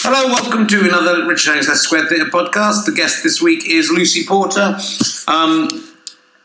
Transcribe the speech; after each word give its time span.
Hello, 0.00 0.28
welcome 0.28 0.68
to 0.68 0.80
another 0.84 1.26
Richard 1.26 1.56
Leicester 1.56 1.74
Square 1.74 2.06
Theatre 2.06 2.26
podcast. 2.26 2.86
The 2.86 2.92
guest 2.92 3.24
this 3.24 3.42
week 3.42 3.68
is 3.68 3.90
Lucy 3.90 4.24
Porter. 4.24 4.78
Um, 5.26 5.68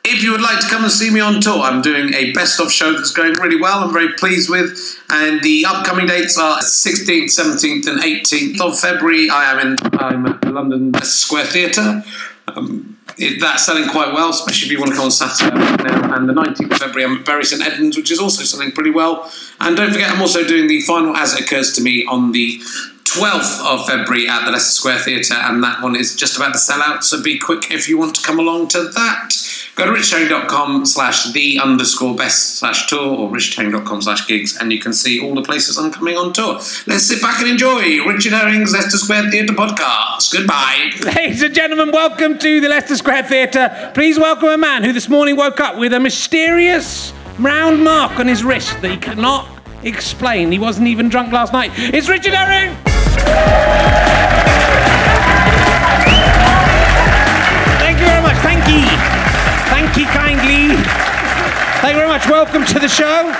if 0.04 0.24
you 0.24 0.32
would 0.32 0.42
like 0.42 0.60
to 0.60 0.68
come 0.68 0.82
and 0.82 0.92
see 0.92 1.12
me 1.12 1.20
on 1.20 1.40
tour, 1.40 1.60
I'm 1.60 1.84
doing 1.84 2.16
a 2.16 2.32
best 2.32 2.60
of 2.60 2.72
show 2.72 2.94
that's 2.94 3.12
going 3.12 3.34
really 3.34 3.62
well. 3.62 3.84
I'm 3.84 3.94
very 3.94 4.14
pleased 4.14 4.50
with, 4.50 5.00
and 5.12 5.40
the 5.44 5.66
upcoming 5.68 6.08
dates 6.08 6.36
are 6.36 6.62
16th, 6.62 7.26
17th, 7.26 7.88
and 7.88 8.02
18th 8.02 8.60
of 8.60 8.80
February. 8.80 9.30
I 9.30 9.52
am 9.52 9.60
in 9.60 9.78
I'm 10.00 10.26
at 10.26 10.42
the 10.42 10.52
London 10.52 10.92
Square 11.04 11.46
Theatre. 11.46 12.04
Um, 12.48 12.98
it, 13.20 13.40
that's 13.40 13.68
selling 13.68 13.88
quite 13.88 14.14
well, 14.14 14.32
especially 14.32 14.66
if 14.66 14.72
you 14.72 14.80
want 14.80 14.92
to 14.94 14.98
come 14.98 15.06
on 15.06 15.12
Saturday 15.12 15.84
now. 15.84 16.16
And 16.16 16.28
the 16.28 16.34
19th 16.34 16.72
of 16.72 16.78
February, 16.80 17.06
I'm 17.06 17.20
at 17.20 17.26
Bury 17.26 17.46
St 17.46 17.62
Edmunds, 17.62 17.98
which 17.98 18.10
is 18.10 18.20
also 18.20 18.44
selling 18.44 18.72
pretty 18.72 18.90
well. 18.90 19.32
And 19.60 19.78
don't 19.78 19.92
forget, 19.92 20.10
I'm 20.10 20.22
also 20.22 20.44
doing 20.44 20.68
the 20.68 20.82
final 20.82 21.16
As 21.16 21.36
It 21.36 21.42
Occurs 21.42 21.74
to 21.74 21.84
Me 21.84 22.04
on 22.08 22.32
the 22.32 22.60
12th 23.06 23.66
of 23.66 23.86
February 23.88 24.28
at 24.28 24.46
the 24.46 24.52
Leicester 24.52 24.72
Square 24.72 25.00
Theatre, 25.00 25.36
and 25.36 25.64
that 25.64 25.82
one 25.82 25.96
is 25.96 26.16
just 26.16 26.38
about 26.38 26.54
to 26.54 26.60
sell 26.60 26.82
out, 26.82 27.04
so 27.04 27.22
be 27.22 27.38
quick 27.38 27.72
if 27.72 27.88
you 27.88 27.98
want 27.98 28.16
to 28.16 28.22
come 28.22 28.40
along 28.40 28.70
to 28.70 28.84
that. 28.90 29.30
Go 29.76 29.86
to 29.86 29.92
richherring.com 29.92 30.86
slash 30.86 31.32
the 31.32 31.60
underscore 31.60 32.16
best 32.16 32.58
slash 32.58 32.88
tour 32.88 33.18
or 33.18 33.30
richherring.com 33.30 34.02
slash 34.02 34.28
gigs, 34.28 34.58
and 34.58 34.72
you 34.72 34.80
can 34.80 34.94
see 34.94 35.20
all 35.20 35.34
the 35.34 35.42
places 35.42 35.78
I'm 35.78 35.92
coming 35.92 36.16
on 36.16 36.32
tour. 36.34 36.56
Let's 36.88 37.04
sit 37.04 37.22
back 37.22 37.40
and 37.42 37.50
enjoy 37.50 38.04
Richard 38.06 38.34
Herring's 38.34 38.72
Leicester 38.72 38.98
Square 38.98 39.32
Theatre 39.32 39.54
podcast. 39.54 40.32
Goodbye. 40.32 40.92
Ladies 41.04 41.42
and 41.42 41.54
gentlemen, 41.54 41.92
welcome 41.92 42.38
to 42.38 42.62
the 42.62 42.70
Leicester 42.70 42.96
Square 42.98 43.24
Theatre. 43.24 43.92
Please 43.94 44.20
welcome 44.20 44.50
a 44.50 44.58
man 44.58 44.84
who 44.84 44.94
this 44.94 45.10
morning 45.10 45.36
woke 45.36 45.60
up 45.60 45.78
with 45.78 45.94
a 45.94 46.00
mysterious 46.00 47.12
round 47.40 47.84
mark 47.84 48.20
on 48.20 48.28
his 48.28 48.44
wrist 48.44 48.80
that 48.82 48.92
he 48.92 48.98
cannot 48.98 49.53
explain. 49.84 50.52
He 50.52 50.60
wasn't 50.60 50.88
even 50.88 51.10
drunk 51.10 51.32
last 51.32 51.54
night. 51.54 51.72
It's 51.76 52.10
Richard 52.10 52.34
Herring! 52.34 52.76
Thank 57.80 58.00
you 58.00 58.06
very 58.06 58.22
much. 58.22 58.38
Thank 58.38 58.68
you. 58.68 58.86
Thank 59.70 59.98
you 59.98 60.06
kindly. 60.06 60.76
Thank 61.82 61.94
you 61.94 62.00
very 62.00 62.08
much. 62.08 62.28
Welcome 62.28 62.66
to 62.66 62.80
the 62.80 62.88
show. 62.88 63.32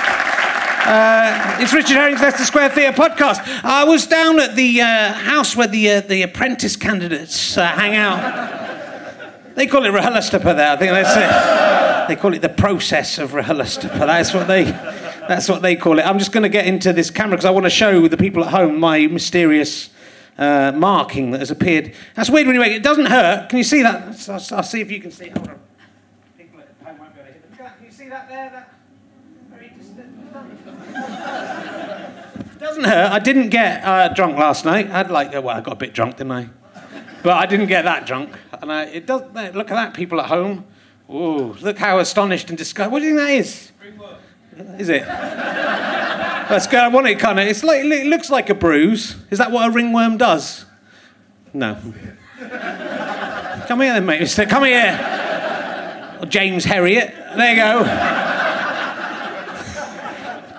Uh, 0.86 1.56
it's 1.60 1.72
Richard 1.72 1.96
Herring's 1.96 2.20
Leicester 2.20 2.44
Square 2.44 2.68
Theatre 2.70 2.94
podcast. 2.94 3.40
I 3.64 3.84
was 3.84 4.06
down 4.06 4.38
at 4.38 4.54
the 4.54 4.82
uh, 4.82 5.12
house 5.14 5.56
where 5.56 5.66
the 5.66 5.90
uh, 5.90 6.00
the 6.02 6.22
apprentice 6.22 6.76
candidates 6.76 7.56
uh, 7.56 7.66
hang 7.68 7.96
out. 7.96 8.20
They 9.54 9.66
call 9.66 9.84
it 9.86 9.92
Rahulastapa 9.92 10.54
there. 10.56 10.72
I 10.72 10.76
think 10.76 10.92
that's 10.92 11.16
it. 11.16 12.08
They 12.08 12.20
call 12.20 12.34
it 12.34 12.42
the 12.42 12.50
process 12.50 13.18
of 13.18 13.30
Rahulastapa. 13.30 13.98
That's 13.98 14.34
what 14.34 14.46
they. 14.46 14.64
That's 15.28 15.48
what 15.48 15.62
they 15.62 15.76
call 15.76 15.98
it. 15.98 16.02
I'm 16.06 16.18
just 16.18 16.32
going 16.32 16.42
to 16.42 16.48
get 16.48 16.66
into 16.66 16.92
this 16.92 17.10
camera 17.10 17.36
because 17.36 17.44
I 17.44 17.50
want 17.50 17.64
to 17.64 17.70
show 17.70 18.08
the 18.08 18.16
people 18.16 18.44
at 18.44 18.50
home 18.50 18.78
my 18.78 19.06
mysterious 19.06 19.90
uh, 20.36 20.72
marking 20.74 21.30
that 21.30 21.40
has 21.40 21.50
appeared. 21.50 21.94
That's 22.14 22.28
weird 22.30 22.46
when 22.46 22.54
you 22.54 22.60
make 22.60 22.72
it. 22.72 22.76
It 22.76 22.82
doesn't 22.82 23.06
hurt. 23.06 23.48
Can 23.48 23.58
you 23.58 23.64
see 23.64 23.82
that? 23.82 24.28
I'll, 24.28 24.56
I'll 24.56 24.62
see 24.62 24.80
if 24.80 24.90
you 24.90 25.00
can 25.00 25.10
see. 25.10 25.28
Hold 25.28 25.48
on. 25.48 25.60
People 26.36 26.60
at 26.60 26.68
home 26.86 26.98
won't 26.98 27.14
be 27.14 27.20
able 27.20 27.30
to 27.30 27.36
it. 27.36 27.62
Look. 27.62 27.76
Can 27.76 27.86
you 27.86 27.92
see 27.92 28.08
that 28.08 28.28
there? 28.28 28.50
That 28.50 28.74
very 29.50 29.72
distant. 29.78 30.32
Doesn't 32.58 32.84
hurt. 32.84 33.12
I 33.12 33.18
didn't 33.18 33.48
get 33.50 33.84
uh, 33.84 34.08
drunk 34.08 34.36
last 34.36 34.64
night. 34.64 34.90
I 34.90 34.98
had 34.98 35.10
like, 35.10 35.32
well, 35.32 35.50
I 35.50 35.60
got 35.60 35.72
a 35.72 35.76
bit 35.76 35.92
drunk, 35.94 36.16
didn't 36.16 36.32
I? 36.32 36.48
But 37.22 37.34
I 37.34 37.46
didn't 37.46 37.66
get 37.66 37.84
that 37.84 38.06
drunk. 38.06 38.36
And 38.60 38.70
I, 38.72 38.84
it 38.84 39.06
does. 39.06 39.22
Look 39.54 39.70
at 39.70 39.74
that, 39.74 39.94
people 39.94 40.20
at 40.20 40.26
home. 40.26 40.66
Ooh, 41.10 41.54
look 41.60 41.78
how 41.78 41.98
astonished 41.98 42.48
and 42.48 42.58
disgusted. 42.58 42.90
What 42.92 43.00
do 43.00 43.06
you 43.06 43.16
think 43.16 43.28
that 43.28 43.34
is? 43.34 43.70
Is 44.78 44.88
it? 44.88 45.04
That's 45.04 46.66
good. 46.66 46.80
I 46.80 46.88
want 46.88 47.06
it 47.06 47.18
kind 47.18 47.40
of. 47.40 47.46
It's 47.46 47.64
like 47.64 47.84
it 47.84 48.06
looks 48.06 48.30
like 48.30 48.50
a 48.50 48.54
bruise. 48.54 49.16
Is 49.30 49.38
that 49.38 49.50
what 49.50 49.68
a 49.68 49.70
ringworm 49.70 50.16
does? 50.16 50.64
No. 51.52 51.74
Come 53.66 53.80
here, 53.80 53.94
then, 53.94 54.06
mate. 54.06 54.28
Come 54.48 54.64
here. 54.64 54.98
Oh, 56.20 56.26
James 56.28 56.64
Herriot. 56.64 57.36
There 57.36 57.50
you 57.50 57.56
go. 57.56 57.84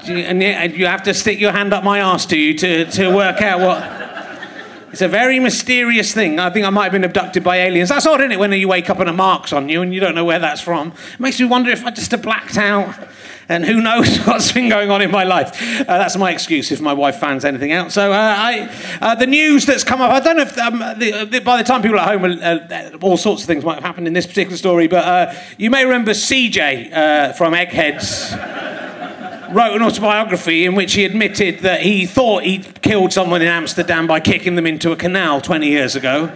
And 0.08 0.74
you 0.76 0.86
have 0.86 1.04
to 1.04 1.14
stick 1.14 1.40
your 1.40 1.52
hand 1.52 1.74
up 1.74 1.84
my 1.84 2.02
arse 2.02 2.26
to 2.28 2.38
you 2.38 2.58
to, 2.58 2.86
to 2.92 3.16
work 3.16 3.42
out 3.42 3.60
what. 3.60 3.95
It's 4.96 5.02
a 5.02 5.10
very 5.10 5.42
mysterious 5.42 6.14
thing. 6.14 6.40
I 6.40 6.50
think 6.50 6.66
I 6.66 6.70
might 6.70 6.84
have 6.84 6.94
been 6.94 7.04
abducted 7.04 7.44
by 7.44 7.58
aliens. 7.58 7.90
That's 7.90 8.06
odd, 8.06 8.22
isn't 8.22 8.32
it, 8.32 8.40
when 8.40 8.54
you 8.54 8.70
wake 8.70 8.90
up 8.90 8.98
and 9.02 9.10
a 9.10 9.12
mark's 9.12 9.52
on 9.52 9.68
you 9.68 9.82
and 9.82 9.94
you 9.94 10.00
don't 10.00 10.16
know 10.16 10.24
where 10.24 10.40
that's 10.40 10.62
from? 10.62 10.94
It 11.16 11.20
makes 11.20 11.38
me 11.38 11.48
wonder 11.48 11.70
if 11.70 11.84
I 11.84 11.92
just 11.92 12.12
have 12.12 12.22
blacked 12.22 12.56
out 12.56 12.96
and 13.50 13.66
who 13.66 13.82
knows 13.82 14.18
what's 14.26 14.54
been 14.54 14.70
going 14.70 14.92
on 14.92 15.02
in 15.02 15.12
my 15.12 15.26
life. 15.26 15.82
Uh, 15.82 15.98
that's 15.98 16.16
my 16.16 16.32
excuse 16.32 16.72
if 16.72 16.80
my 16.80 16.94
wife 16.94 17.18
finds 17.18 17.44
anything 17.44 17.74
out. 17.74 17.92
So 17.92 18.14
uh, 18.14 18.16
I, 18.16 18.98
uh, 19.02 19.16
the 19.16 19.28
news 19.28 19.66
that's 19.66 19.84
come 19.84 20.00
up, 20.00 20.12
I 20.12 20.22
don't 20.22 20.38
know 20.38 20.44
if 20.44 20.58
um, 20.58 20.80
the, 20.80 21.28
the, 21.30 21.42
by 21.42 21.58
the 21.58 21.66
time 21.66 21.82
people 21.82 22.00
at 22.00 22.18
home, 22.18 22.40
uh, 22.42 22.98
all 23.06 23.18
sorts 23.18 23.42
of 23.42 23.48
things 23.48 23.66
might 23.66 23.76
have 23.76 23.84
happened 23.84 24.08
in 24.08 24.14
this 24.14 24.26
particular 24.26 24.56
story, 24.56 24.88
but 24.88 25.04
uh, 25.04 25.34
you 25.58 25.70
may 25.70 25.84
remember 25.84 26.12
CJ 26.12 26.94
uh, 26.94 27.34
from 27.34 27.54
Eggheads 27.54 28.34
wrote 29.52 29.76
an 29.76 29.82
autobiography 29.82 30.66
in 30.66 30.76
which 30.76 30.94
he 30.94 31.06
admitted 31.06 31.60
that 31.60 31.82
he 31.82 32.06
thought 32.06 32.44
he'd 32.44 32.82
killed 32.82 33.14
someone 33.14 33.42
in 33.42 33.48
Amsterdam 33.48 34.08
by 34.08 34.20
kicking 34.20 34.56
them 34.56 34.66
into 34.66 34.92
a 34.92 34.96
canal 34.96 35.42
20 35.42 35.68
years 35.68 35.96
ago. 35.96 36.32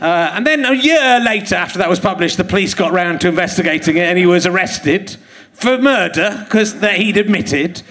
Uh, 0.00 0.32
and 0.34 0.46
then 0.46 0.64
a 0.64 0.74
year 0.74 1.20
later, 1.20 1.54
after 1.54 1.78
that 1.78 1.88
was 1.88 2.00
published, 2.00 2.36
the 2.36 2.44
police 2.44 2.74
got 2.74 2.92
round 2.92 3.20
to 3.22 3.28
investigating 3.28 3.96
it 3.96 4.02
and 4.02 4.18
he 4.18 4.26
was 4.26 4.46
arrested 4.46 5.16
for 5.52 5.78
murder 5.78 6.42
because 6.44 6.80
that 6.80 6.96
he'd 6.98 7.16
admitted. 7.16 7.82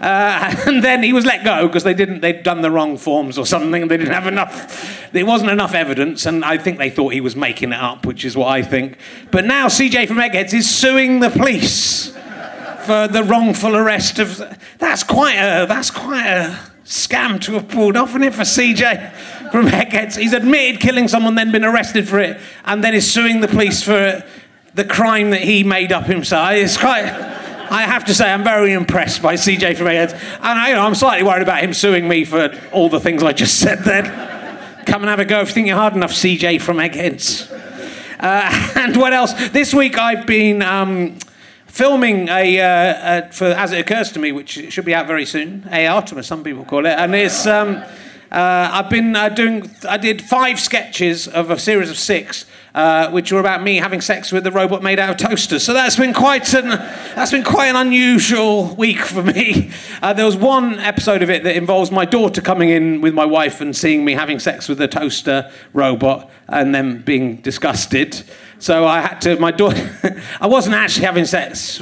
Uh, 0.00 0.54
and 0.66 0.84
then 0.84 1.02
he 1.02 1.12
was 1.12 1.24
let 1.24 1.44
go 1.44 1.66
because 1.66 1.82
they 1.82 1.94
didn't 1.94 2.20
they'd 2.20 2.42
done 2.42 2.60
the 2.60 2.70
wrong 2.70 2.98
forms 2.98 3.38
or 3.38 3.46
something 3.46 3.88
they 3.88 3.96
didn't 3.96 4.12
have 4.12 4.26
enough 4.26 5.10
there 5.12 5.24
wasn't 5.24 5.50
enough 5.50 5.74
evidence 5.74 6.26
and 6.26 6.44
i 6.44 6.58
think 6.58 6.76
they 6.76 6.90
thought 6.90 7.14
he 7.14 7.20
was 7.22 7.34
making 7.34 7.72
it 7.72 7.80
up 7.80 8.04
which 8.04 8.22
is 8.22 8.36
what 8.36 8.48
i 8.48 8.60
think 8.60 8.98
but 9.30 9.46
now 9.46 9.68
cj 9.68 10.06
from 10.06 10.20
eggheads 10.20 10.52
is 10.52 10.68
suing 10.68 11.20
the 11.20 11.30
police 11.30 12.14
for 12.86 13.08
the 13.08 13.24
wrongful 13.24 13.76
arrest 13.76 14.18
of. 14.18 14.40
That's 14.78 15.02
quite 15.02 15.34
a 15.34 15.66
that's 15.66 15.90
quite 15.90 16.26
a 16.26 16.58
scam 16.84 17.40
to 17.42 17.54
have 17.54 17.68
pulled 17.68 17.96
off, 17.96 18.10
isn't 18.10 18.22
it, 18.22 18.34
for 18.34 18.42
CJ 18.42 19.50
from 19.50 19.66
Eggheads? 19.66 20.16
He's 20.16 20.32
admitted 20.32 20.80
killing 20.80 21.08
someone, 21.08 21.34
then 21.34 21.50
been 21.50 21.64
arrested 21.64 22.08
for 22.08 22.20
it, 22.20 22.40
and 22.64 22.82
then 22.82 22.94
is 22.94 23.12
suing 23.12 23.40
the 23.40 23.48
police 23.48 23.82
for 23.82 24.24
the 24.74 24.84
crime 24.84 25.30
that 25.30 25.42
he 25.42 25.64
made 25.64 25.92
up 25.92 26.04
himself. 26.04 26.52
It's 26.52 26.76
quite. 26.76 27.04
I 27.68 27.82
have 27.82 28.04
to 28.04 28.14
say, 28.14 28.32
I'm 28.32 28.44
very 28.44 28.72
impressed 28.72 29.20
by 29.22 29.34
CJ 29.34 29.76
from 29.76 29.88
Eggheads, 29.88 30.12
and 30.12 30.44
I, 30.44 30.68
you 30.68 30.74
know, 30.76 30.82
I'm 30.82 30.94
slightly 30.94 31.26
worried 31.26 31.42
about 31.42 31.64
him 31.64 31.74
suing 31.74 32.06
me 32.06 32.24
for 32.24 32.56
all 32.70 32.88
the 32.88 33.00
things 33.00 33.24
I 33.24 33.32
just 33.32 33.58
said 33.58 33.80
then. 33.80 34.04
Come 34.86 35.02
and 35.02 35.10
have 35.10 35.18
a 35.18 35.24
go 35.24 35.40
if 35.40 35.48
you 35.48 35.54
think 35.54 35.66
you're 35.66 35.76
hard 35.76 35.96
enough, 35.96 36.12
CJ 36.12 36.60
from 36.60 36.78
Eggheads. 36.78 37.50
Uh, 38.20 38.72
and 38.76 38.96
what 38.96 39.12
else? 39.12 39.32
This 39.48 39.74
week 39.74 39.98
I've 39.98 40.26
been. 40.26 40.62
Um, 40.62 41.18
filming 41.76 42.26
a, 42.30 42.58
uh, 42.58 43.30
for 43.30 43.48
As 43.48 43.70
It 43.70 43.80
Occurs 43.80 44.10
to 44.12 44.18
Me, 44.18 44.32
which 44.32 44.72
should 44.72 44.86
be 44.86 44.94
out 44.94 45.06
very 45.06 45.26
soon. 45.26 45.68
A 45.70 45.86
Artemis, 45.86 46.26
some 46.26 46.42
people 46.42 46.64
call 46.64 46.86
it, 46.86 46.94
and 46.98 47.14
it's. 47.14 47.46
Um, 47.46 47.84
uh, 48.32 48.70
I've 48.72 48.90
been 48.90 49.14
uh, 49.14 49.28
doing. 49.28 49.70
I 49.88 49.98
did 49.98 50.22
five 50.22 50.58
sketches 50.58 51.28
of 51.28 51.50
a 51.50 51.58
series 51.58 51.90
of 51.90 51.98
six, 51.98 52.46
uh, 52.76 53.10
which 53.10 53.32
were 53.32 53.40
about 53.40 53.62
me 53.62 53.76
having 53.76 54.02
sex 54.02 54.30
with 54.30 54.46
a 54.46 54.50
robot 54.50 54.82
made 54.82 54.98
out 54.98 55.08
of 55.08 55.28
toasters. 55.28 55.64
So 55.64 55.72
that's 55.72 55.96
been 55.96 56.12
quite 56.12 56.52
an. 56.52 56.68
That's 56.68 57.30
been 57.30 57.42
quite 57.42 57.68
an 57.68 57.76
unusual 57.76 58.74
week 58.76 59.00
for 59.00 59.22
me. 59.22 59.70
Uh, 60.02 60.12
there 60.12 60.26
was 60.26 60.36
one 60.36 60.78
episode 60.80 61.22
of 61.22 61.30
it 61.30 61.42
that 61.42 61.56
involves 61.56 61.90
my 61.90 62.04
daughter 62.04 62.42
coming 62.42 62.68
in 62.68 63.00
with 63.00 63.14
my 63.14 63.24
wife 63.24 63.62
and 63.62 63.74
seeing 63.74 64.04
me 64.04 64.12
having 64.12 64.38
sex 64.38 64.68
with 64.68 64.78
a 64.80 64.86
toaster 64.86 65.50
robot, 65.72 66.30
and 66.48 66.74
then 66.74 67.00
being 67.00 67.36
disgusted. 67.36 68.22
So 68.58 68.86
I 68.86 69.00
had 69.00 69.20
to. 69.22 69.40
My 69.40 69.52
daughter. 69.52 70.20
I 70.40 70.46
wasn't 70.46 70.74
actually 70.74 71.06
having 71.06 71.24
sex 71.24 71.80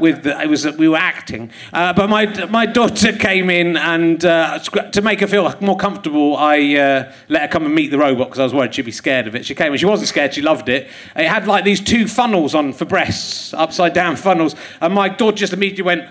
with 0.00 0.22
the, 0.22 0.40
it 0.40 0.48
was 0.48 0.66
we 0.76 0.88
were 0.88 0.96
acting, 0.96 1.50
uh, 1.72 1.92
but 1.92 2.08
my 2.08 2.26
my 2.46 2.66
daughter 2.66 3.12
came 3.12 3.50
in 3.50 3.76
and 3.76 4.24
uh, 4.24 4.58
to 4.58 5.02
make 5.02 5.20
her 5.20 5.26
feel 5.26 5.52
more 5.60 5.76
comfortable, 5.76 6.36
I 6.36 6.76
uh, 6.76 7.12
let 7.28 7.42
her 7.42 7.48
come 7.48 7.66
and 7.66 7.74
meet 7.74 7.90
the 7.90 7.98
robot 7.98 8.28
because 8.28 8.38
I 8.38 8.44
was 8.44 8.54
worried 8.54 8.74
she'd 8.74 8.84
be 8.84 8.92
scared 8.92 9.26
of 9.26 9.34
it. 9.34 9.44
She 9.44 9.54
came 9.54 9.72
and 9.72 9.80
she 9.80 9.86
wasn't 9.86 10.08
scared; 10.08 10.34
she 10.34 10.42
loved 10.42 10.68
it. 10.68 10.88
It 11.14 11.28
had 11.28 11.46
like 11.46 11.64
these 11.64 11.80
two 11.80 12.08
funnels 12.08 12.54
on 12.54 12.72
for 12.72 12.84
breasts, 12.84 13.54
upside 13.54 13.92
down 13.92 14.16
funnels, 14.16 14.54
and 14.80 14.94
my 14.94 15.08
daughter 15.08 15.36
just 15.36 15.52
immediately 15.52 15.84
went. 15.84 16.08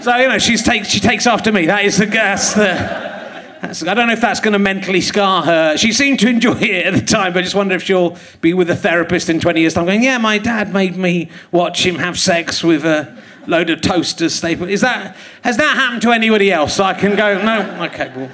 So 0.00 0.16
you 0.16 0.28
know 0.28 0.38
she's 0.38 0.62
take, 0.62 0.84
she 0.84 1.00
takes 1.00 1.26
after 1.26 1.52
me. 1.52 1.66
That 1.66 1.84
is 1.84 1.98
the 1.98 2.06
that's 2.06 2.54
the. 2.54 3.21
I 3.62 3.94
don't 3.94 4.08
know 4.08 4.12
if 4.12 4.20
that's 4.20 4.40
going 4.40 4.54
to 4.54 4.58
mentally 4.58 5.00
scar 5.00 5.44
her. 5.44 5.76
She 5.76 5.92
seemed 5.92 6.18
to 6.20 6.28
enjoy 6.28 6.58
it 6.58 6.84
at 6.84 6.94
the 6.94 7.06
time, 7.06 7.32
but 7.32 7.40
I 7.40 7.42
just 7.42 7.54
wonder 7.54 7.76
if 7.76 7.84
she'll 7.84 8.16
be 8.40 8.54
with 8.54 8.68
a 8.70 8.74
therapist 8.74 9.28
in 9.28 9.38
20 9.38 9.60
years' 9.60 9.74
time 9.74 9.86
going, 9.86 10.02
Yeah, 10.02 10.18
my 10.18 10.38
dad 10.38 10.72
made 10.72 10.96
me 10.96 11.30
watch 11.52 11.86
him 11.86 11.94
have 11.96 12.18
sex 12.18 12.64
with 12.64 12.84
a 12.84 13.16
load 13.46 13.70
of 13.70 13.80
toasters. 13.80 14.42
Is 14.42 14.80
that, 14.80 15.16
has 15.42 15.58
that 15.58 15.76
happened 15.76 16.02
to 16.02 16.10
anybody 16.10 16.50
else? 16.50 16.80
I 16.80 16.94
can 16.94 17.14
go, 17.14 17.40
No, 17.40 17.84
okay, 17.84 18.12
well. 18.16 18.30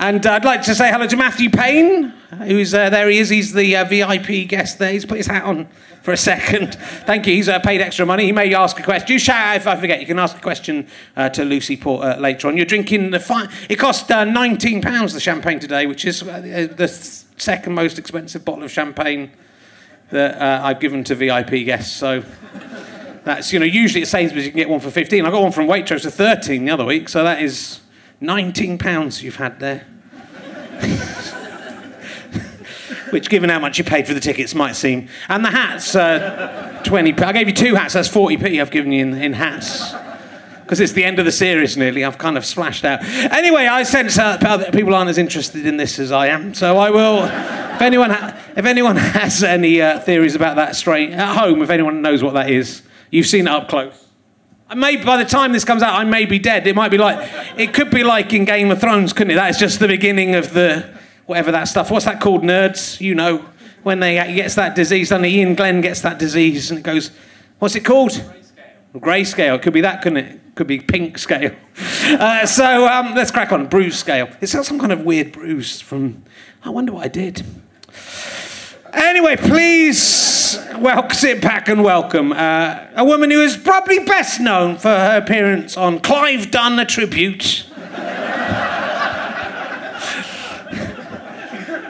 And 0.00 0.24
uh, 0.26 0.32
I'd 0.32 0.46
like 0.46 0.62
to 0.62 0.74
say 0.74 0.90
hello 0.90 1.06
to 1.06 1.16
Matthew 1.18 1.50
Payne, 1.50 2.08
who's 2.46 2.72
uh, 2.72 2.88
there. 2.88 3.10
He 3.10 3.18
is. 3.18 3.28
He's 3.28 3.52
the 3.52 3.76
uh, 3.76 3.84
VIP 3.84 4.48
guest 4.48 4.78
there. 4.78 4.90
He's 4.90 5.04
put 5.04 5.18
his 5.18 5.26
hat 5.26 5.42
on 5.42 5.68
for 6.00 6.12
a 6.12 6.16
second. 6.16 6.74
Thank 7.04 7.26
you. 7.26 7.34
He's 7.34 7.50
uh, 7.50 7.58
paid 7.58 7.82
extra 7.82 8.06
money. 8.06 8.24
He 8.24 8.32
may 8.32 8.54
ask 8.54 8.80
a 8.80 8.82
question. 8.82 9.12
You 9.12 9.18
shout 9.18 9.48
out 9.48 9.56
if 9.56 9.66
I 9.66 9.76
forget. 9.76 10.00
You 10.00 10.06
can 10.06 10.18
ask 10.18 10.34
a 10.34 10.40
question 10.40 10.88
uh, 11.16 11.28
to 11.28 11.44
Lucy 11.44 11.76
Porter 11.76 12.18
later 12.18 12.48
on. 12.48 12.56
You're 12.56 12.64
drinking 12.64 13.10
the 13.10 13.20
fine. 13.20 13.50
It 13.68 13.76
cost 13.76 14.10
uh, 14.10 14.24
19 14.24 14.80
pounds 14.80 15.12
the 15.12 15.20
champagne 15.20 15.60
today, 15.60 15.84
which 15.84 16.06
is 16.06 16.20
the 16.20 16.88
second 17.36 17.74
most 17.74 17.98
expensive 17.98 18.42
bottle 18.42 18.64
of 18.64 18.70
champagne 18.70 19.30
that 20.08 20.40
I've 20.40 20.80
given 20.80 21.04
to 21.04 21.14
VIP 21.14 21.66
guests. 21.66 21.94
So. 21.94 22.24
That's, 23.22 23.52
you 23.52 23.58
know, 23.58 23.66
usually 23.66 24.00
at 24.00 24.08
Sainsbury's 24.08 24.46
you 24.46 24.50
can 24.50 24.56
get 24.56 24.70
one 24.70 24.80
for 24.80 24.90
15. 24.90 25.26
I 25.26 25.30
got 25.30 25.42
one 25.42 25.52
from 25.52 25.66
Waitrose 25.66 26.04
for 26.04 26.10
13 26.10 26.64
the 26.64 26.70
other 26.70 26.86
week, 26.86 27.06
so 27.10 27.22
that 27.22 27.42
is 27.42 27.80
19 28.20 28.78
pounds 28.78 29.22
you've 29.22 29.36
had 29.36 29.58
there. 29.60 29.86
Which, 33.10 33.28
given 33.28 33.50
how 33.50 33.58
much 33.58 33.76
you 33.78 33.84
paid 33.84 34.06
for 34.06 34.14
the 34.14 34.20
tickets, 34.20 34.54
might 34.54 34.76
seem. 34.76 35.08
And 35.28 35.44
the 35.44 35.50
hats, 35.50 35.96
uh, 35.96 36.80
20p. 36.84 37.20
I 37.22 37.32
gave 37.32 37.48
you 37.48 37.54
two 37.54 37.74
hats, 37.74 37.94
that's 37.94 38.08
40p 38.08 38.60
I've 38.60 38.70
given 38.70 38.92
you 38.92 39.02
in, 39.02 39.14
in 39.14 39.32
hats. 39.32 39.92
Because 40.62 40.78
it's 40.78 40.92
the 40.92 41.04
end 41.04 41.18
of 41.18 41.24
the 41.24 41.32
series 41.32 41.76
nearly, 41.76 42.04
I've 42.04 42.18
kind 42.18 42.36
of 42.36 42.44
splashed 42.46 42.84
out. 42.84 43.02
Anyway, 43.02 43.66
I 43.66 43.82
sense 43.82 44.16
uh, 44.16 44.70
people 44.70 44.94
aren't 44.94 45.10
as 45.10 45.18
interested 45.18 45.66
in 45.66 45.76
this 45.76 45.98
as 45.98 46.12
I 46.12 46.28
am, 46.28 46.54
so 46.54 46.78
I 46.78 46.90
will. 46.90 47.24
If 47.24 47.82
anyone, 47.82 48.10
ha- 48.10 48.38
if 48.56 48.64
anyone 48.64 48.94
has 48.96 49.42
any 49.42 49.82
uh, 49.82 49.98
theories 49.98 50.36
about 50.36 50.54
that 50.56 50.76
straight 50.76 51.10
at 51.10 51.36
home, 51.36 51.62
if 51.62 51.70
anyone 51.70 52.02
knows 52.02 52.22
what 52.22 52.34
that 52.34 52.48
is, 52.48 52.82
You've 53.10 53.26
seen 53.26 53.46
it 53.46 53.50
up 53.50 53.68
close. 53.68 54.06
I 54.70 54.74
may, 54.76 54.96
by 54.96 55.16
the 55.16 55.24
time 55.28 55.50
this 55.50 55.64
comes 55.64 55.82
out, 55.82 55.94
I 55.94 56.04
may 56.04 56.26
be 56.26 56.38
dead. 56.38 56.64
It 56.68 56.76
might 56.76 56.92
be 56.92 56.98
like, 56.98 57.28
it 57.58 57.74
could 57.74 57.90
be 57.90 58.04
like 58.04 58.32
in 58.32 58.44
Game 58.44 58.70
of 58.70 58.80
Thrones, 58.80 59.12
couldn't 59.12 59.32
it? 59.32 59.34
That's 59.34 59.58
just 59.58 59.80
the 59.80 59.88
beginning 59.88 60.36
of 60.36 60.52
the, 60.52 60.96
whatever 61.26 61.50
that 61.50 61.64
stuff. 61.64 61.90
What's 61.90 62.04
that 62.04 62.20
called, 62.20 62.42
nerds? 62.42 63.00
You 63.00 63.16
know, 63.16 63.44
when 63.82 63.98
they 63.98 64.24
he 64.28 64.36
gets 64.36 64.54
that 64.54 64.76
disease, 64.76 65.08
then 65.08 65.24
Iain 65.24 65.56
Glen 65.56 65.80
gets 65.80 66.02
that 66.02 66.20
disease, 66.20 66.70
and 66.70 66.78
it 66.78 66.82
goes, 66.84 67.10
what's 67.58 67.74
it 67.74 67.84
called? 67.84 68.12
Grayscale. 68.12 69.00
Grayscale. 69.00 69.54
It 69.56 69.62
could 69.62 69.72
be 69.72 69.80
that, 69.80 70.02
couldn't 70.02 70.18
it? 70.18 70.40
Could 70.54 70.68
be 70.68 70.78
pink 70.78 71.18
scale. 71.18 71.54
Uh, 72.10 72.44
so 72.44 72.88
um, 72.88 73.14
let's 73.14 73.30
crack 73.30 73.52
on. 73.52 73.68
Bruise 73.68 73.96
scale. 73.96 74.28
It's 74.40 74.50
some 74.66 74.80
kind 74.80 74.90
of 74.90 75.02
weird 75.02 75.30
bruise 75.30 75.80
from. 75.80 76.24
I 76.64 76.70
wonder 76.70 76.92
what 76.92 77.04
I 77.04 77.08
did. 77.08 77.44
Anyway, 78.92 79.36
please 79.36 80.02
sit 80.02 81.40
back 81.40 81.68
and 81.68 81.84
welcome 81.84 82.32
uh, 82.32 82.86
a 82.96 83.04
woman 83.04 83.30
who 83.30 83.40
is 83.40 83.56
probably 83.56 84.00
best 84.00 84.40
known 84.40 84.76
for 84.76 84.88
her 84.88 85.18
appearance 85.18 85.76
on 85.76 86.00
Clive 86.00 86.50
Dunn 86.50 86.78
A 86.78 86.84
Tribute. 86.84 87.66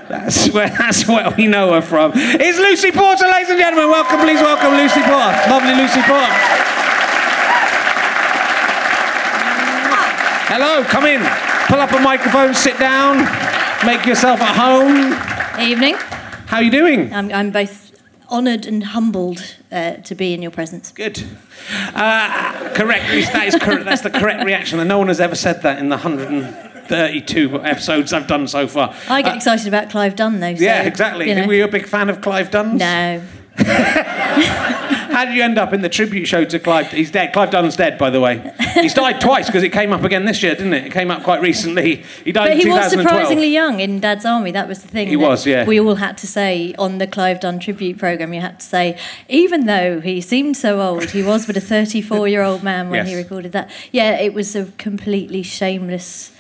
that's, 0.09 0.51
where, 0.51 0.69
that's 0.69 1.09
where 1.09 1.31
we 1.31 1.47
know 1.47 1.73
her 1.73 1.81
from. 1.81 2.13
It's 2.15 2.59
Lucy 2.59 2.91
Porter, 2.91 3.27
ladies 3.27 3.49
and 3.51 3.59
gentlemen. 3.59 3.89
Welcome, 3.91 4.21
please 4.21 4.41
welcome 4.41 4.75
Lucy 4.75 5.01
Porter. 5.01 5.39
Lovely 5.49 5.75
Lucy 5.75 6.03
Porter. 6.03 6.35
Hello, 10.53 10.83
come 10.85 11.07
in. 11.07 11.23
Pull 11.69 11.81
up 11.81 11.93
a 11.93 12.01
microphone, 12.01 12.53
sit 12.53 12.79
down, 12.79 13.19
make 13.87 14.05
yourself 14.05 14.41
at 14.43 14.57
home. 14.57 15.15
Evening. 15.65 15.97
How 16.51 16.57
are 16.57 16.65
you 16.65 16.71
doing? 16.73 17.15
I'm, 17.15 17.31
I'm 17.31 17.53
both 17.53 17.93
honoured 18.29 18.67
and 18.67 18.83
humbled 18.83 19.55
uh, 19.71 19.99
to 19.99 20.17
be 20.17 20.35
in 20.35 20.43
your 20.43 20.51
presence. 20.51 20.91
Good. 20.91 21.23
Uh, 21.95 22.73
correct. 22.75 23.05
That 23.33 23.45
is 23.47 23.55
correct. 23.55 23.85
That's 23.85 24.03
the 24.03 24.11
correct 24.11 24.45
reaction. 24.45 24.81
And 24.81 24.89
no 24.89 24.99
one 24.99 25.07
has 25.07 25.21
ever 25.21 25.37
said 25.37 25.63
that 25.63 25.79
in 25.79 25.91
the 25.91 25.97
132 25.97 27.63
episodes 27.63 28.13
I've 28.13 28.27
done 28.27 28.49
so 28.49 28.67
far. 28.67 28.93
I 29.09 29.23
get 29.23 29.35
uh, 29.35 29.37
excited 29.37 29.69
about 29.69 29.91
Clive 29.91 30.17
Dunn, 30.17 30.41
though. 30.41 30.57
So, 30.57 30.65
yeah, 30.65 30.83
exactly. 30.83 31.29
You 31.29 31.37
know. 31.37 31.47
Were 31.47 31.55
you 31.55 31.63
a 31.67 31.69
big 31.69 31.87
fan 31.87 32.11
of 32.11 32.21
Clive 32.21 32.51
Dunn? 32.51 32.79
No. 32.79 33.23
How 35.21 35.27
did 35.27 35.35
you 35.35 35.43
end 35.43 35.59
up 35.59 35.75
in 35.75 35.83
the 35.83 35.91
tribute 35.91 36.25
show 36.25 36.47
to 36.47 36.59
Clive? 36.59 36.91
He's 36.91 37.11
dead. 37.11 37.35
Clive 37.35 37.51
Dunn's 37.51 37.77
dead, 37.77 37.99
by 37.99 38.09
the 38.09 38.23
way. 38.23 38.55
He's 38.73 38.95
died 38.95 39.21
twice 39.21 39.45
because 39.45 39.63
it 39.63 39.69
came 39.69 39.93
up 39.93 40.03
again 40.03 40.25
this 40.25 40.43
year, 40.43 40.55
didn't 40.55 40.73
it? 40.73 40.87
It 40.87 40.93
came 40.95 41.11
up 41.11 41.25
quite 41.25 41.43
recently. 41.43 42.05
He 42.25 42.33
died 42.33 42.49
but 42.49 42.57
he 42.57 42.67
was 42.67 42.91
surprisingly 42.91 43.49
young 43.49 43.81
in 43.81 44.01
Dad's 44.01 44.25
Army. 44.25 44.51
That 44.51 44.67
was 44.67 44.81
the 44.81 44.89
thing. 44.89 45.09
He 45.09 45.17
was, 45.17 45.47
yeah. 45.47 45.67
We 45.67 45.79
all 45.79 45.97
had 45.97 46.17
to 46.17 46.27
say 46.27 46.75
on 46.79 46.97
the 46.97 47.07
Clive 47.07 47.41
Dunn 47.41 47.59
tribute 47.59 47.99
program. 47.99 48.33
You 48.33 48.41
had 48.41 48.61
to 48.61 48.67
say, 48.67 48.97
even 49.29 49.67
though 49.67 50.01
he 50.01 50.23
seemed 50.23 50.57
so 50.57 50.81
old, 50.81 51.11
he 51.11 51.23
was 51.23 51.45
but 51.45 51.55
a 51.55 51.61
34-year-old 51.61 52.63
man 52.63 52.89
when 52.89 53.05
yes. 53.05 53.09
he 53.09 53.15
recorded 53.15 53.53
that. 53.53 53.71
Yeah, 53.93 54.19
it 54.19 54.33
was 54.33 54.57
a 54.57 54.73
completely 54.79 55.43
shameless 55.43 56.33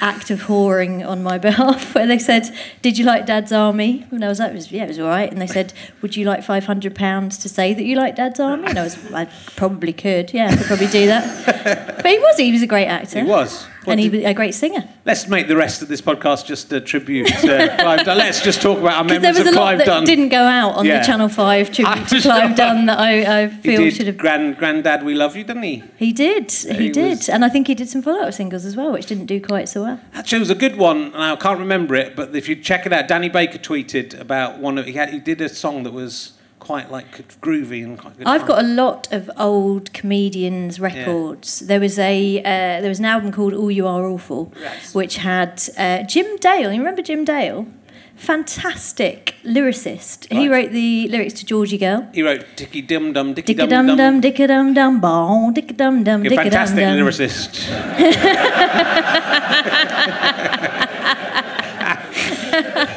act 0.00 0.30
of 0.30 0.42
whoring 0.42 1.06
on 1.06 1.22
my 1.22 1.38
behalf 1.48 1.94
where 1.94 2.06
they 2.06 2.18
said, 2.18 2.54
Did 2.82 2.98
you 2.98 3.04
like 3.04 3.26
Dad's 3.26 3.52
Army? 3.52 4.06
And 4.10 4.24
I 4.24 4.28
was 4.28 4.38
like, 4.38 4.52
Yeah, 4.70 4.84
it 4.84 4.88
was 4.88 4.98
all 4.98 5.08
right. 5.08 5.30
And 5.30 5.40
they 5.40 5.46
said, 5.46 5.72
Would 6.02 6.16
you 6.16 6.24
like 6.24 6.40
£500 6.40 7.42
to 7.42 7.48
say 7.48 7.74
that 7.74 7.84
you 7.84 7.96
like 7.96 8.16
Dad's 8.16 8.40
Army? 8.40 8.68
And 8.68 8.78
I 8.78 8.84
was, 8.84 9.12
I 9.12 9.26
probably 9.56 9.92
could. 9.92 10.32
Yeah, 10.32 10.50
I 10.50 10.56
could 10.56 10.66
probably 10.66 10.88
do 10.88 11.06
that. 11.06 11.94
But 12.04 12.10
he 12.10 12.18
was, 12.18 12.36
he 12.36 12.52
was 12.52 12.62
a 12.62 12.66
great 12.66 12.86
actor. 12.86 13.20
He 13.24 13.30
was. 13.30 13.66
And 13.86 14.00
he 14.00 14.08
was 14.08 14.24
a 14.24 14.34
great 14.34 14.54
singer. 14.54 14.88
Let's 15.04 15.28
make 15.28 15.48
the 15.48 15.56
rest 15.56 15.82
of 15.82 15.88
this 15.88 16.00
podcast 16.00 16.46
just 16.46 16.72
a 16.72 16.80
tribute 16.80 17.26
to 17.26 17.76
Clive 17.78 18.04
Dunn. 18.04 18.18
Let's 18.18 18.42
just 18.42 18.62
talk 18.62 18.78
about 18.78 18.94
our 18.98 19.04
memories 19.20 19.38
of 19.38 19.52
Clive 19.52 19.78
Dunn. 19.78 19.86
Dunn. 19.86 20.04
didn't 20.04 20.28
go 20.28 20.42
out 20.42 20.74
on 20.74 20.84
yeah. 20.86 21.00
the 21.00 21.06
Channel 21.06 21.28
5 21.28 21.72
tribute 21.72 22.08
to 22.08 22.20
Clive 22.20 22.56
Dunn 22.56 22.86
that 22.86 22.98
I, 22.98 23.42
I 23.42 23.48
feel 23.48 23.90
should 23.90 24.06
have. 24.06 24.16
Grand, 24.16 24.56
Grandad, 24.56 25.04
We 25.04 25.14
Love 25.14 25.36
You, 25.36 25.44
didn't 25.44 25.62
he? 25.62 25.82
He 25.96 26.12
did. 26.12 26.50
He, 26.50 26.74
he 26.74 26.88
did. 26.90 27.18
Was... 27.18 27.28
And 27.28 27.44
I 27.44 27.48
think 27.48 27.66
he 27.66 27.74
did 27.74 27.88
some 27.88 28.02
follow 28.02 28.20
up 28.20 28.34
singles 28.34 28.64
as 28.64 28.76
well, 28.76 28.92
which 28.92 29.06
didn't 29.06 29.26
do 29.26 29.40
quite 29.40 29.68
so 29.68 29.82
well. 29.82 30.00
Actually, 30.12 30.36
it 30.36 30.40
was 30.40 30.50
a 30.50 30.54
good 30.54 30.76
one, 30.76 31.06
and 31.06 31.16
I 31.16 31.36
can't 31.36 31.58
remember 31.58 31.94
it, 31.94 32.14
but 32.16 32.34
if 32.34 32.48
you 32.48 32.56
check 32.56 32.86
it 32.86 32.92
out, 32.92 33.08
Danny 33.08 33.28
Baker 33.28 33.58
tweeted 33.58 34.18
about 34.18 34.58
one 34.58 34.78
of. 34.78 34.86
He, 34.86 34.92
had, 34.92 35.10
he 35.10 35.18
did 35.18 35.40
a 35.40 35.48
song 35.48 35.82
that 35.84 35.92
was 35.92 36.33
quite 36.64 36.90
like 36.90 37.40
groovy 37.40 37.84
and 37.84 37.98
quite 37.98 38.16
good. 38.16 38.26
I've 38.26 38.40
fun. 38.42 38.48
got 38.48 38.58
a 38.64 38.66
lot 38.66 39.12
of 39.12 39.30
old 39.36 39.92
comedians' 39.92 40.80
records. 40.80 41.60
Yeah. 41.60 41.68
There 41.68 41.80
was 41.80 41.98
a 41.98 42.38
uh, 42.38 42.80
there 42.80 42.88
was 42.88 43.00
an 43.00 43.04
album 43.04 43.32
called 43.32 43.52
All 43.52 43.70
You 43.70 43.86
Are 43.86 44.04
Awful, 44.06 44.52
yes. 44.58 44.94
which 44.94 45.16
had 45.18 45.62
uh, 45.76 46.02
Jim 46.04 46.36
Dale. 46.38 46.72
You 46.72 46.78
remember 46.78 47.02
Jim 47.02 47.24
Dale? 47.24 47.66
Fantastic 48.16 49.34
lyricist. 49.44 50.30
Right. 50.30 50.40
He 50.40 50.48
wrote 50.48 50.70
the 50.70 51.08
lyrics 51.08 51.34
to 51.34 51.44
Georgie 51.44 51.78
Girl. 51.78 52.08
He 52.14 52.22
wrote 52.22 52.46
Dicky 52.56 52.80
Dum 52.80 53.12
Dum 53.12 53.34
Dicky 53.34 53.54
Dum 53.54 53.68
Dum 53.68 53.96
Dum. 53.96 54.20
Dicky 54.20 54.46
Dum 54.46 54.72
Dum 54.72 55.00
Bon 55.00 55.52
Dicky 55.52 55.74
Dum 55.74 56.04
Dum 56.04 56.22
Dicky 56.22 56.36
Dum 56.36 56.44
Dum. 56.44 56.52
Fantastic 56.52 56.84
lyricist. 56.84 57.52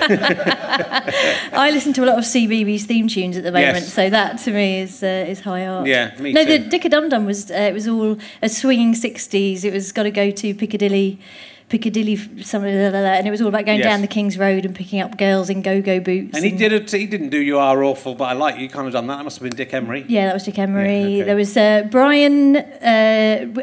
I 1.54 1.69
listen 1.71 1.94
to 1.94 2.04
a 2.04 2.07
lot 2.07 2.18
of 2.18 2.24
CBeebies 2.24 2.83
theme 2.83 3.07
tunes 3.07 3.38
at 3.38 3.44
the 3.44 3.51
moment, 3.51 3.77
yes. 3.77 3.94
so 3.94 4.09
that 4.09 4.39
to 4.39 4.51
me 4.51 4.81
is 4.81 5.04
uh, 5.04 5.25
is 5.27 5.42
high 5.42 5.65
art. 5.68 5.88
Yeah, 5.88 6.15
me 6.19 6.33
no, 6.33 6.44
too. 6.44 6.57
the 6.57 6.59
Dick 6.59 6.83
Dum 6.83 7.09
Dum 7.09 7.25
was 7.25 7.51
uh, 7.51 7.56
it 7.56 7.74
was 7.74 7.88
all 7.88 8.18
a 8.42 8.50
swinging 8.50 8.95
sixties. 8.95 9.63
It 9.63 9.74
was 9.74 9.92
got 9.92 10.04
to 10.04 10.12
go 10.12 10.31
to 10.31 10.54
Piccadilly. 10.54 11.19
Piccadilly, 11.69 12.15
something, 12.43 12.73
and 12.73 13.27
it 13.27 13.29
was 13.29 13.41
all 13.41 13.49
about 13.49 13.65
going 13.65 13.79
yes. 13.79 13.87
down 13.87 13.99
the 13.99 14.07
King's 14.07 14.37
Road 14.37 14.65
and 14.65 14.73
picking 14.73 15.01
up 15.01 15.17
girls 15.17 15.50
in 15.50 15.62
go-go 15.62 16.00
boots. 16.00 16.33
And, 16.33 16.43
and 16.43 16.45
he 16.45 16.51
did 16.57 16.71
it. 16.71 16.89
He 16.89 17.05
didn't 17.05 17.27
do 17.29 17.41
"You 17.41 17.59
Are 17.59 17.83
Awful," 17.83 18.15
but 18.15 18.25
I 18.25 18.33
like 18.33 18.57
you. 18.57 18.69
Kind 18.69 18.88
of 18.88 18.93
done 18.93 19.07
that. 19.07 19.17
That 19.17 19.24
must 19.25 19.39
have 19.39 19.50
been 19.50 19.57
Dick 19.57 19.74
Emery. 19.74 20.05
Yeah, 20.07 20.27
that 20.27 20.33
was 20.33 20.43
Dick 20.43 20.57
Emery. 20.57 21.00
Yeah, 21.00 21.05
okay. 21.07 21.21
There 21.24 21.36
was 21.36 21.57
uh, 21.57 21.88
Brian 21.91 22.55
uh, 22.55 23.53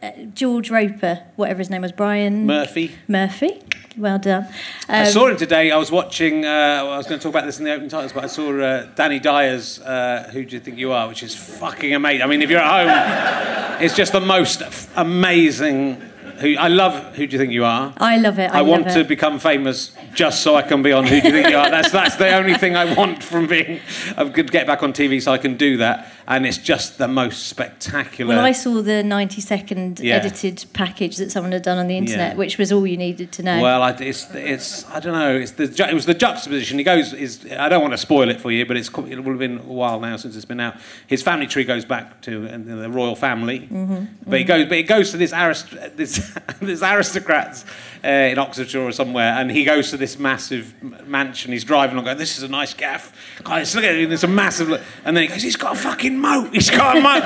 uh, 0.00 0.10
George 0.34 0.70
Roper, 0.70 1.24
whatever 1.34 1.58
his 1.58 1.68
name 1.68 1.82
was, 1.82 1.90
Brian 1.90 2.46
Murphy. 2.46 2.94
Murphy. 3.08 3.60
Well 3.96 4.20
done. 4.20 4.44
Um, 4.44 4.50
I 4.88 5.04
saw 5.10 5.26
him 5.26 5.36
today. 5.36 5.72
I 5.72 5.76
was 5.76 5.90
watching. 5.90 6.44
Uh, 6.44 6.48
I 6.48 6.96
was 6.96 7.06
going 7.06 7.18
to 7.18 7.22
talk 7.22 7.32
about 7.32 7.44
this 7.44 7.58
in 7.58 7.64
the 7.64 7.72
opening 7.72 7.90
titles, 7.90 8.12
but 8.12 8.22
I 8.22 8.28
saw 8.28 8.56
uh, 8.56 8.86
Danny 8.94 9.18
Dyer's 9.18 9.80
uh, 9.80 10.30
"Who 10.32 10.44
Do 10.44 10.54
You 10.54 10.60
Think 10.60 10.78
You 10.78 10.92
Are," 10.92 11.08
which 11.08 11.24
is 11.24 11.34
fucking 11.34 11.92
amazing. 11.92 12.22
I 12.22 12.26
mean, 12.26 12.40
if 12.40 12.50
you're 12.50 12.60
at 12.60 13.76
home, 13.76 13.80
it's 13.84 13.96
just 13.96 14.12
the 14.12 14.20
most 14.20 14.62
amazing 14.94 16.00
who 16.40 16.56
I 16.56 16.68
love. 16.68 17.16
Who 17.16 17.26
do 17.26 17.32
you 17.32 17.38
think 17.38 17.52
you 17.52 17.64
are? 17.64 17.92
I 17.98 18.16
love 18.16 18.38
it. 18.38 18.50
I, 18.50 18.58
I 18.58 18.62
want 18.62 18.86
it. 18.86 18.94
to 18.94 19.04
become 19.04 19.38
famous 19.38 19.92
just 20.14 20.42
so 20.42 20.54
I 20.54 20.62
can 20.62 20.82
be 20.82 20.92
on. 20.92 21.04
Who 21.04 21.20
do 21.20 21.26
you 21.26 21.32
think 21.32 21.48
you 21.48 21.56
are? 21.56 21.70
That's 21.70 21.90
that's 21.90 22.16
the 22.16 22.34
only 22.34 22.54
thing 22.54 22.76
I 22.76 22.94
want 22.94 23.22
from 23.22 23.46
being. 23.46 23.80
I 24.16 24.28
could 24.28 24.50
get 24.50 24.66
back 24.66 24.82
on 24.82 24.92
TV 24.92 25.20
so 25.20 25.32
I 25.32 25.38
can 25.38 25.56
do 25.56 25.78
that, 25.78 26.12
and 26.28 26.44
it's 26.44 26.58
just 26.58 26.98
the 26.98 27.08
most 27.08 27.46
spectacular. 27.46 28.36
Well, 28.36 28.44
I 28.44 28.52
saw 28.52 28.82
the 28.82 29.02
ninety-second 29.02 29.98
yeah. 29.98 30.16
edited 30.16 30.66
package 30.74 31.16
that 31.16 31.32
someone 31.32 31.52
had 31.52 31.62
done 31.62 31.78
on 31.78 31.86
the 31.86 31.96
internet, 31.96 32.32
yeah. 32.32 32.36
which 32.36 32.58
was 32.58 32.70
all 32.70 32.86
you 32.86 32.98
needed 32.98 33.32
to 33.32 33.42
know. 33.42 33.62
Well, 33.62 33.82
I, 33.82 33.92
it's 33.92 34.32
it's 34.34 34.86
I 34.90 35.00
don't 35.00 35.14
know. 35.14 35.34
It's 35.34 35.52
the 35.52 35.64
it 35.88 35.94
was 35.94 36.04
the 36.04 36.12
juxtaposition. 36.12 36.76
He 36.76 36.84
goes 36.84 37.14
is 37.14 37.46
I 37.58 37.70
don't 37.70 37.80
want 37.80 37.94
to 37.94 37.98
spoil 37.98 38.28
it 38.28 38.42
for 38.42 38.52
you, 38.52 38.66
but 38.66 38.76
it's 38.76 38.88
it 38.88 39.24
will 39.24 39.30
have 39.30 39.38
been 39.38 39.58
a 39.58 39.62
while 39.62 40.00
now 40.00 40.16
since 40.16 40.36
it's 40.36 40.44
been 40.44 40.60
out. 40.60 40.76
His 41.06 41.22
family 41.22 41.46
tree 41.46 41.64
goes 41.64 41.86
back 41.86 42.20
to 42.22 42.46
the 42.46 42.90
royal 42.90 43.16
family, 43.16 43.60
mm-hmm. 43.60 43.94
but 43.94 44.04
mm-hmm. 44.04 44.34
it 44.34 44.44
goes 44.44 44.64
but 44.66 44.78
it 44.78 44.82
goes 44.86 45.10
to 45.12 45.16
this 45.16 45.32
arist- 45.32 45.96
this 45.96 46.38
there's 46.60 46.82
aristocrats 46.82 47.64
uh, 48.04 48.08
in 48.08 48.38
Oxfordshire 48.38 48.82
or 48.82 48.92
somewhere, 48.92 49.32
and 49.32 49.50
he 49.50 49.64
goes 49.64 49.90
to 49.90 49.96
this 49.96 50.18
massive 50.18 50.74
mansion. 51.06 51.52
He's 51.52 51.64
driving 51.64 51.94
along, 51.94 52.04
going, 52.04 52.18
"This 52.18 52.36
is 52.36 52.42
a 52.42 52.48
nice 52.48 52.74
gaff. 52.74 53.14
Guys, 53.42 53.74
look 53.74 53.84
at 53.84 53.94
it. 53.94 54.12
It's 54.12 54.24
a 54.24 54.28
massive." 54.28 54.70
And 55.06 55.16
then 55.16 55.22
he 55.22 55.28
goes, 55.28 55.42
"He's 55.42 55.56
got 55.56 55.74
a 55.74 55.78
fucking 55.78 56.17
moat. 56.18 56.52
He's 56.52 56.70
got 56.70 56.96
a 56.96 57.00
moat." 57.00 57.22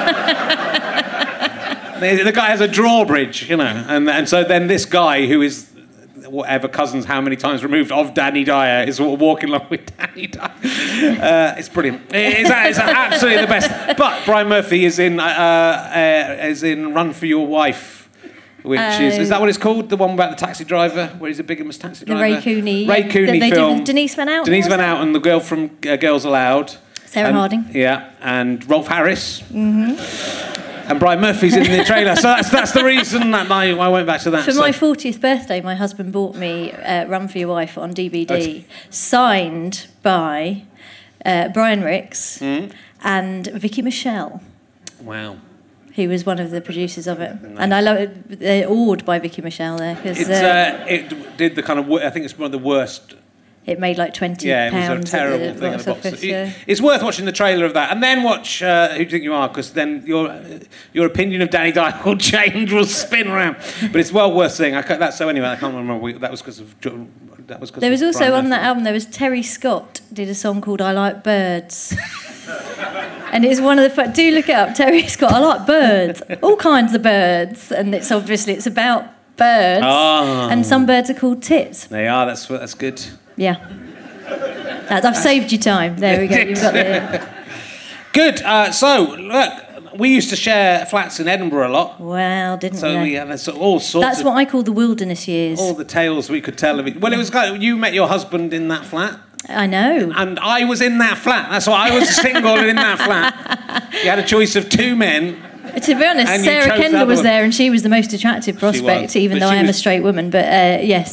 the, 2.00 2.24
the 2.24 2.32
guy 2.32 2.46
has 2.46 2.60
a 2.60 2.68
drawbridge, 2.68 3.48
you 3.48 3.56
know, 3.56 3.64
and 3.64 4.08
and 4.08 4.28
so 4.28 4.44
then 4.44 4.66
this 4.66 4.84
guy 4.84 5.26
who 5.26 5.42
is 5.42 5.72
whatever 6.28 6.68
cousins, 6.68 7.04
how 7.04 7.20
many 7.20 7.36
times 7.36 7.62
removed 7.62 7.92
of 7.92 8.14
Danny 8.14 8.44
Dyer 8.44 8.84
is 8.84 9.00
walking 9.00 9.50
along 9.50 9.66
with 9.70 9.96
Danny 9.96 10.26
Dyer. 10.26 10.50
Uh, 10.50 11.54
it's 11.58 11.68
brilliant. 11.68 12.02
It's, 12.10 12.50
it's 12.50 12.78
absolutely 12.78 13.42
the 13.42 13.46
best. 13.46 13.98
But 13.98 14.24
Brian 14.24 14.48
Murphy 14.48 14.84
is 14.84 14.98
in 14.98 15.20
uh, 15.20 15.24
uh, 15.24 16.46
is 16.46 16.62
in 16.62 16.94
Run 16.94 17.12
for 17.12 17.26
Your 17.26 17.46
Wife. 17.46 18.00
Which 18.62 18.80
is 18.80 19.18
is 19.18 19.28
that 19.30 19.40
what 19.40 19.48
it's 19.48 19.58
called? 19.58 19.88
The 19.88 19.96
one 19.96 20.10
about 20.10 20.30
the 20.30 20.46
taxi 20.46 20.64
driver, 20.64 21.08
where 21.18 21.28
he's 21.28 21.40
a 21.40 21.44
bigamous 21.44 21.80
taxi 21.80 22.04
The 22.04 22.12
driver. 22.14 22.36
Ray 22.36 22.42
Cooney. 22.42 22.86
Ray 22.86 23.02
Cooney 23.08 23.26
that 23.26 23.40
they 23.40 23.50
film. 23.50 23.78
with 23.78 23.86
Denise 23.86 24.14
Van 24.14 24.28
Outen. 24.28 24.44
Denise 24.44 24.66
was 24.66 24.74
Van 24.74 24.80
it? 24.80 24.98
Outen, 24.98 25.12
the 25.12 25.18
girl 25.18 25.40
from 25.40 25.76
uh, 25.88 25.96
Girls 25.96 26.24
Aloud. 26.24 26.76
Sarah 27.12 27.28
And- 27.28 27.36
Harding. 27.36 27.66
Yeah, 27.72 28.08
and 28.22 28.68
Rolf 28.70 28.86
Harris. 28.88 29.42
Mm-hmm. 29.42 30.90
And 30.90 30.98
Brian 30.98 31.20
Murphy's 31.20 31.54
in 31.54 31.62
the 31.64 31.84
trailer. 31.84 32.16
so 32.16 32.22
that's, 32.22 32.50
that's 32.50 32.72
the 32.72 32.82
reason 32.84 33.30
that 33.32 33.50
I, 33.50 33.70
I 33.70 33.88
went 33.88 34.06
back 34.06 34.22
to 34.22 34.30
that. 34.30 34.44
For 34.44 34.52
So- 34.52 34.60
my 34.60 34.70
40th 34.72 35.20
birthday, 35.20 35.60
my 35.60 35.74
husband 35.74 36.12
bought 36.12 36.34
me 36.36 36.72
uh, 36.72 37.04
Run 37.06 37.28
for 37.28 37.38
Your 37.38 37.48
Wife 37.48 37.76
on 37.76 37.92
DVD, 37.94 38.64
signed 38.90 39.86
by 40.02 40.62
uh, 41.24 41.48
Brian 41.48 41.82
Rix 41.82 42.38
Hmm? 42.38 42.66
and 43.04 43.46
Vicki 43.48 43.82
Michelle, 43.82 44.40
wow. 45.02 45.36
who 45.96 46.08
was 46.08 46.24
one 46.24 46.38
of 46.40 46.50
the 46.50 46.60
producers 46.62 47.06
of 47.06 47.20
it. 47.20 47.36
And 47.58 47.74
I 47.74 47.80
love 47.82 47.98
it. 47.98 48.38
They're 48.40 48.68
awed 48.68 49.04
by 49.04 49.18
Vicki 49.18 49.42
Michelle 49.42 49.76
there 49.76 49.96
because 49.96 50.28
uh, 50.30 50.78
uh, 50.82 50.86
it 50.88 51.36
did 51.36 51.56
the 51.56 51.62
kind 51.62 51.78
of, 51.78 51.90
I 51.92 52.08
think 52.10 52.24
it's 52.24 52.38
one 52.38 52.46
of 52.46 52.52
the 52.52 52.58
worst. 52.58 53.14
It 53.64 53.78
made 53.78 53.96
like 53.96 54.12
20 54.12 54.46
Yeah, 54.48 54.66
it 54.66 54.70
pounds. 54.72 55.00
was 55.02 55.08
a 55.08 55.16
terrible 55.16 55.46
the 55.54 55.60
thing 55.60 55.72
box 55.72 55.86
office, 55.88 56.24
yeah. 56.24 56.50
It's 56.66 56.80
worth 56.80 57.02
watching 57.02 57.26
the 57.26 57.32
trailer 57.32 57.64
of 57.64 57.74
that, 57.74 57.92
and 57.92 58.02
then 58.02 58.22
watch 58.22 58.62
uh, 58.62 58.88
Who 58.88 58.98
Do 58.98 59.02
You 59.04 59.10
Think 59.10 59.24
You 59.24 59.34
Are, 59.34 59.48
because 59.48 59.72
then 59.72 60.02
your 60.06 60.40
your 60.92 61.06
opinion 61.06 61.42
of 61.42 61.50
Danny 61.50 61.72
Dyer 61.72 62.00
will 62.04 62.16
change, 62.32 62.72
will 62.72 62.84
spin 62.86 63.28
around. 63.28 63.56
But 63.92 63.96
it's 63.96 64.12
well 64.12 64.32
worth 64.32 64.52
seeing. 64.52 64.74
I 64.74 64.82
that's 64.82 65.16
so 65.16 65.28
anyway. 65.28 65.48
I 65.48 65.56
can't 65.56 65.74
remember. 65.74 66.02
We, 66.02 66.12
that 66.14 66.30
was 66.30 66.40
because 66.42 66.58
of 66.60 66.78
that 67.48 67.60
was. 67.60 67.70
'cause 67.70 67.80
There 67.80 67.90
was 67.90 68.02
also 68.02 68.18
Brian 68.20 68.34
on 68.34 68.48
that 68.50 68.62
album, 68.62 68.84
there 68.84 68.92
was 68.92 69.06
Terry 69.06 69.42
Scott 69.42 70.00
did 70.12 70.28
a 70.28 70.34
song 70.34 70.60
called 70.60 70.80
I 70.80 70.92
Like 70.92 71.22
Birds. 71.22 71.96
and 73.32 73.44
it's 73.44 73.60
one 73.60 73.78
of 73.78 73.94
the, 73.94 74.02
do 74.08 74.30
look 74.32 74.48
it 74.48 74.54
up, 74.54 74.74
Terry 74.74 75.06
Scott, 75.06 75.32
I 75.32 75.38
like 75.38 75.66
birds, 75.66 76.22
all 76.42 76.56
kinds 76.56 76.94
of 76.94 77.02
birds. 77.02 77.70
And 77.72 77.94
it's 77.94 78.10
obviously, 78.10 78.52
it's 78.54 78.66
about 78.66 79.04
birds. 79.36 79.82
Ah. 79.84 80.48
And 80.50 80.66
some 80.66 80.86
birds 80.86 81.10
are 81.10 81.14
called 81.14 81.42
tits. 81.42 81.86
They 81.86 82.08
are. 82.08 82.26
That's 82.26 82.46
that's 82.46 82.74
good. 82.74 83.02
Yeah. 83.36 83.56
That- 84.88 85.04
I've 85.04 85.16
saved 85.16 85.52
you 85.52 85.58
time. 85.58 85.96
There 85.98 86.20
we 86.20 86.26
go. 86.28 86.36
You've 86.36 86.60
got 86.60 86.74
the. 86.74 87.28
Good. 88.12 88.42
Uh, 88.42 88.70
so 88.72 89.14
look, 89.18 89.52
we 89.98 90.10
used 90.10 90.30
to 90.30 90.36
share 90.36 90.84
flats 90.86 91.18
in 91.20 91.28
Edinburgh 91.28 91.68
a 91.68 91.72
lot. 91.72 92.00
Well, 92.00 92.56
didn't 92.58 92.78
So 92.78 92.98
we? 92.98 93.04
we 93.04 93.12
had 93.14 93.38
so- 93.40 93.56
all 93.56 93.80
sorts 93.80 94.06
That's 94.06 94.20
of 94.20 94.26
what 94.26 94.36
I 94.36 94.44
call 94.44 94.62
the 94.62 94.72
wilderness 94.72 95.26
years. 95.26 95.58
all 95.58 95.74
the 95.74 95.84
tales 95.84 96.28
we 96.30 96.40
could 96.40 96.58
tell 96.58 96.78
of 96.78 96.86
it. 96.86 97.00
Well, 97.00 97.12
it 97.12 97.16
was 97.18 97.30
kind 97.30 97.62
you 97.62 97.76
met 97.76 97.94
your 97.94 98.08
husband 98.08 98.52
in 98.52 98.68
that 98.68 98.84
flat, 98.84 99.18
I 99.48 99.66
know. 99.66 100.12
and 100.14 100.38
I 100.38 100.64
was 100.64 100.80
in 100.82 100.98
that 100.98 101.16
flat. 101.18 101.50
That's 101.50 101.66
why 101.66 101.88
I 101.88 101.98
was 101.98 102.08
single 102.14 102.58
in 102.58 102.76
that 102.76 102.98
flat. 102.98 103.88
You 104.02 104.08
had 104.10 104.18
a 104.18 104.24
choice 104.24 104.56
of 104.56 104.68
two 104.68 104.96
men. 104.96 105.36
To 105.82 105.94
be 105.94 106.04
honest, 106.04 106.44
Sarah 106.44 106.76
Kendall 106.76 107.06
was 107.06 107.22
there, 107.22 107.44
and 107.44 107.54
she 107.54 107.70
was 107.70 107.82
the 107.82 107.88
most 107.88 108.12
attractive 108.12 108.58
prospect, 108.58 109.16
even 109.16 109.38
but 109.38 109.46
though 109.46 109.52
I 109.52 109.56
am 109.56 109.68
a 109.68 109.72
straight 109.72 110.00
woman. 110.02 110.30
But 110.30 110.44
uh, 110.46 110.82
yes, 110.82 111.10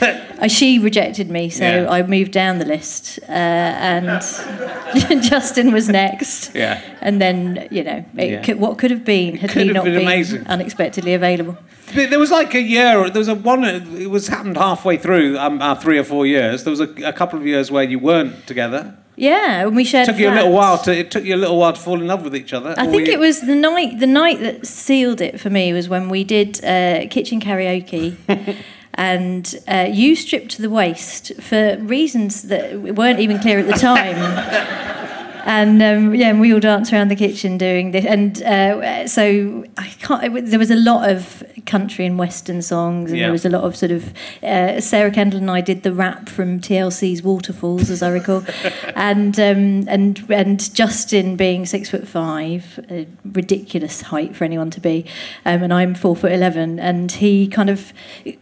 Uh, 0.40 0.46
she 0.46 0.78
rejected 0.78 1.28
me, 1.28 1.50
so 1.50 1.64
Yeah. 1.64 1.90
I 1.90 2.02
moved 2.04 2.30
down 2.30 2.60
the 2.60 2.64
list, 2.64 3.18
uh, 3.28 3.32
and 3.32 4.22
Justin 5.22 5.72
was 5.72 5.88
next. 5.88 6.54
Yeah. 6.54 6.80
And 7.00 7.20
then 7.20 7.66
you 7.72 7.82
know, 7.82 8.04
it 8.16 8.30
Yeah. 8.30 8.42
could, 8.42 8.60
what 8.60 8.78
could 8.78 8.92
have 8.92 9.04
been 9.04 9.36
had 9.36 9.50
he 9.50 9.64
not 9.64 9.82
been 9.84 9.94
been 9.94 10.02
amazing. 10.02 10.46
unexpectedly 10.46 11.12
available. 11.14 11.56
There 11.92 12.06
there 12.06 12.20
was 12.20 12.30
like 12.30 12.54
a 12.54 12.60
year. 12.62 13.10
There 13.10 13.18
was 13.18 13.26
a 13.28 13.34
one. 13.34 13.64
It 13.64 14.10
was 14.10 14.28
happened 14.28 14.56
halfway 14.56 14.96
through 14.96 15.36
um, 15.38 15.60
our 15.60 15.74
three 15.74 15.98
or 15.98 16.04
four 16.04 16.24
years. 16.24 16.62
There 16.62 16.70
was 16.70 16.80
a, 16.80 16.90
a 17.04 17.12
couple 17.12 17.36
of 17.40 17.44
years 17.44 17.70
where 17.72 17.82
you 17.82 17.98
weren't 17.98 18.46
together. 18.46 18.94
Yeah, 19.18 19.66
and 19.66 19.74
we 19.76 19.84
shared. 19.84 20.08
It 20.08 20.12
took 20.12 20.20
you 20.20 20.30
a 20.30 20.34
little 20.34 20.52
while 20.52 20.78
to. 20.78 20.96
It 20.96 21.10
took 21.10 21.24
you 21.24 21.34
a 21.34 21.36
little 21.44 21.58
while 21.58 21.72
to 21.72 21.80
fall 21.80 22.00
in 22.00 22.06
love 22.06 22.22
with 22.22 22.36
each 22.36 22.52
other. 22.52 22.74
I 22.78 22.86
think 22.86 23.06
you- 23.08 23.12
it 23.14 23.18
was 23.18 23.40
the 23.40 23.54
night. 23.54 23.98
The 23.98 24.06
night 24.06 24.40
that 24.40 24.66
sealed 24.66 25.20
it 25.20 25.40
for 25.40 25.50
me 25.50 25.72
was 25.72 25.88
when 25.88 26.08
we 26.08 26.22
did 26.24 26.64
uh, 26.64 27.06
kitchen 27.10 27.40
karaoke, 27.40 28.16
and 28.94 29.54
uh, 29.66 29.88
you 29.90 30.14
stripped 30.14 30.50
to 30.52 30.62
the 30.62 30.70
waist 30.70 31.32
for 31.40 31.76
reasons 31.78 32.42
that 32.42 32.78
weren't 32.80 33.20
even 33.20 33.38
clear 33.40 33.58
at 33.58 33.66
the 33.66 33.72
time. 33.72 34.16
And 35.48 35.82
um, 35.82 36.14
yeah, 36.14 36.28
and 36.28 36.40
we 36.40 36.52
all 36.52 36.60
danced 36.60 36.92
around 36.92 37.08
the 37.08 37.16
kitchen 37.16 37.56
doing 37.56 37.92
this, 37.92 38.04
and 38.04 38.42
uh, 38.42 39.08
so 39.08 39.64
I 39.78 39.88
can't. 39.98 40.22
it 40.36 40.46
There 40.50 40.58
was 40.58 40.70
a 40.70 40.76
lot 40.76 41.08
of 41.08 41.42
country 41.64 42.04
and 42.04 42.18
western 42.18 42.60
songs, 42.60 43.10
and 43.10 43.18
Yeah. 43.18 43.24
there 43.26 43.32
was 43.32 43.46
a 43.46 43.48
lot 43.48 43.64
of 43.64 43.74
sort 43.74 43.90
of. 43.90 44.12
Uh, 44.42 44.78
Sarah 44.82 45.10
Kendall 45.10 45.40
and 45.40 45.50
I 45.50 45.62
did 45.62 45.84
the 45.84 45.92
rap 45.94 46.28
from 46.28 46.60
TLC's 46.60 47.22
Waterfalls, 47.22 47.88
as 47.88 48.02
I 48.02 48.10
recall, 48.10 48.44
and 48.94 49.40
um, 49.40 49.88
and 49.88 50.22
and 50.28 50.74
Justin 50.74 51.34
being 51.36 51.64
six 51.64 51.88
foot 51.88 52.06
five, 52.06 52.78
a 52.90 53.06
ridiculous 53.32 54.02
height 54.02 54.36
for 54.36 54.44
anyone 54.44 54.68
to 54.72 54.80
be, 54.80 55.06
um, 55.46 55.62
and 55.62 55.72
I'm 55.72 55.94
four 55.94 56.14
foot 56.14 56.32
eleven, 56.32 56.78
and 56.78 57.10
he 57.10 57.48
kind 57.48 57.70
of 57.70 57.94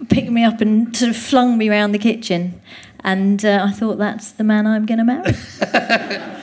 picked 0.08 0.30
me 0.32 0.42
up 0.42 0.60
and 0.60 0.94
sort 0.96 1.10
of 1.10 1.16
flung 1.16 1.56
me 1.56 1.68
around 1.68 1.92
the 1.92 2.00
kitchen. 2.00 2.60
And 3.06 3.44
uh, 3.44 3.64
I 3.68 3.70
thought 3.72 3.98
that's 3.98 4.32
the 4.32 4.42
man 4.44 4.66
I'm 4.66 4.84
going 4.84 4.98
to 4.98 5.04
marry. 5.04 5.32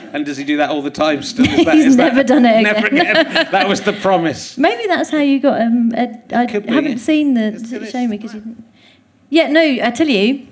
And 0.14 0.24
does 0.24 0.36
he 0.36 0.44
do 0.44 0.58
that 0.58 0.70
all 0.70 0.80
the 0.80 0.92
time? 0.92 1.24
Still, 1.24 1.44
Is 1.48 1.64
that- 1.64 1.74
He's 1.74 1.86
is 1.86 1.96
that- 1.96 2.14
never 2.14 2.22
done 2.22 2.44
it 2.46 2.62
Never 2.62 2.86
again. 2.86 3.16
again. 3.16 3.48
That 3.50 3.68
was 3.68 3.80
the 3.80 3.92
promise. 3.94 4.56
Maybe 4.56 4.86
that's 4.86 5.10
how 5.10 5.18
you 5.18 5.40
got. 5.40 5.60
Um, 5.60 5.90
a, 5.96 6.06
I 6.32 6.46
haven't 6.72 6.98
seen 6.98 7.34
the 7.34 7.88
show 7.90 8.06
me 8.06 8.16
because 8.16 8.32
you. 8.34 8.56
Yeah, 9.28 9.48
no. 9.48 9.60
I 9.60 9.90
tell 9.90 10.06
you, 10.08 10.46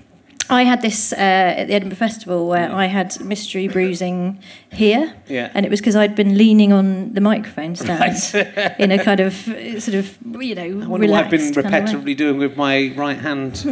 I 0.50 0.64
had 0.64 0.82
this 0.82 1.12
uh, 1.12 1.16
at 1.16 1.68
the 1.68 1.74
Edinburgh 1.74 1.96
Festival 1.96 2.46
where 2.48 2.70
I 2.70 2.86
had 2.86 3.18
mystery 3.24 3.68
bruising 3.68 4.38
here, 4.70 5.14
Yeah. 5.28 5.50
and 5.54 5.64
it 5.64 5.70
was 5.70 5.80
because 5.80 5.96
I'd 5.96 6.14
been 6.14 6.36
leaning 6.36 6.72
on 6.72 7.14
the 7.14 7.20
microphone 7.20 7.74
stand 7.76 8.00
Right. 8.00 8.34
in 8.78 8.90
a 8.92 9.02
kind 9.02 9.20
of 9.20 9.32
sort 9.34 9.94
of 9.94 10.18
you 10.40 10.54
know 10.54 10.62
I 10.62 10.86
wonder 10.86 11.08
what 11.08 11.24
I've 11.24 11.30
been 11.30 11.40
relaxed 11.40 11.54
kind 11.54 11.66
of 11.66 11.72
way. 11.72 11.80
repetitively 12.12 12.16
doing 12.16 12.38
with 12.38 12.56
my 12.56 12.92
right 12.96 13.16
hand 13.18 13.58
for 13.62 13.70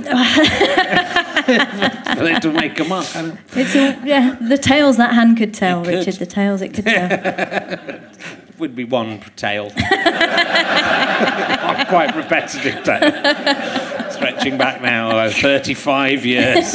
it 2.26 2.42
to 2.42 2.52
make 2.52 2.78
a 2.80 2.84
mark. 2.94 3.06
It's 3.54 3.76
all, 3.76 3.94
yeah, 4.06 4.36
the 4.40 4.56
tales 4.58 4.96
that 4.96 5.12
hand 5.14 5.36
could 5.36 5.52
tell, 5.52 5.84
could. 5.84 5.94
Richard. 5.94 6.14
The 6.14 6.26
tales 6.26 6.62
it 6.62 6.72
could 6.74 6.86
tell. 6.86 7.98
would 8.58 8.74
be 8.76 8.84
one 8.84 9.20
tail. 9.36 9.72
Not 9.76 11.86
quite 11.88 12.14
repetitive 12.14 12.82
tail. 12.84 13.96
Stretching 14.20 14.58
back 14.58 14.82
now, 14.82 15.16
uh, 15.16 15.30
35 15.30 16.26
years. 16.26 16.70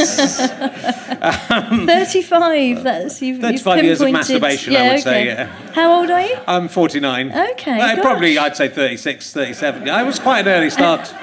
Thirty-five. 1.85 2.81
That's 2.83 3.21
you've. 3.21 3.39
35 3.39 3.75
you've 3.77 3.85
years 3.85 4.01
of 4.01 4.11
masturbation, 4.11 4.75
I 4.75 4.93
would 4.93 5.01
say, 5.03 5.27
yeah. 5.27 5.45
How 5.73 5.99
old 5.99 6.09
are 6.09 6.21
you? 6.21 6.35
I'm 6.47 6.67
49. 6.67 7.31
Okay, 7.51 7.79
Uh, 7.79 8.01
probably, 8.01 8.39
I'd 8.39 8.55
say 8.57 8.67
36, 8.67 9.31
37. 9.31 9.87
I 9.89 10.01
was 10.01 10.17
quite 10.17 10.47
an 10.47 10.53
early 10.53 10.71
start. 10.71 11.13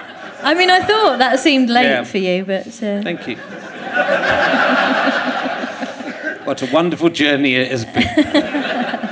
I 0.45 0.55
mean, 0.55 0.71
I 0.71 0.81
thought 0.81 1.19
that 1.19 1.41
seemed 1.41 1.69
late 1.71 1.85
Yeah. 1.87 2.05
for 2.05 2.19
you, 2.19 2.45
but 2.45 2.69
uh, 2.69 3.03
Thank 3.03 3.27
you. 3.27 3.37
what 6.45 6.63
a 6.63 6.67
wonderful 6.73 7.09
journey 7.09 7.57
it 7.57 7.71
has 7.73 7.85
been. 7.85 9.09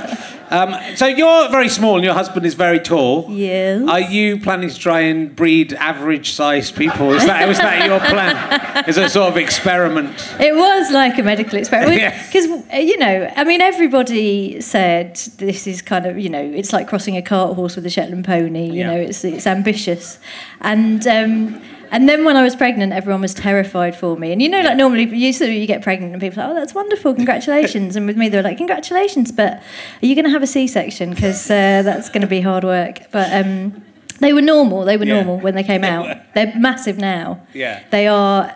Um, 0.51 0.75
so 0.97 1.05
you're 1.07 1.49
very 1.49 1.69
small 1.69 1.95
and 1.95 2.03
your 2.03 2.13
husband 2.13 2.45
is 2.45 2.53
very 2.55 2.79
tall. 2.79 3.25
yes. 3.29 3.87
Are 3.87 4.01
you 4.01 4.37
planning 4.39 4.69
to 4.69 4.77
try 4.77 4.99
and 5.01 5.33
breed 5.35 5.73
average-sized 5.73 6.75
people? 6.75 7.13
Is 7.13 7.25
that, 7.25 7.47
is 7.47 7.57
that 7.59 7.85
your 7.87 7.99
plan? 8.01 8.85
Is 8.87 8.97
it 8.97 9.05
a 9.05 9.09
sort 9.09 9.29
of 9.31 9.37
experiment? 9.37 10.13
It 10.39 10.53
was 10.55 10.91
like 10.91 11.17
a 11.17 11.23
medical 11.23 11.57
experiment 11.57 12.01
Yeah. 12.05 12.21
because 12.25 12.45
you 12.73 12.97
know, 12.97 13.31
I 13.35 13.43
mean, 13.45 13.61
everybody 13.61 14.59
said 14.61 15.15
this 15.37 15.67
is 15.67 15.81
kind 15.81 16.05
of 16.05 16.19
you 16.19 16.29
know, 16.29 16.41
it's 16.43 16.73
like 16.73 16.87
crossing 16.87 17.15
a 17.15 17.21
cart 17.21 17.55
horse 17.55 17.75
with 17.77 17.85
a 17.85 17.89
Shetland 17.89 18.25
pony. 18.25 18.65
You 18.67 18.73
Yeah. 18.81 18.87
know, 18.87 18.97
it's 18.99 19.23
it's 19.23 19.47
ambitious, 19.47 20.19
and 20.59 21.05
um, 21.07 21.61
and 21.91 22.07
then 22.07 22.23
when 22.23 22.37
I 22.37 22.43
was 22.43 22.55
pregnant, 22.55 22.93
everyone 22.93 23.21
was 23.21 23.33
terrified 23.33 23.95
for 23.95 24.17
me. 24.17 24.31
And 24.31 24.41
you 24.41 24.49
know, 24.49 24.61
like 24.61 24.77
normally 24.77 25.13
you 25.15 25.33
sort 25.33 25.49
of 25.49 25.55
you 25.55 25.67
get 25.67 25.81
pregnant 25.81 26.13
and 26.13 26.21
people 26.21 26.41
are 26.41 26.47
like, 26.47 26.55
oh, 26.55 26.59
that's 26.59 26.73
wonderful, 26.73 27.13
congratulations. 27.13 27.95
and 27.95 28.07
with 28.07 28.17
me, 28.17 28.29
they 28.29 28.37
were 28.37 28.43
like, 28.43 28.57
congratulations, 28.57 29.31
but 29.31 29.61
are 30.01 30.05
you 30.05 30.15
going 30.15 30.25
to 30.25 30.31
have 30.31 30.41
a 30.41 30.47
C-section 30.47 31.11
because 31.11 31.51
uh, 31.51 31.81
that's 31.83 32.09
going 32.09 32.21
to 32.21 32.27
be 32.27 32.41
hard 32.41 32.63
work. 32.63 33.11
But 33.11 33.31
um, 33.33 33.83
they 34.21 34.31
were 34.33 34.41
normal. 34.41 34.85
They 34.85 34.97
were 34.97 35.05
Yeah. 35.05 35.15
normal 35.15 35.39
when 35.39 35.55
they 35.55 35.63
came 35.63 35.83
out. 35.95 36.17
They're 36.33 36.53
massive 36.57 36.97
now. 36.97 37.41
Yeah. 37.53 37.83
They 37.89 38.07
are 38.07 38.55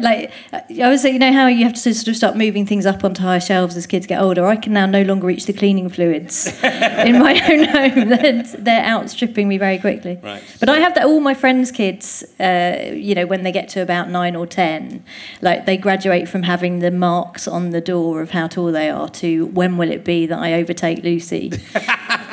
like 0.00 0.30
I 0.50 0.88
was 0.90 1.00
saying, 1.02 1.14
you 1.14 1.20
know 1.20 1.32
how 1.32 1.46
you 1.46 1.64
have 1.64 1.74
to 1.74 1.94
sort 1.94 2.08
of 2.08 2.16
start 2.16 2.36
moving 2.36 2.66
things 2.66 2.84
up 2.86 3.02
onto 3.04 3.22
higher 3.22 3.40
shelves 3.40 3.76
as 3.76 3.86
kids 3.86 4.06
get 4.06 4.20
older. 4.20 4.44
I 4.46 4.56
can 4.56 4.72
now 4.74 4.86
no 4.86 5.02
longer 5.02 5.26
reach 5.26 5.46
the 5.46 5.52
cleaning 5.52 5.88
fluids 5.88 6.46
in 6.62 7.18
my 7.18 7.40
own 7.50 7.64
home. 7.64 8.08
They're, 8.14 8.42
they're 8.58 8.84
outstripping 8.84 9.48
me 9.48 9.56
very 9.58 9.78
quickly. 9.78 10.18
Right. 10.22 10.42
But 10.60 10.68
I 10.68 10.78
have 10.80 10.94
that 10.96 11.04
all 11.06 11.20
my 11.20 11.34
friends' 11.34 11.70
kids. 11.72 12.24
Uh, 12.38 12.90
you 12.92 13.14
know, 13.14 13.26
when 13.26 13.42
they 13.44 13.52
get 13.52 13.68
to 13.70 13.80
about 13.80 14.10
nine 14.10 14.36
or 14.36 14.46
ten, 14.46 15.04
like 15.40 15.64
they 15.66 15.76
graduate 15.76 16.28
from 16.28 16.42
having 16.42 16.80
the 16.80 16.90
marks 16.90 17.46
on 17.48 17.70
the 17.70 17.80
door 17.80 18.20
of 18.20 18.30
how 18.30 18.46
tall 18.48 18.72
they 18.72 18.90
are 18.90 19.08
to 19.08 19.46
when 19.46 19.76
will 19.78 19.90
it 19.90 20.04
be 20.04 20.26
that 20.26 20.38
I 20.38 20.54
overtake 20.54 21.02
Lucy 21.04 21.50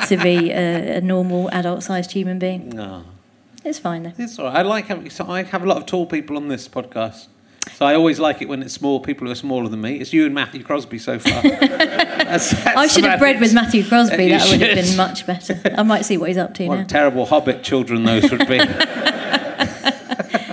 to 0.08 0.16
be 0.16 0.50
a, 0.50 0.98
a 0.98 1.00
normal 1.00 1.48
adult-sized 1.50 2.12
human 2.12 2.38
being. 2.38 2.78
Oh. 2.78 3.04
It's 3.64 3.78
fine 3.78 4.02
though. 4.02 4.12
It's 4.18 4.38
all 4.38 4.46
right. 4.46 4.56
I 4.56 4.62
like 4.62 4.86
having. 4.86 5.08
So 5.10 5.26
I 5.28 5.44
have 5.44 5.62
a 5.62 5.66
lot 5.66 5.76
of 5.76 5.86
tall 5.86 6.06
people 6.06 6.36
on 6.36 6.48
this 6.48 6.68
podcast. 6.68 7.28
So 7.74 7.86
I 7.86 7.94
always 7.94 8.18
like 8.18 8.42
it 8.42 8.48
when 8.48 8.60
it's 8.62 8.74
small 8.74 8.98
people 8.98 9.26
who 9.26 9.32
are 9.32 9.36
smaller 9.36 9.68
than 9.68 9.80
me. 9.80 10.00
It's 10.00 10.12
you 10.12 10.26
and 10.26 10.34
Matthew 10.34 10.64
Crosby 10.64 10.98
so 10.98 11.20
far. 11.20 11.42
that's, 11.42 12.50
that's 12.50 12.76
I 12.76 12.88
should 12.88 13.04
have 13.04 13.20
bred 13.20 13.40
with 13.40 13.54
Matthew 13.54 13.86
Crosby. 13.86 14.30
That 14.30 14.48
would 14.50 14.60
have 14.60 14.84
been 14.84 14.96
much 14.96 15.26
better. 15.26 15.60
I 15.78 15.84
might 15.84 16.04
see 16.04 16.16
what 16.16 16.28
he's 16.28 16.38
up 16.38 16.54
to 16.54 16.66
What 16.66 16.76
now. 16.76 16.84
terrible 16.84 17.24
hobbit 17.24 17.62
children 17.62 18.02
those 18.02 18.30
would 18.32 18.48
be. 18.48 18.58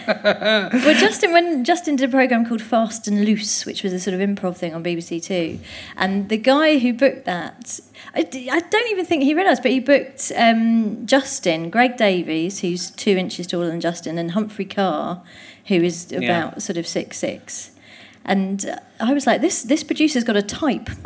Well, 0.85 0.99
Justin, 0.99 1.31
when 1.31 1.63
Justin 1.63 1.95
did 1.95 2.09
a 2.09 2.11
program 2.11 2.45
called 2.45 2.61
Fast 2.61 3.07
and 3.07 3.23
Loose, 3.25 3.65
which 3.65 3.83
was 3.83 3.93
a 3.93 3.99
sort 3.99 4.13
of 4.13 4.19
improv 4.21 4.57
thing 4.57 4.73
on 4.73 4.83
BBC 4.83 5.23
Two, 5.23 5.59
and 5.97 6.29
the 6.29 6.37
guy 6.37 6.79
who 6.79 6.93
booked 6.93 7.25
that, 7.25 7.79
I 8.15 8.23
don't 8.23 8.91
even 8.91 9.05
think 9.05 9.23
he 9.23 9.33
realised, 9.33 9.61
but 9.61 9.71
he 9.71 9.79
booked 9.79 10.31
um, 10.35 11.05
Justin, 11.05 11.69
Greg 11.69 11.95
Davies, 11.97 12.61
who's 12.61 12.91
two 12.91 13.11
inches 13.17 13.45
taller 13.47 13.67
than 13.67 13.81
Justin, 13.81 14.17
and 14.17 14.31
Humphrey 14.31 14.65
Ker, 14.65 15.21
who 15.67 15.75
is 15.75 16.11
about 16.11 16.23
Yeah. 16.23 16.57
sort 16.57 16.77
of 16.77 16.87
six 16.87 17.17
six. 17.17 17.71
And 18.25 18.79
I 18.99 19.13
was 19.13 19.25
like, 19.25 19.41
this 19.41 19.63
this 19.63 19.83
producer's 19.83 20.23
got 20.23 20.35
a 20.35 20.41
type. 20.43 20.87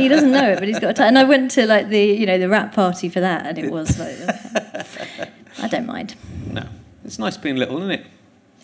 he 0.00 0.08
doesn't 0.08 0.32
know 0.32 0.50
it, 0.50 0.58
but 0.58 0.66
he's 0.68 0.78
got 0.80 0.90
a 0.90 0.94
type. 0.94 1.08
And 1.08 1.18
I 1.18 1.24
went 1.24 1.50
to 1.52 1.66
like 1.66 1.88
the 1.88 2.04
you 2.04 2.26
know 2.26 2.38
the 2.38 2.48
rap 2.48 2.72
party 2.74 3.08
for 3.08 3.20
that, 3.20 3.46
and 3.46 3.58
it 3.58 3.70
was 3.70 3.98
like. 3.98 4.16
I 5.58 5.68
don't 5.68 5.86
mind. 5.86 6.14
no, 6.50 6.66
it's 7.06 7.18
nice 7.18 7.36
being 7.36 7.56
little, 7.56 7.78
isn't 7.78 7.90
it? 7.92 8.06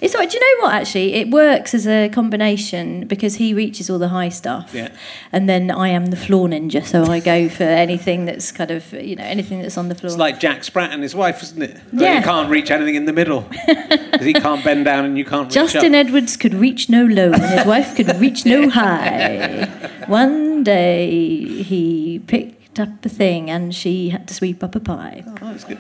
It's 0.01 0.15
like, 0.15 0.31
Do 0.31 0.37
you 0.37 0.41
know 0.59 0.65
what? 0.67 0.75
Actually, 0.75 1.15
it 1.15 1.31
works 1.31 1.75
as 1.75 1.87
a 1.87 2.09
combination 2.09 3.07
because 3.07 3.37
he 3.37 3.55
reaches 3.55 3.89
all 3.89 4.01
the 4.01 4.09
high 4.09 4.31
stuff, 4.31 4.73
Yeah. 4.75 4.89
and 5.31 5.49
then 5.49 5.71
I 5.71 5.91
am 5.91 6.07
the 6.07 6.17
floor 6.17 6.49
ninja, 6.49 6.85
so 6.85 7.05
I 7.05 7.21
go 7.21 7.49
for 7.49 7.63
anything 7.63 8.25
that's 8.25 8.51
kind 8.51 8.73
of 8.73 8.93
you 8.95 9.15
know 9.15 9.23
anything 9.23 9.63
that's 9.63 9.79
on 9.79 9.89
the 9.89 9.95
floor. 9.95 10.09
It's 10.11 10.19
like 10.19 10.41
Jack 10.41 10.65
Spratt 10.65 10.91
and 10.91 11.05
his 11.05 11.15
wife, 11.15 11.41
isn't 11.45 11.63
it? 11.63 11.81
But 11.93 12.03
Yeah. 12.03 12.19
He 12.19 12.25
can't 12.25 12.51
reach 12.51 12.73
anything 12.73 12.97
in 12.97 13.05
the 13.05 13.13
middle 13.13 13.43
because 13.69 14.27
he 14.27 14.33
can't 14.33 14.65
bend 14.65 14.87
down 14.87 15.05
and 15.05 15.17
you 15.17 15.25
can't 15.25 15.45
reach 15.47 15.55
Justin. 15.55 15.95
Edwards 15.95 16.37
could 16.37 16.55
reach 16.55 16.89
no 16.91 17.05
low, 17.05 17.31
and 17.31 17.41
his 17.45 17.65
wife 17.65 17.95
could 17.95 18.09
reach 18.21 18.45
no 18.45 18.69
high. 18.81 19.67
One 20.09 20.65
day 20.65 21.63
he 21.63 22.19
picked 22.27 22.81
up 22.81 23.07
a 23.07 23.09
thing, 23.09 23.51
and 23.51 23.73
she 23.73 24.09
had 24.09 24.27
to 24.27 24.35
sweep 24.35 24.65
up 24.65 24.75
a 24.75 24.81
pie. 24.81 25.23
Oh, 25.29 25.35
that's 25.43 25.63
good. 25.63 25.79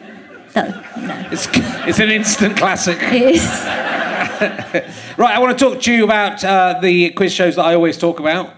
No, 0.54 1.26
It's, 1.32 1.48
it's 1.88 1.98
an 1.98 2.10
instant 2.10 2.56
classic. 2.56 2.98
it 3.00 3.22
is. 3.34 3.42
Right, 5.16 5.34
I 5.36 5.38
want 5.38 5.56
to 5.56 5.64
talk 5.64 5.80
to 5.82 5.92
you 5.92 6.04
about 6.04 6.42
uh, 6.44 6.78
the 6.80 7.10
quiz 7.10 7.32
shows 7.32 7.56
that 7.56 7.64
I 7.64 7.74
always 7.74 7.96
talk 7.98 8.18
about. 8.18 8.54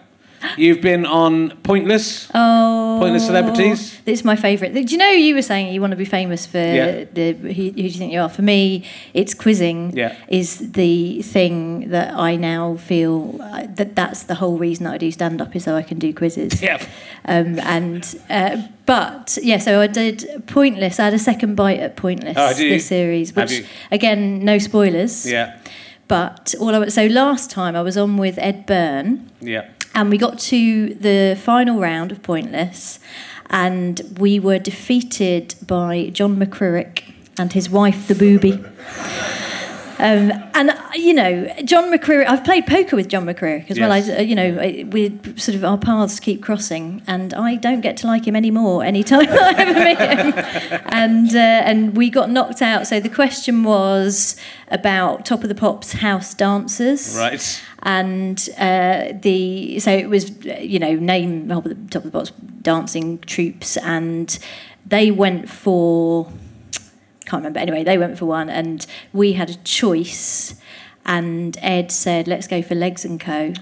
You've 0.57 0.81
been 0.81 1.07
on 1.07 1.51
Pointless. 1.63 2.29
Oh, 2.35 2.99
Pointless 3.01 3.27
Celebrities? 3.27 4.01
This 4.05 4.21
is 4.21 4.25
my 4.25 4.37
favourite. 4.37 4.73
Do 4.75 4.81
you 4.81 4.97
know 4.99 5.09
you 5.11 5.35
were 5.35 5.43
saying 5.43 5.73
you 5.73 5.81
want 5.81 5.93
to 5.93 5.97
be 5.97 6.05
famous 6.05 6.47
for 6.47 6.59
Yeah. 6.59 7.05
the 7.13 7.33
who, 7.33 7.49
who 7.49 7.71
do 7.71 7.83
you 7.83 7.91
think 7.91 8.13
you 8.13 8.21
are? 8.21 8.29
For 8.29 8.43
me, 8.43 8.85
it's 9.13 9.35
quizzing. 9.35 9.97
Yeah. 9.97 10.15
Is 10.29 10.73
the 10.73 11.23
thing 11.23 11.91
that 11.91 12.15
I 12.15 12.37
now 12.37 12.77
feel 12.77 13.39
uh, 13.41 13.67
that 13.75 13.95
that's 13.97 14.25
the 14.25 14.35
whole 14.37 14.59
reason 14.59 14.85
that 14.85 14.95
I 14.95 14.99
do 14.99 15.11
stand 15.11 15.41
up 15.41 15.55
is 15.57 15.65
so 15.65 15.75
I 15.77 15.83
can 15.83 15.99
do 15.99 16.13
quizzes. 16.13 16.61
Yeah. 16.63 16.83
Um, 17.27 17.59
and 17.61 18.03
uh, 18.31 18.57
but 18.87 19.39
yeah, 19.43 19.59
so 19.59 19.81
I 19.81 19.87
did 19.87 20.45
Pointless. 20.47 21.01
I 21.01 21.05
had 21.05 21.15
a 21.15 21.19
second 21.19 21.55
bite 21.57 21.81
at 21.81 21.97
Pointless 21.97 22.37
Oh, 22.39 22.53
this 22.55 22.87
series, 22.87 23.35
which 23.35 23.65
again, 23.91 24.45
no 24.45 24.59
spoilers. 24.59 25.27
Yeah. 25.31 25.59
But 26.07 26.55
all 26.61 26.75
I 26.75 26.79
was, 26.79 26.93
so 26.95 27.07
last 27.07 27.51
time 27.51 27.75
I 27.75 27.81
was 27.83 27.97
on 27.97 28.19
with 28.19 28.37
Ed 28.39 28.67
Byrne. 28.67 29.31
Yeah. 29.41 29.71
And 29.95 30.11
we 30.11 30.19
got 30.19 30.39
to 30.41 30.95
the 30.95 31.39
final 31.41 31.79
round 31.79 32.11
of 32.11 32.23
Pointless, 32.23 32.99
and 33.49 34.01
we 34.19 34.41
were 34.41 34.59
defeated 34.59 35.55
by 35.65 36.11
John 36.13 36.37
McCririck 36.37 37.05
and 37.39 37.53
his 37.53 37.71
wife, 37.71 38.09
the 38.09 38.15
booby. 38.17 38.63
Um, 40.05 40.33
and 40.53 40.71
you 40.95 41.15
know, 41.15 41.51
John 41.65 41.91
McCririck. 41.91 42.27
I've 42.29 42.45
played 42.45 42.67
poker 42.67 42.95
with 42.95 43.09
John 43.09 43.25
McCririck 43.25 43.71
as 43.71 43.81
well. 43.81 43.89
Yes. 43.97 44.11
I, 44.11 44.17
uh, 44.17 44.21
you 44.21 44.35
know, 44.35 44.59
I- 44.61 44.85
we 44.87 45.19
sort 45.37 45.55
of 45.55 45.65
our 45.65 45.79
paths 45.79 46.21
keep 46.21 46.43
crossing, 46.43 47.03
and 47.07 47.33
I 47.33 47.55
don't 47.57 47.81
get 47.81 47.97
to 47.99 48.07
like 48.07 48.27
him 48.27 48.37
anymore 48.37 48.85
anytime 48.85 49.21
I 49.31 49.55
ever 49.57 49.81
meet 49.83 49.99
him. 49.99 50.83
And 50.87 51.35
uh, 51.35 51.39
and 51.39 51.97
we 51.97 52.11
got 52.11 52.29
knocked 52.31 52.61
out. 52.61 52.87
So 52.87 53.01
the 53.01 53.09
question 53.09 53.65
was 53.65 54.37
about 54.71 55.25
Top 55.25 55.43
of 55.43 55.49
the 55.49 55.55
Pops 55.55 55.93
house 55.95 56.35
dancers 56.35 57.17
Right. 57.17 57.63
and 57.83 58.47
uh, 58.59 59.13
the 59.23 59.79
so 59.81 59.91
it 59.91 60.11
was 60.11 60.45
you 60.45 60.79
know 60.79 60.95
name 60.97 61.49
top 61.49 61.65
of 61.65 61.71
the, 61.71 61.91
top 61.91 62.05
of 62.05 62.13
the 62.13 62.19
box 62.19 62.31
dancing 62.63 63.19
troops 63.21 63.77
and 63.79 64.39
they 64.87 65.11
went 65.11 65.49
for 65.49 66.31
can't 67.25 67.41
remember 67.41 67.59
anyway 67.59 67.83
they 67.85 67.99
went 67.99 68.19
for 68.19 68.27
one 68.27 68.49
and 68.49 68.87
we 69.13 69.33
had 69.33 69.51
a 69.51 69.55
choice 69.57 70.55
and 71.05 71.57
Ed 71.61 71.91
said 71.91 72.29
let's 72.29 72.47
go 72.47 72.63
for 72.63 72.75
Legs 72.75 73.05
and 73.05 73.21
Co 73.21 73.53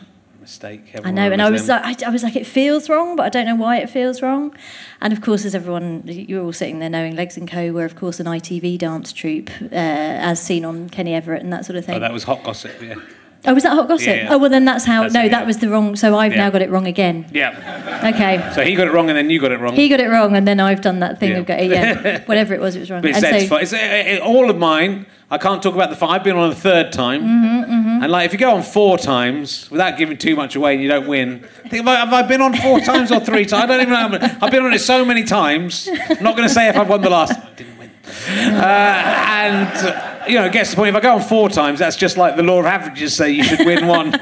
Mistake. 0.41 0.93
I 1.05 1.13
know 1.13 1.31
and 1.31 1.41
I 1.41 1.51
was 1.51 1.63
remembers 1.63 1.87
like 1.87 2.03
I, 2.03 2.09
I 2.09 2.11
was 2.11 2.23
like 2.25 2.35
it 2.35 2.47
feels 2.47 2.89
wrong 2.89 3.15
but 3.15 3.25
I 3.25 3.29
don't 3.29 3.47
know 3.47 3.55
why 3.55 3.77
it 3.79 3.89
feels 3.89 4.23
wrong 4.23 4.53
and 5.01 5.13
of 5.13 5.21
course 5.21 5.45
as 5.45 5.55
everyone 5.55 6.03
you're 6.05 6.43
all 6.43 6.53
sitting 6.53 6.81
there 6.81 6.91
knowing 6.91 7.15
Legs 7.15 7.37
and 7.37 7.49
Co 7.49 7.71
were 7.71 7.85
of 7.85 7.95
course 7.95 8.19
an 8.19 8.27
ITV 8.27 8.77
dance 8.77 9.13
troupe 9.13 9.51
uh, 9.63 9.67
as 9.71 10.43
seen 10.43 10.65
on 10.65 10.89
Kenny 10.89 11.15
Everett 11.15 11.43
and 11.43 11.53
that 11.53 11.65
sort 11.65 11.77
of 11.77 11.85
thing. 11.85 11.95
Oh, 11.95 12.01
that 12.01 12.13
was 12.13 12.25
hot 12.25 12.43
gossip. 12.43 12.73
Yeah. 12.83 12.97
Oh, 13.45 13.55
was 13.55 13.65
that 13.65 13.71
hot 13.71 13.89
gossip? 13.89 14.07
Yeah, 14.07 14.15
yeah. 14.15 14.35
Oh, 14.35 14.39
well, 14.39 14.51
then 14.51 14.65
that's 14.65 14.85
how. 14.85 15.03
That's 15.03 15.15
no, 15.15 15.25
it, 15.25 15.31
that 15.31 15.47
was 15.47 15.59
the 15.59 15.69
wrong. 15.69 15.97
So 15.97 16.17
I've 16.17 16.33
Yeah. 16.33 16.45
now 16.45 16.51
got 16.51 16.63
it 16.63 16.71
wrong 16.71 16.87
again. 16.87 17.27
Yeah. 17.33 18.11
Okay. 18.15 18.53
So 18.55 18.63
he 18.63 18.77
got 18.77 18.87
it 18.87 18.93
wrong 18.93 19.09
and 19.09 19.19
then 19.19 19.31
you 19.31 19.41
got 19.41 19.51
it 19.51 19.59
wrong. 19.59 19.75
He 19.75 19.89
got 19.89 20.01
it 20.01 20.09
wrong, 20.09 20.37
and 20.37 20.47
then 20.47 20.61
I've 20.61 20.81
done 20.81 21.01
that 21.01 21.19
thing 21.19 21.31
Yeah. 21.33 21.39
of 21.39 21.47
going, 21.47 21.71
yeah, 21.71 22.23
whatever 22.27 22.55
it 22.55 22.61
was, 22.61 22.77
it 22.77 22.81
was 22.81 22.91
wrong. 22.91 23.03
But 23.03 23.11
it's, 23.11 23.23
and 23.25 23.49
so. 23.49 23.57
It's, 23.57 24.23
all 24.23 24.49
of 24.49 24.59
mine. 24.59 25.07
I 25.31 25.39
can't 25.39 25.63
talk 25.63 25.75
about 25.75 25.89
the 25.89 25.97
five. 25.97 26.11
I've 26.11 26.25
been 26.25 26.37
on 26.37 26.51
a 26.51 26.55
third 26.55 26.93
time. 26.93 27.23
Mm-hmm, 27.23 27.73
mm-hmm, 27.73 28.03
And 28.03 28.13
like, 28.13 28.27
if 28.27 28.35
you 28.35 28.39
go 28.39 28.55
on 28.55 28.63
four 28.63 28.99
times 28.99 29.67
without 29.71 29.97
giving 29.97 30.19
too 30.19 30.37
much 30.37 30.57
away 30.57 30.75
and 30.75 30.83
you 30.83 30.89
don't 30.91 31.07
win, 31.09 31.41
think, 31.71 31.87
have 31.87 31.89
I, 31.89 31.95
have 31.97 32.13
I 32.13 32.21
been 32.21 32.43
on 32.43 32.55
four 32.55 32.81
times 32.93 33.11
or 33.11 33.19
three 33.19 33.47
times? 33.47 33.65
I 33.65 33.67
don't 33.67 33.81
even 33.81 33.95
know. 33.95 34.29
I've 34.43 34.51
been 34.51 34.63
on 34.63 34.75
it 34.75 34.81
so 34.81 35.07
many 35.07 35.25
times. 35.25 35.89
I'm 35.91 36.23
not 36.23 36.37
going 36.37 36.47
to 36.47 36.53
say 36.53 36.69
if 36.69 36.77
I've 36.77 36.87
won 36.91 37.01
the 37.01 37.09
last. 37.09 37.33
I 37.33 37.49
didn't 37.57 37.79
win. 37.79 37.82
Uh, 38.05 38.63
and 38.65 40.29
you 40.31 40.37
know, 40.39 40.47
it 40.47 40.53
gets 40.53 40.71
to 40.71 40.77
the 40.77 40.81
point. 40.81 40.91
If 40.91 40.97
I 40.97 41.01
go 41.01 41.15
on 41.15 41.21
four 41.23 41.49
times, 41.49 41.79
that's 41.79 41.97
just 41.97 42.17
like 42.17 42.37
the 42.37 42.43
law 42.43 42.61
of 42.61 42.67
averages 42.67 43.15
say 43.15 43.31
you 43.31 43.45
should 43.45 43.65
win 43.67 43.87
one, 43.99 44.13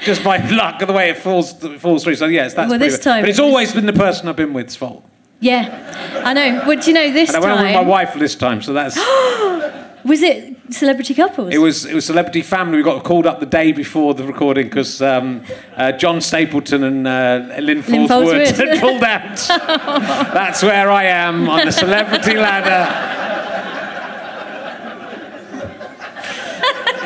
just 0.00 0.22
by 0.24 0.36
luck 0.48 0.80
of 0.82 0.88
the 0.88 0.94
way 0.94 1.10
it 1.10 1.16
falls 1.18 1.62
it 1.64 1.80
falls 1.80 2.04
through. 2.04 2.16
So 2.16 2.26
yes, 2.26 2.54
that's 2.54 2.70
Well, 2.70 2.78
this 2.78 2.96
bad. 2.98 3.02
time 3.04 3.22
But 3.22 3.30
it's 3.30 3.38
it 3.38 3.42
always 3.42 3.72
been 3.72 3.86
the 3.86 3.92
person 3.92 4.28
I've 4.28 4.36
been 4.36 4.52
with's 4.52 4.76
fault. 4.76 5.04
yeah, 5.40 6.22
I 6.24 6.32
know. 6.32 6.62
But 6.66 6.82
do 6.82 6.90
you 6.90 6.94
know 6.94 7.10
this 7.12 7.28
And 7.30 7.36
I 7.36 7.40
went 7.40 7.52
on 7.58 7.64
with 7.64 7.74
my 7.74 7.82
wife 7.82 8.14
this 8.14 8.34
time, 8.34 8.62
so 8.62 8.72
that's. 8.72 8.96
was 10.04 10.22
it 10.22 10.56
celebrity 10.70 11.14
couples? 11.14 11.52
It 11.52 11.58
was 11.58 11.84
it 11.84 11.94
was 11.94 12.06
celebrity 12.06 12.42
family. 12.42 12.78
We 12.78 12.82
got 12.84 13.04
called 13.04 13.26
up 13.26 13.40
the 13.40 13.46
day 13.46 13.72
before 13.72 14.14
the 14.14 14.24
recording 14.24 14.66
because 14.66 15.02
um, 15.02 15.42
uh, 15.76 15.92
John 15.92 16.20
Stapleton 16.20 16.84
and 16.84 17.06
uh, 17.06 17.44
Lynn 17.58 17.66
Lynn 17.66 17.82
Faulds 17.82 18.24
Wood 18.24 18.48
Faulds 18.48 18.58
Wood. 18.58 18.68
had 18.68 18.80
pulled 18.80 19.02
out. 19.02 19.36
That's 20.32 20.62
where 20.62 20.90
I 20.90 21.04
am 21.04 21.48
on 21.48 21.66
the 21.66 21.72
celebrity 21.72 22.34
ladder. 22.34 23.18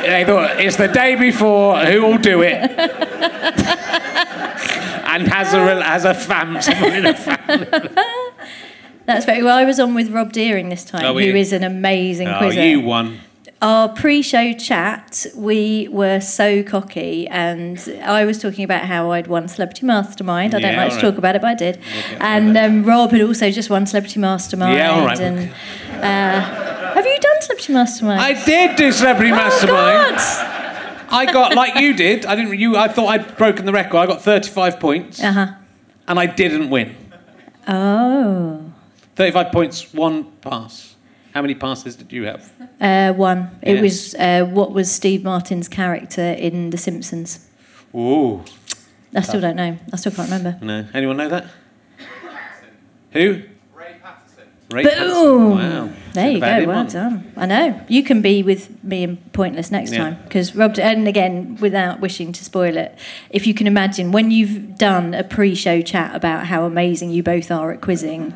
They 0.07 0.25
thought 0.25 0.61
it's 0.61 0.77
the 0.77 0.89
day 0.89 1.15
before. 1.17 1.79
Who 1.85 2.03
will 2.03 2.19
do 2.19 2.43
it? 2.43 2.55
and 5.07 5.27
has 5.29 5.53
a 5.55 5.83
has 5.83 6.05
a 6.05 6.15
fam 6.15 6.61
someone 6.63 6.93
in 6.95 7.07
a 7.07 7.15
family. 7.15 7.67
That's 9.07 9.27
very 9.27 9.43
well. 9.43 9.57
I 9.59 9.65
was 9.65 9.79
on 9.79 9.95
with 9.95 10.11
Rob 10.11 10.33
Deering 10.33 10.71
this 10.71 10.83
time, 10.85 11.05
Oh, 11.05 11.13
who 11.13 11.21
you? 11.21 11.37
is 11.37 11.53
an 11.53 11.63
amazing 11.63 12.27
Oh, 12.29 12.39
quizzer. 12.39 12.65
you 12.65 12.81
won. 12.81 13.21
Our 13.61 13.89
pre-show 13.91 14.53
chat, 14.55 15.27
we 15.35 15.89
were 15.91 16.21
so 16.21 16.63
cocky, 16.63 17.27
and 17.29 17.79
I 18.03 18.25
was 18.25 18.39
talking 18.41 18.65
about 18.65 18.85
how 18.87 19.11
I'd 19.13 19.27
won 19.27 19.47
Celebrity 19.49 19.87
Mastermind. 19.87 20.55
I 20.55 20.59
don't 20.61 20.73
Yeah, 20.73 20.85
like 20.85 20.93
to 20.95 21.01
talk 21.01 21.17
about 21.19 21.35
it, 21.37 21.43
but 21.43 21.49
I 21.49 21.55
did. 21.55 21.77
Okay, 21.77 22.17
and 22.21 22.57
um, 22.59 22.85
Rob 22.85 23.11
had 23.13 23.21
also 23.23 23.51
just 23.51 23.69
won 23.71 23.87
Celebrity 23.87 24.21
Mastermind. 24.21 24.77
Yeah, 24.77 24.91
all 24.91 25.07
right. 25.07 25.19
And, 25.21 25.51
uh, 26.03 26.74
have 26.95 27.07
you 27.07 27.19
done 27.21 27.43
Celebrity 27.43 27.73
Mastermind? 27.73 28.21
I 28.21 28.45
did 28.45 28.77
do 28.77 28.93
celebrity 28.93 29.31
oh, 29.33 29.37
mastermind. 29.37 30.17
God! 30.17 31.07
I 31.11 31.27
got 31.33 31.55
like 31.55 31.77
you 31.81 31.95
did. 31.95 32.27
I 32.27 32.35
didn't. 32.35 32.59
You. 32.59 32.77
I 32.77 32.89
thought 32.89 33.07
I'd 33.09 33.37
broken 33.37 33.67
the 33.67 33.73
record. 33.73 33.97
I 33.99 34.07
got 34.07 34.23
35 34.23 34.81
points, 34.81 35.23
Uh 35.23 35.33
huh. 35.33 35.47
and 36.09 36.19
I 36.19 36.27
didn't 36.27 36.71
win. 36.71 36.97
Oh. 37.69 38.61
35 39.17 39.53
points, 39.53 39.95
one 39.95 40.25
pass. 40.41 40.97
How 41.33 41.43
many 41.43 41.55
passes 41.55 41.97
did 41.97 42.13
you 42.13 42.25
have? 42.25 42.51
Uh, 42.81 43.13
one. 43.13 43.51
It 43.63 43.75
Yes. 43.75 43.83
was 43.83 44.15
uh, 44.17 44.45
what 44.47 44.73
was 44.73 44.91
Steve 44.91 45.23
Martin's 45.25 45.69
character 45.69 46.23
in 46.23 46.71
The 46.71 46.79
Simpsons. 46.79 47.49
Ooh. 47.95 48.43
I 49.15 49.21
still 49.21 49.41
don't 49.41 49.57
know. 49.57 49.77
I 49.93 49.97
still 49.97 50.11
can't 50.13 50.29
remember. 50.31 50.59
No. 50.65 50.87
Anyone 50.95 51.17
know 51.17 51.29
that? 51.29 51.47
Who? 53.13 53.43
Ray 53.75 53.97
Patterson. 54.03 54.45
Ray 54.73 54.83
Boom! 54.83 55.57
Patterson. 55.59 55.89
Wow. 55.89 55.93
There 56.15 56.31
you 56.31 56.41
go. 56.41 56.65
Well 56.67 56.79
on. 56.79 56.87
done. 56.87 57.33
I 57.37 57.47
know 57.47 57.81
you 57.89 58.03
can 58.03 58.23
be 58.23 58.43
with 58.43 58.83
me 58.85 59.03
in 59.03 59.17
Pointless 59.33 59.71
next 59.71 59.93
Yeah. 59.93 59.99
time 59.99 60.19
because 60.25 60.55
Rob. 60.57 60.79
And 60.79 61.07
again, 61.09 61.57
without 61.61 62.01
wishing 62.01 62.33
to 62.33 62.45
spoil 62.45 62.77
it, 62.77 62.97
if 63.31 63.47
you 63.47 63.55
can 63.55 63.67
imagine 63.67 64.13
when 64.13 64.31
you've 64.31 64.77
done 64.79 65.15
a 65.15 65.25
pre-show 65.25 65.83
chat 65.83 66.15
about 66.15 66.47
how 66.47 66.65
amazing 66.65 67.11
you 67.11 67.23
both 67.23 67.51
are 67.51 67.73
at 67.73 67.81
quizzing, 67.81 68.33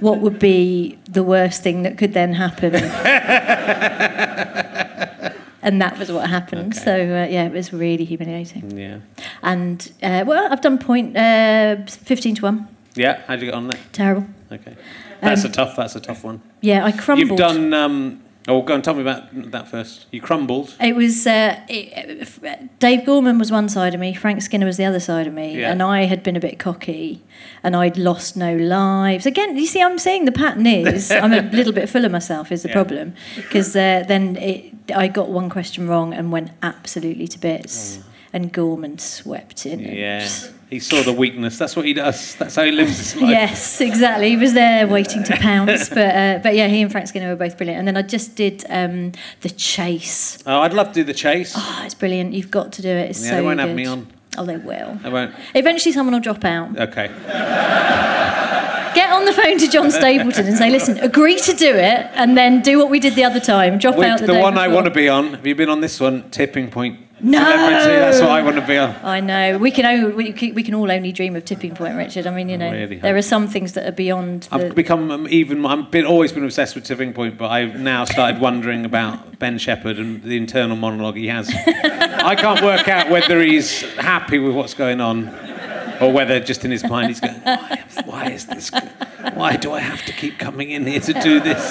what 0.00 0.20
would 0.20 0.38
be 0.38 0.98
the 1.08 1.22
worst 1.22 1.62
thing 1.62 1.82
that 1.84 1.96
could 1.96 2.12
then 2.12 2.34
happen. 2.34 2.74
and 5.62 5.80
that 5.80 5.98
was 5.98 6.10
what 6.12 6.28
happened. 6.28 6.74
Okay. 6.74 6.84
So 6.84 6.92
uh, 6.92 7.26
yeah, 7.30 7.46
it 7.46 7.52
was 7.52 7.72
really 7.72 8.04
humiliating. 8.04 8.76
Yeah. 8.76 8.98
And 9.42 9.90
uh, 10.02 10.24
well, 10.26 10.52
I've 10.52 10.60
done 10.60 10.78
point 10.78 11.16
uh, 11.16 11.76
fifteen 11.86 12.34
to 12.36 12.42
one. 12.42 12.68
Yeah, 12.94 13.20
how'd 13.26 13.40
you 13.40 13.46
get 13.46 13.54
on 13.54 13.68
there? 13.68 13.78
Terrible. 13.92 14.26
Okay, 14.50 14.74
that's 15.20 15.44
um, 15.44 15.50
a 15.50 15.54
tough. 15.54 15.76
That's 15.76 15.96
a 15.96 16.00
tough 16.00 16.24
one. 16.24 16.42
Yeah, 16.60 16.84
I 16.84 16.92
crumbled. 16.92 17.28
You've 17.28 17.38
done. 17.38 17.74
Um, 17.74 18.22
Oh, 18.48 18.62
go 18.62 18.74
and 18.74 18.84
tell 18.84 18.94
me 18.94 19.00
about 19.00 19.24
that 19.50 19.68
first. 19.68 20.06
You 20.12 20.20
crumbled. 20.20 20.76
It 20.80 20.94
was 20.94 21.26
uh, 21.26 21.60
it, 21.68 22.78
Dave 22.78 23.04
Gorman 23.04 23.38
was 23.38 23.50
one 23.50 23.68
side 23.68 23.92
of 23.92 23.98
me, 23.98 24.14
Frank 24.14 24.40
Skinner 24.40 24.66
was 24.66 24.76
the 24.76 24.84
other 24.84 25.00
side 25.00 25.26
of 25.26 25.34
me, 25.34 25.60
yeah. 25.60 25.72
and 25.72 25.82
I 25.82 26.04
had 26.04 26.22
been 26.22 26.36
a 26.36 26.40
bit 26.40 26.58
cocky, 26.58 27.24
and 27.64 27.74
I'd 27.74 27.96
lost 27.96 28.36
no 28.36 28.54
lives. 28.54 29.26
Again, 29.26 29.56
you 29.56 29.66
see, 29.66 29.82
I'm 29.82 29.98
saying 29.98 30.26
the 30.26 30.32
pattern 30.32 30.66
is 30.66 31.10
I'm 31.10 31.32
a 31.32 31.42
little 31.52 31.72
bit 31.72 31.88
full 31.88 32.04
of 32.04 32.12
myself 32.12 32.52
is 32.52 32.62
the 32.62 32.68
yeah. 32.68 32.74
problem, 32.74 33.14
because 33.34 33.74
uh, 33.74 34.04
then 34.06 34.36
it, 34.36 34.72
I 34.94 35.08
got 35.08 35.28
one 35.28 35.50
question 35.50 35.88
wrong 35.88 36.14
and 36.14 36.30
went 36.30 36.50
absolutely 36.62 37.26
to 37.28 37.38
bits, 37.40 37.98
oh. 37.98 38.05
And 38.36 38.52
Gorman 38.52 38.98
swept 38.98 39.64
in. 39.64 39.80
Yeah. 39.80 40.28
He 40.68 40.78
saw 40.78 41.02
the 41.02 41.12
weakness. 41.12 41.56
That's 41.56 41.74
what 41.74 41.86
he 41.86 41.94
does. 41.94 42.34
That's 42.34 42.54
how 42.54 42.64
he 42.64 42.70
lives 42.70 42.98
his 42.98 43.16
life. 43.16 43.30
yes, 43.30 43.80
exactly. 43.80 44.28
He 44.28 44.36
was 44.36 44.52
there 44.52 44.86
waiting 44.86 45.24
to 45.24 45.36
pounce. 45.36 45.88
but 45.98 46.14
uh, 46.14 46.40
but 46.42 46.54
yeah, 46.54 46.68
he 46.68 46.82
and 46.82 46.92
Frank 46.92 47.08
Skinner 47.08 47.30
were 47.30 47.36
both 47.36 47.56
brilliant. 47.56 47.78
And 47.78 47.88
then 47.88 47.96
I 47.96 48.02
just 48.02 48.36
did 48.36 48.64
um, 48.68 49.12
the 49.40 49.48
chase. 49.48 50.38
Oh, 50.44 50.60
I'd 50.60 50.74
love 50.74 50.88
to 50.88 50.94
do 50.94 51.04
the 51.04 51.14
chase. 51.14 51.54
Oh, 51.56 51.82
it's 51.84 51.94
brilliant. 51.94 52.34
You've 52.34 52.50
got 52.50 52.72
to 52.72 52.82
do 52.82 52.90
it. 52.90 53.10
It's 53.10 53.24
yeah, 53.24 53.30
so 53.30 53.36
they 53.36 53.42
won't 53.42 53.58
good. 53.58 53.68
have 53.68 53.76
me 53.76 53.86
on. 53.86 54.06
Oh, 54.36 54.44
they 54.44 54.58
will. 54.58 54.96
They 54.96 55.08
won't. 55.08 55.34
Eventually, 55.54 55.92
someone 55.92 56.12
will 56.12 56.20
drop 56.20 56.44
out. 56.44 56.78
Okay. 56.78 57.06
On 59.16 59.24
the 59.24 59.32
phone 59.32 59.56
to 59.58 59.68
John 59.68 59.90
Stapleton 59.90 60.46
and 60.46 60.58
say, 60.58 60.68
"Listen, 60.70 60.98
agree 60.98 61.38
to 61.38 61.54
do 61.54 61.74
it, 61.74 62.06
and 62.14 62.36
then 62.36 62.60
do 62.60 62.78
what 62.78 62.90
we 62.90 63.00
did 63.00 63.14
the 63.14 63.24
other 63.24 63.40
time. 63.40 63.78
Drop 63.78 63.96
out 63.98 64.20
the, 64.20 64.26
the 64.26 64.34
one 64.34 64.52
before. 64.52 64.64
I 64.64 64.68
want 64.68 64.84
to 64.84 64.90
be 64.90 65.08
on. 65.08 65.30
Have 65.30 65.46
you 65.46 65.54
been 65.54 65.70
on 65.70 65.80
this 65.80 65.98
one? 65.98 66.30
Tipping 66.30 66.70
point. 66.70 67.00
No, 67.18 67.40
that's 67.40 68.20
what 68.20 68.28
I 68.28 68.42
want 68.42 68.56
to 68.56 68.66
be 68.66 68.76
on. 68.76 68.94
I 69.02 69.20
know. 69.20 69.56
We 69.56 69.70
can 69.70 69.86
only, 69.86 70.32
we, 70.32 70.52
we 70.52 70.62
can 70.62 70.74
all 70.74 70.90
only 70.90 71.12
dream 71.12 71.34
of 71.34 71.46
tipping 71.46 71.74
point, 71.74 71.96
Richard. 71.96 72.26
I 72.26 72.30
mean, 72.30 72.50
you 72.50 72.58
know, 72.58 72.70
really 72.70 72.96
there 72.96 73.16
are 73.16 73.22
some 73.22 73.48
things 73.48 73.72
that 73.72 73.86
are 73.86 73.92
beyond. 73.92 74.42
The... 74.44 74.66
I've 74.66 74.74
become 74.74 75.10
um, 75.10 75.26
even. 75.30 75.64
I've 75.64 75.90
been 75.90 76.04
always 76.04 76.32
been 76.32 76.44
obsessed 76.44 76.74
with 76.74 76.84
tipping 76.84 77.14
point, 77.14 77.38
but 77.38 77.48
I've 77.48 77.80
now 77.80 78.04
started 78.04 78.38
wondering 78.38 78.84
about 78.84 79.38
Ben 79.38 79.56
Shepherd 79.56 79.98
and 79.98 80.22
the 80.22 80.36
internal 80.36 80.76
monologue 80.76 81.16
he 81.16 81.28
has. 81.28 81.50
I 81.66 82.34
can't 82.34 82.62
work 82.62 82.86
out 82.86 83.08
whether 83.08 83.40
he's 83.40 83.80
happy 83.94 84.38
with 84.38 84.54
what's 84.54 84.74
going 84.74 85.00
on, 85.00 85.28
or 86.00 86.12
whether 86.12 86.40
just 86.40 86.64
in 86.64 86.70
his 86.70 86.84
mind 86.84 87.08
he's 87.08 87.20
going, 87.20 87.40
"Why, 87.42 87.84
why 88.04 88.30
is 88.30 88.46
this? 88.46 88.70
Why 89.34 89.56
do 89.56 89.72
I 89.72 89.80
have 89.80 90.04
to 90.06 90.12
keep 90.12 90.38
coming 90.38 90.70
in 90.70 90.86
here 90.86 91.00
to 91.00 91.12
do 91.14 91.40
this?" 91.40 91.62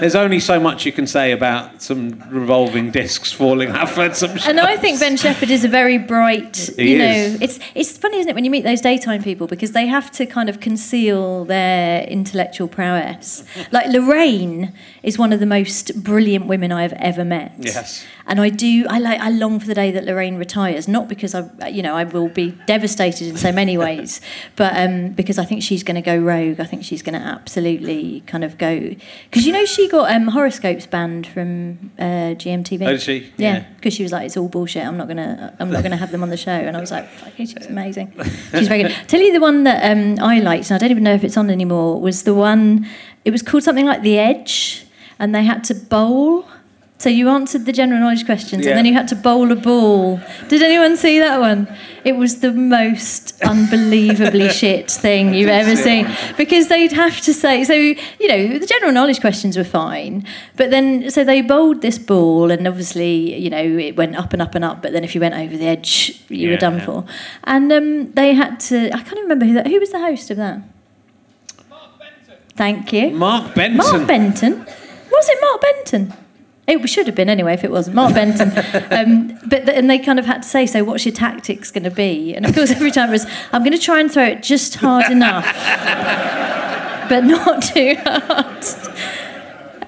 There's 0.00 0.14
only 0.14 0.40
so 0.40 0.60
much 0.60 0.86
you 0.86 0.92
can 0.92 1.06
say 1.06 1.32
about 1.32 1.82
some 1.82 2.22
revolving 2.30 2.90
discs 2.90 3.32
falling. 3.32 3.70
I've 3.70 3.94
heard 3.94 4.16
some. 4.16 4.30
Shots. 4.30 4.48
And 4.48 4.60
I 4.60 4.76
think 4.76 5.00
Ben 5.00 5.16
Shepherd 5.16 5.50
is 5.50 5.64
a 5.64 5.68
very 5.68 5.98
bright. 5.98 6.70
He 6.76 6.92
you 6.92 6.98
know, 6.98 7.04
is. 7.04 7.40
it's 7.40 7.58
it's 7.74 7.98
funny, 7.98 8.18
isn't 8.18 8.30
it, 8.30 8.34
when 8.34 8.44
you 8.44 8.50
meet 8.50 8.64
those 8.64 8.80
daytime 8.80 9.22
people 9.22 9.46
because 9.46 9.72
they 9.72 9.86
have 9.86 10.10
to 10.12 10.26
kind 10.26 10.48
of 10.48 10.60
conceal 10.60 11.44
their 11.44 12.02
intellectual 12.04 12.68
prowess. 12.68 13.44
Like 13.72 13.88
Lorraine 13.88 14.72
is 15.02 15.18
one 15.18 15.32
of 15.32 15.40
the 15.40 15.46
most 15.46 16.02
brilliant 16.02 16.46
women 16.46 16.72
I 16.72 16.82
have 16.82 16.92
ever 16.94 17.24
met. 17.24 17.54
Yes. 17.58 18.04
And 18.28 18.42
I 18.42 18.50
do, 18.50 18.86
I 18.90 18.98
like, 18.98 19.20
I 19.20 19.30
long 19.30 19.58
for 19.58 19.66
the 19.66 19.74
day 19.74 19.90
that 19.90 20.04
Lorraine 20.04 20.36
retires, 20.36 20.86
not 20.86 21.08
because 21.08 21.34
I, 21.34 21.68
you 21.68 21.82
know, 21.82 21.96
I 21.96 22.04
will 22.04 22.28
be 22.28 22.50
devastated 22.66 23.26
in 23.26 23.38
so 23.38 23.50
many 23.50 23.78
ways, 23.78 24.20
but 24.56 24.76
um, 24.76 25.12
because 25.12 25.38
I 25.38 25.46
think 25.46 25.62
she's 25.62 25.82
going 25.82 25.94
to 25.94 26.02
go 26.02 26.16
rogue. 26.16 26.60
I 26.60 26.64
think 26.64 26.84
she's 26.84 27.02
going 27.02 27.18
to 27.18 27.26
absolutely 27.26 28.22
kind 28.26 28.44
of 28.44 28.58
go, 28.58 28.94
because 29.30 29.46
you 29.46 29.52
know 29.52 29.64
she 29.64 29.87
got 29.88 30.10
um, 30.12 30.28
horoscopes 30.28 30.86
banned 30.86 31.26
from 31.26 31.90
uh, 31.98 32.34
GMTV. 32.36 32.86
Oh, 32.86 32.92
did 32.92 33.02
she? 33.02 33.32
Yeah, 33.36 33.64
because 33.76 33.94
yeah, 33.94 33.96
she 33.96 34.02
was 34.02 34.12
like, 34.12 34.26
it's 34.26 34.36
all 34.36 34.48
bullshit. 34.48 34.86
I'm 34.86 34.96
not 34.96 35.08
gonna, 35.08 35.56
I'm 35.58 35.70
not 35.70 35.82
gonna 35.82 35.96
have 35.96 36.10
them 36.10 36.22
on 36.22 36.30
the 36.30 36.36
show. 36.36 36.50
And 36.50 36.76
I 36.76 36.80
was 36.80 36.90
like, 36.90 37.08
she's 37.36 37.54
amazing. 37.66 38.12
She's 38.52 38.68
very 38.68 38.82
good. 38.82 38.96
Tell 39.08 39.20
you 39.20 39.32
the 39.32 39.40
one 39.40 39.64
that 39.64 39.90
um, 39.90 40.18
I 40.20 40.40
liked, 40.40 40.70
and 40.70 40.76
I 40.76 40.78
don't 40.78 40.90
even 40.90 41.04
know 41.04 41.14
if 41.14 41.24
it's 41.24 41.36
on 41.36 41.50
anymore. 41.50 42.00
Was 42.00 42.24
the 42.24 42.34
one? 42.34 42.86
It 43.24 43.30
was 43.30 43.42
called 43.42 43.62
something 43.62 43.86
like 43.86 44.02
The 44.02 44.18
Edge, 44.18 44.86
and 45.18 45.34
they 45.34 45.44
had 45.44 45.64
to 45.64 45.74
bowl 45.74 46.46
so 46.98 47.08
you 47.08 47.28
answered 47.28 47.64
the 47.64 47.72
general 47.72 48.00
knowledge 48.00 48.26
questions 48.26 48.64
yeah. 48.64 48.70
and 48.70 48.78
then 48.78 48.84
you 48.84 48.92
had 48.92 49.06
to 49.08 49.14
bowl 49.14 49.52
a 49.52 49.56
ball. 49.56 50.20
Did 50.48 50.62
anyone 50.62 50.96
see 50.96 51.20
that 51.20 51.38
one? 51.38 51.72
It 52.04 52.16
was 52.16 52.40
the 52.40 52.52
most 52.52 53.40
unbelievably 53.40 54.48
shit 54.60 54.90
thing 54.90 55.32
you've 55.32 55.48
ever 55.48 55.76
seen. 55.76 56.08
Because 56.36 56.66
they'd 56.66 56.90
have 56.90 57.20
to 57.20 57.32
say, 57.32 57.62
so, 57.62 57.74
you 57.74 58.28
know, 58.28 58.58
the 58.58 58.66
general 58.66 58.90
knowledge 58.90 59.20
questions 59.20 59.56
were 59.56 59.62
fine, 59.62 60.26
but 60.56 60.70
then, 60.70 61.08
so 61.08 61.22
they 61.22 61.40
bowled 61.40 61.82
this 61.82 61.98
ball 61.98 62.50
and 62.50 62.66
obviously, 62.66 63.38
you 63.38 63.48
know, 63.48 63.62
it 63.62 63.96
went 63.96 64.16
up 64.16 64.32
and 64.32 64.42
up 64.42 64.56
and 64.56 64.64
up, 64.64 64.82
but 64.82 64.92
then 64.92 65.04
if 65.04 65.14
you 65.14 65.20
went 65.20 65.36
over 65.36 65.56
the 65.56 65.66
edge, 65.66 66.20
you 66.28 66.48
yeah, 66.48 66.54
were 66.54 66.56
done 66.56 66.78
yeah. 66.78 66.84
for. 66.84 67.04
And 67.44 67.72
um, 67.72 68.10
they 68.14 68.34
had 68.34 68.58
to, 68.60 68.86
I 68.92 69.02
can't 69.04 69.20
remember 69.20 69.46
who 69.46 69.54
that, 69.54 69.68
who 69.68 69.78
was 69.78 69.92
the 69.92 70.00
host 70.00 70.32
of 70.32 70.36
that? 70.38 70.62
Mark 71.70 71.96
Benton. 72.00 72.36
Thank 72.56 72.92
you. 72.92 73.10
Mark 73.12 73.54
Benton. 73.54 73.76
Mark 73.76 74.08
Benton. 74.08 74.66
Was 75.12 75.28
it 75.28 75.38
Mark 75.40 75.60
Benton? 75.60 76.27
It 76.68 76.86
should 76.86 77.06
have 77.06 77.16
been 77.16 77.30
anyway 77.30 77.54
if 77.54 77.64
it 77.64 77.70
wasn't 77.70 77.96
Mark 77.96 78.14
Benton. 78.14 78.52
Um, 78.90 79.38
but 79.46 79.66
the, 79.66 79.76
and 79.76 79.88
they 79.88 79.98
kind 79.98 80.18
of 80.18 80.26
had 80.26 80.42
to 80.42 80.48
say, 80.48 80.66
so 80.66 80.82
what's 80.84 81.04
your 81.04 81.14
tactics 81.14 81.70
going 81.70 81.84
to 81.84 81.90
be? 81.90 82.34
And 82.34 82.46
of 82.46 82.54
course, 82.54 82.70
every 82.70 82.90
time 82.90 83.08
it 83.08 83.12
was, 83.12 83.26
I'm 83.52 83.62
going 83.62 83.76
to 83.76 83.78
try 83.78 84.00
and 84.00 84.10
throw 84.10 84.24
it 84.24 84.42
just 84.42 84.76
hard 84.76 85.04
enough, 85.10 85.44
but 87.08 87.24
not 87.24 87.62
too 87.62 87.96
hard. 88.04 88.64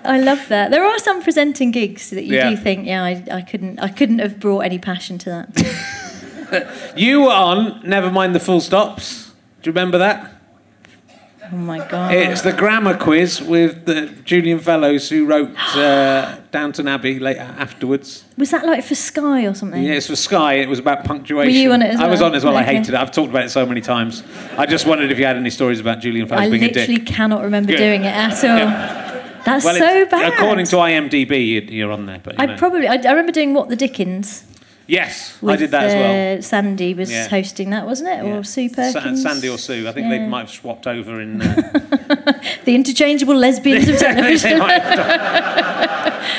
I 0.04 0.18
love 0.18 0.48
that. 0.48 0.70
There 0.70 0.84
are 0.84 0.98
some 0.98 1.22
presenting 1.22 1.70
gigs 1.70 2.10
that 2.10 2.24
you 2.24 2.36
yeah. 2.36 2.50
do 2.50 2.56
think, 2.56 2.86
yeah, 2.86 3.04
I, 3.04 3.24
I 3.30 3.42
couldn't, 3.42 3.78
I 3.80 3.88
couldn't 3.88 4.18
have 4.18 4.40
brought 4.40 4.60
any 4.60 4.78
passion 4.78 5.18
to 5.18 5.30
that. 5.30 6.92
you 6.96 7.22
were 7.22 7.32
on. 7.32 7.80
Never 7.88 8.10
mind 8.10 8.34
the 8.34 8.40
full 8.40 8.60
stops. 8.60 9.32
Do 9.62 9.70
you 9.70 9.72
remember 9.72 9.98
that? 9.98 10.39
Oh 11.52 11.56
my 11.56 11.78
god! 11.88 12.14
It's 12.14 12.42
the 12.42 12.52
grammar 12.52 12.96
quiz 12.96 13.42
with 13.42 13.84
the 13.84 14.06
Julian 14.24 14.60
Fellowes 14.60 15.08
who 15.08 15.26
wrote 15.26 15.50
uh, 15.76 16.38
Downton 16.52 16.86
Abbey 16.86 17.18
later 17.18 17.40
afterwards. 17.40 18.24
Was 18.36 18.52
that 18.52 18.64
like 18.64 18.84
for 18.84 18.94
Sky 18.94 19.46
or 19.46 19.54
something? 19.54 19.82
Yeah, 19.82 19.94
it's 19.94 20.06
for 20.06 20.16
Sky. 20.16 20.54
It 20.54 20.68
was 20.68 20.78
about 20.78 21.04
punctuation. 21.04 21.52
Were 21.52 21.58
you 21.58 21.72
on 21.72 21.82
it 21.82 21.88
as 21.88 21.98
well? 21.98 22.06
I 22.06 22.10
was 22.10 22.22
on 22.22 22.34
as 22.34 22.44
well. 22.44 22.56
Okay. 22.56 22.62
I 22.62 22.74
hated 22.74 22.94
it. 22.94 22.94
I've 22.94 23.10
talked 23.10 23.30
about 23.30 23.44
it 23.44 23.50
so 23.50 23.66
many 23.66 23.80
times. 23.80 24.22
I 24.56 24.66
just 24.66 24.86
wondered 24.86 25.10
if 25.10 25.18
you 25.18 25.26
had 25.26 25.36
any 25.36 25.50
stories 25.50 25.80
about 25.80 25.98
Julian 26.00 26.28
Fellowes 26.28 26.46
I 26.46 26.50
being 26.50 26.64
a 26.64 26.68
dick. 26.68 26.76
I 26.76 26.80
literally 26.92 27.04
cannot 27.04 27.42
remember 27.42 27.72
Good. 27.72 27.78
doing 27.78 28.02
it 28.02 28.14
at 28.14 28.44
all. 28.44 28.56
Yeah. 28.56 29.10
That's 29.44 29.64
well, 29.64 29.74
so 29.74 30.06
bad. 30.06 30.34
According 30.34 30.66
to 30.66 30.76
IMDb, 30.76 31.70
you're 31.70 31.90
on 31.90 32.06
there. 32.06 32.20
But 32.22 32.38
I 32.38 32.46
know. 32.46 32.56
probably 32.56 32.86
I, 32.86 32.94
I 32.94 33.10
remember 33.10 33.32
doing 33.32 33.54
what 33.54 33.68
the 33.68 33.76
Dickens. 33.76 34.44
Yes, 34.90 35.40
with, 35.40 35.54
I 35.54 35.56
did 35.56 35.70
that 35.70 35.84
as 35.84 35.94
well. 35.94 36.38
Uh, 36.38 36.42
Sandi 36.42 36.94
was 36.94 37.12
yeah. 37.12 37.28
hosting 37.28 37.70
that, 37.70 37.86
wasn't 37.86 38.08
it? 38.08 38.24
Or 38.24 38.42
Sue 38.42 38.68
Perkins? 38.68 39.22
Sa- 39.22 39.28
Sandi 39.30 39.48
or 39.48 39.56
Sue. 39.56 39.86
I 39.86 39.92
think 39.92 40.08
yeah. 40.08 40.18
they 40.18 40.26
might 40.26 40.40
have 40.40 40.50
swapped 40.50 40.88
over 40.88 41.20
in. 41.20 41.40
Uh... 41.40 41.54
the 42.64 42.74
interchangeable 42.74 43.36
lesbians 43.36 43.88
of 43.88 43.98
television. 44.00 44.58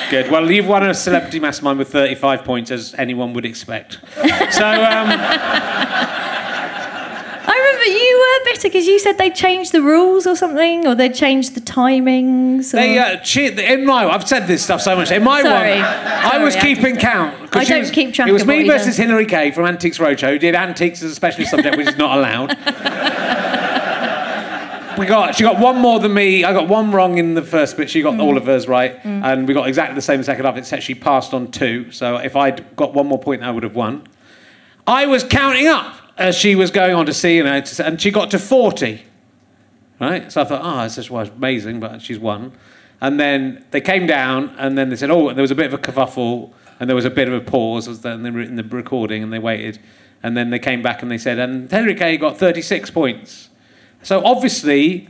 Good. 0.10 0.30
Well, 0.30 0.52
you've 0.52 0.68
won 0.68 0.86
a 0.86 0.94
celebrity 0.94 1.40
mastermind 1.40 1.80
with 1.80 1.94
35 1.94 2.44
points, 2.44 2.72
as 2.72 2.94
anyone 2.96 3.34
would 3.34 3.46
expect. 3.46 4.00
So. 4.52 4.68
Um 4.68 6.18
but 7.78 7.88
you 7.88 8.20
were 8.20 8.52
better 8.52 8.68
because 8.68 8.88
you 8.88 9.00
said 9.00 9.18
they 9.18 9.30
changed 9.30 9.72
the 9.72 9.82
rules 9.82 10.28
or 10.28 10.36
something, 10.36 10.88
or 10.88 10.96
they 10.96 11.10
changed 11.10 11.56
the 11.56 11.62
timings. 11.62 12.74
Or... 12.74 12.78
They 12.78 13.00
uh, 13.00 13.18
cheat 13.18 13.58
in 13.60 13.86
my. 13.86 14.06
I've 14.06 14.28
said 14.28 14.48
this 14.48 14.64
stuff 14.64 14.82
so 14.82 14.96
much. 14.96 15.12
In 15.12 15.24
my 15.24 15.42
Sorry. 15.42 15.76
one, 15.76 15.82
I 15.82 16.44
was 16.44 16.56
keeping 16.56 16.98
count. 16.98 17.56
I 17.56 17.64
don't 17.64 17.80
was, 17.80 17.92
keep 17.92 18.14
track. 18.14 18.28
It 18.28 18.34
was 18.34 18.46
me 18.46 18.68
versus 18.68 18.98
done. 18.98 19.08
Hilary 19.08 19.26
Kay 19.26 19.52
from 19.52 19.66
Antiques 19.66 19.98
Roadshow, 19.98 20.32
who 20.32 20.40
did 20.40 20.56
antiques 20.56 21.02
as 21.04 21.12
a 21.12 21.16
specialist 21.16 21.52
subject, 21.52 21.78
which 21.78 21.88
is 21.88 21.98
not 21.98 22.18
allowed. 22.18 22.50
we 24.98 25.06
got 25.06 25.36
she 25.36 25.44
got 25.44 25.60
one 25.60 25.78
more 25.78 26.00
than 26.00 26.14
me. 26.14 26.44
I 26.44 26.54
got 26.54 26.68
one 26.68 26.92
wrong 26.92 27.18
in 27.18 27.34
the 27.34 27.42
first 27.42 27.78
bit. 27.78 27.90
She 27.90 28.02
got 28.02 28.16
mm. 28.16 28.22
all 28.22 28.38
of 28.38 28.46
hers 28.46 28.68
right, 28.68 29.02
mm. 29.02 29.24
and 29.24 29.48
we 29.48 29.54
got 29.54 29.68
exactly 29.68 29.96
the 29.96 30.02
same 30.02 30.24
second 30.24 30.46
half. 30.46 30.58
Except 30.58 30.84
she 30.84 30.96
passed 30.96 31.34
on 31.34 31.52
two. 31.52 31.92
So 31.92 32.18
if 32.18 32.36
I'd 32.36 32.76
got 32.76 32.94
one 32.94 33.08
more 33.08 33.20
point, 33.20 33.44
I 33.44 33.52
would 33.52 33.64
have 33.64 33.76
won. 33.76 34.08
I 34.88 35.06
was 35.06 35.24
counting 35.24 35.68
up 35.68 35.96
as 36.18 36.36
she 36.36 36.56
was 36.56 36.72
going 36.72 36.96
on 36.96 37.06
to 37.06 37.14
see, 37.14 37.42
know, 37.42 37.64
and 37.80 38.02
she 38.02 38.12
got 38.12 38.32
to 38.32 38.40
40. 38.40 39.04
Right? 40.00 40.32
So 40.32 40.42
I 40.42 40.44
thought, 40.46 40.62
oh, 40.64 40.84
this 40.84 40.98
is 40.98 41.12
well, 41.12 41.28
amazing, 41.28 41.80
but 41.80 42.02
she's 42.02 42.20
won. 42.20 42.54
And 43.02 43.20
then 43.20 43.66
they 43.72 43.82
came 43.82 44.08
down, 44.08 44.56
and 44.58 44.78
then 44.78 44.90
they 44.90 44.96
said, 44.96 45.12
oh, 45.12 45.34
there 45.34 45.42
was 45.42 45.52
a 45.52 45.56
bit 45.56 45.68
of 45.68 45.74
a 45.74 45.78
kerfuffle, 45.78 46.52
and 46.80 46.90
there 46.90 46.96
was 46.96 47.06
a 47.06 47.10
bit 47.10 47.28
of 47.28 47.34
a 47.34 47.42
pause 47.42 47.88
as 47.88 48.02
they 48.02 48.10
were 48.10 48.42
in 48.42 48.56
the 48.56 48.64
recording, 48.64 49.24
and 49.24 49.32
they 49.32 49.40
waited. 49.40 49.80
And 50.24 50.36
then 50.36 50.50
they 50.50 50.60
came 50.60 50.82
back 50.82 51.02
and 51.02 51.10
they 51.10 51.18
said, 51.18 51.40
and 51.40 51.70
Henry 51.72 51.96
Kay 51.96 52.18
got 52.18 52.38
36 52.38 52.92
points. 52.92 53.50
So 54.04 54.24
obviously, 54.24 55.08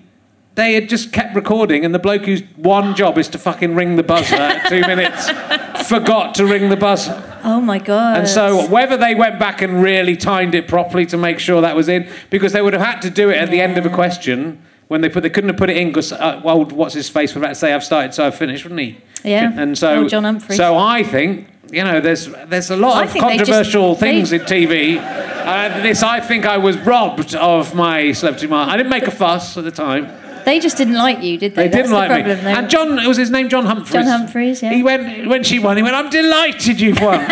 they 0.56 0.74
had 0.74 0.90
just 0.90 1.14
kept 1.14 1.36
recording, 1.36 1.86
and 1.86 1.94
the 1.94 2.00
bloke 2.00 2.26
whose 2.26 2.42
one 2.58 2.96
job 2.96 3.18
is 3.18 3.28
to 3.30 3.38
fucking 3.38 3.76
ring 3.76 3.96
the 3.96 4.04
buzzer 4.04 4.36
at 4.36 4.68
two 4.68 4.82
minutes 4.82 5.28
forgot 5.84 6.36
to 6.36 6.46
ring 6.46 6.70
the 6.70 6.78
buzzer. 6.78 7.22
Oh 7.44 7.60
my 7.62 7.80
god! 7.80 8.18
And 8.20 8.28
so 8.28 8.68
whether 8.68 8.98
they 8.98 9.16
went 9.16 9.40
back 9.40 9.62
and 9.62 9.82
really 9.82 10.16
timed 10.16 10.56
it 10.56 10.68
properly 10.68 11.06
to 11.08 11.18
make 11.18 11.40
sure 11.40 11.62
that 11.62 11.76
was 11.76 11.88
in, 11.90 12.10
because 12.30 12.54
they 12.54 12.62
would 12.62 12.74
have 12.74 12.82
had 12.82 13.02
to 13.02 13.10
do 13.10 13.30
it 13.30 13.38
at 13.38 13.50
the 13.50 13.60
end 13.62 13.78
of 13.78 13.86
a 13.86 13.90
question 13.90 14.62
when 14.88 15.02
they 15.02 15.10
put 15.10 15.24
they 15.24 15.30
couldn't 15.30 15.50
have 15.50 15.58
put 15.58 15.70
it 15.70 15.78
in 15.78 15.88
because 15.88 16.12
uh, 16.12 16.42
well, 16.44 16.66
what's 16.66 16.94
his 16.94 17.10
face 17.10 17.32
was 17.34 17.38
about 17.38 17.50
to 17.50 17.56
say 17.56 17.74
I've 17.74 17.84
started, 17.84 18.14
so 18.14 18.26
I've 18.28 18.36
finished, 18.36 18.64
wouldn't 18.66 18.82
he? 18.82 18.98
Yeah. 19.24 19.52
And 19.56 19.78
so 19.78 20.04
Oh, 20.04 20.08
John 20.08 20.24
Humphrys. 20.24 20.56
So 20.58 20.78
I 20.78 21.04
think 21.04 21.48
you 21.72 21.84
know 21.84 22.02
there's 22.02 22.28
there's 22.48 22.70
a 22.70 22.76
lot 22.76 23.04
of 23.06 23.14
they 23.14 23.20
just- 23.20 23.38
controversial 23.38 23.96
they- 23.96 24.00
things 24.00 24.32
in 24.34 24.42
TV. 24.42 24.98
Uh, 25.00 25.82
this 25.82 26.04
I 26.04 26.20
think 26.20 26.46
I 26.46 26.58
was 26.58 26.78
robbed 26.78 27.34
of 27.36 27.74
my 27.74 28.12
celebrity 28.12 28.48
mark. 28.48 28.70
I 28.70 28.78
didn't 28.78 28.92
make 28.92 29.08
a 29.08 29.12
fuss 29.12 29.58
at 29.58 29.64
the 29.64 29.72
time. 29.72 30.06
They 30.46 30.60
just 30.60 30.78
didn't 30.78 30.96
like 30.96 31.22
you, 31.24 31.38
did 31.38 31.56
they? 31.56 31.64
They 31.64 31.68
That's 31.70 31.90
didn't 31.90 31.92
the 31.92 31.96
like 31.98 32.10
me. 32.12 32.16
problem. 32.24 32.44
They- 32.46 32.54
And 32.54 32.70
John, 32.70 33.00
it 33.00 33.08
was 33.08 33.18
his 33.18 33.30
name, 33.32 33.50
John 33.50 33.66
Humphrys. 33.66 33.92
John 33.94 34.06
Humphrys, 34.06 34.62
yeah. 34.62 34.72
He 34.74 34.84
went 34.84 35.28
when 35.28 35.44
she 35.44 35.60
won. 35.60 35.78
He 35.78 35.84
went, 35.84 35.96
"I'm 35.96 36.10
delighted 36.10 36.80
you've 36.82 37.00
won." 37.00 37.20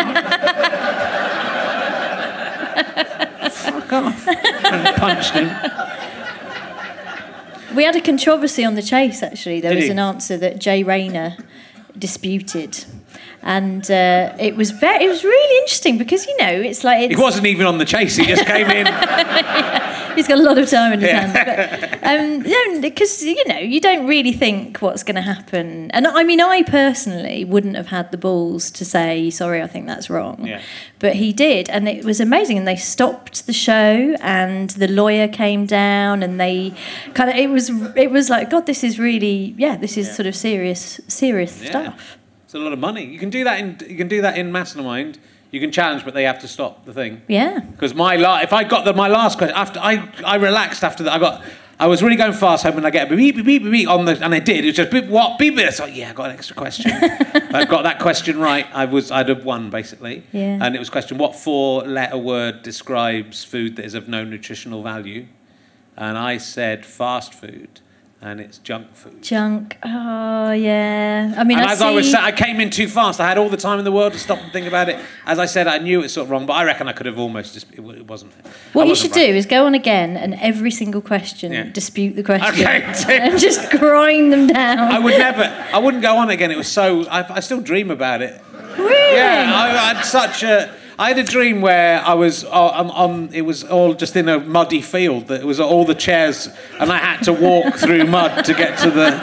Fuck 3.50 3.92
off! 3.92 4.28
And 4.28 4.96
punched 4.96 5.32
him. 5.32 5.48
We 7.74 7.84
had 7.84 7.94
a 7.96 8.00
controversy 8.00 8.64
on 8.64 8.74
the 8.74 8.82
chase. 8.82 9.22
Actually, 9.22 9.60
there 9.60 9.72
Did 9.74 9.82
was 9.82 9.90
an 9.90 9.98
answer 9.98 10.36
that 10.38 10.58
Jay 10.58 10.82
Rayner 10.82 11.36
disputed, 11.98 12.84
and 13.42 13.88
uh, 13.90 14.34
it 14.38 14.56
was 14.56 14.70
very, 14.72 15.04
it 15.04 15.08
was 15.08 15.22
really 15.24 15.58
interesting 15.62 15.98
because 15.98 16.26
you 16.26 16.36
know 16.38 16.48
it's 16.50 16.82
like 16.84 17.10
it's, 17.10 17.20
wasn't 17.20 17.46
even 17.46 17.66
on 17.66 17.78
the 17.78 17.84
chase. 17.84 18.16
He 18.16 18.26
just 18.26 18.46
came 18.46 18.68
in. 18.70 18.86
he's 20.20 20.28
got 20.28 20.38
a 20.38 20.42
lot 20.42 20.58
of 20.58 20.68
time 20.68 20.92
in 20.92 21.00
his 21.00 21.08
Yeah. 21.08 21.26
hands. 21.26 21.98
But, 22.02 22.10
um, 22.10 22.42
no, 22.42 22.80
because 22.80 23.22
you 23.24 23.42
know 23.46 23.58
you 23.58 23.80
don't 23.80 24.06
really 24.06 24.32
think 24.32 24.78
what's 24.82 25.02
going 25.02 25.16
to 25.16 25.22
happen, 25.34 25.90
and 25.92 26.06
I 26.06 26.22
mean 26.24 26.40
I 26.40 26.62
personally 26.62 27.44
wouldn't 27.44 27.76
have 27.76 27.88
had 27.88 28.10
the 28.10 28.18
balls 28.18 28.70
to 28.72 28.84
say 28.84 29.30
sorry. 29.30 29.62
I 29.62 29.66
think 29.66 29.86
that's 29.86 30.08
wrong, 30.10 30.46
Yeah. 30.46 30.60
but 30.98 31.14
he 31.16 31.32
did, 31.32 31.68
and 31.70 31.88
it 31.88 32.04
was 32.04 32.20
amazing. 32.20 32.58
And 32.58 32.66
they 32.68 32.76
stopped 32.76 33.46
the 33.46 33.52
show, 33.68 34.14
and 34.20 34.70
the 34.70 34.88
lawyer 34.88 35.28
came 35.28 35.66
down, 35.66 36.22
and 36.22 36.38
they 36.44 36.72
kind 37.14 37.30
of 37.30 37.36
it 37.36 37.50
was 37.50 37.70
it 37.96 38.10
was 38.10 38.28
like 38.30 38.50
God, 38.50 38.66
this 38.66 38.82
is 38.84 38.98
really 38.98 39.54
yeah, 39.56 39.76
this 39.76 39.96
is 39.96 40.14
sort 40.14 40.26
of 40.26 40.34
serious 40.36 41.00
serious 41.08 41.62
Yeah. 41.62 41.70
stuff. 41.70 42.16
It's 42.44 42.54
a 42.54 42.58
lot 42.58 42.72
of 42.72 42.78
money. 42.80 43.04
You 43.06 43.18
can 43.18 43.30
do 43.30 43.44
that 43.44 43.58
in 43.60 43.68
you 43.88 43.96
can 43.96 44.08
do 44.08 44.20
that 44.22 44.36
in 44.36 44.50
Mastermind. 44.52 45.18
You 45.50 45.60
can 45.60 45.72
challenge, 45.72 46.04
but 46.04 46.14
they 46.14 46.24
have 46.24 46.38
to 46.40 46.48
stop 46.48 46.84
the 46.84 46.92
thing. 46.92 47.22
Yeah. 47.26 47.58
Because 47.58 47.94
my 47.94 48.16
la- 48.16 48.40
if 48.40 48.52
I 48.52 48.64
got 48.64 48.84
the 48.84 48.92
my 48.92 49.08
last 49.08 49.38
question 49.38 49.56
after 49.56 49.80
I 49.80 50.08
I 50.24 50.36
relaxed 50.36 50.84
after 50.84 51.02
that. 51.04 51.12
I 51.14 51.18
got 51.18 51.42
I 51.80 51.86
was 51.86 52.02
really 52.02 52.16
going 52.16 52.34
fast 52.34 52.62
hoping 52.62 52.84
I 52.84 52.90
get 52.90 53.10
a 53.10 53.16
beep 53.16 53.36
beep 53.36 53.44
beep 53.44 53.62
beep 53.62 53.72
beep 53.72 53.88
on 53.88 54.04
the 54.04 54.22
and 54.22 54.34
I 54.34 54.38
did. 54.38 54.64
It 54.64 54.68
was 54.68 54.76
just 54.76 54.90
beep 54.90 55.06
what 55.06 55.38
beep 55.38 55.56
beep. 55.56 55.72
So 55.72 55.86
yeah 55.86 56.10
I 56.10 56.12
got 56.12 56.30
an 56.30 56.36
extra 56.36 56.54
question. 56.54 56.92
I 56.92 57.64
got 57.64 57.82
that 57.82 57.98
question 57.98 58.38
right. 58.38 58.66
I 58.72 58.84
was 58.84 59.10
I'd 59.10 59.28
have 59.28 59.44
won 59.44 59.70
basically. 59.70 60.22
Yeah. 60.30 60.58
and 60.60 60.76
it 60.76 60.78
was 60.78 60.90
question 60.90 61.18
what 61.18 61.34
four 61.34 61.82
letter 61.82 62.18
word 62.18 62.62
describes 62.62 63.42
food 63.44 63.76
that 63.76 63.84
is 63.84 63.94
of 63.94 64.08
no 64.08 64.24
nutritional 64.24 64.82
value? 64.82 65.26
And 65.96 66.16
I 66.16 66.36
said 66.38 66.86
fast 66.86 67.34
food 67.34 67.80
and 68.22 68.38
it's 68.40 68.58
junk 68.58 68.94
food 68.94 69.22
Junk. 69.22 69.78
Oh 69.82 70.52
yeah. 70.52 71.34
I 71.38 71.44
mean, 71.44 71.58
and 71.58 71.66
I 71.66 71.72
as 71.72 71.78
see. 71.78 71.84
I 71.84 71.90
was, 71.90 72.14
I 72.14 72.32
came 72.32 72.60
in 72.60 72.68
too 72.70 72.86
fast. 72.88 73.18
I 73.20 73.26
had 73.26 73.38
all 73.38 73.48
the 73.48 73.56
time 73.56 73.78
in 73.78 73.84
the 73.84 73.92
world 73.92 74.12
to 74.12 74.18
stop 74.18 74.38
and 74.40 74.52
think 74.52 74.66
about 74.66 74.88
it. 74.88 74.98
As 75.24 75.38
I 75.38 75.46
said, 75.46 75.66
I 75.66 75.78
knew 75.78 76.00
it 76.00 76.02
was 76.02 76.12
sort 76.12 76.26
of 76.26 76.30
wrong, 76.30 76.44
but 76.46 76.52
I 76.54 76.64
reckon 76.64 76.86
I 76.88 76.92
could 76.92 77.06
have 77.06 77.18
almost 77.18 77.54
just. 77.54 77.72
It, 77.72 77.80
wasn't. 77.80 78.32
What 78.72 78.84
you 78.84 78.90
wasn't 78.90 79.14
should 79.14 79.20
right. 79.20 79.26
do 79.28 79.34
is 79.34 79.46
go 79.46 79.64
on 79.66 79.74
again 79.74 80.16
and 80.16 80.34
every 80.34 80.70
single 80.70 81.00
question 81.00 81.52
Yeah. 81.52 81.64
dispute 81.64 82.14
the 82.16 82.22
question 82.22 82.52
Okay. 82.54 82.82
and 83.18 83.38
just 83.38 83.70
grind 83.70 84.32
them 84.32 84.46
down. 84.48 84.78
I 84.78 84.98
would 84.98 85.16
never. 85.18 85.44
I 85.72 85.78
wouldn't 85.78 86.02
go 86.02 86.16
on 86.16 86.28
again. 86.30 86.50
It 86.50 86.56
was 86.58 86.68
so. 86.70 87.06
I, 87.08 87.36
I 87.36 87.40
still 87.40 87.60
dream 87.60 87.90
about 87.90 88.20
it. 88.22 88.40
really? 88.76 89.16
Yeah, 89.16 89.50
I, 89.54 89.70
I 89.70 89.94
had 89.94 90.02
such 90.04 90.42
a. 90.42 90.74
I 91.00 91.08
had 91.08 91.18
a 91.18 91.24
dream 91.24 91.62
where 91.62 92.02
I 92.02 92.12
was 92.12 92.44
uh, 92.44 92.50
on, 92.50 92.90
on. 92.90 93.30
It 93.32 93.40
was 93.40 93.64
all 93.64 93.94
just 93.94 94.16
in 94.16 94.28
a 94.28 94.38
muddy 94.38 94.82
field. 94.82 95.28
That 95.28 95.40
it 95.40 95.46
was 95.46 95.58
all 95.58 95.86
the 95.86 95.94
chairs, 95.94 96.50
and 96.78 96.92
I 96.92 96.98
had 96.98 97.22
to 97.22 97.32
walk 97.32 97.74
through 97.76 98.04
mud 98.04 98.44
to 98.44 98.52
get 98.52 98.78
to 98.80 98.90
the. 98.90 99.10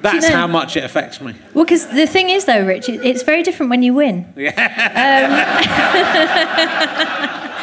That's 0.00 0.28
know- 0.28 0.36
how 0.36 0.46
much 0.46 0.76
it 0.76 0.84
affects 0.84 1.20
me. 1.20 1.34
Well, 1.54 1.64
because 1.64 1.88
the 1.88 2.06
thing 2.06 2.30
is, 2.30 2.44
though, 2.44 2.64
Rich, 2.64 2.88
it's 2.88 3.24
very 3.24 3.42
different 3.42 3.70
when 3.70 3.82
you 3.82 3.94
win. 3.94 4.32
Yeah. 4.36 4.52
Um, 7.34 7.40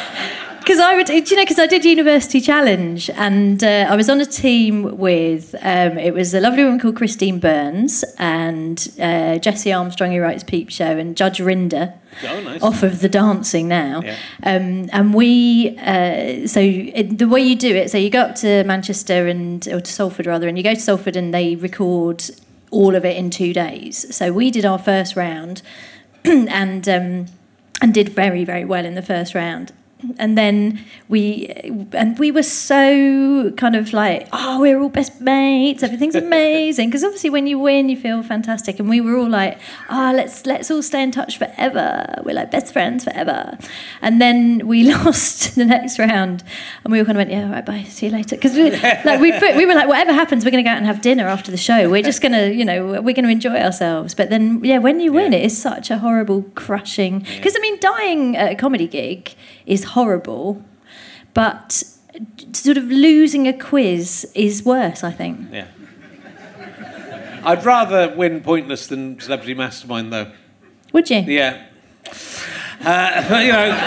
Because 0.61 0.79
I 0.79 0.95
would, 0.95 1.09
you 1.09 1.35
know, 1.35 1.43
because 1.43 1.57
I 1.59 1.65
did 1.67 1.83
University 1.83 2.39
Challenge 2.39 3.09
and 3.15 3.63
uh, 3.63 3.87
I 3.89 3.95
was 3.95 4.09
on 4.09 4.21
a 4.21 4.25
team 4.25 4.97
with, 4.97 5.55
um, 5.61 5.97
it 5.97 6.13
was 6.13 6.33
a 6.35 6.39
lovely 6.39 6.63
woman 6.63 6.79
called 6.79 6.95
Christine 6.95 7.39
Burns 7.39 8.03
and 8.19 8.87
uh, 9.01 9.39
Jesse 9.39 9.73
Armstrong, 9.73 10.11
who 10.11 10.21
writes 10.21 10.43
Peep 10.43 10.69
Show, 10.69 10.97
and 10.97 11.17
Judge 11.17 11.39
Rinder. 11.39 11.93
Oh, 12.27 12.39
nice. 12.41 12.61
Off 12.61 12.83
of 12.83 13.01
the 13.01 13.09
dancing 13.09 13.67
now, 13.67 14.01
Yeah. 14.03 14.15
um, 14.43 14.89
and 14.91 15.13
we 15.13 15.77
uh, 15.79 16.45
so 16.45 16.59
it, 16.59 17.17
the 17.17 17.27
way 17.27 17.41
you 17.41 17.55
do 17.55 17.73
it, 17.73 17.89
so 17.89 17.97
you 17.97 18.09
go 18.09 18.19
up 18.19 18.35
to 18.35 18.63
Manchester 18.65 19.27
and 19.27 19.65
or 19.69 19.79
to 19.81 19.91
Salford 19.91 20.27
rather, 20.27 20.47
and 20.49 20.57
you 20.57 20.63
go 20.63 20.73
to 20.73 20.79
Salford 20.79 21.15
and 21.15 21.33
they 21.33 21.55
record 21.55 22.23
all 22.69 22.95
of 22.95 23.05
it 23.05 23.15
in 23.15 23.29
two 23.29 23.53
days. 23.53 24.13
So 24.13 24.31
we 24.33 24.51
did 24.51 24.65
our 24.65 24.77
first 24.77 25.15
round, 25.15 25.61
and 26.25 26.87
um, 26.89 27.27
and 27.81 27.93
did 27.93 28.09
very 28.09 28.43
very 28.43 28.65
well 28.65 28.85
in 28.85 28.95
the 28.95 29.01
first 29.01 29.33
round. 29.33 29.71
And 30.17 30.37
then 30.37 30.83
we 31.09 31.47
and 31.93 32.17
we 32.17 32.31
were 32.31 32.43
so 32.43 33.51
kind 33.57 33.75
of 33.75 33.93
like, 33.93 34.27
oh, 34.33 34.59
we're 34.59 34.79
all 34.81 34.89
best 34.89 35.21
mates. 35.21 35.83
Everything's 35.83 36.15
amazing 36.27 36.89
because 36.89 37.03
obviously 37.03 37.29
when 37.29 37.47
you 37.47 37.59
win, 37.59 37.89
you 37.89 37.97
feel 37.97 38.23
fantastic. 38.23 38.79
And 38.79 38.89
we 38.89 39.01
were 39.01 39.15
all 39.17 39.29
like, 39.29 39.59
oh, 39.89 40.11
let's 40.15 40.45
let's 40.45 40.71
all 40.71 40.81
stay 40.81 41.03
in 41.03 41.11
touch 41.11 41.37
forever. 41.37 42.21
We're 42.25 42.35
like 42.35 42.51
best 42.51 42.73
friends 42.73 43.03
forever. 43.03 43.57
And 44.01 44.21
then 44.21 44.67
we 44.67 44.83
lost 44.95 45.55
the 45.55 45.65
next 45.65 45.99
round, 45.99 46.43
and 46.83 46.91
we 46.91 46.99
all 46.99 47.05
kind 47.05 47.17
of 47.17 47.21
went, 47.21 47.31
yeah, 47.31 47.45
all 47.45 47.51
right, 47.51 47.65
bye, 47.65 47.83
see 47.83 48.07
you 48.07 48.11
later. 48.11 48.35
Because 48.35 48.55
we 48.55 48.71
like 49.05 49.19
we 49.19 49.31
put, 49.39 49.55
we 49.55 49.65
were 49.65 49.75
like, 49.75 49.87
whatever 49.87 50.13
happens, 50.13 50.45
we're 50.45 50.51
going 50.51 50.63
to 50.63 50.67
go 50.67 50.71
out 50.71 50.77
and 50.77 50.85
have 50.85 51.01
dinner 51.01 51.27
after 51.27 51.51
the 51.51 51.57
show. 51.57 51.89
We're 51.89 52.01
just 52.03 52.21
going 52.21 52.33
to, 52.33 52.53
you 52.53 52.65
know, 52.65 53.01
we're 53.01 53.13
going 53.13 53.25
to 53.25 53.29
enjoy 53.29 53.57
ourselves. 53.57 54.13
But 54.15 54.29
then, 54.29 54.63
yeah, 54.63 54.77
when 54.79 54.99
you 54.99 55.11
win, 55.13 55.31
Yeah. 55.33 55.39
it 55.39 55.45
is 55.45 55.61
such 55.61 55.91
a 55.91 55.99
horrible 55.99 56.43
crushing. 56.55 57.19
Because 57.19 57.55
I 57.55 57.59
mean, 57.59 57.79
dying 57.79 58.35
at 58.37 58.51
a 58.51 58.55
comedy 58.55 58.87
gig 58.87 59.33
is 59.65 59.83
horrible, 59.83 60.63
but 61.33 61.83
sort 62.53 62.77
of 62.77 62.85
losing 62.85 63.47
a 63.47 63.53
quiz 63.53 64.31
is 64.35 64.63
worse. 64.63 65.03
I 65.03 65.11
think. 65.11 65.47
Yeah. 65.51 65.67
I'd 67.43 67.65
rather 67.65 68.13
win 68.15 68.41
pointless 68.41 68.87
than 68.87 69.19
celebrity 69.19 69.53
mastermind, 69.55 70.13
though. 70.13 70.31
Would 70.93 71.09
you? 71.09 71.19
Yeah. 71.21 71.65
Uh, 72.83 73.29
but, 73.29 73.45
you 73.45 73.51
know, 73.51 73.77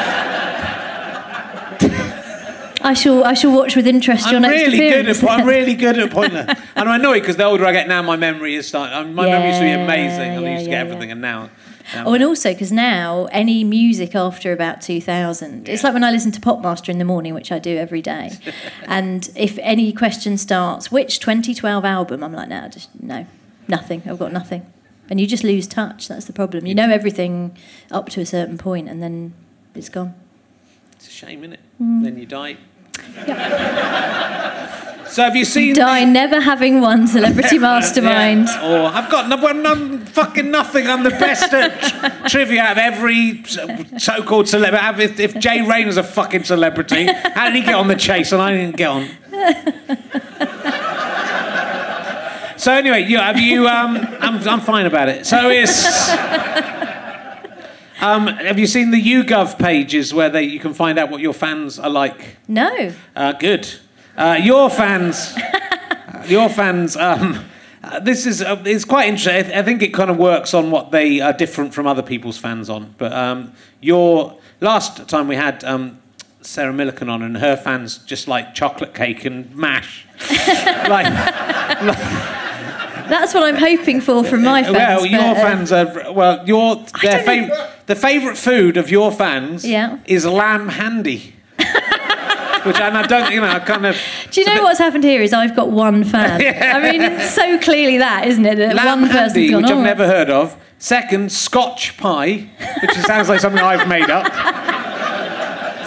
I 2.81 2.95
shall. 2.95 3.25
I 3.25 3.35
shall 3.35 3.53
watch 3.57 3.77
with 3.77 3.87
interest 3.87 4.27
your 4.27 4.37
I'm 4.37 4.43
next 4.43 4.67
really 4.67 4.79
good 4.79 5.09
at 5.09 5.25
I'm 5.25 5.47
really 5.47 5.75
good 5.85 5.99
at 5.99 6.11
pointless, 6.11 6.47
and 6.77 6.89
I'm 6.89 7.01
annoyed 7.01 7.21
because 7.21 7.37
the 7.37 7.45
older 7.45 7.65
I 7.65 7.73
get 7.73 7.89
now, 7.89 8.03
my 8.03 8.17
memory 8.17 8.57
is 8.57 8.69
starting. 8.69 9.15
My 9.15 9.25
memory 9.25 9.49
used 9.49 9.61
to 9.61 9.65
be 9.65 9.71
amazing, 9.71 10.37
and 10.37 10.45
I 10.45 10.49
yeah, 10.49 10.53
used 10.53 10.65
to 10.67 10.71
yeah, 10.71 10.85
get 10.85 10.87
everything, 10.87 11.09
yeah. 11.09 11.13
and 11.13 11.21
now. 11.23 11.51
Now 11.93 12.05
Oh, 12.07 12.15
and 12.15 12.25
also 12.25 12.53
because 12.53 12.73
now 12.73 13.27
any 13.33 13.65
music 13.65 14.15
after 14.15 14.53
about 14.53 14.81
2000, 14.81 15.69
it's 15.69 15.85
like 15.85 15.93
when 15.93 16.05
I 16.05 16.11
listen 16.11 16.33
to 16.33 16.41
Popmaster 16.41 16.89
in 16.89 16.99
the 16.99 17.05
morning, 17.05 17.35
which 17.35 17.53
I 17.53 17.59
do 17.59 17.77
every 17.77 18.03
day. 18.03 18.33
and 18.87 19.31
if 19.37 19.59
any 19.61 19.93
question 19.93 20.39
starts, 20.39 20.91
which 20.93 21.21
2012 21.21 21.85
album, 21.85 22.23
I'm 22.25 22.33
like, 22.33 22.49
no, 22.49 22.69
just 22.69 22.89
no, 23.03 23.27
nothing. 23.69 24.03
I've 24.07 24.19
got 24.19 24.33
nothing. 24.33 24.65
And 25.11 25.21
you 25.21 25.27
just 25.27 25.45
lose 25.45 25.67
touch. 25.67 26.09
That's 26.09 26.25
the 26.25 26.33
problem. 26.33 26.65
You 26.67 26.75
know 26.75 26.89
everything 26.89 27.57
up 27.91 28.09
to 28.11 28.21
a 28.21 28.27
certain 28.27 28.57
point, 28.57 28.89
and 28.89 29.03
then 29.03 29.35
it's 29.75 29.91
gone. 29.91 30.15
it's 30.95 31.09
a 31.09 31.11
shame, 31.11 31.41
isn't 31.41 31.55
it? 31.55 31.61
Mm. 31.81 32.05
Then 32.05 32.19
you 32.19 32.27
die. 32.27 32.57
so 35.15 35.23
have 35.23 35.37
you 35.37 35.45
seen? 35.45 35.75
Die 35.75 36.05
never 36.07 36.41
having 36.41 36.81
won 36.81 37.07
Celebrity 37.07 37.57
Mastermind. 37.61 38.49
Yeah. 38.49 38.83
Or 38.83 38.87
I've 38.87 39.09
got 39.09 39.29
no, 39.29 39.37
well, 39.37 39.55
no, 39.55 39.99
fucking 40.07 40.51
nothing. 40.51 40.89
I'm 40.89 41.05
the 41.05 41.11
best 41.11 41.55
at 41.55 42.27
trivia 42.29 42.73
of 42.73 42.79
every 42.79 43.45
so-called 43.45 44.49
celebrity. 44.49 45.05
If, 45.05 45.21
if 45.21 45.39
Jay 45.39 45.63
Rayner's 45.63 45.99
a 45.99 46.03
fucking 46.03 46.43
celebrity, 46.43 47.07
how 47.07 47.45
did 47.45 47.55
he 47.55 47.61
get 47.61 47.77
on 47.77 47.87
the 47.87 47.95
chase 47.95 48.33
and 48.33 48.43
I 48.43 48.57
didn't 48.57 48.77
get 48.77 48.89
on? 48.91 49.09
so 52.57 52.73
anyway, 52.73 53.05
you 53.05 53.19
have 53.19 53.39
you? 53.39 53.69
Um, 53.69 53.97
I'm 54.19 54.49
I'm 54.49 54.61
fine 54.63 54.87
about 54.87 55.09
it. 55.09 55.27
So 55.27 55.49
it's. 55.49 55.85
Um, 58.01 58.27
have 58.27 58.59
you 58.59 58.67
seen 58.67 58.91
the 58.91 59.03
YouGov 59.03 59.59
pages 59.59 60.13
where 60.13 60.29
they 60.29 60.43
you 60.43 60.61
can 60.61 60.75
find 60.75 60.99
out 60.99 61.11
what 61.11 61.23
your 61.23 61.33
fans 61.33 61.79
are 61.79 61.89
like? 61.89 62.37
No. 62.49 62.93
Uh, 63.17 63.33
good. 63.33 63.67
Uh, 64.17 64.39
your 64.43 64.71
fans, 64.71 65.37
your 66.27 66.49
fans. 66.49 66.97
Um, 66.97 67.45
uh, 67.83 68.01
this 68.01 68.27
is 68.27 68.41
uh, 68.43 68.63
it's 68.65 68.85
quite 68.85 69.09
interesting. 69.09 69.55
I 69.57 69.63
think 69.63 69.83
it 69.83 69.93
kind 69.93 70.11
of 70.11 70.17
works 70.17 70.55
on 70.55 70.71
what 70.71 70.91
they 70.91 71.21
are 71.21 71.33
different 71.33 71.75
from 71.75 71.87
other 71.87 72.03
people's 72.03 72.39
fans 72.39 72.71
on. 72.71 72.95
But 72.97 73.13
um, 73.13 73.53
your 73.81 74.37
last 74.61 75.09
time 75.09 75.29
we 75.29 75.37
had 75.37 75.63
um, 75.65 76.01
Sarah 76.43 76.73
Millican 76.73 77.11
on, 77.11 77.23
and 77.23 77.37
her 77.39 77.57
fans 77.57 77.99
just 77.99 78.29
like 78.29 78.55
chocolate 78.55 78.95
cake 78.95 79.25
and 79.25 79.55
mash. 79.55 80.07
like, 80.89 81.07
That's 83.09 83.35
what 83.35 83.43
I'm 83.43 83.57
hoping 83.57 84.01
for 84.01 84.25
from 84.25 84.45
my 84.45 84.63
fans. 84.63 84.75
well, 84.77 85.05
your 85.07 85.19
but, 85.21 85.37
uh, 85.37 85.43
fans 85.43 85.73
are 85.73 86.13
well. 86.13 86.47
Your 86.47 86.77
their 87.03 87.23
fav- 87.25 87.71
the 87.87 87.97
favourite 87.97 88.39
food 88.39 88.77
of 88.79 88.91
your 88.91 89.13
fans 89.13 89.65
Yeah. 89.65 89.99
is 90.07 90.25
lamb 90.25 90.69
handy. 90.69 91.35
which 92.65 92.81
and 92.81 92.97
I 92.97 93.03
don't, 93.07 93.31
you 93.33 93.41
know, 93.41 93.49
I 93.49 93.59
kind 93.61 93.87
of. 93.87 93.97
Do 94.31 94.41
you 94.41 94.47
know 94.47 94.63
what's 94.63 94.79
happened 94.79 95.05
here? 95.05 95.21
Is 95.23 95.33
I've 95.33 95.55
got 95.57 95.71
one 95.71 96.05
fan. 96.05 96.41
I 96.77 96.91
mean, 96.91 97.01
it's 97.03 97.35
so 97.35 97.59
clearly 97.59 97.99
that, 97.99 98.27
isn't 98.27 98.45
it? 98.45 98.57
That 98.57 98.75
one 98.85 99.03
person's 99.09 99.33
handy, 99.35 99.51
gone. 99.51 99.63
which 99.63 99.71
"Oh, 99.71 99.79
I've 99.79 99.85
never 99.85 100.07
heard 100.07 100.31
of. 100.31 100.57
Second, 100.79 101.33
Scotch 101.33 101.97
pie, 101.97 102.49
which 102.83 102.93
sounds 102.99 103.29
like 103.29 103.41
something 103.41 103.63
I've 103.63 103.89
made 103.89 104.11
up. 104.11 104.27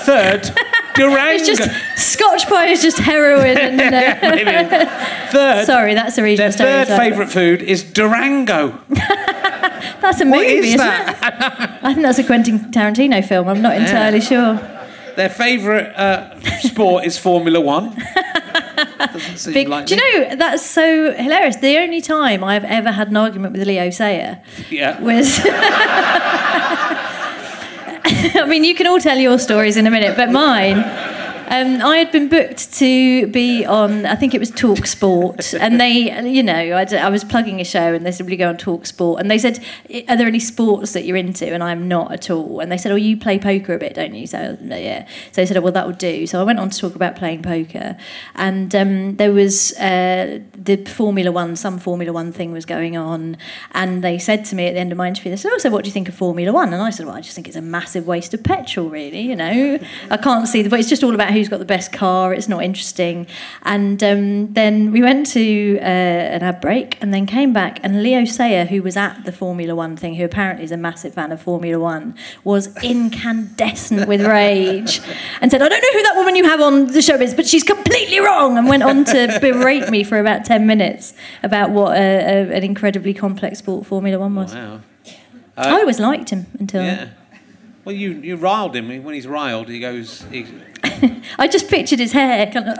Third, 0.02 0.50
Durango. 0.96 1.18
It's 1.36 1.48
just 1.48 1.70
Scotch 2.14 2.48
pie 2.48 2.68
is 2.68 2.82
just 2.82 2.98
heroin. 2.98 3.58
And, 3.58 3.82
uh, 3.82 4.18
Maybe. 4.22 4.86
Third, 5.32 5.66
sorry, 5.66 5.94
that's 5.94 6.18
a 6.18 6.24
regional 6.24 6.52
their 6.52 6.86
third 6.86 6.98
favourite 6.98 7.30
food 7.30 7.62
is 7.62 7.84
Durango. 7.84 8.80
That's 8.90 10.22
a 10.22 10.26
movie, 10.26 10.38
What 10.38 10.46
is 10.48 10.66
isn't 10.66 10.78
that? 10.80 11.80
it? 11.82 11.84
I 11.86 11.94
think 11.94 12.04
that's 12.06 12.20
a 12.20 12.24
Quentin 12.24 12.60
Tarantino 12.72 13.24
film. 13.28 13.48
I'm 13.50 13.62
not 13.62 13.76
entirely 13.76 14.22
sure. 14.22 14.56
Their 15.18 15.30
favourite 15.30 15.88
uh, 15.96 16.40
sport 16.60 17.04
is 17.06 17.18
Formula 17.18 17.60
One. 17.60 17.98
Seem 19.36 19.54
Big, 19.54 19.68
like 19.68 19.88
do 19.88 19.96
you 19.96 20.02
know 20.30 20.36
that's 20.36 20.64
so 20.64 21.12
hilarious? 21.12 21.56
The 21.56 21.78
only 21.80 22.02
time 22.02 22.44
I've 22.44 22.64
ever 22.64 22.92
had 22.92 23.08
an 23.10 23.18
argument 23.18 23.54
with 23.54 23.66
Leo 23.68 23.90
Sayer 23.90 24.40
Yeah. 24.70 25.02
was. 25.02 25.40
I 28.36 28.46
mean, 28.48 28.64
you 28.64 28.76
can 28.76 28.86
all 28.86 29.00
tell 29.00 29.18
your 29.18 29.40
stories 29.40 29.76
in 29.76 29.88
a 29.88 29.92
minute, 29.92 30.16
but 30.16 30.32
mine. 30.32 30.78
Um, 31.50 31.82
I 31.82 31.98
had 31.98 32.12
been 32.12 32.28
booked 32.28 32.74
to 32.74 33.28
be 33.28 33.66
on, 33.66 34.06
I 34.06 34.16
think 34.16 34.34
it 34.34 34.40
was 34.40 34.52
Talk 34.52 34.86
Sport, 34.86 35.54
and 35.54 35.80
they, 35.80 36.30
you 36.30 36.44
know, 36.44 36.54
I 36.54 37.10
was 37.10 37.24
plugging 37.24 37.62
a 37.62 37.64
show, 37.64 37.94
and 37.94 38.06
they 38.06 38.12
said, 38.12 38.26
"Will 38.26 38.34
you 38.34 38.38
go 38.38 38.50
on 38.50 38.58
Talk 38.58 38.86
Sport?" 38.86 39.22
And 39.22 39.32
they 39.32 39.38
said, 39.38 39.64
"Are 40.10 40.18
there 40.18 40.28
any 40.28 40.42
sports 40.42 40.92
that 40.92 41.06
you're 41.06 41.16
into?" 41.16 41.48
And 41.48 41.64
I'm 41.64 41.88
not 41.88 42.12
at 42.12 42.30
all. 42.30 42.60
And 42.60 42.70
they 42.70 42.78
said, 42.78 42.92
"Oh, 42.92 42.96
you 42.96 43.16
play 43.16 43.40
poker 43.40 43.74
a 43.74 43.78
bit, 43.78 43.94
don't 43.94 44.14
you?" 44.14 44.28
So 44.28 44.58
yeah. 44.62 45.08
So 45.32 45.42
they 45.42 45.46
said, 45.46 45.56
oh, 45.56 45.62
"Well, 45.62 45.72
that 45.72 45.88
would 45.88 45.98
do." 45.98 46.28
So 46.28 46.42
I 46.42 46.44
went 46.44 46.60
on 46.60 46.70
to 46.70 46.78
talk 46.78 46.96
about 46.96 47.16
playing 47.16 47.44
poker, 47.44 47.96
and 48.36 48.76
um, 48.76 49.16
there 49.16 49.32
was 49.32 49.72
uh, 49.78 50.40
the 50.54 50.84
Formula 50.86 51.32
One, 51.32 51.56
some 51.56 51.80
Formula 51.80 52.12
One 52.12 52.34
thing 52.34 52.52
was 52.52 52.66
going 52.66 52.98
on, 52.98 53.38
and 53.72 54.04
they 54.04 54.18
said 54.18 54.44
to 54.46 54.56
me 54.56 54.68
at 54.68 54.74
the 54.74 54.80
end 54.80 54.92
of 54.92 54.98
my 54.98 55.08
interview, 55.08 55.32
they 55.32 55.38
said, 55.38 55.52
"Oh, 55.54 55.58
so 55.60 55.70
what 55.70 55.86
do 55.86 55.88
you 55.88 55.94
think 55.94 56.10
of 56.10 56.16
Formula 56.16 56.52
One?" 56.52 56.74
And 56.74 56.82
I 56.82 56.90
said, 56.90 57.06
"Well, 57.06 57.16
I 57.16 57.22
just 57.22 57.36
think 57.36 57.48
it's 57.48 57.56
a 57.56 57.62
massive 57.62 58.06
waste 58.06 58.34
of 58.34 58.44
petrol, 58.44 58.90
really. 58.90 59.22
You 59.22 59.36
know, 59.38 59.80
I 60.12 60.18
can't 60.18 60.46
see 60.46 60.62
the, 60.62 60.70
but 60.70 60.82
it's 60.82 60.90
just 60.90 61.04
all 61.04 61.16
about 61.16 61.37
who's 61.38 61.50
got 61.50 61.60
the 61.60 61.66
best 61.66 61.92
car. 61.92 62.34
It's 62.34 62.50
not 62.50 62.64
interesting." 62.64 63.28
And 63.64 64.04
um, 64.04 64.54
then 64.54 64.92
we 64.92 65.02
went 65.02 65.28
to 65.28 65.78
uh, 65.80 66.36
an 66.36 66.44
ad 66.44 66.62
break, 66.62 66.98
and 67.02 67.14
then 67.14 67.26
came 67.26 67.54
back, 67.54 67.80
and 67.84 68.04
Leo 68.04 68.26
Sayer, 68.26 68.66
who 68.66 68.82
was 68.82 68.98
at 68.98 69.24
the 69.26 69.32
Formula 69.32 69.76
One 69.76 69.96
thing, 69.96 70.16
who 70.16 70.26
apparently 70.26 70.66
is 70.66 70.72
a 70.72 70.78
massive 70.78 71.14
fan 71.14 71.32
of 71.32 71.42
Formula 71.42 71.80
One, 71.80 72.16
was 72.44 72.76
incandescent 72.84 74.08
with 74.08 74.22
rage, 74.26 75.02
and 75.42 75.52
said, 75.52 75.62
"I 75.62 75.70
don't 75.70 75.82
know 75.82 75.94
who 75.94 76.04
that 76.04 76.16
woman 76.16 76.36
you 76.36 76.44
have 76.44 76.62
on 76.62 76.88
the 76.88 77.02
show 77.02 77.16
is, 77.16 77.34
but 77.34 77.48
she's 77.48 77.64
completely 77.64 78.20
wrong," 78.20 78.58
and 78.58 78.68
went 78.68 78.84
on 78.84 79.06
to 79.06 79.38
berate 79.42 79.90
me 79.90 80.04
for 80.04 80.20
about 80.20 80.46
ten 80.46 80.68
minutes 80.68 81.14
about 81.44 81.72
what 81.72 81.98
a, 81.98 82.02
a, 82.02 82.56
an 82.56 82.64
incredibly 82.64 83.14
complex 83.14 83.60
sport 83.60 83.86
Formula 83.86 84.20
One 84.20 84.36
was. 84.36 84.54
Wow. 84.54 84.82
I 85.58 85.80
always 85.80 86.00
liked 86.00 86.30
him 86.30 86.46
until 86.60 86.84
Yeah. 86.84 87.10
Well, 87.84 87.96
you, 87.96 88.12
you 88.12 88.36
riled 88.36 88.76
him. 88.76 88.90
When 89.04 89.16
he's 89.16 89.28
riled, 89.28 89.70
he 89.70 89.80
goes. 89.80 90.22
He, 90.30 90.46
I 91.40 91.48
just 91.48 91.70
pictured 91.70 92.00
his 92.00 92.12
hair. 92.12 92.52
Kind 92.52 92.70
of, 92.70 92.78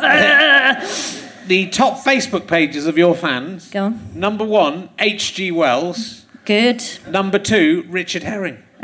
the 1.48 1.70
top 1.70 2.04
Facebook 2.04 2.48
pages 2.48 2.86
of 2.86 2.98
your 2.98 3.16
fans. 3.16 3.70
Go 3.70 3.86
on. 3.86 4.12
Number 4.14 4.44
one, 4.44 4.90
H.G. 5.00 5.52
Wells. 5.52 6.26
Good. 6.46 6.84
Number 7.10 7.40
two, 7.40 7.86
Richard 7.90 8.24
Herring. 8.24 8.64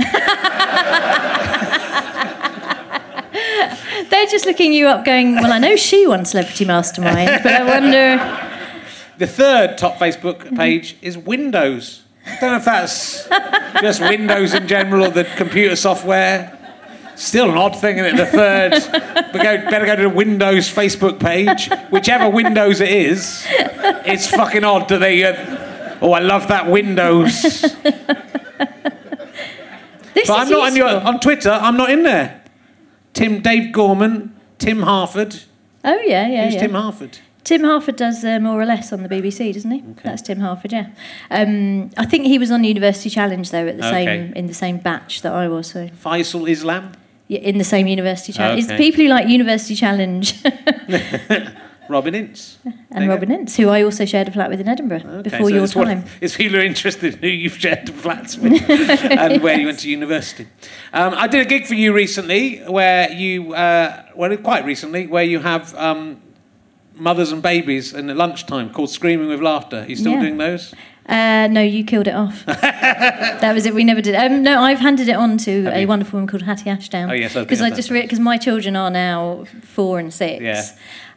They're 4.09 4.27
just 4.27 4.45
looking 4.45 4.73
you 4.73 4.87
up, 4.87 5.05
going, 5.05 5.35
"Well, 5.35 5.51
I 5.51 5.59
know 5.59 5.75
she 5.75 6.07
won 6.07 6.25
Celebrity 6.25 6.65
Mastermind, 6.65 7.41
but 7.43 7.53
I 7.53 7.63
wonder." 7.63 8.49
The 9.19 9.27
third 9.27 9.77
top 9.77 9.97
Facebook 9.99 10.39
mm-hmm. 10.39 10.55
page 10.55 10.97
is 11.03 11.17
Windows. 11.19 12.01
I 12.25 12.39
don't 12.39 12.51
know 12.51 12.57
if 12.57 12.65
that's 12.65 13.27
just 13.79 14.01
Windows 14.01 14.55
in 14.55 14.67
general 14.67 15.05
or 15.05 15.09
the 15.09 15.23
computer 15.37 15.75
software. 15.75 16.57
Still 17.15 17.49
an 17.51 17.57
odd 17.57 17.79
thing, 17.79 17.97
isn't 17.97 18.15
it? 18.15 18.17
The 18.17 18.25
third, 18.25 18.71
go, 19.33 19.69
better 19.69 19.85
go 19.85 19.95
to 19.95 20.01
the 20.03 20.09
Windows 20.09 20.71
Facebook 20.73 21.19
page, 21.19 21.69
whichever 21.91 22.29
Windows 22.29 22.81
it 22.81 22.89
is. 22.89 23.45
It's 23.49 24.27
fucking 24.29 24.63
odd 24.63 24.89
that 24.89 24.99
they. 24.99 25.23
Uh, 25.23 25.97
oh, 26.01 26.11
I 26.11 26.19
love 26.19 26.47
that 26.47 26.67
Windows. 26.69 27.41
This 30.13 30.27
But 30.27 30.39
I'm 30.39 30.49
not 30.49 30.67
on, 30.71 30.75
your, 30.75 30.87
on 30.87 31.19
Twitter. 31.19 31.49
I'm 31.49 31.75
not 31.77 31.89
in 31.89 32.03
there. 32.03 32.43
Tim, 33.13 33.41
Dave 33.41 33.71
Gorman, 33.73 34.35
Tim 34.59 34.81
Harford. 34.83 35.35
Oh 35.83 35.99
yeah, 36.01 36.27
yeah, 36.27 36.45
Who's 36.45 36.53
yeah. 36.55 36.61
Tim 36.61 36.73
Harford? 36.73 37.17
Tim 37.43 37.63
Harford 37.63 37.97
does 37.97 38.23
uh, 38.23 38.39
more 38.39 38.61
or 38.61 38.65
less 38.65 38.93
on 38.93 39.03
the 39.03 39.09
BBC, 39.09 39.53
doesn't 39.53 39.69
he? 39.69 39.79
Okay. 39.79 40.01
That's 40.03 40.21
Tim 40.21 40.39
Harford, 40.39 40.71
yeah. 40.71 40.87
Um, 41.29 41.89
I 41.97 42.05
think 42.05 42.25
he 42.25 42.37
was 42.39 42.51
on 42.51 42.63
University 42.63 43.09
Challenge 43.09 43.49
though 43.51 43.67
at 43.67 43.77
the 43.77 43.85
Okay. 43.87 44.05
same 44.05 44.33
in 44.33 44.47
the 44.47 44.53
same 44.53 44.77
batch 44.77 45.21
that 45.23 45.33
I 45.33 45.47
was. 45.49 45.67
So 45.71 45.87
Faisal 45.89 46.49
Islam, 46.49 46.93
in 47.35 47.57
the 47.57 47.63
same 47.63 47.87
University 47.87 48.33
Challenge. 48.33 48.59
It's 48.59 48.67
Okay. 48.67 48.77
the 48.77 48.83
people 48.83 49.03
who 49.03 49.09
like 49.09 49.27
University 49.27 49.75
Challenge 49.75 50.33
Robin 51.89 52.15
Ince. 52.15 52.57
and 52.91 53.09
Robin 53.09 53.29
Ince, 53.31 53.57
who 53.57 53.67
I 53.69 53.83
also 53.83 54.05
shared 54.05 54.29
a 54.29 54.31
flat 54.31 54.49
with 54.49 54.61
in 54.61 54.67
Edinburgh 54.69 55.01
Okay, 55.05 55.21
before 55.29 55.49
so 55.49 55.55
your 55.55 55.63
it's 55.65 55.75
what- 55.75 55.85
time. 55.85 56.05
it's 56.21 56.35
people 56.37 56.53
who 56.57 56.61
are 56.63 56.65
interested 56.65 57.15
in 57.15 57.19
who 57.19 57.27
you've 57.27 57.57
shared 57.57 57.89
flats 57.89 58.37
with 58.37 58.53
and 58.69 59.41
where 59.43 59.59
you 59.59 59.65
went 59.67 59.79
to 59.79 59.89
university. 59.89 60.47
Um, 60.93 61.13
I 61.13 61.27
did 61.27 61.41
a 61.41 61.49
gig 61.49 61.65
for 61.65 61.73
you 61.73 61.93
recently 61.93 62.59
where 62.59 63.11
you, 63.11 63.53
uh, 63.53 64.03
well, 64.15 64.35
quite 64.37 64.63
recently, 64.65 65.07
where 65.07 65.25
you 65.25 65.39
have 65.39 65.75
um, 65.75 66.21
mothers 66.95 67.31
and 67.33 67.41
babies 67.41 67.93
in 67.93 68.07
the 68.07 68.15
lunchtime 68.15 68.71
called 68.71 68.89
Screaming 68.89 69.27
with 69.27 69.41
Laughter. 69.41 69.79
Are 69.79 69.85
you 69.85 69.95
still 69.97 70.13
Yeah. 70.13 70.21
doing 70.21 70.37
those? 70.37 70.73
Uh, 71.07 71.47
no, 71.51 71.61
you 71.61 71.83
killed 71.83 72.07
it 72.07 72.15
off. 72.15 72.45
that 72.45 73.51
was 73.53 73.65
it. 73.65 73.73
We 73.73 73.83
never 73.83 74.01
did. 74.01 74.15
Um, 74.15 74.41
no, 74.41 74.61
I've 74.61 74.79
handed 74.79 75.09
it 75.09 75.15
on 75.15 75.37
to 75.39 75.63
Have 75.65 75.73
a 75.73 75.81
you? 75.81 75.87
wonderful 75.87 76.17
woman 76.17 76.27
called 76.27 76.43
Hattie 76.43 76.69
Ashdown. 76.69 77.09
Oh, 77.09 77.13
yes, 77.13 77.35
I 77.35 77.39
was 77.39 77.45
because 77.47 77.61
I 77.61 77.69
just 77.71 77.89
because 77.89 78.19
my 78.19 78.37
children 78.37 78.75
are 78.75 78.89
now 78.89 79.45
four 79.63 79.99
and 79.99 80.13
six. 80.13 80.41
Yeah. 80.41 80.63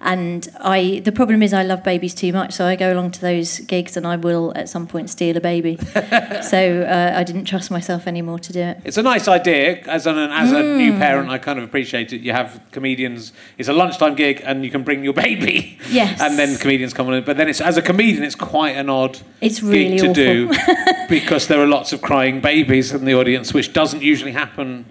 And 0.00 0.48
I 0.60 1.00
the 1.04 1.12
problem 1.12 1.42
is 1.42 1.52
I 1.52 1.62
love 1.62 1.82
babies 1.82 2.14
too 2.14 2.32
much, 2.32 2.52
so 2.52 2.66
I 2.66 2.76
go 2.76 2.92
along 2.92 3.12
to 3.12 3.20
those 3.20 3.60
gigs 3.60 3.96
and 3.96 4.06
I 4.06 4.16
will 4.16 4.52
at 4.54 4.68
some 4.68 4.86
point 4.86 5.10
steal 5.10 5.36
a 5.36 5.40
baby. 5.40 5.76
so 6.42 6.82
uh, 6.82 7.12
I 7.16 7.24
didn't 7.24 7.44
trust 7.46 7.70
myself 7.70 8.06
anymore 8.06 8.38
to 8.40 8.52
do 8.52 8.60
it. 8.60 8.78
It's 8.84 8.98
a 8.98 9.02
nice 9.02 9.26
idea. 9.28 9.80
As 9.86 10.06
an 10.06 10.18
as 10.18 10.52
a 10.52 10.62
Hmm. 10.62 10.76
new 10.78 10.92
parent, 10.98 11.30
I 11.30 11.38
kind 11.38 11.58
of 11.58 11.64
appreciate 11.64 12.12
it. 12.12 12.20
You 12.20 12.32
have 12.32 12.60
comedians. 12.72 13.32
It's 13.58 13.68
a 13.68 13.72
lunchtime 13.72 14.14
gig, 14.14 14.42
and 14.44 14.64
you 14.64 14.70
can 14.70 14.82
bring 14.82 15.02
your 15.04 15.14
baby. 15.14 15.78
Yes. 15.90 16.20
And 16.20 16.38
then 16.38 16.56
comedians 16.58 16.92
come 16.92 17.08
on. 17.08 17.22
But 17.24 17.36
then 17.36 17.48
it's 17.48 17.60
as 17.60 17.76
a 17.76 17.82
comedian, 17.82 18.22
it's 18.24 18.34
quite 18.34 18.76
an 18.76 18.90
odd 18.90 19.18
It's 19.40 19.62
really 19.62 19.96
gig 19.98 20.14
to 20.14 20.48
awful. 20.48 20.54
do 20.54 21.06
because 21.08 21.46
there 21.46 21.60
are 21.60 21.66
lots 21.66 21.92
of 21.92 22.02
crying 22.02 22.40
babies 22.40 22.92
in 22.92 23.04
the 23.04 23.14
audience, 23.14 23.54
which 23.54 23.72
doesn't 23.72 24.02
usually 24.02 24.32
happen. 24.32 24.84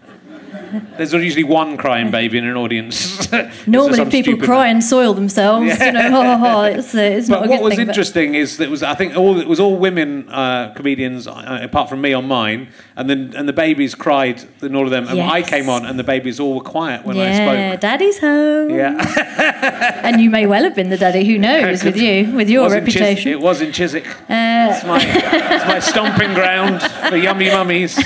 There's 0.97 1.13
usually 1.13 1.43
one 1.43 1.77
crying 1.77 2.11
baby 2.11 2.37
in 2.37 2.45
an 2.45 2.55
audience. 2.57 3.31
Normally 3.67 4.05
people 4.09 4.37
cry 4.37 4.67
and 4.67 4.83
soil 4.83 5.13
themselves. 5.13 5.79
You 5.79 5.91
know, 5.91 6.01
ha, 6.11 6.23
ha, 6.23 6.37
ha, 6.37 6.63
it's, 6.65 6.93
uh, 6.95 6.99
it's 6.99 7.27
not 7.29 7.41
But 7.41 7.47
a 7.47 7.49
what 7.51 7.57
good 7.57 7.63
was 7.63 7.75
thing. 7.75 7.85
but- 7.85 7.91
interesting 7.91 8.35
is 8.35 8.57
that 8.57 8.65
it 8.65 8.69
was 8.71 8.83
I 8.83 8.95
think 8.95 9.15
all 9.15 9.39
it 9.39 9.47
was 9.47 9.59
all 9.59 9.75
women 9.77 10.29
uh, 10.29 10.73
comedians 10.75 11.27
uh, 11.27 11.59
apart 11.61 11.89
from 11.89 12.01
me 12.01 12.13
on 12.13 12.27
mine, 12.27 12.69
and 12.95 13.09
then 13.09 13.33
and 13.35 13.47
the 13.47 13.53
babies 13.53 13.95
cried 13.95 14.43
in 14.61 14.75
all 14.75 14.85
of 14.85 14.91
them, 14.91 15.07
and 15.07 15.19
I 15.21 15.41
came 15.41 15.69
on 15.69 15.85
and 15.85 15.97
the 15.99 16.03
babies 16.03 16.39
all 16.39 16.55
were 16.55 16.61
quiet 16.61 17.05
when 17.05 17.17
I 17.17 17.33
spoke. 17.33 17.57
yeah. 17.57 17.75
Daddy's 17.75 18.19
home. 18.19 18.69
Yeah, 18.71 20.01
And 20.03 20.21
you 20.21 20.29
may 20.29 20.45
well 20.45 20.63
have 20.63 20.75
been 20.75 20.89
the 20.89 20.97
daddy. 20.97 21.25
Who 21.25 21.37
knows 21.37 21.83
with 21.83 21.97
you, 21.97 22.31
with 22.35 22.49
your 22.55 22.65
in 22.65 22.85
Chis- 22.85 22.95
reputation. 23.01 23.31
it 23.31 23.39
was 23.41 23.61
in 23.61 23.71
Chiswick. 23.71 24.07
Uh, 24.29 24.71
It's 24.75 24.85
my, 24.85 24.99
it's 25.01 25.65
my 25.65 25.79
stomping 25.79 26.33
ground 26.33 26.81
for 27.09 27.17
yummy 27.17 27.49
mummies. 27.49 27.97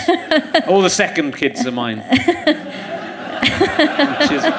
All 0.67 0.81
the 0.81 0.89
second 0.89 1.35
kids 1.35 1.65
are 1.65 1.71
mine. 1.71 2.03
Chiswick. 4.27 4.53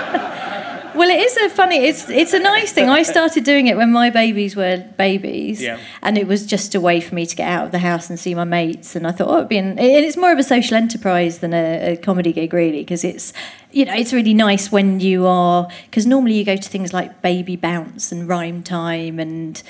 Well, 0.92 1.08
it 1.08 1.20
is 1.20 1.36
a 1.38 1.48
funny. 1.50 1.76
It's 1.86 2.10
it's 2.10 2.32
a 2.34 2.38
nice 2.40 2.72
thing. 2.72 2.90
I 2.90 3.04
started 3.04 3.44
doing 3.44 3.68
it 3.68 3.76
when 3.76 3.90
my 3.92 4.10
babies 4.10 4.54
were 4.56 4.84
babies, 4.98 5.62
Yeah. 5.62 5.78
and 6.02 6.18
it 6.18 6.26
was 6.26 6.44
just 6.44 6.74
a 6.74 6.80
way 6.80 7.00
for 7.00 7.14
me 7.14 7.24
to 7.26 7.34
get 7.36 7.48
out 7.48 7.64
of 7.64 7.72
the 7.72 7.78
house 7.78 8.10
and 8.10 8.18
see 8.18 8.34
my 8.34 8.44
mates. 8.44 8.96
And 8.96 9.06
I 9.06 9.12
thought, 9.12 9.28
oh, 9.28 9.36
it'd 9.38 9.48
be 9.48 9.56
an, 9.56 9.78
and 9.78 9.80
it's 9.80 10.16
more 10.16 10.32
of 10.32 10.38
a 10.38 10.42
social 10.42 10.76
enterprise 10.76 11.38
than 11.38 11.54
a, 11.54 11.92
a 11.92 11.96
comedy 11.96 12.32
gig, 12.32 12.52
really, 12.52 12.80
because 12.80 13.04
it's 13.04 13.32
you 13.72 13.84
know 13.84 13.94
it's 13.94 14.12
really 14.12 14.34
nice 14.34 14.72
when 14.72 14.98
you 15.00 15.26
are 15.26 15.68
because 15.86 16.04
normally 16.04 16.34
you 16.34 16.44
go 16.44 16.56
to 16.56 16.68
things 16.68 16.92
like 16.92 17.22
baby 17.22 17.54
bounce 17.56 18.10
and 18.10 18.28
rhyme 18.28 18.62
time 18.64 19.20
and 19.20 19.62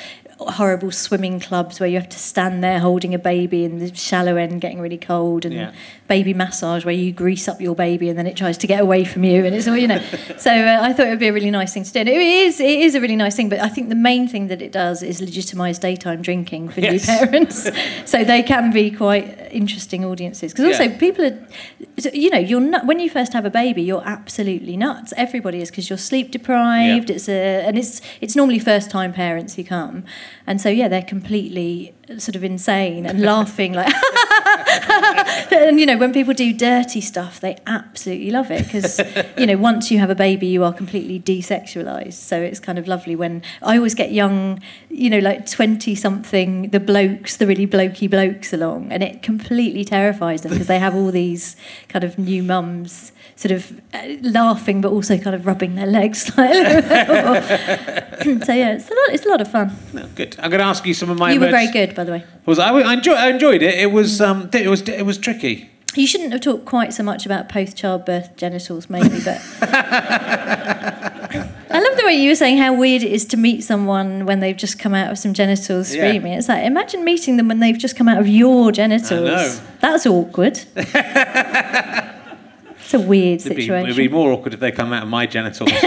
horrible 0.48 0.90
swimming 0.90 1.38
clubs 1.38 1.78
where 1.80 1.88
you 1.88 1.96
have 1.98 2.08
to 2.08 2.18
stand 2.18 2.64
there 2.64 2.78
holding 2.80 3.14
a 3.14 3.18
baby 3.18 3.64
in 3.64 3.78
the 3.78 3.94
shallow 3.94 4.36
end 4.36 4.60
getting 4.60 4.80
really 4.80 4.96
cold 4.98 5.44
and 5.44 5.54
Yeah. 5.54 5.72
baby 6.08 6.32
massage 6.34 6.84
where 6.84 6.94
you 6.94 7.12
grease 7.12 7.46
up 7.46 7.60
your 7.60 7.74
baby 7.74 8.08
and 8.08 8.18
then 8.18 8.26
it 8.26 8.36
tries 8.36 8.56
to 8.58 8.66
get 8.66 8.80
away 8.80 9.04
from 9.04 9.22
you 9.24 9.44
and 9.44 9.54
it's 9.54 9.68
all 9.68 9.76
you 9.76 9.86
know 9.86 9.98
so 10.38 10.50
uh, 10.50 10.78
i 10.82 10.92
thought 10.92 11.06
it 11.06 11.10
would 11.10 11.18
be 11.18 11.28
a 11.28 11.32
really 11.32 11.50
nice 11.50 11.74
thing 11.74 11.84
to 11.84 11.92
do 11.92 12.00
and 12.00 12.08
it 12.08 12.16
is 12.16 12.58
it 12.60 12.80
is 12.80 12.94
a 12.94 13.00
really 13.00 13.16
nice 13.16 13.36
thing 13.36 13.48
but 13.48 13.58
i 13.60 13.68
think 13.68 13.90
the 13.90 13.94
main 13.94 14.26
thing 14.26 14.46
that 14.48 14.62
it 14.62 14.72
does 14.72 15.02
is 15.02 15.20
legitimize 15.20 15.78
daytime 15.78 16.22
drinking 16.22 16.68
for 16.68 16.80
Yes. 16.80 17.06
new 17.06 17.14
parents 17.26 17.68
so 18.10 18.24
they 18.24 18.42
can 18.42 18.72
be 18.72 18.90
quite 18.90 19.49
interesting 19.52 20.04
audiences 20.04 20.52
because 20.52 20.66
also 20.66 20.84
Yeah. 20.90 20.98
people 20.98 21.24
are, 21.24 21.38
you 22.12 22.30
know, 22.30 22.38
you're 22.38 22.60
not 22.60 22.86
when 22.86 22.98
you 23.00 23.10
first 23.10 23.32
have 23.32 23.44
a 23.44 23.50
baby, 23.50 23.82
you're 23.82 24.02
absolutely 24.06 24.76
nuts. 24.76 25.12
Everybody 25.16 25.60
is 25.60 25.70
because 25.70 25.88
you're 25.90 25.98
sleep 25.98 26.30
deprived. 26.30 27.10
Yeah. 27.10 27.16
It's 27.16 27.28
a 27.28 27.66
and 27.66 27.76
it's 27.78 28.00
it's 28.20 28.34
normally 28.36 28.58
first 28.58 28.90
time 28.90 29.12
parents 29.12 29.54
who 29.56 29.64
come, 29.64 30.04
and 30.46 30.60
so 30.60 30.68
yeah, 30.68 30.88
they're 30.88 31.02
completely 31.02 31.94
sort 32.18 32.36
of 32.36 32.44
insane 32.44 33.06
and 33.06 33.20
laughing 33.22 33.72
like. 33.72 33.92
and 35.52 35.80
you 35.80 35.86
know 35.86 35.96
when 35.96 36.12
people 36.12 36.34
do 36.34 36.52
dirty 36.52 37.00
stuff 37.00 37.40
they 37.40 37.56
absolutely 37.66 38.30
love 38.30 38.50
it 38.50 38.64
because 38.64 39.00
you 39.36 39.46
know 39.46 39.56
once 39.56 39.90
you 39.90 39.98
have 39.98 40.10
a 40.10 40.14
baby 40.14 40.46
you 40.46 40.64
are 40.64 40.72
completely 40.72 41.20
desexualized 41.20 42.14
so 42.14 42.40
it's 42.40 42.60
kind 42.60 42.78
of 42.78 42.86
lovely 42.86 43.16
when 43.16 43.42
i 43.62 43.76
always 43.76 43.94
get 43.94 44.12
young 44.12 44.60
you 44.88 45.10
know 45.10 45.18
like 45.18 45.48
20 45.48 45.94
something 45.94 46.70
the 46.70 46.80
blokes 46.80 47.36
the 47.36 47.46
really 47.46 47.66
blokey 47.66 48.08
blokes 48.08 48.52
along 48.52 48.90
and 48.92 49.02
it 49.02 49.22
completely 49.22 49.84
terrifies 49.84 50.42
them 50.42 50.52
because 50.52 50.66
they 50.66 50.78
have 50.78 50.94
all 50.94 51.10
these 51.10 51.56
kind 51.88 52.04
of 52.04 52.18
new 52.18 52.42
mums 52.42 53.12
sort 53.40 53.52
of 53.52 53.80
uh, 53.94 54.06
laughing 54.20 54.80
but 54.82 54.90
also 54.92 55.16
kind 55.16 55.34
of 55.34 55.46
rubbing 55.46 55.74
their 55.74 55.86
legs 55.86 56.22
slightly 56.26 56.62
so 58.44 58.52
yeah 58.52 58.74
it's 58.76 58.88
a 58.90 58.94
lot 58.98 59.08
it's 59.14 59.24
a 59.24 59.28
lot 59.28 59.40
of 59.40 59.50
fun 59.50 59.68
No, 59.94 60.06
good. 60.14 60.36
I'm 60.38 60.50
going 60.50 60.60
to 60.60 60.66
ask 60.66 60.84
you 60.84 60.92
some 60.94 61.08
of 61.08 61.18
my. 61.18 61.32
you 61.32 61.40
were 61.40 61.50
very 61.50 61.70
good 61.72 61.94
by 61.94 62.04
the 62.04 62.12
way 62.12 62.22
Was 62.44 62.58
I? 62.58 62.68
I 62.70 62.92
enjoyed. 62.92 63.16
I 63.16 63.28
enjoyed 63.30 63.62
it. 63.62 63.74
It 63.78 63.90
was. 63.92 64.20
Um. 64.20 64.48
It 64.52 64.66
was. 64.68 64.82
It 64.88 65.06
was 65.06 65.16
tricky. 65.18 65.70
You 65.94 66.06
shouldn't 66.06 66.32
have 66.32 66.40
talked 66.42 66.64
quite 66.66 66.92
so 66.92 67.02
much 67.02 67.24
about 67.26 67.48
post 67.48 67.76
childbirth 67.76 68.36
genitals, 68.36 68.88
maybe, 68.90 69.18
but. 69.24 69.40
I 71.72 71.78
love 71.78 71.96
the 71.98 72.02
way 72.04 72.14
you 72.14 72.28
were 72.30 72.34
saying 72.36 72.58
how 72.58 72.72
weird 72.74 73.02
it 73.02 73.12
is 73.12 73.24
to 73.26 73.36
meet 73.36 73.62
someone 73.62 74.26
when 74.26 74.40
they've 74.40 74.56
just 74.56 74.78
come 74.78 74.94
out 74.94 75.10
of 75.12 75.18
some 75.18 75.32
genitals 75.34 75.94
Yeah. 75.94 76.02
screaming. 76.08 76.32
It's 76.34 76.48
like, 76.48 76.64
imagine 76.64 77.04
meeting 77.04 77.36
them 77.38 77.48
when 77.48 77.60
they've 77.60 77.78
just 77.78 77.96
come 77.96 78.08
out 78.08 78.18
of 78.18 78.26
your 78.28 78.72
genitals. 78.72 79.10
know. 79.20 79.60
That's 79.80 80.06
awkward. 80.06 80.58
It's 82.92 83.04
a 83.04 83.06
weird 83.06 83.38
It'd 83.40 83.54
be, 83.56 83.62
situation. 83.62 83.86
it'd 83.88 83.96
be 83.96 84.08
more 84.08 84.32
awkward 84.32 84.52
if 84.52 84.58
they 84.58 84.72
come 84.72 84.92
out 84.92 85.04
of 85.04 85.08
my 85.08 85.24
genitals. 85.24 85.70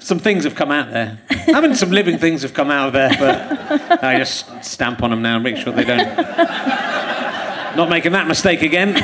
some 0.00 0.18
things 0.18 0.42
have 0.42 0.56
come 0.56 0.72
out 0.72 0.90
there. 0.90 1.18
I 1.30 1.60
mean, 1.60 1.76
some 1.76 1.92
living 1.92 2.18
things 2.18 2.42
have 2.42 2.52
come 2.52 2.72
out 2.72 2.88
of 2.88 2.94
there, 2.94 3.10
but 3.16 4.02
I 4.02 4.18
just 4.18 4.64
stamp 4.64 5.04
on 5.04 5.10
them 5.10 5.22
now 5.22 5.36
and 5.36 5.44
make 5.44 5.56
sure 5.56 5.72
they 5.72 5.84
don't. 5.84 6.16
Not 7.76 7.88
making 7.88 8.10
that 8.12 8.26
mistake 8.26 8.62
again. 8.62 8.94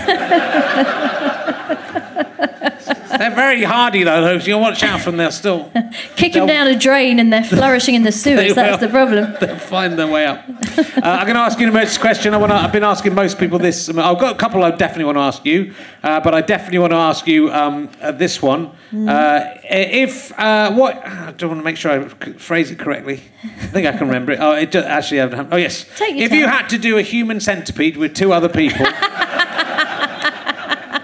They're 3.21 3.35
very 3.35 3.63
hardy 3.65 4.03
though, 4.03 4.23
those. 4.23 4.47
You 4.47 4.57
watch 4.57 4.83
out 4.83 5.03
from 5.03 5.17
they'll 5.19 5.31
still 5.31 5.71
Kick 6.17 6.33
them 6.33 6.47
down 6.47 6.69
a 6.69 6.79
drain 6.79 7.19
and 7.19 7.31
they're 7.31 7.45
flourishing 7.45 7.95
in 7.95 8.03
the 8.03 8.13
sewers. 8.25 8.55
That's 8.55 8.81
will. 8.81 8.89
the 8.89 8.91
problem. 8.91 9.37
they'll 9.41 9.59
find 9.59 9.99
their 9.99 10.07
way 10.07 10.25
up. 10.25 10.43
Uh, 10.49 11.03
I'm 11.05 11.27
going 11.27 11.35
to 11.35 11.41
ask 11.41 11.59
you 11.59 11.67
an 11.67 11.71
emergency 11.71 12.01
question. 12.01 12.33
I 12.33 12.39
want 12.39 12.51
I've 12.51 12.73
been 12.73 12.83
asking 12.83 13.15
most 13.15 13.39
people 13.39 13.59
this. 13.59 13.91
I've 13.91 14.19
got 14.19 14.37
a 14.37 14.39
couple 14.39 14.65
I 14.65 14.71
definitely 14.71 15.05
want 15.05 15.17
to 15.17 15.21
ask 15.21 15.45
you, 15.45 15.75
uh, 16.03 16.21
but 16.21 16.35
I 16.35 16.41
definitely 16.41 16.79
want 16.79 16.93
to 16.93 16.97
ask 16.97 17.27
you 17.27 17.53
um, 17.53 17.91
uh, 18.01 18.11
this 18.11 18.41
one. 18.41 18.71
Uh, 18.91 19.55
if 19.65 20.33
uh, 20.39 20.73
what 20.73 21.07
I 21.07 21.33
don't 21.33 21.51
want 21.51 21.61
to 21.61 21.65
make 21.65 21.77
sure 21.77 21.91
I 21.91 22.09
phrase 22.39 22.71
it 22.71 22.79
correctly. 22.79 23.21
I 23.45 23.67
think 23.67 23.87
I 23.87 23.93
can 23.93 24.07
remember 24.07 24.33
it. 24.33 24.39
Oh, 24.41 24.53
it 24.53 24.73
just, 24.73 24.89
actually, 24.89 25.21
I 25.21 25.29
haven't. 25.29 25.53
Oh, 25.53 25.57
yes. 25.57 25.85
Take 25.97 26.17
your 26.17 26.25
if 26.25 26.33
you 26.33 26.47
had 26.47 26.69
to 26.71 26.79
do 26.79 26.97
a 26.97 27.03
human 27.03 27.39
centipede 27.39 27.99
with 27.99 28.15
two 28.15 28.33
other 28.33 28.49
people, 28.49 28.87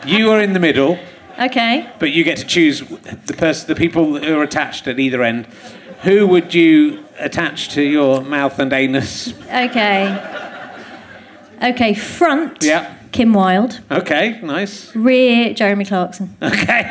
you 0.06 0.30
are 0.30 0.40
in 0.40 0.54
the 0.54 0.60
middle. 0.60 0.98
Okay. 1.38 1.90
But 1.98 2.12
you 2.12 2.24
get 2.24 2.38
to 2.38 2.46
choose 2.46 2.80
the 2.80 3.34
person, 3.36 3.68
the 3.68 3.74
people 3.74 4.18
who 4.18 4.38
are 4.38 4.42
attached 4.42 4.86
at 4.86 4.98
either 4.98 5.22
end. 5.22 5.46
Who 6.02 6.26
would 6.26 6.54
you 6.54 7.04
attach 7.18 7.70
to 7.70 7.82
your 7.82 8.22
mouth 8.22 8.58
and 8.58 8.72
anus? 8.72 9.34
Okay. 9.44 10.54
Okay, 11.62 11.94
front. 11.94 12.62
Yeah. 12.62 12.94
Kim 13.12 13.32
Wilde. 13.32 13.80
Okay, 13.90 14.38
nice. 14.42 14.94
Rear, 14.94 15.54
Jeremy 15.54 15.84
Clarkson. 15.84 16.36
Okay. 16.42 16.82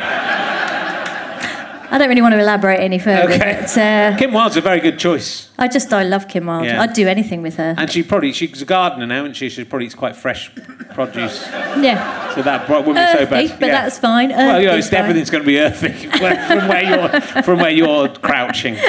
I 1.95 1.97
don't 1.97 2.09
really 2.09 2.21
want 2.21 2.33
to 2.33 2.39
elaborate 2.41 2.81
any 2.81 2.99
further, 2.99 3.31
Okay. 3.33 3.37
but 3.61 3.77
uh, 3.77 4.17
Kim 4.17 4.33
Wilde's 4.33 4.57
a 4.57 4.61
very 4.61 4.81
good 4.81 4.99
choice, 4.99 5.47
I 5.57 5.69
just 5.69 5.93
I 5.93 6.03
love 6.03 6.27
Kim 6.27 6.45
Wilde. 6.45 6.65
Yeah. 6.65 6.81
I'd 6.81 6.91
do 6.91 7.07
anything 7.07 7.41
with 7.41 7.55
her. 7.55 7.73
and 7.77 7.89
she 7.89 8.03
probably 8.03 8.33
she's 8.33 8.61
a 8.61 8.65
gardener 8.65 9.05
now, 9.07 9.23
and 9.23 9.33
she 9.33 9.47
she 9.49 9.63
probably 9.63 9.85
eats 9.85 9.95
quite 9.95 10.13
fresh 10.17 10.53
produce, 10.93 11.41
yeah, 11.79 12.35
so 12.35 12.41
that 12.41 12.67
wouldn't 12.69 12.95
be 12.97 13.01
so 13.17 13.19
earthy, 13.23 13.47
bad. 13.47 13.59
but 13.61 13.67
Yeah. 13.67 13.81
that's 13.81 13.97
fine. 13.97 14.29
Well, 14.29 14.59
you 14.59 14.67
know, 14.67 14.75
it's, 14.75 14.91
everything's 14.91 15.29
going 15.29 15.43
to 15.43 15.47
be 15.47 15.57
earthy 15.57 15.87
from 16.49 16.67
where 16.67 16.83
you're 16.83 17.21
from 17.43 17.59
where 17.59 17.71
you're 17.71 18.09
crouching. 18.09 18.75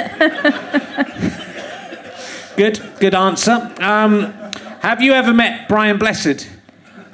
Good, 2.56 2.80
good 3.00 3.14
answer. 3.14 3.70
Um, 3.80 4.32
have 4.80 5.02
you 5.02 5.12
ever 5.12 5.34
met 5.34 5.68
Brian 5.68 5.98
Blessed? 5.98 6.48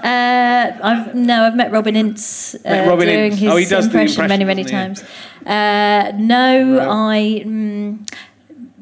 Uh, 0.03 0.71
I've 0.83 1.15
no, 1.17 1.45
I've 1.45 1.57
met 1.57 1.73
Robin 1.73 1.97
Ince 1.97 2.55
uh, 2.55 2.59
Met 2.65 2.89
Robin 2.89 3.07
doing 3.09 3.33
Ince. 3.33 3.41
his 3.41 3.51
Oh, 3.53 3.57
he 3.57 3.65
does 3.67 3.89
the 3.89 4.01
impression 4.01 4.29
many, 4.29 4.45
many 4.45 4.63
times. 4.65 5.03
Uh, 5.47 6.13
no, 6.17 6.81
I 6.81 7.43
mm, 7.45 8.09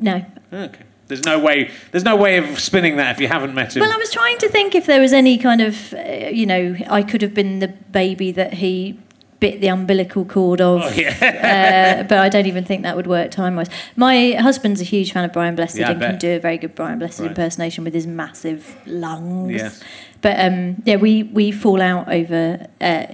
no. 0.00 0.24
Okay. 0.52 0.84
There's 1.08 1.24
no 1.24 1.40
way. 1.40 1.72
There's 1.90 2.04
no 2.04 2.14
way 2.14 2.36
of 2.36 2.60
spinning 2.60 2.96
that 2.98 3.16
if 3.16 3.20
you 3.20 3.26
haven't 3.26 3.52
met 3.52 3.74
him. 3.74 3.80
Well, 3.80 3.92
I 3.92 3.96
was 3.96 4.12
trying 4.12 4.38
to 4.38 4.48
think 4.48 4.76
if 4.76 4.86
there 4.86 5.00
was 5.00 5.12
any 5.12 5.38
kind 5.38 5.60
of, 5.60 5.92
uh, 5.94 6.28
you 6.30 6.46
know, 6.46 6.76
I 6.88 7.02
could 7.02 7.20
have 7.22 7.34
been 7.34 7.58
the 7.58 7.66
baby 7.66 8.30
that 8.30 8.54
he 8.54 8.96
bit 9.40 9.60
the 9.60 9.68
umbilical 9.68 10.24
cord 10.24 10.60
of. 10.60 10.82
Oh, 10.84 10.88
yeah. 10.90 12.00
uh, 12.00 12.02
but 12.04 12.18
I 12.18 12.28
don't 12.28 12.46
even 12.46 12.64
think 12.64 12.82
that 12.82 12.94
would 12.94 13.06
work 13.06 13.30
time 13.30 13.56
wise. 13.56 13.68
My 13.96 14.32
husband's 14.32 14.80
a 14.80 14.84
huge 14.84 15.12
fan 15.12 15.24
of 15.24 15.32
Brian 15.32 15.56
Blessed 15.56 15.78
Yeah, 15.78 15.90
and 15.90 16.00
can 16.00 16.18
do 16.18 16.36
a 16.36 16.38
very 16.38 16.58
good 16.58 16.74
Brian 16.74 16.98
Blessed 16.98 17.20
Right. 17.20 17.30
impersonation 17.30 17.82
with 17.82 17.94
his 17.94 18.06
massive 18.06 18.76
lungs. 18.86 19.52
Yes. 19.52 19.82
But 20.20 20.38
um, 20.38 20.82
yeah, 20.84 20.96
we, 20.96 21.24
we 21.24 21.50
fall 21.50 21.80
out 21.82 22.12
over. 22.12 22.66
Uh, 22.80 23.06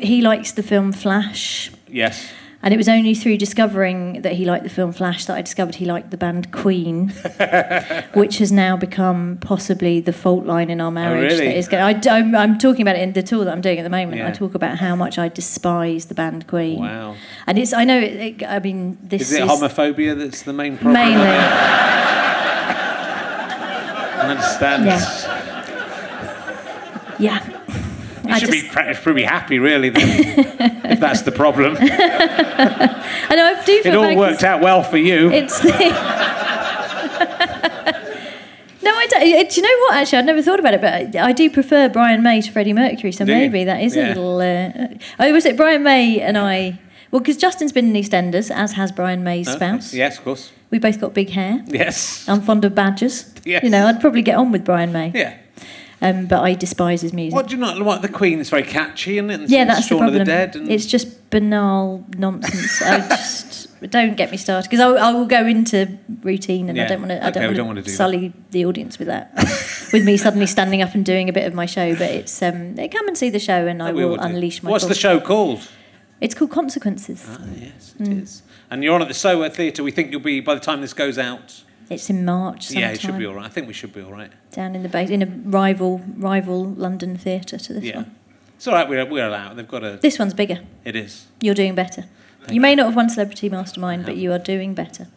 he 0.00 0.22
likes 0.22 0.52
the 0.52 0.62
film 0.62 0.92
Flash. 0.92 1.72
Yes. 1.90 2.30
And 2.62 2.74
it 2.74 2.76
was 2.76 2.90
only 2.90 3.14
through 3.14 3.38
discovering 3.38 4.20
that 4.20 4.34
he 4.34 4.44
liked 4.44 4.64
the 4.64 4.70
film 4.70 4.92
Flash 4.92 5.24
that 5.24 5.34
I 5.34 5.40
discovered 5.40 5.76
he 5.76 5.86
liked 5.86 6.10
the 6.10 6.18
band 6.18 6.52
Queen, 6.52 7.08
which 8.12 8.36
has 8.36 8.52
now 8.52 8.76
become 8.76 9.38
possibly 9.40 10.00
the 10.00 10.12
fault 10.12 10.44
line 10.44 10.68
in 10.68 10.78
our 10.78 10.88
oh, 10.88 10.90
marriage. 10.90 11.32
Oh, 11.32 11.36
really? 11.38 11.48
That 11.48 11.56
is, 11.56 12.06
I, 12.06 12.18
am 12.18 12.34
I'm 12.34 12.58
talking 12.58 12.82
about 12.82 12.96
it 12.96 13.02
in 13.02 13.14
the 13.14 13.22
tour 13.22 13.46
that 13.46 13.52
I'm 13.52 13.62
doing 13.62 13.78
at 13.78 13.82
the 13.82 13.88
moment. 13.88 14.18
Yeah. 14.18 14.28
I 14.28 14.32
talk 14.32 14.54
about 14.54 14.76
how 14.76 14.94
much 14.94 15.18
I 15.18 15.28
despise 15.28 16.06
the 16.06 16.14
band 16.14 16.48
Queen. 16.48 16.80
Wow. 16.80 17.16
And 17.46 17.58
it's 17.58 17.72
I 17.72 17.84
know 17.84 17.98
it, 17.98 18.12
it- 18.12 18.44
I 18.44 18.58
mean 18.58 18.98
this 19.02 19.22
Is 19.22 19.32
it 19.32 19.42
homophobia 19.42 20.18
that's 20.18 20.42
the 20.42 20.52
main 20.52 20.76
problem? 20.76 20.92
mainly 20.92 21.16
I 24.20 24.32
understand. 24.32 24.84
Yeah. 24.84 25.00
yeah. 27.18 27.49
You 28.30 28.36
I 28.36 28.38
should 28.38 28.50
just- 28.50 28.62
be 28.64 28.68
pre- 28.70 28.94
pretty 28.94 29.22
happy, 29.24 29.58
really, 29.58 29.90
then, 29.90 30.08
if 30.84 31.00
that's 31.00 31.22
the 31.22 31.32
problem. 31.32 31.76
I 31.80 33.34
know 33.36 33.44
I 33.44 33.62
do 33.64 33.82
feel 33.82 33.92
It 33.92 33.96
all 33.96 34.16
worked 34.16 34.44
out 34.44 34.60
well 34.60 34.82
for 34.82 34.98
you. 34.98 35.30
It's 35.30 35.60
the. 35.60 35.70
No, 38.82 38.90
I 38.94 39.06
don't. 39.08 39.20
Do 39.50 39.56
you 39.56 39.62
know 39.62 39.78
what? 39.84 39.94
Actually, 39.96 40.18
I'd 40.20 40.26
never 40.26 40.40
thought 40.42 40.58
about 40.58 40.72
it, 40.72 40.80
but 40.80 41.14
I, 41.16 41.32
do 41.32 41.50
prefer 41.50 41.88
Brian 41.90 42.22
May 42.22 42.40
to 42.40 42.50
Freddie 42.50 42.72
Mercury. 42.72 43.12
So 43.12 43.26
Do 43.26 43.32
you? 43.32 43.38
maybe 43.38 43.64
that 43.64 43.82
is 43.82 43.94
Yeah. 43.94 44.06
a 44.06 44.08
little. 44.08 44.40
Uh, 44.40 44.96
oh, 45.18 45.32
was 45.32 45.44
it 45.44 45.56
Brian 45.56 45.82
May 45.82 46.18
and 46.20 46.38
I? 46.38 46.78
Well, 47.10 47.20
because 47.20 47.36
Justin's 47.36 47.72
been 47.72 47.94
in 47.94 48.02
EastEnders, 48.02 48.50
as 48.50 48.72
has 48.72 48.90
Brian 48.90 49.22
May's 49.22 49.48
Okay. 49.48 49.56
spouse. 49.56 49.92
Yes, 49.92 50.16
of 50.18 50.24
course. 50.24 50.50
We 50.70 50.78
both 50.78 50.98
got 50.98 51.12
big 51.12 51.28
hair. 51.30 51.62
Yes. 51.66 52.26
I'm 52.28 52.40
fond 52.40 52.64
of 52.64 52.74
badgers. 52.74 53.26
Yes. 53.44 53.62
You 53.64 53.70
know, 53.70 53.86
I'd 53.86 54.00
probably 54.00 54.22
get 54.22 54.36
on 54.36 54.50
with 54.50 54.64
Brian 54.64 54.92
May. 54.92 55.12
Yeah. 55.14 55.34
Um, 56.02 56.26
but 56.26 56.40
I 56.40 56.54
despise 56.54 57.02
his 57.02 57.12
music. 57.12 57.34
What 57.34 57.48
do 57.48 57.54
you 57.54 57.60
not? 57.60 57.78
like? 57.78 58.00
the 58.00 58.08
Queen 58.08 58.38
is 58.38 58.48
very 58.48 58.62
catchy, 58.62 59.18
isn't 59.18 59.30
it? 59.30 59.40
And 59.40 59.50
yeah, 59.50 59.66
that's 59.66 59.88
the 59.88 59.96
problem. 59.96 60.08
of 60.08 60.18
the 60.20 60.24
Dead. 60.24 60.56
And 60.56 60.70
It's 60.70 60.86
just 60.86 61.28
banal 61.30 62.06
nonsense. 62.16 62.80
I 62.80 63.06
just 63.08 63.68
don't 63.90 64.16
get 64.16 64.30
me 64.30 64.38
started 64.38 64.68
because 64.70 64.80
I, 64.80 65.08
I 65.08 65.12
will 65.12 65.26
go 65.26 65.46
into 65.46 65.98
routine 66.22 66.70
and 66.70 66.80
I 66.80 66.86
don't 66.86 67.00
want 67.00 67.10
to. 67.10 67.22
I 67.24 67.28
Okay, 67.28 67.52
don't 67.52 67.66
want 67.66 67.76
to 67.76 67.82
do 67.82 67.90
that. 67.90 67.96
sully 67.96 68.32
the 68.50 68.64
audience 68.64 68.98
with 68.98 69.08
that. 69.08 69.30
with 69.92 70.04
me 70.04 70.16
suddenly 70.16 70.46
standing 70.46 70.80
up 70.80 70.94
and 70.94 71.04
doing 71.04 71.28
a 71.28 71.32
bit 71.32 71.46
of 71.46 71.52
my 71.54 71.66
show, 71.66 71.94
but 71.94 72.10
it's 72.10 72.42
um, 72.42 72.76
come 72.76 73.06
and 73.06 73.16
see 73.16 73.28
the 73.28 73.38
show 73.38 73.66
and 73.66 73.82
I 73.82 73.92
will 73.92 74.10
will 74.10 74.20
unleash 74.20 74.62
my. 74.62 74.70
What's 74.70 74.86
the 74.86 74.94
show 74.94 75.20
called? 75.20 75.68
It's 76.20 76.34
called 76.34 76.50
Consequences. 76.50 77.24
Ah, 77.28 77.44
yes, 77.56 77.94
it 77.98 78.08
is. 78.08 78.42
And 78.70 78.84
you're 78.84 78.94
on 78.94 79.02
at 79.02 79.08
the 79.08 79.14
Soho 79.14 79.48
Theatre. 79.48 79.82
We 79.82 79.90
think 79.90 80.12
you'll 80.12 80.20
be 80.20 80.40
by 80.40 80.54
the 80.54 80.60
time 80.60 80.80
this 80.80 80.92
goes 80.92 81.18
out. 81.18 81.62
It's 81.90 82.08
in 82.08 82.24
March. 82.24 82.68
Sometime, 82.68 82.82
Yeah, 82.82 82.90
it 82.92 83.00
should 83.00 83.18
be 83.18 83.26
all 83.26 83.34
right. 83.34 83.44
I 83.46 83.48
think 83.48 83.66
we 83.66 83.72
should 83.74 83.92
be 83.92 84.00
all 84.00 84.12
right. 84.12 84.30
Down 84.52 84.74
in 84.76 84.82
the 84.82 84.88
base, 84.88 85.10
in 85.10 85.22
a 85.22 85.26
rival 85.26 86.00
rival 86.16 86.64
London 86.64 87.16
theatre 87.18 87.58
to 87.58 87.72
this 87.74 87.84
Yeah, 87.84 87.96
one. 87.96 88.16
it's 88.56 88.66
all 88.68 88.74
right. 88.74 88.88
We're 88.88 89.04
we're 89.04 89.26
allowed. 89.26 89.56
They've 89.56 89.66
got 89.68 89.82
a. 89.84 89.98
This 90.00 90.18
one's 90.18 90.32
bigger. 90.34 90.60
It 90.84 90.94
is 90.96 91.26
You're 91.40 91.54
doing 91.54 91.74
better. 91.74 92.04
You 92.48 92.60
may 92.60 92.74
not 92.74 92.86
have 92.86 92.96
won 92.96 93.10
Celebrity 93.10 93.48
Mastermind, 93.50 94.06
but 94.06 94.16
you 94.16 94.32
are 94.32 94.38
doing 94.38 94.72
better. 94.74 95.08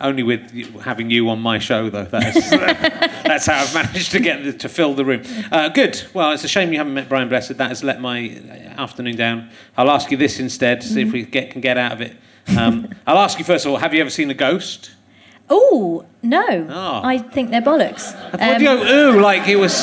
only 0.00 0.22
with 0.22 0.52
you, 0.54 0.64
having 0.78 1.10
you 1.10 1.28
on 1.28 1.40
my 1.40 1.58
show 1.58 1.90
though. 1.90 2.04
That's 2.04 2.50
that's 2.50 3.46
how 3.46 3.60
I've 3.62 3.74
managed 3.74 4.12
to 4.12 4.20
get 4.20 4.44
the, 4.44 4.52
to 4.52 4.68
fill 4.68 4.94
the 4.94 5.04
room. 5.04 5.22
Uh, 5.50 5.68
good. 5.70 6.02
Well, 6.14 6.32
it's 6.32 6.44
a 6.44 6.48
shame 6.48 6.72
you 6.72 6.78
haven't 6.78 6.94
met 6.94 7.08
Brian 7.08 7.28
Blessed. 7.28 7.56
That 7.58 7.68
has 7.68 7.82
let 7.82 8.00
my 8.00 8.30
uh, 8.48 8.80
afternoon 8.82 9.16
down. 9.16 9.50
I'll 9.76 9.90
ask 9.90 10.10
you 10.10 10.16
this 10.16 10.38
instead. 10.40 10.82
See 10.82 10.90
Mm-hmm. 11.00 11.06
if 11.08 11.12
we 11.12 11.22
get 11.24 11.50
can 11.50 11.60
get 11.60 11.76
out 11.78 11.92
of 11.92 12.00
it. 12.00 12.16
Um, 12.56 12.94
I'll 13.06 13.18
ask 13.18 13.38
you 13.38 13.44
first 13.44 13.64
of 13.66 13.72
all. 13.72 13.78
Have 13.78 13.92
you 13.94 14.00
ever 14.00 14.10
seen 14.10 14.30
a 14.30 14.34
ghost? 14.34 14.92
Oh 15.50 16.04
no, 16.22 16.44
Oh. 16.70 17.00
I 17.02 17.18
think 17.18 17.50
they're 17.50 17.60
bollocks. 17.62 18.14
I 18.32 18.36
thought 18.36 18.56
Um, 18.56 18.62
you 18.62 18.68
go, 18.68 19.16
ooh, 19.16 19.20
like 19.20 19.48
it 19.48 19.56
was. 19.56 19.74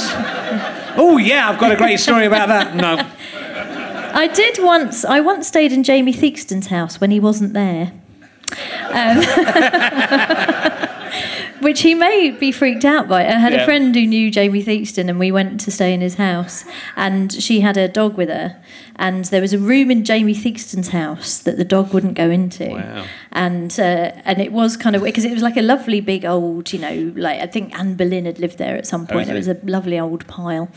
Oh, 0.99 1.18
yeah, 1.18 1.49
I've 1.49 1.59
got 1.59 1.72
a 1.72 1.76
great 1.76 1.99
story 1.99 2.26
about 2.26 2.47
that. 2.47 2.76
No. 2.76 2.97
I 4.13 4.28
did 4.28 4.57
once. 4.63 5.03
I 5.05 5.20
once 5.20 5.47
stayed 5.47 5.72
in 5.72 5.84
Jamie 5.84 6.13
Theakston's 6.13 6.68
house 6.68 6.99
when 7.01 7.11
he 7.11 7.20
wasn't 7.20 7.53
there. 7.53 7.91
Um, 8.89 9.18
which 11.68 11.82
he 11.82 11.93
may 11.93 12.32
be 12.32 12.49
freaked 12.51 12.86
out 12.86 13.09
by. 13.09 13.22
I 13.26 13.32
had 13.45 13.51
Yeah. 13.51 13.63
a 13.63 13.65
friend 13.65 13.93
who 13.93 14.05
knew 14.07 14.32
Jamie 14.32 14.63
Theakston, 14.63 15.09
and 15.09 15.20
we 15.20 15.32
went 15.34 15.59
to 15.65 15.70
stay 15.72 15.93
in 15.93 15.99
his 15.99 16.15
house. 16.15 16.63
And 16.95 17.32
she 17.34 17.59
had 17.59 17.76
a 17.76 17.89
dog 17.89 18.15
with 18.15 18.30
her, 18.30 18.55
and 18.95 19.26
there 19.26 19.41
was 19.41 19.51
a 19.53 19.59
room 19.59 19.91
in 19.91 20.05
Jamie 20.05 20.34
Theakston's 20.34 20.89
house 20.89 21.39
that 21.39 21.57
the 21.57 21.65
dog 21.65 21.93
wouldn't 21.93 22.13
go 22.15 22.30
into. 22.30 22.70
Wow. 22.70 23.03
And 23.34 23.72
uh, 23.80 24.11
and 24.30 24.39
it 24.39 24.51
was 24.53 24.78
kind 24.78 24.95
of 24.95 25.03
because 25.03 25.26
it 25.26 25.34
was 25.34 25.43
like 25.43 25.57
a 25.57 25.61
lovely 25.61 25.99
big 26.01 26.24
old, 26.26 26.72
you 26.74 26.80
know, 26.80 27.11
like 27.18 27.39
I 27.41 27.47
think 27.47 27.78
Anne 27.78 27.95
Boleyn 27.95 28.26
had 28.26 28.39
lived 28.39 28.57
there 28.57 28.76
at 28.78 28.88
some 28.88 29.03
Oh, 29.09 29.13
point. 29.13 29.30
is 29.30 29.30
it 29.30 29.36
was 29.38 29.47
a 29.49 29.57
lovely 29.70 29.99
old 29.99 30.26
pile, 30.28 30.70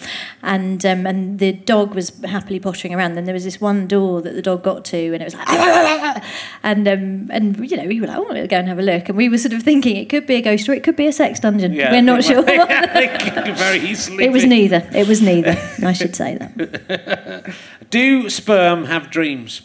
and 0.42 0.84
um, 0.84 1.06
and 1.06 1.38
the 1.38 1.52
dog 1.52 1.94
was 1.94 2.10
happily 2.24 2.58
pottering 2.58 2.94
around. 2.96 3.14
Then 3.14 3.24
there 3.26 3.38
was 3.40 3.44
this 3.44 3.60
one 3.60 3.86
door 3.86 4.20
that 4.22 4.34
the 4.34 4.42
dog 4.42 4.62
got 4.64 4.84
to, 4.86 4.98
and 5.14 5.22
it 5.22 5.24
was 5.24 5.34
like, 5.34 5.48
and 6.62 6.86
um, 6.88 7.28
and 7.32 7.70
you 7.70 7.76
know 7.76 7.84
we 7.86 8.00
were 8.00 8.08
like, 8.08 8.18
oh, 8.18 8.26
we'll 8.28 8.46
go 8.46 8.56
and 8.58 8.68
have 8.68 8.78
a 8.78 8.82
look. 8.82 9.08
And 9.08 9.16
we 9.16 9.28
were 9.28 9.38
sort 9.38 9.54
of 9.54 9.62
thinking 9.62 9.96
it 9.96 10.08
could 10.10 10.26
be 10.26 10.34
a 10.34 10.42
ghost 10.42 10.68
or 10.68 10.74
it 10.80 10.84
could 10.84 10.96
be 10.96 11.06
a 11.06 11.12
sex 11.12 11.38
dungeon. 11.40 11.74
Yeah, 11.74 11.92
we're 11.92 12.00
not 12.00 12.24
sure. 12.24 12.42
very 13.54 13.80
easily. 13.80 14.24
it 14.24 14.32
was 14.32 14.44
be. 14.44 14.48
neither. 14.48 14.88
It 14.94 15.06
was 15.06 15.20
neither. 15.20 15.54
I 15.84 15.92
should 15.92 16.16
say 16.16 16.38
that. 16.38 17.54
Do 17.90 18.30
sperm 18.30 18.86
have 18.86 19.10
dreams? 19.10 19.60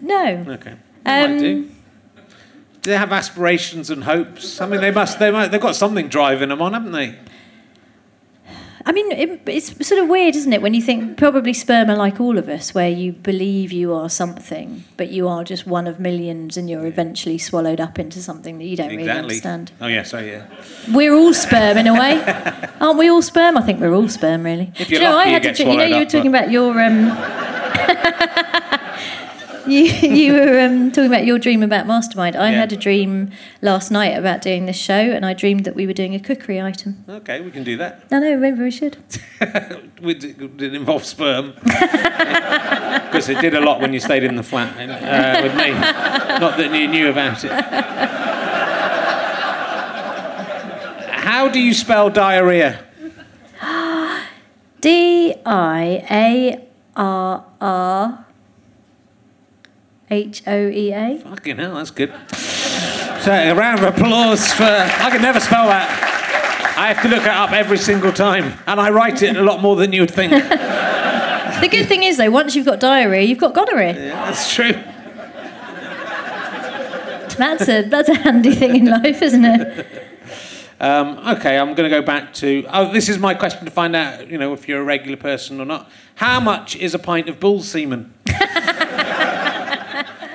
No. 0.00 0.44
Okay. 0.48 0.74
They 1.04 1.24
Um, 1.24 1.38
do. 1.38 1.62
Do 2.82 2.90
they 2.90 2.96
have 2.98 3.12
aspirations 3.12 3.88
and 3.88 4.04
hopes? 4.04 4.60
I 4.60 4.66
mean, 4.66 4.80
they 4.82 4.90
must. 4.90 5.18
They 5.18 5.30
might. 5.30 5.48
They've 5.48 5.60
got 5.60 5.76
something 5.76 6.08
driving 6.08 6.50
them 6.50 6.60
on, 6.60 6.74
haven't 6.74 6.92
they? 6.92 7.14
I 8.86 8.92
mean, 8.92 9.12
it, 9.12 9.40
it's 9.46 9.86
sort 9.86 10.02
of 10.02 10.08
weird, 10.08 10.36
isn't 10.36 10.52
it, 10.52 10.60
when 10.60 10.74
you 10.74 10.82
think 10.82 11.16
probably 11.16 11.54
sperm 11.54 11.88
are 11.88 11.96
like 11.96 12.20
all 12.20 12.36
of 12.36 12.48
us, 12.50 12.74
where 12.74 12.90
you 12.90 13.12
believe 13.12 13.72
you 13.72 13.94
are 13.94 14.10
something, 14.10 14.84
but 14.98 15.08
you 15.08 15.26
are 15.26 15.42
just 15.42 15.66
one 15.66 15.86
of 15.86 15.98
millions 15.98 16.58
and 16.58 16.68
you're 16.68 16.86
eventually 16.86 17.38
swallowed 17.38 17.80
up 17.80 17.98
into 17.98 18.20
something 18.20 18.58
that 18.58 18.64
you 18.64 18.76
don't 18.76 18.94
really 18.94 19.08
understand. 19.08 19.72
Oh 19.80 19.86
yeah. 19.86 20.02
So 20.02 20.18
yeah. 20.18 20.46
We're 20.92 21.14
all 21.14 21.32
sperm 21.32 21.78
in 21.78 21.86
a 21.86 21.94
way, 21.94 22.22
aren't 22.80 22.98
we? 22.98 23.08
All 23.08 23.22
sperm? 23.22 23.56
I 23.56 23.62
think 23.62 23.80
we're 23.80 23.94
all 23.94 24.08
sperm, 24.08 24.42
really. 24.42 24.70
If 24.78 24.90
you're 24.90 25.00
you 25.00 25.06
know, 25.06 25.16
lucky, 25.16 25.24
I 25.24 25.28
you 25.28 25.32
had 25.32 25.42
get 25.42 25.56
to. 25.56 25.64
You 25.64 25.76
know, 25.76 25.84
you 25.84 25.96
were 25.96 26.04
talking 26.04 26.28
about 26.28 26.50
your. 26.50 26.78
Um, 26.78 28.43
you 29.66 29.84
you 30.18 30.32
were 30.34 30.60
um, 30.60 30.90
talking 30.92 31.10
about 31.10 31.24
your 31.26 31.38
dream 31.38 31.62
about 31.62 31.86
mastermind. 31.86 32.36
I 32.36 32.50
Yeah. 32.50 32.58
had 32.60 32.72
a 32.72 32.76
dream 32.76 33.30
last 33.62 33.90
night 33.90 34.16
about 34.18 34.42
doing 34.42 34.66
this 34.66 34.76
show, 34.76 34.94
and 34.94 35.24
I 35.24 35.32
dreamed 35.34 35.64
that 35.64 35.74
we 35.74 35.86
were 35.86 35.92
doing 35.92 36.14
a 36.14 36.20
cookery 36.20 36.60
item. 36.60 37.04
Okay, 37.08 37.40
we 37.40 37.50
can 37.50 37.64
do 37.64 37.76
that. 37.78 38.04
I 38.10 38.18
know, 38.18 38.36
maybe 38.36 38.62
we 38.62 38.70
should. 38.70 38.96
We 40.02 40.12
d- 40.14 40.28
it 40.38 40.56
didn't 40.58 40.76
involve 40.76 41.02
sperm 41.04 41.54
because 41.64 43.28
it 43.30 43.40
did 43.40 43.54
a 43.54 43.60
lot 43.60 43.80
when 43.80 43.92
you 43.94 44.00
stayed 44.00 44.22
in 44.22 44.36
the 44.36 44.42
flat 44.42 44.76
uh, 44.76 45.42
with 45.42 45.54
me. 45.56 45.70
Not 45.70 46.58
that 46.58 46.70
you 46.74 46.88
knew 46.88 47.08
about 47.08 47.42
it. 47.44 47.50
How 51.10 51.48
do 51.48 51.58
you 51.58 51.72
spell 51.72 52.10
diarrhea? 52.10 52.84
D 54.82 55.34
I 55.46 56.04
A 56.10 56.66
R 56.96 57.44
R 57.60 58.23
H 60.10 60.42
O 60.46 60.68
E 60.68 60.92
A. 60.92 61.18
Fucking 61.18 61.56
hell, 61.56 61.74
that's 61.74 61.90
good. 61.90 62.12
So 63.22 63.32
a 63.32 63.54
round 63.54 63.80
of 63.80 63.94
applause 63.94 64.52
for. 64.52 64.64
I 64.64 65.08
can 65.10 65.22
never 65.22 65.40
spell 65.40 65.66
that. 65.66 66.74
I 66.76 66.92
have 66.92 67.02
to 67.02 67.08
look 67.08 67.22
it 67.22 67.28
up 67.28 67.52
every 67.52 67.78
single 67.78 68.12
time, 68.12 68.52
and 68.66 68.80
I 68.80 68.90
write 68.90 69.22
it 69.22 69.36
a 69.36 69.42
lot 69.42 69.62
more 69.62 69.76
than 69.76 69.92
you 69.92 70.02
would 70.02 70.10
think. 70.10 70.32
The 71.60 71.68
good 71.68 71.86
thing 71.86 72.02
is, 72.02 72.16
though, 72.16 72.30
once 72.30 72.56
you've 72.56 72.66
got 72.66 72.80
diarrhea, 72.80 73.22
you've 73.22 73.38
got 73.38 73.54
gonorrhea. 73.54 73.94
Yeah, 73.94 74.26
that's 74.26 74.52
true. 74.52 74.72
That's 77.38 77.68
a 77.68 77.82
that's 77.88 78.08
a 78.08 78.14
handy 78.14 78.54
thing 78.54 78.76
in 78.76 78.86
life, 78.86 79.22
isn't 79.22 79.44
it? 79.44 79.86
Um, 80.80 81.18
okay, 81.36 81.56
I'm 81.56 81.74
going 81.74 81.88
to 81.88 81.96
go 81.96 82.02
back 82.02 82.34
to. 82.34 82.66
Oh, 82.70 82.92
this 82.92 83.08
is 83.08 83.18
my 83.18 83.34
question 83.34 83.64
to 83.64 83.70
find 83.70 83.94
out, 83.96 84.28
you 84.28 84.36
know, 84.36 84.52
if 84.52 84.68
you're 84.68 84.80
a 84.80 84.84
regular 84.84 85.16
person 85.16 85.60
or 85.60 85.64
not. 85.64 85.90
How 86.16 86.40
much 86.40 86.76
is 86.76 86.94
a 86.94 86.98
pint 86.98 87.28
of 87.28 87.40
bull 87.40 87.62
semen? 87.62 88.12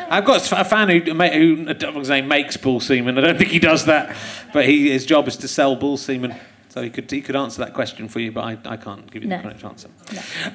I've 0.10 0.26
got 0.26 0.52
a 0.52 0.64
fan 0.66 0.90
who, 0.90 1.00
who 1.00 1.70
I 1.70 1.74
don't 1.74 1.94
want 1.94 2.06
to 2.06 2.10
say 2.10 2.22
makes 2.22 2.58
bull 2.58 2.80
semen. 2.80 3.18
I 3.18 3.22
don't 3.22 3.38
think 3.38 3.52
he 3.52 3.60
does 3.60 3.86
that, 3.86 4.16
but 4.54 4.66
he, 4.66 4.90
his 4.90 5.06
job 5.06 5.28
is 5.28 5.38
to 5.38 5.48
sell 5.48 5.76
bull 5.76 5.98
semen. 5.98 6.36
So 6.70 6.84
he 6.84 6.92
could, 6.92 7.10
he 7.10 7.22
could 7.22 7.36
answer 7.36 7.64
that 7.66 7.74
question 7.74 8.08
for 8.08 8.20
you, 8.20 8.32
but 8.32 8.42
I, 8.44 8.58
I 8.66 8.78
can't 8.78 9.10
give 9.10 9.24
you 9.24 9.30
No. 9.30 9.38
the 9.38 9.44
correct 9.44 9.64
answer. 9.64 9.90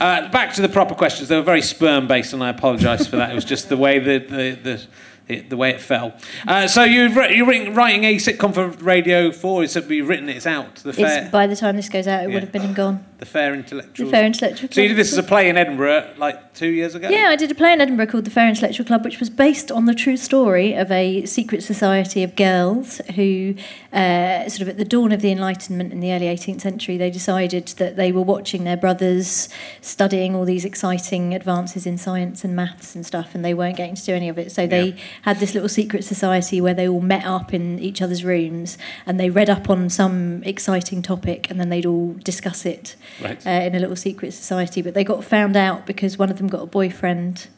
Uh, 0.01 0.29
back 0.29 0.55
to 0.55 0.63
the 0.63 0.69
proper 0.69 0.95
questions. 0.95 1.29
They 1.29 1.35
were 1.37 1.43
very 1.43 1.61
sperm 1.63 2.07
based, 2.07 2.33
and 2.33 2.43
I 2.43 2.51
apologise 2.51 3.07
for 3.09 3.17
that. 3.17 3.33
It 3.33 3.35
was 3.35 3.45
just 3.45 3.69
the 3.69 3.77
way 3.77 3.99
the, 3.99 4.19
the, 4.19 4.59
the, 4.63 4.87
it, 5.35 5.51
the 5.51 5.57
way 5.57 5.71
it 5.71 5.81
fell. 5.81 6.15
Uh, 6.47 6.69
so 6.69 6.85
you've, 6.85 7.13
wri- 7.13 7.37
you're 7.37 7.47
writing- 7.47 7.75
writing 7.75 8.05
a 8.05 8.15
sitcom 8.17 8.55
for 8.55 8.69
Radio 8.69 9.33
4. 9.33 9.65
It's, 9.65 9.75
you've 9.75 10.09
written 10.09 10.29
it, 10.29 10.37
it's 10.37 10.47
out. 10.47 10.77
The 10.77 10.93
fair, 10.93 11.23
It's 11.23 11.33
by 11.33 11.49
the 11.49 11.57
time 11.57 11.75
this 11.75 11.89
goes 11.89 12.07
out, 12.07 12.23
it 12.23 12.29
Yeah. 12.29 12.35
would 12.35 12.43
have 12.45 12.53
been 12.53 12.63
and 12.63 12.77
gone. 12.77 13.05
The 13.25 13.31
fair 13.31 13.55
intellectual. 13.55 14.07
The 14.07 14.13
Fair 14.13 14.27
Intellectual 14.27 14.69
So 14.71 14.81
you 14.83 14.89
did 14.89 14.99
this 14.99 15.11
as 15.13 15.19
a 15.19 15.23
play 15.23 15.49
in 15.49 15.57
Edinburgh 15.57 16.15
like 16.19 16.53
two 16.53 16.69
years 16.69 16.95
ago? 16.95 17.09
Yeah, 17.09 17.29
I 17.31 17.37
did 17.37 17.51
a 17.51 17.55
play 17.55 17.73
in 17.73 17.81
Edinburgh 17.81 18.09
called 18.09 18.27
The 18.27 18.31
Fair 18.31 18.49
Intellectual 18.49 18.85
Club, 18.85 19.03
which 19.03 19.19
was 19.19 19.31
based 19.31 19.73
on 19.73 19.87
the 19.87 19.95
true 19.95 20.19
story 20.19 20.75
of 20.75 20.91
a 20.93 21.25
secret 21.25 21.63
society 21.63 22.23
of 22.23 22.37
girls 22.37 23.01
who, 23.17 23.55
uh, 23.93 24.47
sort 24.49 24.61
of 24.63 24.69
at 24.69 24.77
the 24.77 24.85
dawn 24.85 25.11
of 25.11 25.23
the 25.23 25.31
Enlightenment 25.33 25.91
in 25.93 26.01
the 26.01 26.13
early 26.13 26.27
18th 26.27 26.61
century, 26.61 26.99
they 26.99 27.11
decided 27.11 27.69
that 27.79 27.97
they 27.97 28.13
were 28.13 28.23
watching 28.23 28.65
their 28.65 28.77
brothers 28.77 29.49
studying 29.81 30.35
all 30.35 30.45
these 30.45 30.65
exciting 30.67 31.35
advances 31.35 31.87
in 31.87 31.97
science 31.97 32.45
and 32.45 32.55
maths 32.55 32.95
and 32.95 33.07
stuff, 33.07 33.35
and 33.35 33.43
they 33.43 33.55
weren't 33.55 33.77
getting 33.79 33.95
to 33.95 34.05
do 34.05 34.13
any 34.13 34.29
of 34.29 34.39
it. 34.39 34.53
So 34.53 34.67
they 34.67 34.85
Yeah. 34.89 34.95
had 35.23 35.41
this 35.41 35.55
little 35.55 35.69
secret 35.71 36.05
society 36.05 36.61
where 36.61 36.75
they 36.75 36.87
all 36.87 37.01
met 37.01 37.25
up 37.25 37.55
in 37.55 37.79
each 37.79 38.03
other's 38.03 38.23
rooms 38.23 38.77
and 39.07 39.19
they 39.19 39.31
read 39.31 39.49
up 39.49 39.71
on 39.71 39.89
some 39.89 40.43
exciting 40.45 41.01
topic, 41.01 41.49
and 41.51 41.59
then 41.59 41.71
they'd 41.71 41.87
all 41.87 42.15
discuss 42.23 42.67
it 42.67 42.97
Right. 43.23 43.47
uh, 43.47 43.51
in 43.51 43.75
a 43.75 43.79
little 43.79 43.97
secret 43.97 44.33
society. 44.33 44.83
But 44.83 44.95
they 44.95 45.05
got 45.05 45.25
found 45.25 45.57
out 45.57 45.87
because 45.87 46.19
one 46.19 46.31
of 46.31 46.39
them 46.39 46.49
got 46.49 46.63
a 46.63 46.67
boyfriend, 46.67 47.49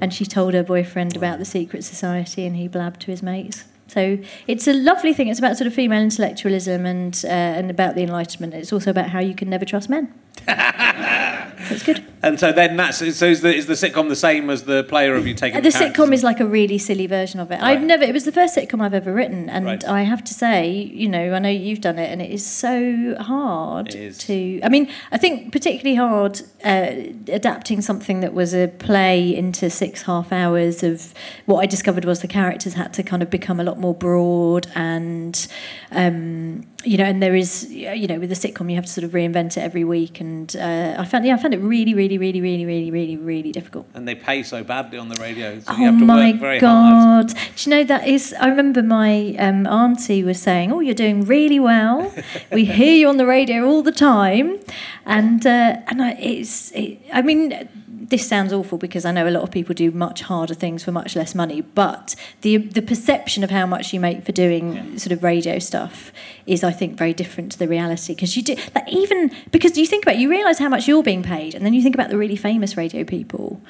and 0.00 0.12
she 0.12 0.26
told 0.26 0.54
her 0.54 0.62
boyfriend 0.62 1.16
about 1.16 1.38
the 1.38 1.44
secret 1.44 1.84
society, 1.84 2.46
and 2.46 2.56
he 2.56 2.68
blabbed 2.68 3.00
to 3.02 3.10
his 3.10 3.22
mates. 3.22 3.64
So 3.88 4.18
it's 4.46 4.66
a 4.66 4.72
lovely 4.72 5.12
thing. 5.14 5.28
It's 5.28 5.38
about 5.38 5.56
sort 5.56 5.66
of 5.66 5.74
female 5.74 6.02
intellectualism 6.02 6.84
and 6.86 7.20
uh, 7.24 7.28
and 7.28 7.70
about 7.70 7.94
the 7.94 8.02
Enlightenment. 8.02 8.54
It's 8.54 8.72
also 8.72 8.90
about 8.90 9.10
how 9.10 9.20
you 9.20 9.34
can 9.34 9.48
never 9.48 9.64
trust 9.64 9.88
men. 9.88 10.12
That's 10.46 11.82
good. 11.82 12.04
And 12.22 12.38
so 12.40 12.52
then 12.52 12.76
that's 12.76 12.98
so 12.98 13.26
is 13.26 13.40
the, 13.40 13.54
is 13.54 13.66
the 13.66 13.74
sitcom 13.74 14.08
the 14.08 14.16
same 14.16 14.50
as 14.50 14.64
the 14.64 14.84
play, 14.84 15.08
or 15.08 15.14
have 15.14 15.26
you 15.26 15.34
taken 15.34 15.58
Uh, 15.58 15.60
The 15.62 15.68
sitcom 15.70 16.12
is 16.12 16.22
like 16.22 16.40
a 16.40 16.46
really 16.46 16.76
silly 16.78 17.06
version 17.06 17.40
of 17.40 17.50
it. 17.50 17.60
I've 17.62 17.82
never. 17.82 18.02
It 18.04 18.12
was 18.12 18.24
the 18.24 18.32
first 18.32 18.56
sitcom 18.56 18.80
I've 18.82 18.94
ever 18.94 19.12
written, 19.12 19.48
and 19.48 19.64
Right. 19.64 19.84
I 19.88 20.02
have 20.02 20.22
to 20.24 20.34
say, 20.34 20.70
you 20.70 21.08
know, 21.08 21.32
I 21.34 21.38
know 21.38 21.48
you've 21.48 21.80
done 21.80 21.98
it, 21.98 22.10
and 22.10 22.20
it 22.20 22.30
is 22.30 22.44
so 22.44 23.16
hard 23.20 23.88
It 23.88 23.94
is. 23.94 24.18
to. 24.18 24.60
I 24.62 24.68
mean, 24.68 24.88
I 25.12 25.18
think 25.18 25.52
particularly 25.52 25.96
hard 25.96 26.42
uh, 26.64 26.86
adapting 27.28 27.80
something 27.80 28.20
that 28.20 28.34
was 28.34 28.54
a 28.54 28.68
play 28.68 29.34
into 29.34 29.70
six 29.70 30.02
half 30.02 30.32
hours 30.32 30.82
of 30.82 31.14
what 31.46 31.60
I 31.62 31.66
discovered 31.66 32.04
was 32.04 32.20
the 32.20 32.28
characters 32.28 32.74
had 32.74 32.92
to 32.94 33.02
kind 33.02 33.22
of 33.22 33.30
become 33.30 33.60
a 33.60 33.64
lot 33.64 33.75
more 33.78 33.94
broad 33.94 34.66
and. 34.74 35.46
Um, 35.92 36.66
you 36.84 36.96
know, 36.96 37.04
and 37.04 37.20
there 37.20 37.34
is, 37.34 37.68
you 37.72 38.06
know, 38.06 38.20
with 38.20 38.28
the 38.28 38.36
sitcom, 38.36 38.70
you 38.70 38.76
have 38.76 38.86
to 38.86 38.90
sort 38.92 39.04
of 39.04 39.10
reinvent 39.10 39.56
it 39.56 39.58
every 39.58 39.82
week, 39.82 40.20
and 40.20 40.54
uh, 40.54 40.94
I 40.96 41.04
found, 41.04 41.26
yeah, 41.26 41.34
I 41.34 41.36
found 41.36 41.52
it 41.52 41.58
really, 41.58 41.94
really, 41.94 42.16
really, 42.16 42.40
really, 42.40 42.64
really, 42.64 42.90
really, 42.92 43.16
really 43.16 43.50
difficult. 43.50 43.88
and 43.94 44.06
they 44.06 44.14
pay 44.14 44.44
so 44.44 44.62
badly 44.62 44.96
on 44.96 45.08
the 45.08 45.16
radio, 45.16 45.58
so 45.58 45.64
Oh 45.72 45.76
you 45.78 45.86
have 45.86 45.98
to 45.98 46.04
my 46.04 46.30
work 46.30 46.40
very 46.40 46.58
hard. 46.60 47.28
god! 47.28 47.36
Do 47.56 47.70
you 47.70 47.76
know 47.76 47.84
that 47.84 48.06
is? 48.06 48.34
I 48.38 48.46
remember 48.46 48.84
my 48.84 49.34
um, 49.38 49.66
auntie 49.66 50.22
was 50.22 50.40
saying, 50.40 50.70
"Oh, 50.72 50.78
you're 50.78 50.94
doing 50.94 51.24
really 51.24 51.58
well. 51.58 52.12
we 52.52 52.64
hear 52.66 52.94
you 52.94 53.08
on 53.08 53.16
the 53.16 53.26
radio 53.26 53.64
all 53.66 53.82
the 53.82 53.90
time," 53.92 54.60
and 55.04 55.44
uh, 55.44 55.78
and 55.88 56.00
I, 56.02 56.12
it's. 56.12 56.70
It, 56.70 56.98
I 57.12 57.22
mean, 57.22 57.68
this 58.08 58.28
sounds 58.28 58.52
awful 58.52 58.78
because 58.78 59.04
I 59.04 59.10
know 59.12 59.28
a 59.28 59.30
lot 59.30 59.42
of 59.42 59.50
people 59.50 59.74
do 59.74 59.90
much 59.90 60.22
harder 60.22 60.54
things 60.54 60.84
for 60.84 60.92
much 60.92 61.16
less 61.16 61.34
money, 61.34 61.60
but 61.60 62.14
the 62.42 62.56
the 62.58 62.82
perception 62.82 63.42
of 63.44 63.50
how 63.50 63.66
much 63.66 63.92
you 63.92 64.00
make 64.00 64.24
for 64.24 64.32
doing 64.32 64.98
sort 64.98 65.12
of 65.12 65.22
radio 65.22 65.58
stuff 65.58 66.12
is, 66.46 66.62
I 66.62 66.72
think, 66.72 66.96
very 66.96 67.12
different 67.12 67.52
to 67.52 67.58
the 67.58 67.68
reality 67.68 68.14
because 68.14 68.36
you 68.36 68.42
do 68.42 68.56
like 68.74 68.88
even 68.88 69.30
because 69.50 69.76
you 69.76 69.86
think 69.86 70.04
about 70.04 70.16
it, 70.16 70.20
you 70.20 70.30
realise 70.30 70.58
how 70.58 70.68
much 70.68 70.86
you're 70.86 71.02
being 71.02 71.22
paid, 71.22 71.54
and 71.54 71.64
then 71.64 71.74
you 71.74 71.82
think 71.82 71.94
about 71.94 72.10
the 72.10 72.18
really 72.18 72.36
famous 72.36 72.76
radio 72.76 73.04
people. 73.04 73.60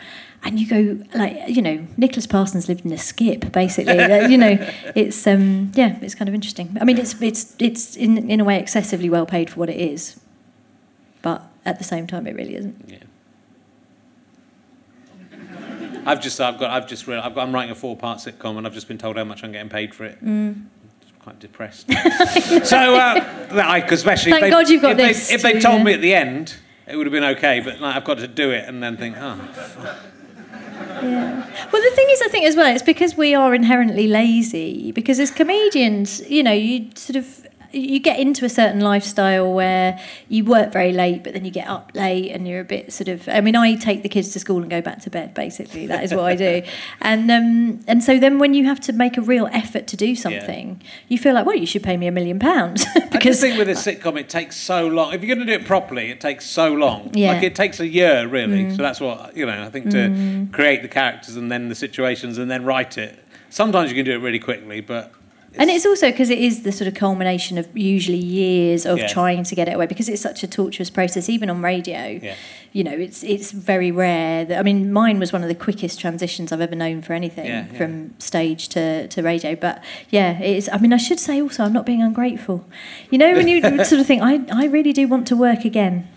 And 0.45 0.61
you 0.61 0.69
go 0.69 1.05
like 1.19 1.49
you 1.49 1.63
know 1.63 1.87
Nicholas 1.97 2.27
Parsons 2.27 2.69
lived 2.69 2.85
in 2.85 2.93
a 2.93 2.99
skip 2.99 3.51
basically 3.53 3.99
you 4.31 4.39
know 4.39 4.55
it's 4.95 5.27
um 5.27 5.73
yeah 5.75 5.99
it's 6.03 6.15
kind 6.15 6.29
of 6.29 6.35
interesting 6.35 6.77
I 6.81 6.85
mean 6.85 6.99
it's 6.99 7.21
it's 7.21 7.57
it's 7.59 7.97
in 7.97 8.31
in 8.31 8.39
a 8.39 8.45
way 8.45 8.61
excessively 8.61 9.11
well 9.11 9.27
paid 9.27 9.51
for 9.51 9.59
what 9.61 9.71
it 9.71 9.81
is 9.81 10.21
but 11.23 11.43
at 11.65 11.79
the 11.79 11.85
same 11.85 12.07
time 12.07 12.29
it 12.29 12.37
really 12.37 12.55
isn't 12.55 12.77
Yeah. 12.87 12.99
I've 16.07 16.21
just, 16.21 16.41
I've 16.41 16.59
got, 16.59 16.71
I've 16.71 16.87
just, 16.87 17.07
real, 17.07 17.21
I've 17.21 17.35
got, 17.35 17.47
I'm 17.47 17.55
writing 17.55 17.71
a 17.71 17.75
four-part 17.75 18.19
sitcom, 18.19 18.57
and 18.59 18.67
I've 18.67 18.75
just 18.75 18.89
been 18.89 18.99
told 18.99 19.17
how 19.17 19.25
much 19.25 19.43
I'm 19.45 19.53
getting 19.53 19.69
paid 19.69 19.95
for 19.95 20.05
it. 20.05 20.25
Mm. 20.25 20.67
Quite 21.21 21.41
depressed. 21.41 21.91
so, 22.65 22.95
uh, 22.95 23.49
I, 23.53 23.85
especially 23.91 24.33
Thank 24.33 24.45
if 24.45 24.47
they, 24.47 24.51
God 24.51 24.69
you've 24.69 24.83
got 24.83 24.93
if 24.93 24.97
this 24.99 25.29
They, 25.29 25.35
if 25.35 25.43
they 25.43 25.53
to, 25.55 25.61
told 25.61 25.83
me 25.83 25.93
at 25.93 26.01
the 26.01 26.15
end, 26.15 26.55
it 26.87 26.97
would 26.97 27.07
have 27.07 27.13
been 27.13 27.25
okay. 27.25 27.61
But 27.61 27.81
like, 27.81 27.97
I've 27.97 28.05
got 28.05 28.19
to 28.19 28.29
do 28.29 28.51
it, 28.53 28.69
and 28.69 28.83
then 28.83 28.97
think, 28.97 29.17
oh, 29.19 29.37
Yeah. 31.03 31.69
Well, 31.73 31.83
the 31.83 31.97
thing 31.97 32.07
is, 32.11 32.23
I 32.23 32.29
think 32.29 32.47
as 32.47 32.57
well, 32.57 32.73
it's 32.73 32.83
because 32.83 33.17
we 33.17 33.35
are 33.35 33.55
inherently 33.55 34.07
lazy. 34.07 34.93
Because 34.93 35.19
as 35.19 35.31
comedians, 35.31 36.29
you 36.31 36.43
know, 36.43 36.53
you 36.53 36.91
sort 36.95 37.17
of 37.17 37.47
you 37.77 37.99
get 38.01 38.19
into 38.19 38.45
a 38.45 38.49
certain 38.49 38.81
lifestyle 38.81 39.53
where 39.53 40.01
you 40.29 40.45
work 40.45 40.73
very 40.73 40.93
late, 40.93 41.23
but 41.23 41.33
then 41.33 41.45
you 41.45 41.51
get 41.51 41.69
up 41.69 41.93
late 41.95 42.31
and 42.31 42.49
you're 42.49 42.61
a 42.61 42.65
bit 42.65 42.93
sort 42.93 43.09
of. 43.09 43.29
I 43.29 43.41
mean, 43.41 43.57
I 43.57 43.75
take 43.75 44.03
the 44.03 44.09
kids 44.09 44.31
to 44.31 44.41
school 44.41 44.61
and 44.63 44.71
go 44.71 44.81
back 44.81 45.01
to 45.03 45.11
bed. 45.11 45.35
Basically, 45.35 45.87
that 45.87 46.03
is 46.03 46.15
what 46.15 46.25
I 46.25 46.35
do. 46.35 46.63
And 47.01 47.31
um, 47.31 47.81
and 47.87 48.03
so 48.03 48.19
then 48.19 48.39
when 48.39 48.55
you 48.55 48.65
have 48.65 48.81
to 48.81 48.93
make 48.93 49.17
a 49.17 49.21
real 49.21 49.49
effort 49.53 49.87
to 49.89 49.97
do 49.97 50.17
something, 50.17 50.83
you 51.09 51.19
feel 51.19 51.35
like, 51.35 51.47
well, 51.47 51.57
you 51.57 51.67
should 51.67 51.83
pay 51.83 51.97
me 51.97 52.07
a 52.07 52.13
million 52.13 52.39
pounds 52.39 52.85
Because 53.11 53.41
the 53.41 53.49
thing 53.49 53.59
with 53.59 53.69
a 53.69 53.73
sitcom, 53.73 54.19
it 54.19 54.29
takes 54.29 54.57
so 54.57 54.87
long. 54.87 55.13
If 55.13 55.23
you're 55.23 55.35
going 55.35 55.47
to 55.47 55.57
do 55.57 55.61
it 55.61 55.67
properly, 55.67 56.11
it 56.11 56.21
takes 56.21 56.47
so 56.47 56.73
long. 56.73 57.11
Yeah. 57.15 57.33
Mm. 57.33 57.35
Like 57.35 57.43
it 57.45 57.55
takes 57.55 57.81
a 57.81 57.87
year, 57.87 58.27
really. 58.27 58.71
So 58.71 58.83
that's 58.83 59.01
what 59.01 59.37
you 59.37 59.47
know. 59.47 59.63
I 59.63 59.71
think 59.71 59.91
to 59.91 60.49
create 60.53 60.83
the 60.83 60.89
characters 60.89 61.37
and 61.37 61.51
then 61.51 61.69
the 61.69 61.75
situations 61.75 62.39
and 62.39 62.51
then 62.51 62.65
write 62.65 62.99
it. 62.99 63.23
Sometimes 63.51 63.91
you 63.91 63.97
can 63.97 64.05
do 64.05 64.13
it 64.13 64.19
really 64.19 64.39
quickly, 64.39 64.81
but 64.81 65.13
And 65.59 65.71
it's 65.71 65.87
also 65.87 66.11
because 66.11 66.31
it 66.31 66.39
is 66.39 66.63
the 66.63 66.73
sort 66.73 66.89
of 66.89 66.95
culmination 66.95 67.59
of 67.59 67.67
usually 67.77 68.19
years 68.19 68.85
of 68.87 68.99
Yeah. 68.99 69.07
trying 69.09 69.45
to 69.45 69.55
get 69.55 69.69
it 69.69 69.75
away 69.75 69.87
because 69.87 70.09
it's 70.09 70.23
such 70.23 70.43
a 70.43 70.47
torturous 70.47 70.91
process, 70.91 71.29
even 71.29 71.49
on 71.51 71.63
radio. 71.63 72.19
Yeah. 72.23 72.35
You 72.73 72.85
know, 72.85 72.93
it's 72.93 73.23
it's 73.23 73.53
very 73.53 73.91
rare. 73.91 74.45
That, 74.45 74.59
I 74.59 74.63
mean, 74.63 74.93
mine 74.93 75.19
was 75.19 75.33
one 75.33 75.43
of 75.43 75.49
the 75.49 75.55
quickest 75.55 75.99
transitions 75.99 76.53
I've 76.53 76.61
ever 76.61 76.75
known 76.75 77.01
for 77.01 77.15
anything 77.15 77.47
Yeah, 77.47 77.65
from 77.79 78.13
stage 78.19 78.69
to, 78.71 79.09
to 79.09 79.23
radio. 79.23 79.55
But 79.57 79.83
yeah, 80.11 80.39
it 80.39 80.57
is. 80.57 80.69
I 80.71 80.77
mean, 80.79 80.93
I 80.93 80.99
should 80.99 81.19
say 81.19 81.41
also, 81.41 81.65
I'm 81.65 81.73
not 81.73 81.87
being 81.87 82.03
ungrateful. 82.03 82.67
You 83.11 83.17
know, 83.19 83.33
when 83.33 83.49
you 83.49 83.63
sort 83.85 84.01
of 84.01 84.07
think, 84.07 84.21
I, 84.23 84.41
I 84.53 84.67
really 84.67 84.93
do 84.93 85.09
want 85.09 85.27
to 85.29 85.37
work 85.37 85.65
again. 85.65 86.09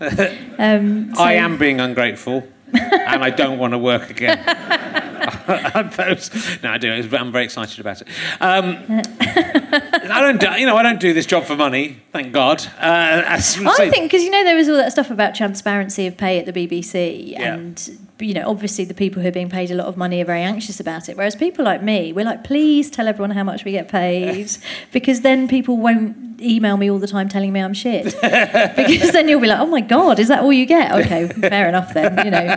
Um, 0.58 1.14
so- 1.14 1.22
I 1.22 1.32
am 1.34 1.56
being 1.56 1.80
ungrateful, 1.80 2.42
and 2.80 3.24
I 3.24 3.30
don't 3.30 3.58
want 3.58 3.72
to 3.72 3.78
work 3.78 4.10
again. 4.10 4.38
Those- 5.96 6.62
no, 6.62 6.70
I 6.70 6.78
do. 6.78 6.92
I'm 6.92 7.32
very 7.32 7.44
excited 7.44 7.78
about 7.80 8.00
it. 8.02 8.08
Um, 8.40 8.78
I 9.20 10.20
don't. 10.20 10.40
Do, 10.40 10.50
you 10.58 10.66
know, 10.66 10.76
I 10.76 10.82
don't 10.82 11.00
do 11.00 11.12
this 11.12 11.26
job 11.26 11.44
for 11.44 11.56
money. 11.56 11.98
Thank 12.12 12.32
God. 12.32 12.64
Uh, 12.78 13.22
I 13.26 13.38
think 13.40 14.10
because 14.10 14.22
you 14.22 14.30
know 14.30 14.44
there 14.44 14.56
was 14.56 14.68
all 14.68 14.76
that 14.76 14.92
stuff 14.92 15.10
about 15.10 15.34
transparency 15.34 16.06
of 16.06 16.16
pay 16.16 16.38
at 16.38 16.46
the 16.46 16.52
BBC, 16.52 17.28
Yeah. 17.30 17.54
and 17.54 17.98
you 18.18 18.34
know 18.34 18.48
obviously 18.48 18.84
the 18.84 18.94
people 18.94 19.22
who 19.22 19.28
are 19.28 19.32
being 19.32 19.50
paid 19.50 19.70
a 19.70 19.74
lot 19.74 19.86
of 19.86 19.96
money 19.96 20.20
are 20.20 20.24
very 20.24 20.42
anxious 20.42 20.80
about 20.80 21.08
it. 21.08 21.16
Whereas 21.16 21.36
people 21.36 21.64
like 21.64 21.82
me, 21.82 22.12
we're 22.12 22.24
like, 22.24 22.44
please 22.44 22.90
tell 22.90 23.06
everyone 23.08 23.30
how 23.32 23.44
much 23.44 23.64
we 23.64 23.72
get 23.72 23.88
paid, 23.88 24.50
because 24.92 25.20
then 25.20 25.48
people 25.48 25.76
won't 25.76 26.29
email 26.40 26.76
me 26.76 26.90
all 26.90 26.98
the 26.98 27.06
time 27.06 27.28
telling 27.28 27.52
me 27.52 27.60
I'm 27.60 27.74
shit. 27.74 28.04
because 28.20 29.12
then 29.12 29.28
you'll 29.28 29.40
be 29.40 29.46
like, 29.46 29.60
oh 29.60 29.66
my 29.66 29.80
god, 29.80 30.18
is 30.18 30.28
that 30.28 30.42
all 30.42 30.52
you 30.52 30.66
get? 30.66 30.92
Okay, 30.92 31.28
fair 31.28 31.68
enough 31.68 31.94
then. 31.94 32.24
You 32.24 32.30
know, 32.30 32.56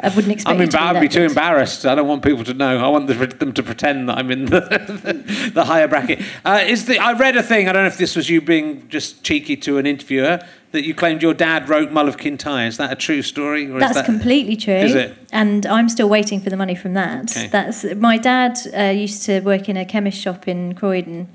I 0.00 0.08
wouldn't 0.14 0.32
expect. 0.32 0.54
I'm 0.54 0.60
you 0.60 0.66
to 0.66 0.82
I'd 0.82 1.00
be 1.00 1.08
too 1.08 1.22
embarrassed. 1.22 1.86
I 1.86 1.94
don't 1.94 2.08
want 2.08 2.22
people 2.22 2.44
to 2.44 2.54
know. 2.54 2.78
I 2.78 2.88
want 2.88 3.06
the, 3.06 3.14
them 3.14 3.52
to 3.52 3.62
pretend 3.62 4.08
that 4.08 4.18
I'm 4.18 4.30
in 4.30 4.46
the, 4.46 5.50
the 5.54 5.64
higher 5.64 5.88
bracket. 5.88 6.20
Uh, 6.44 6.64
is 6.66 6.86
the, 6.86 6.98
I 6.98 7.12
read 7.12 7.36
a 7.36 7.42
thing, 7.42 7.68
I 7.68 7.72
don't 7.72 7.82
know 7.82 7.88
if 7.88 7.98
this 7.98 8.16
was 8.16 8.28
you 8.28 8.40
being 8.40 8.88
just 8.88 9.24
cheeky 9.24 9.56
to 9.58 9.78
an 9.78 9.86
interviewer, 9.86 10.40
that 10.72 10.84
you 10.84 10.94
claimed 10.94 11.22
your 11.22 11.32
dad 11.32 11.68
wrote 11.68 11.90
Mull 11.90 12.08
of 12.08 12.18
Kintyre. 12.18 12.66
Is 12.66 12.76
that 12.76 12.92
a 12.92 12.94
true 12.94 13.22
story? 13.22 13.70
Or 13.70 13.76
is 13.76 13.80
That's 13.80 13.94
that, 13.94 14.04
completely 14.04 14.54
true. 14.54 14.74
Is 14.74 14.94
it? 14.94 15.16
And 15.32 15.64
I'm 15.64 15.88
still 15.88 16.08
waiting 16.08 16.40
for 16.40 16.50
the 16.50 16.56
money 16.56 16.74
from 16.74 16.94
that. 16.94 17.30
Okay. 17.30 17.48
That's 17.48 17.84
my 17.94 18.18
dad 18.18 18.58
uh, 18.76 18.82
used 18.90 19.22
to 19.24 19.40
work 19.40 19.68
in 19.68 19.76
a 19.76 19.86
chemist 19.86 20.20
shop 20.20 20.46
in 20.46 20.74
Croydon, 20.74 21.28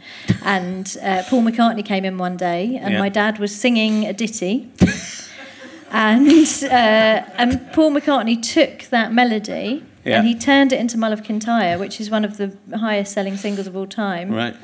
and 0.43 0.95
uh, 1.01 1.23
Paul 1.27 1.41
McCartney 1.41 1.82
came 1.83 2.05
in 2.05 2.17
one 2.17 2.37
day, 2.37 2.79
and 2.81 2.93
Yeah. 2.93 2.99
my 2.99 3.09
dad 3.09 3.37
was 3.39 3.55
singing 3.55 4.05
a 4.05 4.13
ditty. 4.13 4.69
And 5.95 6.27
uh, 6.63 7.21
and 7.37 7.71
Paul 7.71 7.91
McCartney 7.91 8.41
took 8.41 8.89
that 8.89 9.13
melody 9.13 9.83
Yeah. 10.03 10.17
and 10.17 10.27
he 10.27 10.33
turned 10.33 10.73
it 10.73 10.79
into 10.79 10.97
Mull 10.97 11.13
of 11.13 11.21
Kintyre, 11.23 11.77
which 11.77 12.01
is 12.01 12.09
one 12.09 12.25
of 12.25 12.37
the 12.37 12.51
highest 12.75 13.13
selling 13.13 13.37
singles 13.37 13.67
of 13.67 13.75
all 13.75 13.85
time. 13.85 14.31
Right. 14.31 14.55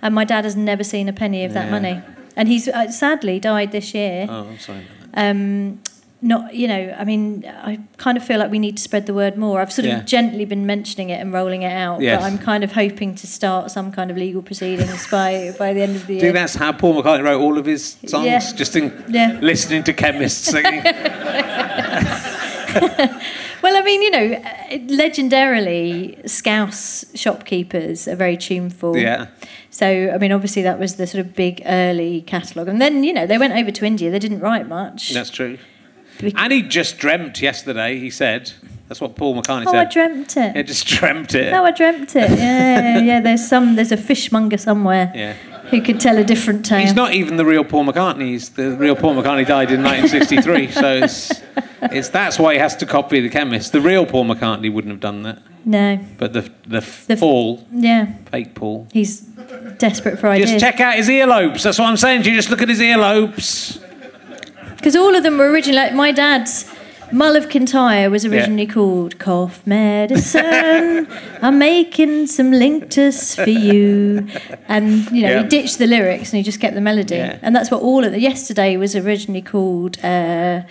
And 0.00 0.14
my 0.14 0.24
dad 0.24 0.44
has 0.44 0.56
never 0.56 0.82
seen 0.84 1.06
a 1.08 1.12
penny 1.12 1.44
of 1.44 1.52
that 1.52 1.70
money. 1.70 2.00
And 2.36 2.48
he's 2.48 2.68
uh, 2.68 2.90
sadly 2.90 3.38
died 3.38 3.70
this 3.72 3.92
year 3.92 4.26
Oh, 4.30 4.46
I'm 4.48 4.58
sorry. 4.58 4.86
um, 5.12 5.80
not 6.20 6.52
you 6.52 6.66
know 6.66 6.94
i 6.98 7.04
mean 7.04 7.44
i 7.62 7.78
kind 7.96 8.18
of 8.18 8.24
feel 8.24 8.38
like 8.40 8.50
we 8.50 8.58
need 8.58 8.76
to 8.76 8.82
spread 8.82 9.06
the 9.06 9.14
word 9.14 9.36
more 9.36 9.60
i've 9.60 9.72
sort 9.72 9.86
Yeah. 9.86 9.98
of 10.00 10.04
gently 10.04 10.44
been 10.44 10.66
mentioning 10.66 11.10
it 11.10 11.20
and 11.20 11.32
rolling 11.32 11.62
it 11.62 11.70
out 11.72 12.00
Yes. 12.00 12.20
but 12.20 12.26
i'm 12.26 12.38
kind 12.38 12.64
of 12.64 12.72
hoping 12.72 13.14
to 13.14 13.26
start 13.28 13.70
some 13.70 13.92
kind 13.92 14.10
of 14.10 14.16
legal 14.16 14.42
proceedings 14.42 15.06
by 15.08 15.54
by 15.58 15.72
the 15.72 15.80
end 15.82 15.94
of 15.94 16.06
the 16.08 16.14
year 16.14 16.20
think 16.22 16.34
that's 16.34 16.56
how 16.56 16.72
Paul 16.72 17.00
McCartney 17.00 17.22
wrote 17.22 17.40
all 17.40 17.56
of 17.56 17.66
his 17.66 17.96
songs? 18.06 18.26
Yeah. 18.26 18.40
Just 18.56 18.74
in 18.74 18.92
Yeah. 19.08 19.38
listening 19.40 19.84
to 19.84 19.92
chemists 19.92 20.48
singing. 20.50 20.82
well 23.62 23.76
i 23.76 23.82
mean 23.84 24.02
you 24.02 24.10
know 24.10 24.42
legendarily 24.96 26.28
scouse 26.28 27.04
shopkeepers 27.14 28.06
are 28.08 28.16
very 28.16 28.36
tuneful 28.36 28.96
yeah. 28.96 29.26
so 29.70 30.10
i 30.14 30.18
mean 30.18 30.32
obviously 30.32 30.62
that 30.62 30.78
was 30.78 30.96
the 30.96 31.06
sort 31.06 31.24
of 31.24 31.34
big 31.34 31.62
early 31.66 32.22
catalogue 32.22 32.68
and 32.68 32.80
then 32.80 33.02
you 33.04 33.12
know 33.12 33.26
they 33.26 33.38
went 33.38 33.54
over 33.54 33.70
to 33.70 33.84
india 33.84 34.10
they 34.10 34.18
didn't 34.18 34.40
write 34.40 34.68
much 34.68 35.12
That's 35.12 35.30
true. 35.30 35.58
And 36.36 36.52
he 36.52 36.62
just 36.62 36.98
dreamt 36.98 37.40
yesterday, 37.40 37.98
he 37.98 38.10
said. 38.10 38.52
That's 38.88 39.00
what 39.02 39.16
Paul 39.16 39.34
McCartney 39.40 39.66
said. 39.66 39.74
oh 39.74 39.78
i 39.80 39.84
dreamt 39.84 40.34
it 40.38 40.56
He 40.56 40.62
just 40.62 40.86
dreamt 40.86 41.34
it. 41.34 41.50
No, 41.50 41.62
I 41.64 41.72
dreamt 41.72 42.16
it. 42.16 42.30
Yeah, 42.30 42.98
yeah. 42.98 43.20
There's 43.26 43.46
some. 43.46 43.76
There's 43.76 43.92
a 43.92 43.98
fishmonger 43.98 44.56
somewhere 44.56 45.12
Yeah. 45.14 45.34
who 45.70 45.82
could 45.82 46.00
tell 46.00 46.16
a 46.16 46.24
different 46.24 46.64
tale. 46.64 46.80
He's 46.80 46.94
not 46.94 47.12
even 47.12 47.36
the 47.36 47.44
real 47.44 47.64
Paul 47.64 47.84
McCartney. 47.84 48.28
He's 48.30 48.48
the 48.50 48.70
real 48.76 48.96
Paul 48.96 49.14
McCartney 49.14 49.46
died 49.46 49.70
in 49.70 49.82
1963. 49.82 50.70
so 50.72 50.96
it's, 51.04 51.42
it's 51.82 52.08
that's 52.08 52.38
why 52.38 52.54
he 52.54 52.58
has 52.58 52.76
to 52.76 52.86
copy 52.86 53.20
the 53.20 53.28
chemist. 53.28 53.72
The 53.72 53.80
real 53.82 54.06
Paul 54.06 54.24
McCartney 54.24 54.72
wouldn't 54.72 54.92
have 54.92 55.00
done 55.00 55.22
that. 55.24 55.42
No. 55.66 55.98
But 56.16 56.32
the 56.32 56.50
the, 56.66 56.80
The- 57.08 57.16
Paul, 57.18 57.66
Yeah. 57.70 58.06
fake 58.30 58.54
Paul. 58.54 58.88
He's 58.90 59.20
desperate 59.76 60.18
for 60.18 60.28
ideas. 60.28 60.48
Just 60.52 60.64
check 60.64 60.80
out 60.80 60.94
his 60.94 61.08
earlobes. 61.10 61.62
That's 61.62 61.78
what 61.78 61.88
I'm 61.90 61.98
saying 61.98 62.22
to 62.22 62.30
you. 62.30 62.36
Just 62.36 62.48
look 62.48 62.62
at 62.62 62.70
his 62.70 62.80
earlobes. 62.80 63.84
Because 64.78 64.96
all 64.96 65.14
of 65.14 65.22
them 65.22 65.36
were 65.38 65.50
originally. 65.50 65.76
Like 65.82 65.94
my 65.94 66.10
dad's 66.12 66.64
Mull 67.10 67.36
of 67.36 67.48
Kintyre 67.48 68.10
was 68.10 68.24
originally 68.26 68.66
called 68.66 69.18
Cough 69.18 69.66
Medicine. 69.66 71.06
I'm 71.42 71.58
making 71.58 72.26
some 72.26 72.52
linctus 72.52 73.34
for 73.42 73.48
you, 73.50 74.26
and 74.68 75.10
you 75.10 75.22
know 75.22 75.30
Yeah. 75.30 75.42
he 75.42 75.48
ditched 75.48 75.78
the 75.78 75.86
lyrics 75.86 76.30
and 76.32 76.36
he 76.38 76.42
just 76.42 76.60
kept 76.60 76.74
the 76.74 76.80
melody, 76.82 77.16
Yeah. 77.16 77.38
and 77.42 77.56
that's 77.56 77.70
what 77.70 77.80
all 77.82 78.04
of 78.04 78.12
the. 78.12 78.20
Yesterday 78.20 78.76
was 78.76 78.94
originally 78.94 79.42
called. 79.42 79.98
Uh, 80.04 80.62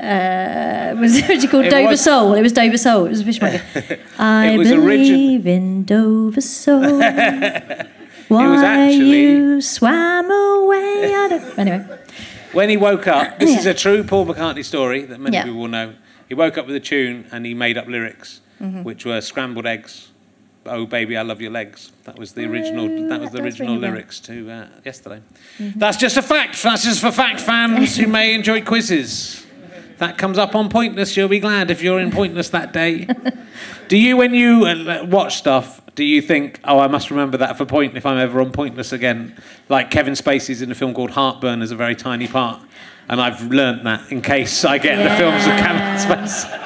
uh, 0.00 0.94
was 0.98 1.16
originally 1.28 1.48
called 1.48 1.66
It 1.66 1.70
Dover 1.70 1.88
was- 1.90 2.00
Sole. 2.04 2.34
It 2.34 2.42
was 2.42 2.52
Dover 2.52 2.78
Sole. 2.78 3.06
It 3.06 3.10
was 3.10 3.20
a 3.20 3.24
fishmonger. 3.24 3.62
I 4.18 4.56
was 4.56 4.68
believe 4.70 5.46
in 5.46 5.84
Dover 5.84 6.40
Sole. 6.40 7.00
Why 8.28 8.64
actually- 8.64 9.20
you 9.20 9.60
swam 9.60 10.30
away? 10.30 11.14
I 11.14 11.26
don't, 11.28 11.58
anyway, 11.58 11.98
When 12.54 12.68
he 12.68 12.76
woke 12.76 13.06
up, 13.06 13.38
this 13.38 13.58
is 13.58 13.66
a 13.66 13.74
true 13.74 14.04
Paul 14.04 14.26
McCartney 14.26 14.64
story 14.64 15.02
that 15.02 15.20
many 15.20 15.36
Yeah. 15.36 15.44
people 15.44 15.60
will 15.60 15.68
know. 15.68 15.94
He 16.28 16.34
woke 16.34 16.56
up 16.56 16.66
with 16.66 16.76
a 16.76 16.80
tune 16.80 17.26
and 17.32 17.44
he 17.44 17.54
made 17.54 17.76
up 17.76 17.86
lyrics, 17.86 18.40
Mm-hmm. 18.62 18.84
which 18.84 19.04
were 19.04 19.20
scrambled 19.20 19.66
eggs. 19.66 20.08
Oh 20.66 20.86
baby, 20.86 21.16
I 21.16 21.22
love 21.22 21.40
your 21.42 21.50
legs. 21.50 21.92
That 22.04 22.16
was 22.18 22.32
the 22.32 22.44
original. 22.46 23.08
That 23.08 23.20
was 23.20 23.30
the 23.32 23.42
original 23.42 23.74
ring 23.74 23.78
a 23.78 23.80
bell. 23.82 23.90
lyrics 23.90 24.20
to 24.20 24.50
uh, 24.50 24.66
yesterday. 24.84 25.20
That's 25.58 25.96
just 25.98 26.16
a 26.16 26.22
fact. 26.22 26.62
That's 26.62 26.84
just 26.84 27.00
for 27.00 27.10
fact 27.10 27.40
fans 27.40 27.96
who 27.96 28.06
may 28.06 28.32
enjoy 28.32 28.62
quizzes. 28.62 29.44
That 29.98 30.16
comes 30.16 30.38
up 30.38 30.54
on 30.54 30.68
Pointless. 30.70 31.16
You'll 31.16 31.28
be 31.28 31.40
glad 31.40 31.70
if 31.70 31.82
you're 31.82 32.00
in 32.00 32.10
Pointless 32.10 32.48
that 32.50 32.72
day. 32.72 33.06
do 33.88 33.96
you, 33.96 34.16
when 34.16 34.34
you 34.34 34.66
uh, 34.66 35.06
watch 35.08 35.36
stuff, 35.36 35.80
do 35.94 36.04
you 36.04 36.20
think, 36.20 36.60
oh, 36.64 36.78
I 36.78 36.88
must 36.88 37.10
remember 37.10 37.36
that 37.38 37.56
for 37.56 37.64
Point 37.64 37.96
if 37.96 38.04
I'm 38.04 38.18
ever 38.18 38.40
on 38.40 38.50
Pointless 38.52 38.92
again? 38.92 39.36
Like 39.68 39.90
Kevin 39.90 40.14
Spacey's 40.14 40.62
in 40.62 40.70
a 40.70 40.74
film 40.74 40.94
called 40.94 41.10
Heartburn 41.10 41.62
as 41.62 41.70
a 41.70 41.76
very 41.76 41.94
tiny 41.94 42.26
part. 42.26 42.60
And 43.08 43.20
I've 43.20 43.50
learnt 43.50 43.84
that 43.84 44.10
in 44.10 44.22
case 44.22 44.64
I 44.64 44.78
get 44.78 44.98
in 44.98 45.04
the 45.04 45.14
films 45.16 45.46
with 45.46 45.58
Kevin 45.58 45.98
Spacey. 45.98 46.63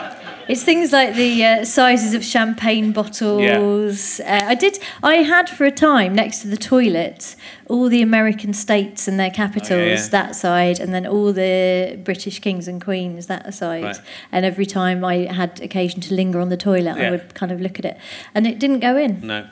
It's 0.49 0.63
things 0.65 0.93
like 0.93 1.15
the 1.15 1.45
uh, 1.45 1.65
sizes 1.65 2.15
of 2.15 2.25
champagne 2.25 2.93
bottles. 2.93 4.21
Uh, 4.21 4.41
I 4.45 4.55
did. 4.55 4.79
I 5.03 5.17
had 5.17 5.49
for 5.51 5.65
a 5.65 5.71
time 5.71 6.15
next 6.15 6.41
to 6.43 6.49
the 6.49 6.57
toilet 6.57 7.37
all 7.69 7.89
the 7.91 8.01
American 8.01 8.55
states 8.55 9.07
and 9.07 9.21
their 9.21 9.31
capitals 9.31 9.71
Oh, 9.71 9.85
yeah. 9.85 10.09
that 10.09 10.35
side, 10.35 10.81
and 10.81 10.95
then 10.95 11.07
all 11.07 11.35
the 11.35 12.01
British 12.03 12.39
kings 12.41 12.67
and 12.67 12.83
queens 12.83 13.27
that 13.27 13.53
side. 13.53 13.85
Right. 13.85 14.01
And 14.33 14.47
every 14.47 14.65
time 14.65 15.05
I 15.05 15.31
had 15.33 15.61
occasion 15.61 16.01
to 16.03 16.15
linger 16.15 16.41
on 16.41 16.49
the 16.49 16.57
toilet, 16.57 16.97
Yeah. 16.97 17.09
I 17.09 17.11
would 17.11 17.35
kind 17.35 17.53
of 17.53 17.61
look 17.61 17.79
at 17.79 17.85
it, 17.85 17.99
and 18.35 18.47
it 18.47 18.59
didn't 18.59 18.81
go 18.81 18.97
in. 18.97 19.21
No. 19.27 19.47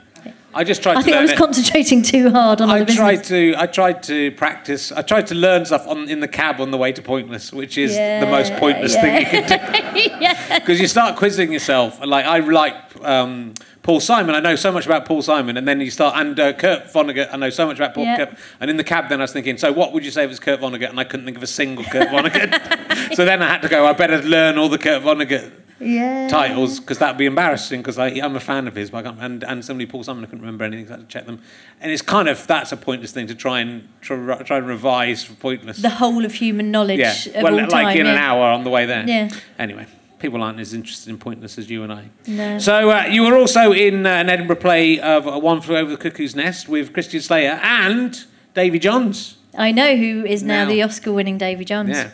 I 0.55 0.65
just 0.65 0.83
tried 0.83 0.97
I 0.97 1.03
think 1.03 1.17
I 1.17 1.21
was 1.21 1.33
it. 1.33 1.37
concentrating 1.37 2.03
too 2.03 2.31
hard 2.31 2.63
on 2.63 2.71
I 2.71 2.79
the 2.79 2.87
business. 2.87 2.99
tried 2.99 3.25
to 3.25 3.55
I 3.59 3.67
tried 3.67 4.03
to 4.05 4.31
practice. 4.33 4.91
I 4.91 5.03
tried 5.03 5.27
to 5.27 5.35
learn 5.35 5.67
stuff 5.67 5.87
on 5.87 6.09
in 6.09 6.21
the 6.21 6.29
cab 6.29 6.61
on 6.61 6.71
the 6.71 6.79
way 6.79 6.93
to 6.93 7.03
Pointless, 7.03 7.53
which 7.53 7.77
is 7.77 7.93
the 7.95 8.27
most 8.31 8.51
Yeah, 8.53 8.59
pointless 8.59 8.95
thing 8.95 9.21
you 9.21 9.27
can 9.27 9.47
do. 9.47 10.37
Because 10.55 10.81
you 10.81 10.87
start 10.89 11.17
quizzing 11.17 11.53
yourself. 11.53 12.01
Like 12.05 12.25
I 12.25 12.39
like 12.39 12.75
um, 13.05 13.53
Paul 13.83 14.01
Simon. 14.01 14.35
I 14.35 14.41
know 14.41 14.57
so 14.57 14.73
much 14.73 14.87
about 14.87 15.05
Paul 15.05 15.21
Simon, 15.23 15.57
and 15.59 15.69
then 15.69 15.81
you 15.81 15.91
start 15.91 16.15
and 16.17 16.39
uh, 16.41 16.53
Kurt 16.55 16.85
Vonnegut. 16.93 17.29
I 17.33 17.37
know 17.37 17.51
so 17.51 17.67
much 17.67 17.77
about 17.77 17.95
Paul. 17.95 18.05
Yeah. 18.05 18.17
Kurt, 18.25 18.39
and 18.61 18.71
in 18.71 18.77
the 18.79 18.85
cab, 18.85 19.09
then 19.11 19.21
I 19.21 19.25
was 19.25 19.33
thinking, 19.33 19.59
so 19.59 19.73
what 19.73 19.93
would 19.93 20.05
you 20.05 20.11
say 20.11 20.25
if 20.25 20.31
it's 20.31 20.41
Kurt 20.41 20.61
Vonnegut? 20.61 20.89
And 20.91 20.99
I 20.99 21.05
couldn't 21.05 21.27
think 21.27 21.37
of 21.37 21.43
a 21.43 21.47
single 21.47 21.85
Kurt 21.85 22.09
Vonnegut. 22.09 23.15
so 23.15 23.25
then 23.25 23.43
I 23.43 23.49
had 23.49 23.63
to 23.63 23.69
go. 23.69 23.87
I 23.87 23.93
better 23.93 24.23
learn 24.23 24.57
all 24.59 24.69
the 24.71 24.79
Kurt 24.79 25.03
Vonnegut 25.03 25.53
Yeah. 25.79 26.29
titles 26.29 26.81
because 26.81 26.99
that'd 26.99 27.19
be 27.19 27.27
embarrassing 27.27 27.81
because 27.81 27.99
I'm 27.99 28.35
a 28.35 28.41
fan 28.41 28.67
of 28.67 28.75
his, 28.75 28.91
but 28.91 28.99
I 28.99 29.03
can't, 29.03 29.21
and 29.21 29.45
and 29.45 29.65
somebody 29.65 29.87
Paul 29.87 30.05
Simon 30.05 30.25
I 30.25 30.27
couldn't 30.27 30.41
remember 30.41 30.65
anything, 30.65 30.87
so 30.87 30.95
I 30.95 30.97
had 30.97 31.09
to 31.09 31.13
check 31.13 31.27
them. 31.27 31.43
And 31.81 31.93
it's 31.93 32.03
kind 32.03 32.29
of 32.29 32.47
that's 32.47 32.73
a 32.73 32.77
pointless 32.77 33.13
thing 33.13 33.27
to 33.27 33.35
try 33.35 33.61
and 33.61 33.89
try, 34.01 34.43
try 34.43 34.59
and 34.59 34.67
revise 34.67 35.25
for 35.25 35.35
pointless. 35.35 35.83
The 35.83 35.91
whole 35.91 36.25
of 36.25 36.35
human 36.35 36.71
knowledge 36.71 36.99
yeah, 36.99 37.43
well, 37.43 37.55
like 37.55 37.69
time. 37.69 37.97
in 37.97 38.07
yeah. 38.07 38.13
an 38.13 38.19
hour 38.19 38.45
on 38.45 38.65
the 38.65 38.71
way 38.71 38.87
there. 38.87 39.07
Yeah. 39.07 39.29
Anyway, 39.59 39.87
people 40.19 40.43
aren't 40.43 40.61
as 40.61 40.73
interested 40.73 41.11
in 41.11 41.19
pointless 41.19 41.59
as 41.59 41.69
you 41.69 41.83
and 41.83 41.93
I. 41.93 42.09
No. 42.27 42.59
So 42.59 42.91
uh, 42.91 43.05
you 43.05 43.23
were 43.23 43.37
also 43.37 43.73
in 43.73 44.07
uh, 44.07 44.11
an 44.11 44.31
Edinburgh 44.31 44.57
play 44.57 44.99
of 45.01 45.27
uh, 45.27 45.39
One 45.39 45.61
Flew 45.61 45.77
Over 45.77 45.91
the 45.91 45.97
Cuckoo's 45.97 46.35
Nest 46.35 46.69
with 46.69 46.93
Christian 46.93 47.21
Slater 47.21 47.61
and 47.63 48.25
Davy 48.55 48.79
Johns. 48.79 49.36
I 49.57 49.73
know 49.73 49.97
who 49.97 50.25
is 50.25 50.43
now, 50.43 50.65
Now. 50.65 50.71
the 50.71 50.83
Oscar-winning 50.83 51.39
Davy 51.39 51.65
Johns. 51.65 51.91
Yeah. 51.91 52.11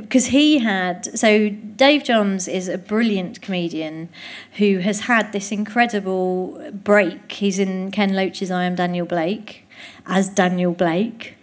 Because 0.00 0.26
he 0.26 0.60
had 0.60 1.18
so 1.18 1.50
Dave 1.50 2.04
Johns 2.04 2.48
is 2.48 2.68
a 2.68 2.78
brilliant 2.78 3.42
comedian 3.42 4.08
who 4.56 4.78
has 4.78 5.00
had 5.00 5.32
this 5.32 5.52
incredible 5.52 6.70
break. 6.72 7.30
He's 7.32 7.58
in 7.58 7.90
Ken 7.90 8.14
Loach's 8.14 8.50
I 8.50 8.64
Am 8.64 8.74
Daniel 8.76 9.04
Blake 9.04 9.66
as 10.06 10.30
Daniel 10.30 10.72
Blake, 10.72 11.34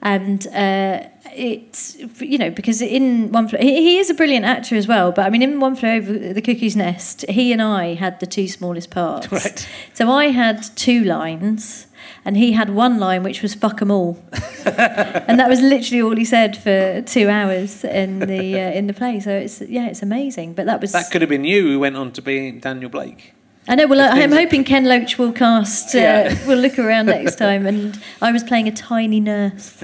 and 0.00 0.46
uh, 0.46 1.00
it's 1.34 1.98
you 2.20 2.38
know 2.38 2.48
because 2.50 2.80
in 2.80 3.32
one 3.32 3.48
Flew- 3.48 3.58
he, 3.58 3.82
he 3.82 3.98
is 3.98 4.08
a 4.08 4.14
brilliant 4.14 4.46
actor 4.46 4.74
as 4.74 4.88
well. 4.88 5.12
But 5.12 5.26
I 5.26 5.30
mean 5.30 5.42
in 5.42 5.60
One 5.60 5.76
Flew 5.76 5.90
Over 5.90 6.32
the 6.32 6.40
Cuckoo's 6.40 6.76
Nest, 6.76 7.26
he 7.28 7.52
and 7.52 7.60
I 7.60 7.94
had 7.94 8.18
the 8.20 8.26
two 8.26 8.48
smallest 8.48 8.90
parts. 8.90 9.30
Right. 9.32 9.68
So 9.92 10.10
I 10.10 10.26
had 10.28 10.62
two 10.74 11.04
lines. 11.04 11.87
And 12.24 12.36
he 12.36 12.52
had 12.52 12.70
one 12.70 12.98
line 12.98 13.22
which 13.22 13.42
was 13.42 13.54
"fuck 13.54 13.80
'em 13.80 13.90
all," 13.90 14.18
and 14.66 15.38
that 15.40 15.48
was 15.48 15.60
literally 15.60 16.02
all 16.02 16.16
he 16.16 16.24
said 16.24 16.56
for 16.56 17.00
two 17.02 17.28
hours 17.28 17.84
in 17.84 18.18
the 18.18 18.54
uh, 18.60 18.72
in 18.78 18.86
the 18.86 18.92
play. 18.92 19.20
So 19.20 19.30
it's 19.30 19.60
yeah, 19.62 19.86
it's 19.86 20.02
amazing. 20.02 20.54
But 20.54 20.66
that 20.66 20.80
was 20.80 20.92
That 20.92 21.10
could 21.10 21.22
have 21.22 21.30
been 21.30 21.44
you 21.44 21.62
who 21.68 21.78
went 21.78 21.96
on 21.96 22.12
to 22.12 22.22
be 22.22 22.52
Daniel 22.52 22.90
Blake. 22.90 23.32
I 23.70 23.74
know. 23.74 23.86
Well, 23.86 24.00
I'm 24.00 24.32
hoping 24.32 24.64
Ken 24.64 24.84
Loach 24.86 25.18
will 25.18 25.32
cast. 25.32 25.94
Uh, 25.94 25.98
Yeah. 25.98 26.38
We'll 26.46 26.58
look 26.58 26.78
around 26.78 27.06
next 27.06 27.36
time, 27.46 27.66
and 27.66 27.98
I 28.22 28.32
was 28.32 28.42
playing 28.42 28.66
a 28.68 28.72
tiny 28.72 29.20
nurse. 29.20 29.82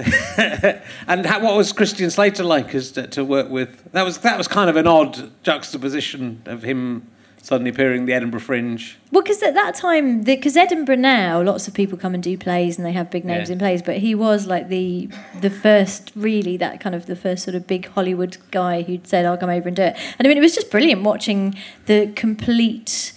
And 1.07 1.25
how, 1.25 1.39
what 1.43 1.55
was 1.55 1.71
Christian 1.71 2.09
Slater 2.09 2.43
like 2.43 2.73
as 2.75 2.91
to, 2.93 3.07
to 3.07 3.23
work 3.23 3.49
with? 3.49 3.69
That 3.91 4.03
was 4.03 4.17
that 4.19 4.37
was 4.37 4.47
kind 4.47 4.69
of 4.69 4.75
an 4.75 4.87
odd 4.87 5.31
juxtaposition 5.43 6.41
of 6.45 6.63
him 6.63 7.07
suddenly 7.45 7.69
appearing 7.69 8.01
in 8.01 8.05
the 8.07 8.13
Edinburgh 8.13 8.39
Fringe. 8.39 8.97
Well, 9.11 9.21
because 9.21 9.43
at 9.43 9.53
that 9.53 9.75
time, 9.75 10.23
because 10.23 10.57
Edinburgh 10.57 10.95
now, 10.95 11.41
lots 11.43 11.67
of 11.67 11.75
people 11.75 11.95
come 11.95 12.15
and 12.15 12.23
do 12.23 12.35
plays, 12.37 12.77
and 12.77 12.85
they 12.85 12.91
have 12.93 13.11
big 13.11 13.23
names 13.23 13.49
Yeah. 13.49 13.53
in 13.53 13.59
plays. 13.59 13.81
But 13.83 13.97
he 13.97 14.15
was 14.15 14.47
like 14.47 14.67
the 14.69 15.07
the 15.39 15.51
first, 15.51 16.11
really, 16.15 16.57
that 16.57 16.79
kind 16.79 16.95
of 16.95 17.05
the 17.05 17.15
first 17.15 17.43
sort 17.43 17.53
of 17.55 17.67
big 17.67 17.87
Hollywood 17.89 18.37
guy 18.49 18.81
who'd 18.81 19.07
said, 19.07 19.25
"I'll 19.25 19.37
come 19.37 19.49
over 19.51 19.67
and 19.67 19.75
do 19.77 19.83
it." 19.83 19.95
And 20.17 20.25
I 20.25 20.27
mean, 20.27 20.37
it 20.37 20.41
was 20.41 20.55
just 20.55 20.71
brilliant 20.71 21.03
watching 21.03 21.53
the 21.85 22.07
complete 22.15 23.13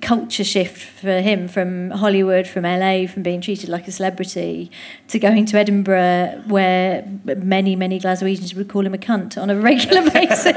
culture 0.00 0.44
shift 0.44 0.78
for 0.78 1.20
him 1.20 1.48
from 1.48 1.90
Hollywood, 1.90 2.46
from 2.46 2.64
LA, 2.64 3.06
from 3.06 3.22
being 3.22 3.40
treated 3.40 3.68
like 3.68 3.88
a 3.88 3.92
celebrity 3.92 4.70
to 5.08 5.18
going 5.18 5.44
to 5.46 5.58
Edinburgh, 5.58 6.42
where 6.46 7.04
many, 7.24 7.76
many 7.76 7.98
Glaswegians 8.00 8.54
would 8.54 8.68
call 8.68 8.86
him 8.86 8.94
a 8.94 8.98
cunt 8.98 9.40
on 9.40 9.50
a 9.50 9.56
regular 9.56 10.08
basis, 10.10 10.56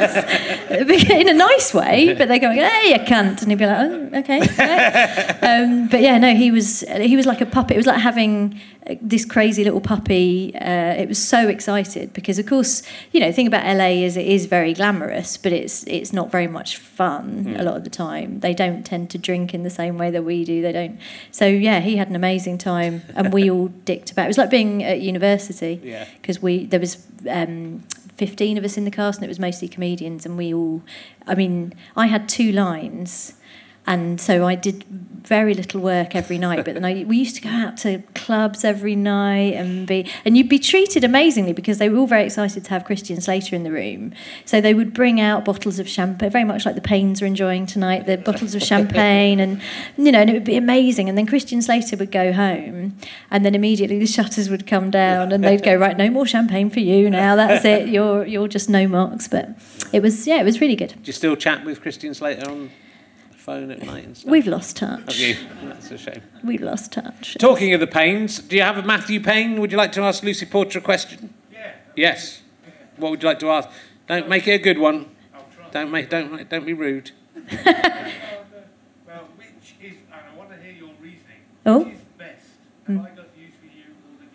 in 1.09 1.30
a 1.30 1.34
nice 1.34 1.73
way. 1.73 2.13
But 2.13 2.28
they're 2.28 2.39
going, 2.39 2.57
"Hey, 2.57 2.91
you 2.93 2.99
cunt," 2.99 3.41
and 3.41 3.51
he'd 3.51 3.57
be 3.57 3.65
like, 3.65 3.89
"Oh, 3.91 4.09
okay." 4.19 4.39
yeah." 4.57 5.38
um, 5.41 5.88
but 5.88 6.01
yeah, 6.01 6.17
no, 6.17 6.36
he 6.36 6.51
was 6.51 6.82
he 6.99 7.15
was 7.15 7.26
like 7.26 7.41
a 7.41 7.45
puppet. 7.45 7.76
It 7.76 7.78
was 7.78 7.88
like 7.88 8.01
having 8.01 8.59
this 9.01 9.25
crazy 9.25 9.63
little 9.63 9.81
puppy. 9.81 10.53
Uh, 10.55 10.93
it 10.93 11.07
was 11.07 11.23
so 11.23 11.47
excited 11.47 12.13
because, 12.13 12.38
of 12.38 12.45
course, 12.45 12.83
you 13.11 13.19
know, 13.19 13.27
the 13.27 13.33
thing 13.33 13.47
about 13.47 13.65
LA 13.65 14.03
is 14.05 14.15
it 14.15 14.27
is 14.27 14.45
very 14.45 14.73
glamorous, 14.73 15.38
but 15.38 15.51
it's 15.51 15.83
it's 15.86 16.13
not 16.13 16.31
very 16.31 16.47
much 16.47 16.77
fun 16.77 17.55
a 17.57 17.63
lot 17.63 17.77
of 17.77 17.83
the 17.83 17.89
time. 17.89 18.39
They 18.41 18.53
don't 18.53 18.83
tend 18.86 19.09
to 19.11 19.17
drink 19.17 19.53
in 19.53 19.63
the 19.63 19.69
same 19.69 19.97
way 19.97 20.11
that 20.11 20.23
we 20.23 20.43
do. 20.45 20.61
They 20.61 20.71
don't. 20.71 20.99
So 21.31 21.45
yeah, 21.47 21.79
he 21.79 21.97
had 21.97 22.09
an 22.09 22.15
amazing 22.15 22.57
time, 22.59 23.01
and 23.15 23.33
we 23.33 23.49
all 23.49 23.67
dicked 23.86 24.11
about. 24.11 24.25
It 24.25 24.27
was 24.27 24.38
like 24.38 24.49
being 24.51 24.83
at 24.83 25.01
university 25.01 25.79
Yeah. 25.83 26.05
because 26.21 26.41
we 26.41 26.65
there 26.65 26.79
was. 26.79 27.05
Um, 27.29 27.83
15 28.17 28.57
of 28.57 28.63
us 28.63 28.77
in 28.77 28.86
the 28.86 28.91
cast 28.91 29.17
and 29.17 29.25
it 29.25 29.27
was 29.27 29.39
mostly 29.39 29.67
comedians 29.67 30.25
and 30.25 30.38
we 30.38 30.53
all 30.53 30.81
i 31.27 31.36
mean 31.36 31.73
i 31.97 32.05
had 32.07 32.29
two 32.29 32.53
lines 32.53 33.33
and 33.88 34.19
so 34.19 34.45
I 34.45 34.55
did 34.55 34.83
very 35.25 35.53
little 35.53 35.81
work 35.81 36.15
every 36.15 36.38
night. 36.38 36.63
But 36.63 36.75
then 36.75 36.86
I, 36.86 37.03
we 37.03 37.17
used 37.17 37.36
to 37.36 37.41
go 37.41 37.49
out 37.49 37.77
to 37.77 38.03
clubs 38.13 38.63
every 38.63 38.95
night 38.95 39.53
and 39.53 39.88
be, 39.88 40.09
and 40.23 40.38
you'd 40.38 40.49
be 40.49 40.59
treated 40.59 41.03
amazingly 41.03 41.53
because 41.53 41.77
they 41.77 41.89
were 41.89 41.97
all 41.97 42.07
very 42.07 42.25
excited 42.25 42.63
to 42.63 42.69
have 42.69 42.86
Christian 42.86 43.19
Slater 43.21 43.55
in 43.55 43.63
the 43.63 43.71
room. 43.71 44.13
So 44.45 44.61
they 44.61 44.73
would 44.73 44.93
bring 44.93 45.19
out 45.19 45.45
bottles 45.45 45.79
of 45.79 45.89
champagne, 45.89 46.29
very 46.29 46.43
much 46.43 46.65
like 46.65 46.75
the 46.75 46.81
Pains 46.81 47.21
are 47.21 47.25
enjoying 47.25 47.65
tonight, 47.65 48.05
the 48.05 48.17
bottles 48.17 48.53
of 48.55 48.61
champagne, 48.61 49.39
and 49.39 49.61
you 49.97 50.11
know, 50.11 50.19
and 50.19 50.29
it 50.29 50.33
would 50.33 50.43
be 50.43 50.55
amazing. 50.55 51.09
And 51.09 51.17
then 51.17 51.25
Christian 51.25 51.61
Slater 51.61 51.97
would 51.97 52.11
go 52.11 52.31
home, 52.31 52.95
and 53.31 53.45
then 53.45 53.55
immediately 53.55 53.99
the 53.99 54.05
shutters 54.05 54.49
would 54.49 54.67
come 54.67 54.91
down, 54.91 55.31
and 55.31 55.43
they'd 55.43 55.63
go, 55.63 55.75
right, 55.86 55.97
no 55.97 56.09
more 56.09 56.27
champagne 56.27 56.69
for 56.69 56.79
you 56.79 57.09
now. 57.09 57.36
That's 57.36 57.65
it. 57.65 57.89
You're 57.89 58.25
you're 58.25 58.47
just 58.47 58.69
no 58.69 58.88
marks. 58.88 59.27
But 59.27 59.49
it 59.91 60.01
was 60.01 60.27
yeah, 60.27 60.39
it 60.39 60.43
was 60.43 60.61
really 60.61 60.75
good. 60.75 60.89
Do 60.89 61.07
you 61.07 61.13
still 61.13 61.36
chat 61.36 61.65
with 61.65 61.81
Christian 61.81 62.13
Slater 62.13 62.49
on 62.49 62.69
phone 63.45 63.69
at 63.69 63.81
night 63.83 64.03
and 64.05 64.17
stuff? 64.17 64.31
We've 64.31 64.47
lost 64.47 64.79
Have 64.79 65.05
touch. 65.05 65.19
you? 65.19 65.35
That's 65.63 65.91
a 65.91 65.97
shame. 65.97 66.21
We've 66.43 66.61
lost 66.61 66.91
touch. 66.93 67.37
Talking 67.39 67.73
of 67.75 67.79
the 67.79 67.87
pains, 67.87 68.39
do 68.39 68.55
you 68.55 68.63
have 68.63 68.77
a 68.77 68.81
Matthew 68.83 69.19
Payne? 69.21 69.61
Would 69.61 69.71
you 69.71 69.77
like 69.77 69.91
to 69.93 70.01
ask 70.01 70.23
Lucy 70.23 70.45
Porter 70.47 70.79
a 70.79 70.81
question? 70.81 71.33
Yeah, 71.53 71.73
Yes. 71.95 72.41
What 72.97 73.11
would 73.11 73.21
you 73.21 73.27
like 73.29 73.39
to 73.39 73.49
ask? 73.51 73.69
Don't 74.07 74.27
make 74.29 74.47
it 74.47 74.51
a 74.53 74.57
good 74.57 74.77
one. 74.79 75.09
I'll 75.33 75.45
try. 75.55 75.69
Don't 75.69 75.91
make 75.91 76.09
don't 76.09 76.49
don't 76.49 76.65
be 76.65 76.73
rude. 76.73 77.11
Well, 77.35 79.27
which 79.37 79.75
is, 79.81 79.97
and 80.11 80.21
I 80.33 80.37
want 80.37 80.49
to 80.51 80.57
hear 80.57 80.71
your 80.71 80.91
reasoning. 81.01 81.41
Oh. 81.65 81.79
Which 81.83 81.95
is 81.95 81.99
best? 82.17 82.45
Hmm. 82.87 82.97
Have 82.97 83.05
I 83.05 83.09
got 83.09 83.37
news 83.37 83.53
for 83.59 83.65
you 83.65 83.83
or 83.91 84.23
the 84.23 84.27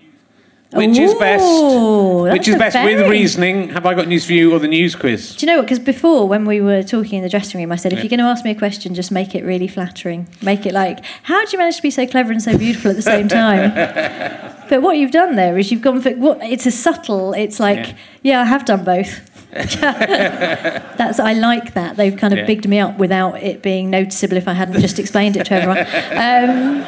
Which 0.73 0.97
is 0.99 1.15
best? 1.15 1.43
Ooh, 1.45 2.23
Which 2.31 2.47
is 2.47 2.55
best 2.57 2.77
with 2.85 3.09
reasoning? 3.11 3.71
Have 3.71 3.87
I 3.87 3.95
got 3.95 4.07
news 4.07 4.25
for 4.25 4.33
you 4.35 4.53
or 4.55 4.61
the 4.61 4.69
news 4.69 4.95
quiz? 4.95 5.35
Do 5.35 5.45
you 5.45 5.51
know 5.51 5.57
what? 5.59 5.63
Because 5.67 5.81
before, 5.81 6.29
when 6.29 6.45
we 6.45 6.61
were 6.61 6.85
talking 6.85 7.19
in 7.19 7.23
the 7.25 7.29
dressing 7.29 7.61
room, 7.61 7.73
I 7.73 7.77
said, 7.77 7.93
if 7.93 7.99
Yeah. 7.99 8.05
you're 8.05 8.11
going 8.11 8.21
to 8.21 8.27
ask 8.27 8.45
me 8.45 8.53
a 8.53 8.55
question, 8.55 8.95
just 8.95 9.11
make 9.11 9.35
it 9.35 9.45
really 9.45 9.67
flattering. 9.67 10.29
Make 10.43 10.67
it 10.67 10.73
like, 10.73 11.05
how 11.25 11.45
do 11.45 11.51
you 11.51 11.59
manage 11.59 11.77
to 11.77 11.83
be 11.83 11.91
so 11.91 12.07
clever 12.07 12.31
and 12.31 12.41
so 12.41 12.57
beautiful 12.57 12.91
at 12.93 12.97
the 12.97 13.03
same 13.03 13.27
time? 13.27 13.73
but 14.71 14.81
what 14.83 14.97
you've 14.97 15.11
done 15.11 15.35
there 15.35 15.59
is 15.59 15.73
you've 15.73 15.83
gone 15.83 16.01
for 16.01 16.13
what? 16.13 16.39
It's 16.43 16.67
a 16.67 16.71
subtle. 16.71 17.33
It's 17.33 17.59
like, 17.59 17.89
Yeah. 17.89 17.95
yeah, 18.23 18.41
I 18.43 18.45
have 18.45 18.65
done 18.65 18.85
both. 18.85 19.27
That's 19.51 21.19
I 21.19 21.33
like 21.33 21.75
that. 21.75 21.97
They've 21.97 22.17
kind 22.17 22.33
of 22.33 22.39
Yeah. 22.39 22.47
bigged 22.47 22.69
me 22.69 22.79
up 22.79 22.97
without 22.97 23.43
it 23.43 23.61
being 23.61 23.91
noticeable 23.91 24.37
if 24.37 24.47
I 24.47 24.53
hadn't 24.53 24.81
just 24.81 25.01
explained 25.01 25.37
it 25.37 25.47
to 25.47 25.55
everyone. 25.55 25.79
Um, 26.13 26.87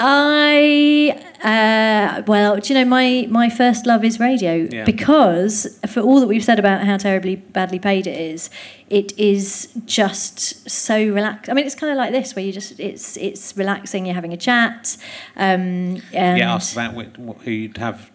I 0.00 1.27
uh, 1.44 2.22
well, 2.26 2.56
do 2.58 2.72
you 2.72 2.78
know 2.80 2.84
my 2.88 3.26
my 3.30 3.48
first 3.48 3.86
love 3.86 4.04
is 4.04 4.18
radio 4.18 4.66
Yeah. 4.70 4.84
because 4.84 5.78
for 5.86 6.00
all 6.00 6.20
that 6.20 6.26
we've 6.26 6.44
said 6.44 6.58
about 6.58 6.84
how 6.84 6.96
terribly 6.96 7.36
badly 7.36 7.78
paid 7.78 8.06
it 8.06 8.18
is, 8.18 8.50
it 8.90 9.16
is 9.18 9.68
just 9.84 10.68
so 10.68 10.96
relaxed. 10.98 11.50
I 11.50 11.54
mean, 11.54 11.66
it's 11.66 11.74
kind 11.74 11.90
of 11.92 11.96
like 11.96 12.12
this 12.12 12.34
where 12.34 12.44
you 12.44 12.52
just 12.52 12.78
it's 12.80 13.16
it's 13.16 13.56
relaxing. 13.56 14.06
You're 14.06 14.14
having 14.14 14.32
a 14.32 14.36
chat. 14.36 14.96
Um, 15.36 16.02
and 16.12 16.38
Get 16.38 16.42
asked 16.42 16.72
about 16.72 16.94
wh- 16.94 17.16
wh- 17.16 17.42
who 17.44 17.50
you'd 17.50 17.76
have 17.78 18.10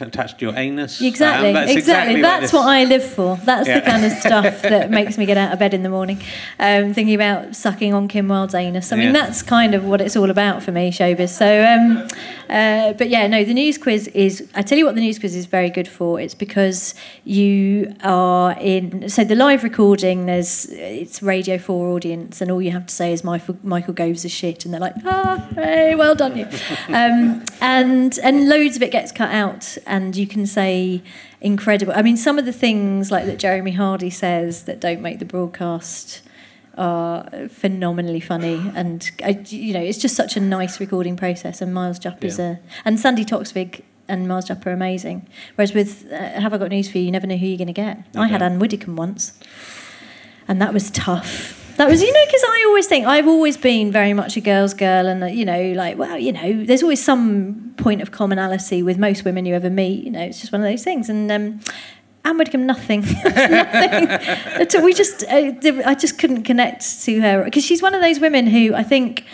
attached 0.00 0.38
to 0.40 0.46
your 0.46 0.56
anus. 0.56 1.00
Exactly, 1.00 1.48
Um, 1.48 1.54
that's 1.54 1.72
exactly. 1.72 2.14
like 2.14 2.22
That's 2.22 2.42
this. 2.42 2.52
what 2.52 2.66
I 2.66 2.84
live 2.84 3.04
for. 3.04 3.38
That's 3.44 3.68
Yeah. 3.68 3.80
the 3.80 3.86
kind 3.90 4.04
of 4.04 4.12
stuff 4.12 4.62
that 4.62 4.90
makes 4.90 5.16
me 5.18 5.26
get 5.26 5.36
out 5.36 5.52
of 5.52 5.58
bed 5.58 5.74
in 5.74 5.82
the 5.82 5.88
morning, 5.88 6.20
um, 6.58 6.92
thinking 6.94 7.14
about 7.14 7.54
sucking 7.54 7.94
on 7.94 8.08
Kim 8.08 8.28
Wilde's 8.28 8.54
anus. 8.54 8.92
I 8.92 8.96
mean, 8.96 9.06
Yeah. 9.06 9.12
that's 9.12 9.42
kind 9.42 9.74
of 9.74 9.84
what 9.84 10.00
it's 10.00 10.16
all 10.16 10.30
about 10.30 10.62
for 10.62 10.72
me, 10.72 10.90
showbiz. 10.90 11.28
So, 11.30 11.64
um, 11.64 12.06
uh, 12.48 12.92
but 12.94 13.08
yeah, 13.08 13.26
no, 13.26 13.44
the 13.44 13.54
news 13.54 13.78
quiz 13.78 14.08
is. 14.08 14.48
I 14.54 14.62
tell 14.62 14.78
you 14.78 14.84
what, 14.84 14.94
the 14.94 15.00
news 15.00 15.18
quiz 15.18 15.34
is 15.34 15.46
very 15.46 15.70
good 15.70 15.88
for. 15.88 16.20
It's 16.20 16.34
because 16.34 16.94
you 17.24 17.94
are 18.02 18.56
in. 18.60 19.08
So 19.08 19.24
the 19.24 19.34
live 19.34 19.64
recording, 19.64 20.26
there's 20.26 20.66
it's 20.66 21.22
Radio 21.22 21.58
Four 21.58 21.88
audience, 21.90 22.40
and 22.40 22.50
all 22.50 22.60
you 22.60 22.70
have 22.70 22.86
to 22.86 22.94
say 22.94 23.12
is 23.12 23.24
Michael 23.24 23.56
Michael 23.62 23.94
Goves 23.94 24.24
is 24.24 24.32
shit, 24.32 24.64
and 24.64 24.72
they're 24.72 24.80
like, 24.80 24.94
ah, 25.04 25.48
hey, 25.54 25.94
well 25.94 26.14
done 26.14 26.36
you. 26.36 26.46
Um, 26.88 27.44
and 27.60 28.18
and 28.22 28.48
loads 28.48 28.76
of 28.76 28.82
it 28.82 28.90
gets 28.90 29.10
cut 29.10 29.30
out, 29.30 29.76
and 29.86 30.14
you 30.14 30.26
can 30.26 30.46
say 30.46 31.02
incredible. 31.40 31.92
I 31.94 32.02
mean, 32.02 32.16
some 32.16 32.38
of 32.38 32.44
the 32.44 32.52
things 32.52 33.10
like 33.10 33.26
that 33.26 33.38
Jeremy 33.38 33.72
Hardy 33.72 34.10
says 34.10 34.64
that 34.64 34.80
don't 34.80 35.00
make 35.00 35.18
the 35.18 35.24
broadcast. 35.24 36.22
Are 36.76 37.28
phenomenally 37.48 38.18
funny, 38.20 38.60
and 38.74 39.08
I, 39.24 39.40
you 39.46 39.72
know 39.72 39.80
it's 39.80 39.98
just 39.98 40.16
such 40.16 40.36
a 40.36 40.40
nice 40.40 40.80
recording 40.80 41.16
process. 41.16 41.60
And 41.62 41.72
Miles 41.72 42.00
Jupp 42.00 42.24
is 42.24 42.38
a 42.40 42.58
and 42.84 42.98
Sandi 42.98 43.24
Toksvig 43.24 43.82
and 44.08 44.26
Miles 44.26 44.46
Jupp 44.46 44.66
are 44.66 44.72
amazing. 44.72 45.28
Whereas 45.54 45.72
with 45.72 46.10
uh, 46.12 46.40
Have 46.40 46.52
I 46.52 46.58
Got 46.58 46.70
News 46.70 46.90
for 46.90 46.98
You, 46.98 47.04
you 47.04 47.10
never 47.12 47.26
know 47.28 47.36
who 47.36 47.46
you're 47.46 47.56
going 47.58 47.68
to 47.68 47.72
get. 47.72 48.04
I 48.16 48.26
had 48.26 48.42
Okay. 48.42 48.52
Ann 48.52 48.58
Widdecombe 48.58 48.96
once, 48.96 49.38
and 50.48 50.60
that 50.60 50.74
was 50.74 50.90
tough. 50.90 51.60
That 51.76 51.88
was, 51.88 52.02
you 52.02 52.12
know, 52.12 52.24
because 52.26 52.42
I 52.44 52.64
always 52.68 52.86
think 52.86 53.06
I've 53.06 53.26
always 53.26 53.56
been 53.56 53.90
very 53.90 54.12
much 54.12 54.36
a 54.36 54.40
girl's 54.40 54.74
girl, 54.74 55.06
and 55.06 55.36
you 55.36 55.44
know, 55.44 55.72
like, 55.72 55.96
well, 55.98 56.18
you 56.18 56.32
know, 56.32 56.64
there's 56.64 56.82
always 56.82 57.02
some 57.04 57.72
point 57.76 58.00
of 58.02 58.10
commonality 58.10 58.82
with 58.82 58.98
most 58.98 59.24
women 59.24 59.44
you 59.44 59.54
ever 59.54 59.70
meet. 59.70 60.04
You 60.04 60.10
know, 60.10 60.22
it's 60.22 60.40
just 60.40 60.52
one 60.52 60.60
of 60.60 60.68
those 60.68 60.84
things. 60.84 61.08
And 61.08 61.30
um, 61.32 61.60
Ann 62.24 62.38
Widdecombe, 62.38 62.64
nothing, 62.66 63.00
nothing. 63.24 64.82
We 64.82 64.94
just, 64.94 65.24
uh, 65.24 65.52
I 65.84 65.94
just 65.94 66.18
couldn't 66.18 66.44
connect 66.44 67.02
to 67.02 67.20
her. 67.20 67.44
Because 67.44 67.64
she's 67.64 67.82
one 67.82 67.94
of 67.94 68.00
those 68.00 68.18
women 68.18 68.46
who 68.46 68.74
I 68.74 68.82
think 68.82 69.24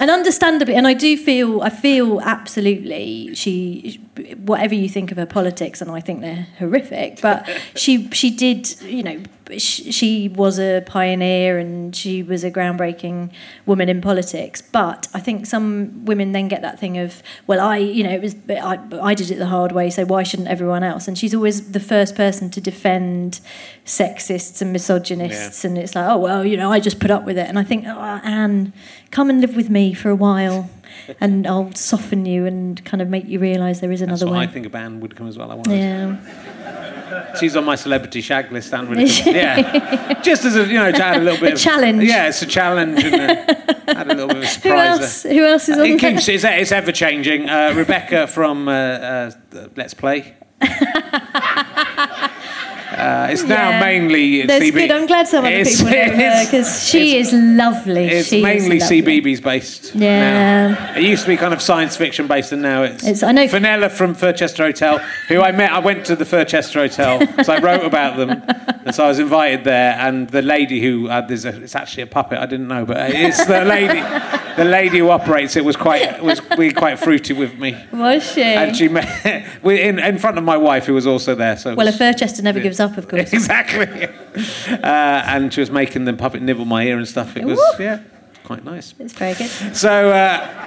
and 0.00 0.10
understandably, 0.10 0.74
and 0.74 0.86
I 0.86 0.94
do 0.94 1.16
feel, 1.16 1.60
I 1.60 1.68
feel 1.68 2.20
absolutely 2.22 3.34
she, 3.34 4.00
whatever 4.38 4.74
you 4.74 4.88
think 4.88 5.12
of 5.12 5.18
her 5.18 5.26
politics, 5.26 5.80
and 5.80 5.90
I 5.90 6.00
think 6.00 6.22
they're 6.22 6.48
horrific, 6.58 7.20
but 7.20 7.48
she 7.76 8.10
she 8.10 8.30
did, 8.30 8.80
you 8.82 9.02
know, 9.02 9.22
she, 9.58 9.90
she 9.92 10.28
was 10.28 10.58
a 10.58 10.82
pioneer 10.86 11.58
and 11.58 11.94
she 11.94 12.22
was 12.22 12.44
a 12.44 12.50
groundbreaking 12.50 13.32
woman 13.66 13.88
in 13.88 14.00
politics. 14.00 14.62
But 14.62 15.08
I 15.14 15.20
think 15.20 15.46
some 15.46 16.04
women 16.04 16.32
then 16.32 16.48
get 16.48 16.62
that 16.62 16.78
thing 16.78 16.98
of, 16.98 17.22
well, 17.46 17.60
I, 17.60 17.78
you 17.78 18.04
know, 18.04 18.10
it 18.10 18.22
was 18.22 18.36
I, 18.48 18.78
I 19.02 19.14
did 19.14 19.30
it 19.30 19.36
the 19.36 19.46
hard 19.46 19.72
way, 19.72 19.90
so 19.90 20.04
why 20.04 20.22
shouldn't 20.22 20.48
everyone 20.48 20.82
else? 20.82 21.08
And 21.08 21.18
she's 21.18 21.34
always 21.34 21.72
the 21.72 21.80
first 21.80 22.14
person 22.14 22.50
to 22.50 22.60
defend 22.60 23.40
sexists 23.84 24.62
and 24.62 24.72
misogynists, 24.72 25.64
and 25.64 25.76
it's 25.76 25.94
like, 25.94 26.08
oh 26.08 26.18
well, 26.18 26.44
you 26.44 26.56
know, 26.56 26.70
I 26.70 26.80
just 26.80 27.00
put 27.00 27.10
up 27.10 27.24
with 27.24 27.38
it. 27.38 27.48
And 27.48 27.58
I 27.58 27.64
think, 27.64 27.84
oh, 27.86 28.20
Ann, 28.22 28.72
come 29.10 29.30
and 29.30 29.40
live 29.40 29.56
with 29.56 29.68
me 29.70 29.92
for 29.94 30.10
a 30.10 30.14
while, 30.14 30.68
and 31.20 31.46
I'll 31.46 31.72
soften 31.74 32.26
you 32.26 32.46
and 32.46 32.82
kind 32.84 33.00
of 33.02 33.08
make 33.08 33.26
you 33.26 33.38
realise 33.38 33.80
there 33.80 33.90
is 33.92 34.00
That's 34.00 34.08
another 34.22 34.26
what 34.26 34.38
way. 34.38 34.44
I 34.44 34.46
think 34.46 34.66
of 34.66 34.74
Ann 34.74 35.00
Widdecombe 35.00 35.28
as 35.28 35.36
well. 35.38 35.50
I 35.50 35.54
want 35.54 35.68
Yeah, 35.68 36.16
She's 37.38 37.56
on 37.56 37.64
my 37.64 37.74
celebrity 37.74 38.20
shag 38.20 38.50
list, 38.52 38.72
Ann 38.72 38.88
yeah, 39.26 40.20
just 40.22 40.44
as 40.44 40.56
a 40.56 40.66
you 40.66 40.74
know 40.74 40.90
to 40.92 41.04
add 41.04 41.20
a 41.20 41.24
little 41.24 41.40
bit 41.40 41.50
A 41.50 41.54
of 41.54 41.60
challenge. 41.60 42.02
Yeah, 42.04 42.28
it's 42.28 42.42
a 42.42 42.46
challenge. 42.46 43.02
And 43.04 43.14
uh, 43.14 43.54
add 43.88 44.06
a 44.10 44.14
little 44.14 44.28
bit 44.28 44.36
of 44.38 44.42
who 44.44 44.48
surprise. 44.48 45.00
else? 45.00 45.22
Who 45.24 45.44
else 45.44 45.68
is 45.68 45.78
on 45.78 45.86
It 45.86 46.00
there? 46.00 46.12
keeps 46.12 46.28
it's, 46.28 46.44
it's 46.44 46.72
ever 46.72 46.92
changing. 46.92 47.48
Uh, 47.48 47.72
Rebecca 47.76 48.26
from 48.26 48.68
uh, 48.68 48.72
uh, 48.72 49.30
Let's 49.76 49.94
Play. 49.94 50.34
Uh, 53.00 53.28
it's 53.30 53.42
now 53.44 53.70
Yeah. 53.70 53.80
mainly 53.80 54.42
That's 54.46 54.64
CB. 54.64 54.72
good. 54.72 54.90
I'm 54.92 55.06
glad 55.06 55.26
some 55.26 55.44
other 55.44 55.54
It's- 55.54 55.78
people 55.82 55.92
know 55.92 56.16
her 56.16 56.44
because 56.44 56.88
she 56.88 57.16
is 57.16 57.32
lovely. 57.32 58.06
It's 58.06 58.28
she 58.28 58.42
mainly 58.42 58.78
lovely. 58.78 59.02
CBeebies 59.02 59.42
based. 59.42 59.92
Yeah. 59.94 60.68
now. 60.68 60.92
It 60.96 61.02
used 61.02 61.22
to 61.24 61.28
be 61.28 61.36
kind 61.36 61.54
of 61.54 61.62
science 61.62 61.96
fiction 61.96 62.26
based, 62.26 62.52
and 62.52 62.62
now 62.62 62.82
it's. 62.82 63.02
It's- 63.02 63.22
I 63.22 63.32
know- 63.32 63.46
Funella 63.46 63.90
from 63.90 64.14
Furchester 64.14 64.64
Hotel, 64.64 64.98
who 65.28 65.40
I 65.40 65.52
met. 65.52 65.72
I 65.72 65.78
went 65.78 66.04
to 66.06 66.16
the 66.16 66.24
Furchester 66.24 66.80
Hotel, 66.80 67.20
so 67.42 67.52
I 67.54 67.58
wrote 67.60 67.84
about 67.84 68.16
them, 68.16 68.42
and 68.84 68.94
so 68.94 69.04
I 69.04 69.08
was 69.08 69.18
invited 69.18 69.64
there. 69.64 69.96
And 69.98 70.28
the 70.28 70.42
lady 70.42 70.80
who 70.80 71.08
uh, 71.08 71.20
there's 71.22 71.44
a, 71.46 71.56
it's 71.62 71.74
actually 71.74 72.02
a 72.02 72.06
puppet. 72.06 72.38
I 72.38 72.46
didn't 72.46 72.68
know, 72.68 72.84
but 72.84 72.96
it's 73.10 73.44
the 73.46 73.64
lady. 73.64 74.00
the 74.56 74.64
lady 74.64 74.98
who 74.98 75.08
operates 75.10 75.56
it 75.56 75.64
was 75.64 75.76
quite 75.76 76.22
was 76.22 76.40
really 76.58 76.72
quite 76.74 76.98
fruity 76.98 77.32
with 77.32 77.58
me, 77.58 77.76
Was 77.92 78.32
she? 78.32 78.42
and 78.42 78.76
she 78.76 78.88
met 78.88 79.08
in 79.64 79.98
in 79.98 80.18
front 80.18 80.36
of 80.38 80.44
my 80.44 80.56
wife, 80.56 80.84
who 80.86 80.94
was 80.94 81.06
also 81.06 81.34
there. 81.34 81.56
So 81.56 81.74
well, 81.74 81.88
a 81.88 81.92
Furchester 81.92 82.42
never 82.42 82.60
gives 82.60 82.80
up, 82.80 82.89
of 82.98 83.08
course. 83.08 83.32
exactly. 83.32 84.06
Uh, 84.68 84.78
and 84.82 85.52
she 85.52 85.60
was 85.60 85.70
making 85.70 86.04
them 86.04 86.16
puppet 86.16 86.42
nibble 86.42 86.64
my 86.64 86.84
ear 86.84 86.98
and 86.98 87.08
stuff. 87.08 87.36
It 87.36 87.44
was 87.44 87.58
Woo. 87.58 87.84
yeah, 87.84 88.02
quite 88.44 88.64
nice. 88.64 88.94
It's 88.98 89.14
very 89.14 89.34
good. 89.34 89.76
So. 89.76 90.10
Uh, 90.10 90.66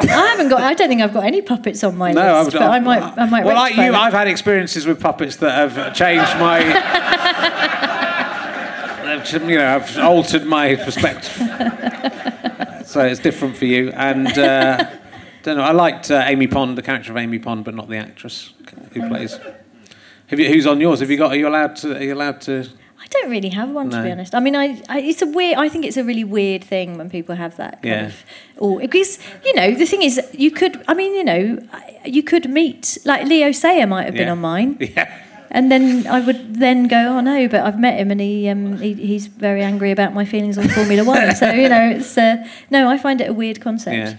I 0.00 0.06
haven't 0.06 0.48
got. 0.48 0.60
I 0.60 0.74
don't 0.74 0.88
think 0.88 1.02
I've 1.02 1.12
got 1.12 1.24
any 1.24 1.42
puppets 1.42 1.82
on 1.82 1.96
my 1.96 2.12
No, 2.12 2.42
list, 2.42 2.52
but 2.52 2.62
I 2.62 2.78
might. 2.78 3.02
I 3.02 3.26
might. 3.26 3.44
Well, 3.44 3.56
I, 3.56 3.64
rectify 3.64 3.86
you, 3.86 3.92
that. 3.92 4.00
I've 4.00 4.12
had 4.12 4.28
experiences 4.28 4.86
with 4.86 5.00
puppets 5.00 5.36
that 5.36 5.50
have 5.50 5.94
changed 5.94 6.38
my. 6.38 6.60
you 9.32 9.58
know, 9.58 9.74
I've 9.74 9.98
altered 9.98 10.46
my 10.46 10.76
perspective. 10.76 11.32
so 12.86 13.00
it's 13.00 13.20
different 13.20 13.56
for 13.56 13.64
you, 13.64 13.90
and 13.90 14.28
uh, 14.38 14.88
don't 15.42 15.56
know. 15.56 15.64
I 15.64 15.72
liked 15.72 16.10
uh, 16.10 16.22
Amy 16.26 16.46
Pond, 16.46 16.78
the 16.78 16.82
character 16.82 17.10
of 17.10 17.16
Amy 17.16 17.38
Pond, 17.38 17.64
but 17.64 17.74
not 17.74 17.88
the 17.88 17.96
actress 17.96 18.52
who 18.92 19.08
plays. 19.08 19.38
Have 20.28 20.38
you, 20.40 20.48
who's 20.48 20.66
on 20.66 20.80
yours? 20.80 21.00
Have 21.00 21.10
you 21.10 21.16
got? 21.16 21.32
Are 21.32 21.36
you 21.36 21.48
allowed 21.48 21.76
to? 21.76 21.96
Are 21.96 22.02
you 22.02 22.14
allowed 22.14 22.40
to? 22.42 22.68
I 23.00 23.06
don't 23.10 23.30
really 23.30 23.48
have 23.50 23.70
one 23.70 23.88
to 23.90 24.02
be 24.02 24.10
honest. 24.10 24.34
I 24.34 24.40
mean, 24.40 24.54
I, 24.54 24.82
I 24.88 25.00
it's 25.00 25.22
a 25.22 25.26
weird. 25.26 25.56
I 25.58 25.68
think 25.68 25.86
it's 25.86 25.96
a 25.96 26.04
really 26.04 26.24
weird 26.24 26.62
thing 26.64 26.98
when 26.98 27.08
people 27.08 27.34
have 27.36 27.56
that 27.56 27.82
kind 27.82 27.84
Yeah. 27.84 28.06
of, 28.06 28.14
or 28.58 28.80
because 28.80 29.18
you 29.44 29.54
know 29.54 29.72
the 29.72 29.86
thing 29.86 30.02
is 30.02 30.20
you 30.34 30.50
could. 30.50 30.82
I 30.88 30.94
mean, 30.94 31.14
you 31.14 31.24
know, 31.24 31.58
you 32.04 32.22
could 32.22 32.50
meet 32.50 32.98
like 33.06 33.26
Leo 33.26 33.52
Sayer 33.52 33.86
might 33.86 34.04
have 34.04 34.14
been 34.14 34.28
on 34.28 34.40
mine, 34.40 34.76
Yeah. 34.80 35.10
and 35.50 35.72
then 35.72 36.06
I 36.06 36.20
would 36.20 36.56
then 36.56 36.88
go, 36.88 36.98
oh 37.16 37.20
no, 37.20 37.48
but 37.48 37.60
I've 37.62 37.78
met 37.80 37.98
him 37.98 38.10
and 38.10 38.20
he, 38.20 38.48
um, 38.50 38.76
he 38.78 38.92
he's 38.92 39.28
very 39.28 39.62
angry 39.62 39.90
about 39.92 40.12
my 40.12 40.26
feelings 40.26 40.58
on 40.58 40.68
Formula 40.68 41.04
One. 41.04 41.34
so 41.36 41.50
you 41.50 41.70
know, 41.70 41.90
it's 41.96 42.18
uh, 42.18 42.46
no, 42.70 42.90
I 42.90 42.98
find 42.98 43.22
it 43.22 43.30
a 43.30 43.32
weird 43.32 43.60
concept. 43.62 43.96
Yeah. 43.96 44.16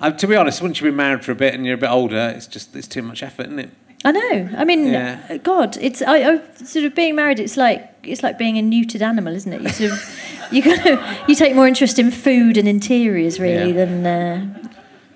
Uh, 0.00 0.10
to 0.10 0.26
be 0.26 0.34
honest, 0.36 0.60
once 0.62 0.80
you've 0.80 0.88
been 0.88 0.96
married 0.96 1.24
for 1.24 1.30
a 1.32 1.36
bit 1.36 1.54
and 1.54 1.64
you're 1.64 1.76
a 1.76 1.78
bit 1.78 1.90
older, 1.90 2.32
it's 2.36 2.46
just 2.46 2.76
it's 2.76 2.86
too 2.88 3.02
much 3.02 3.22
effort, 3.22 3.46
isn't 3.46 3.58
it? 3.58 3.70
I 4.04 4.10
know. 4.12 4.48
I 4.56 4.64
mean, 4.64 4.86
Yeah. 4.86 5.36
God, 5.38 5.76
it's 5.80 6.02
I, 6.02 6.16
I 6.32 6.40
sort 6.64 6.84
of 6.84 6.94
being 6.94 7.14
married. 7.14 7.38
It's 7.40 7.56
like 7.56 7.88
it's 8.02 8.22
like 8.22 8.36
being 8.38 8.58
a 8.58 8.62
neutered 8.62 9.00
animal, 9.02 9.34
isn't 9.34 9.52
it? 9.52 9.62
You 9.62 9.68
sort 9.68 9.92
of 9.92 10.18
you 10.50 10.62
kind 10.62 10.86
of 10.86 11.28
you 11.28 11.34
take 11.34 11.54
more 11.54 11.66
interest 11.68 11.98
in 11.98 12.10
food 12.10 12.56
and 12.56 12.66
interiors 12.68 13.38
really 13.38 13.70
Yeah. 13.72 13.84
than 13.84 14.06
uh, 14.06 14.68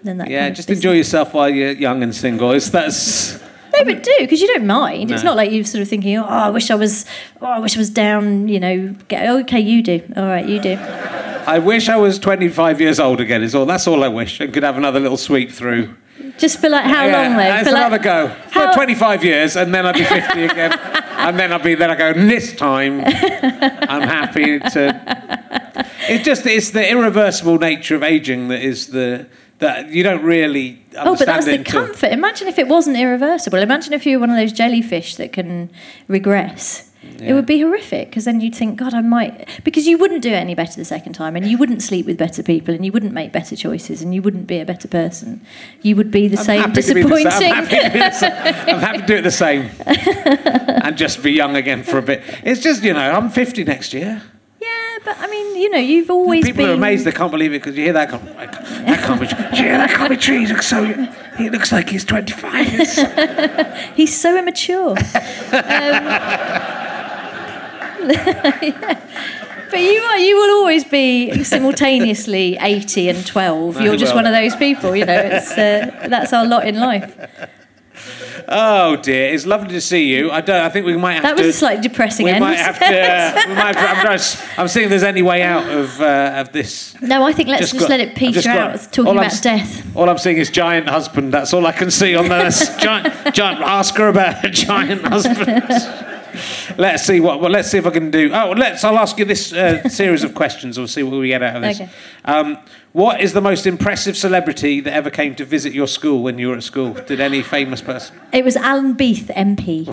than 0.05 0.19
that. 0.19 0.31
Yeah, 0.31 0.41
kind 0.43 0.51
of 0.51 0.57
just 0.57 0.69
business. 0.69 0.85
enjoy 0.85 0.97
yourself 0.97 1.35
while 1.35 1.49
you're 1.51 1.73
young 1.73 2.03
and 2.03 2.15
single. 2.15 2.53
It's 2.53 2.69
that's. 2.71 3.41
No, 3.77 3.85
but 3.85 4.03
do 4.05 4.15
because 4.21 4.41
you 4.41 4.47
don't 4.47 4.67
mind. 4.67 5.11
It's 5.11 5.25
not 5.25 5.37
like 5.37 5.51
you're 5.51 5.65
sort 5.65 5.83
of 5.83 5.89
thinking, 5.89 6.17
oh, 6.17 6.25
I 6.25 6.49
wish 6.49 6.71
I 6.71 6.77
was, 6.77 7.05
oh, 7.43 7.47
I 7.47 7.59
wish 7.59 7.77
I 7.77 7.79
was 7.79 7.91
down. 7.91 8.49
You 8.49 8.59
know, 8.61 8.95
get, 9.09 9.29
okay, 9.29 9.61
you 9.61 9.83
do. 9.83 10.01
All 10.17 10.25
right, 10.25 10.47
you 10.49 10.61
do. 10.61 10.75
I 10.79 11.59
wish 11.59 11.89
I 11.91 11.97
was 11.97 12.19
25 12.19 12.81
years 12.81 12.99
old 12.99 13.21
again. 13.21 13.43
Is 13.43 13.55
all. 13.55 13.67
That's 13.67 13.87
all 13.87 14.03
I 14.03 14.09
wish. 14.09 14.41
I 14.41 14.47
could 14.47 14.63
have 14.63 14.79
another 14.79 14.99
little 15.01 15.19
sweep 15.19 15.51
through. 15.51 15.95
Just 16.39 16.61
for 16.61 16.69
like 16.69 16.85
how 16.85 17.07
Yeah, 17.07 17.13
long 17.29 17.37
though? 17.37 17.43
It's 17.43 17.69
For 17.69 17.75
like- 17.75 17.87
another 17.87 17.99
go. 17.99 18.29
For 18.51 18.61
how- 18.61 18.73
25 18.75 19.25
years, 19.25 19.57
and 19.57 19.75
then 19.75 19.87
I'd 19.87 19.95
be 19.95 20.05
50 20.05 20.45
again. 20.45 20.73
and 21.19 21.39
then 21.39 21.53
I'd 21.53 21.63
be. 21.63 21.75
Then 21.75 21.91
I 21.91 21.95
go. 21.97 22.09
"And 22.11 22.29
This 22.31 22.55
time, 22.55 23.01
I'm 23.05 24.03
happy 24.03 24.59
to. 24.59 25.87
It's 26.09 26.25
just 26.25 26.47
it's 26.47 26.71
the 26.71 26.89
irreversible 26.91 27.59
nature 27.59 27.95
of 27.97 28.03
aging 28.03 28.49
that 28.49 28.61
is 28.63 28.89
the 28.89 29.27
that 29.59 29.89
you 29.91 30.03
don't 30.03 30.23
really 30.23 30.83
understand 30.99 31.09
Oh, 31.09 31.17
but 31.17 31.27
that's 31.27 31.47
it 31.47 31.51
the 31.51 31.57
until- 31.59 31.87
comfort. 31.87 32.13
Imagine 32.13 32.49
if 32.49 32.59
it 32.59 32.69
wasn't 32.69 32.97
irreversible. 32.99 33.59
Imagine 33.59 33.95
if 33.95 34.05
you 34.05 34.19
were 34.19 34.21
one 34.27 34.31
of 34.31 34.37
those 34.37 34.53
jellyfish 34.53 35.17
that 35.17 35.33
can 35.33 35.71
regress. 36.09 36.86
It 37.21 37.33
would 37.35 37.47
be 37.47 37.61
horrific 37.61 38.09
because 38.11 38.25
then 38.25 38.41
you'd 38.41 38.55
think, 38.55 38.77
God, 38.79 38.93
I 38.93 39.01
might. 39.01 39.49
Because 39.65 39.87
you 39.87 39.97
wouldn't 39.97 40.23
do 40.23 40.31
it 40.31 40.35
any 40.35 40.55
better 40.55 40.75
the 40.77 40.85
second 40.85 41.13
time, 41.13 41.37
and 41.37 41.47
you 41.47 41.57
wouldn't 41.57 41.81
sleep 41.83 42.05
with 42.05 42.19
better 42.19 42.43
people, 42.43 42.75
and 42.75 42.85
you 42.85 42.91
wouldn't 42.93 43.13
make 43.13 43.33
better 43.33 43.55
choices, 43.55 44.03
and 44.03 44.15
you 44.15 44.21
wouldn't 44.23 44.47
be 44.49 44.59
a 44.59 44.65
better 44.65 44.89
person. 44.89 45.41
You 45.83 45.95
would 45.97 46.11
be 46.11 46.27
the 46.29 46.37
I'm 46.39 46.45
same 46.45 46.63
the 46.63 46.69
disappointing. 46.73 47.31
same. 47.31 47.53
I'm 47.55 47.65
happy 47.67 47.87
to 47.87 47.99
the 48.03 48.11
same. 48.11 48.33
I'm 48.75 48.81
happy 48.81 48.99
to 49.01 49.07
do 49.07 49.15
it 49.17 49.23
the 49.23 49.31
same. 49.31 49.71
and 50.85 50.97
just 50.97 51.23
be 51.23 51.33
young 51.33 51.55
again 51.57 51.83
for 51.85 51.99
a 51.99 52.03
bit. 52.03 52.23
It's 52.43 52.61
just, 52.61 52.83
you 52.83 52.93
know, 52.93 53.11
I'm 53.13 53.31
50 53.31 53.65
next 53.65 53.93
year. 53.95 54.21
yeah, 54.61 54.99
but 55.05 55.17
I 55.21 55.29
mean, 55.29 55.57
you 55.57 55.71
know, 55.71 55.79
you've 55.79 56.11
always 56.11 56.45
People 56.45 56.65
been. 56.65 56.71
are 56.71 56.75
amazed 56.75 57.05
they 57.07 57.13
can't 57.13 57.31
believe 57.31 57.53
it 57.53 57.61
because 57.63 57.77
you 57.77 57.85
hear 57.85 57.93
that. 57.93 58.11
Go, 58.11 58.19
that 58.19 59.01
can't 59.05 59.21
be. 59.21 59.27
Yeah, 59.57 59.79
that 59.79 59.91
can't 59.91 60.11
be 60.11 60.17
true. 60.17 60.39
He 60.41 60.47
looks 60.47 60.67
so. 60.67 60.85
He 61.39 61.51
looks 61.51 61.71
like 61.71 61.89
he's 61.91 62.05
25. 62.05 62.67
He's 63.95 64.19
so 64.19 64.37
immature. 64.39 64.97
Um, 65.47 65.63
yeah. 65.63 66.76
But 69.69 69.81
you 69.81 70.01
are, 70.01 70.19
you 70.19 70.37
will 70.37 70.59
always 70.59 70.85
be 70.85 71.43
simultaneously 71.43 72.57
80 72.61 73.09
and 73.09 73.27
12. 73.27 73.77
I 73.77 73.85
You're 73.85 73.97
just 73.97 74.15
one 74.15 74.25
of 74.25 74.33
those 74.33 74.55
people, 74.55 74.95
you 74.95 75.05
know. 75.05 75.19
It's 75.21 75.51
uh, 75.51 76.07
that's 76.09 76.33
our 76.33 76.47
lot 76.47 76.69
in 76.69 76.79
life. 76.79 77.13
oh 78.49 78.95
dear, 78.97 79.35
it's 79.35 79.45
lovely 79.45 79.71
to 79.71 79.81
see 79.81 80.05
you. 80.07 80.31
I 80.31 80.41
don't. 80.41 80.61
I 80.61 80.69
think 80.69 80.87
we 80.87 80.97
might 80.97 81.15
have 81.15 81.23
That 81.25 81.37
to. 81.37 81.43
was 81.47 81.57
a 81.57 81.59
slightly 81.59 81.83
depressing 81.83 82.25
we 82.27 82.31
end. 82.31 82.41
might 82.45 82.59
have 82.59 82.79
to. 82.79 82.85
Uh, 82.87 83.43
we 83.49 83.55
might 83.55 83.75
have 83.75 83.75
to 83.75 83.89
I'm, 83.91 84.01
trying 84.07 84.19
to 84.19 84.39
I'm 84.61 84.69
seeing 84.69 84.85
if 84.85 84.91
there's 84.91 85.03
any 85.03 85.23
way 85.23 85.43
out 85.43 85.69
of 85.69 86.01
uh, 86.01 86.35
of 86.37 86.53
this. 86.53 86.95
no, 87.03 87.25
I 87.27 87.33
think 87.33 87.49
let's 87.49 87.63
Just 87.63 87.73
just, 87.75 87.81
got- 87.89 87.91
let 87.91 88.01
it 88.01 88.15
peter 88.15 88.43
got- 88.43 88.57
out. 88.57 88.75
It's 88.77 88.87
talking 88.87 89.07
all 89.09 89.19
I'm 89.19 89.27
about 89.27 89.43
death. 89.43 89.97
All 89.97 90.09
I'm 90.09 90.19
seeing 90.19 90.37
is 90.37 90.49
giant 90.49 90.89
husband. 90.89 91.33
That's 91.35 91.53
all 91.53 91.67
I 91.67 91.73
can 91.73 91.91
see 91.91 92.15
on 92.15 92.29
the 92.29 92.77
giant. 92.81 93.35
Giant. 93.35 93.61
Ask 93.63 93.97
her 93.97 94.09
about 94.09 94.45
a 94.45 94.49
giant 94.65 95.03
husband. 95.03 95.65
Let's 96.79 97.05
see 97.05 97.21
what. 97.21 97.41
Well, 97.41 97.51
let's 97.51 97.71
see 97.71 97.79
if 97.79 97.87
I 97.87 97.91
can 97.91 98.11
do. 98.11 98.31
Oh, 98.33 98.53
let's. 98.57 98.85
I'll 98.85 98.99
ask 98.99 99.19
you 99.19 99.25
this 99.25 99.53
uh, 99.53 99.89
series 99.89 100.25
of 100.25 100.35
questions. 100.43 100.79
We'll 100.79 100.89
see 100.89 101.03
what 101.03 101.19
we 101.19 101.29
get 101.29 101.43
out 101.43 101.57
of 101.57 101.63
this. 101.63 101.81
Okay. 101.81 101.91
Um, 102.25 102.59
What 102.97 103.21
is 103.21 103.35
the 103.35 103.43
most 103.43 103.67
impressive 103.67 104.17
celebrity 104.17 104.81
that 104.81 104.91
ever 104.91 105.11
came 105.11 105.35
to 105.35 105.45
visit 105.45 105.75
your 105.75 105.87
school 105.87 106.23
when 106.23 106.39
you 106.39 106.49
were 106.49 106.57
at 106.57 106.63
school? 106.63 106.95
Did 106.95 107.21
any 107.21 107.43
famous 107.43 107.83
person? 107.83 108.19
It 108.33 108.43
was 108.43 108.57
Alan 108.57 108.97
Beith, 108.97 109.27
MP 109.35 109.87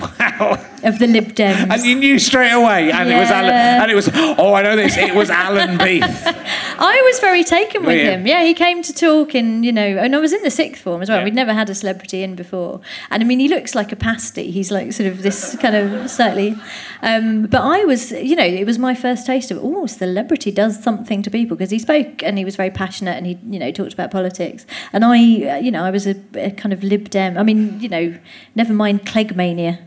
of 0.86 1.00
the 1.00 1.08
Lib 1.08 1.36
Dems. 1.36 1.70
And 1.70 1.84
you 1.84 1.96
knew 1.96 2.18
straight 2.18 2.54
away, 2.54 2.94
and 2.94 3.10
it 3.10 3.18
was 3.18 3.30
Alan. 3.30 3.52
And 3.52 3.92
it 3.92 3.96
was, 3.96 4.10
oh, 4.14 4.54
I 4.54 4.62
know 4.62 4.78
this. 4.78 4.96
It 4.96 5.14
was 5.14 5.30
Alan 5.30 5.78
Beith. 5.78 6.02
I 6.80 7.02
was 7.06 7.20
very 7.20 7.44
taken 7.44 7.84
with 7.84 8.00
him. 8.00 8.26
Yeah, 8.26 8.46
he 8.46 8.54
came 8.54 8.82
to 8.84 8.94
talk, 8.94 9.36
and 9.36 9.66
you 9.66 9.74
know, 9.74 9.86
and 9.86 10.16
I 10.16 10.20
was 10.20 10.32
in 10.32 10.42
the 10.42 10.50
sixth 10.50 10.82
form 10.82 11.02
as 11.02 11.10
well. 11.10 11.18
Yeah. 11.18 11.26
We'd 11.26 11.36
never 11.36 11.54
had 11.54 11.70
a 11.70 11.76
celebrity 11.76 12.24
in 12.24 12.36
before, 12.36 12.80
and 13.12 13.22
I 13.22 13.26
mean, 13.26 13.42
he 13.42 13.50
looks 13.50 13.76
like 13.76 13.92
a 13.92 13.98
pasty. 13.98 14.50
He's 14.50 14.72
like 14.72 14.94
sort 14.94 15.08
of 15.08 15.24
this 15.24 15.58
kind 15.58 15.76
of 15.76 16.10
slightly, 16.10 16.56
um, 17.02 17.48
but 17.48 17.64
I 17.64 17.84
was, 17.84 18.14
you 18.14 18.38
know, 18.38 18.46
it 18.46 18.66
was 18.66 18.80
my 18.80 18.96
first 18.96 19.26
taste 19.26 19.52
of 19.52 19.60
oh, 19.62 19.88
celebrity 19.88 20.52
does 20.52 20.82
something 20.82 21.22
to 21.22 21.30
people 21.30 21.58
because 21.58 21.72
he 21.72 21.80
spoke 21.80 22.24
and 22.24 22.38
he 22.38 22.46
was 22.46 22.56
very 22.56 22.72
passionate 22.72 22.93
and 23.02 23.26
he, 23.26 23.40
you 23.50 23.60
know, 23.60 23.72
talked 23.72 23.94
about 23.94 24.12
politics, 24.12 24.66
and 24.92 25.04
I, 25.04 25.16
uh, 25.16 25.56
you 25.58 25.72
know, 25.72 25.84
I 25.84 25.92
was 25.92 26.08
a, 26.08 26.16
a 26.36 26.52
kind 26.52 26.74
of 26.74 26.84
Lib 26.84 27.10
Dem. 27.10 27.38
I 27.38 27.44
mean, 27.44 27.80
you 27.80 27.90
know, 27.90 28.18
never 28.56 28.74
mind 28.74 29.06
Cleggmania. 29.06 29.80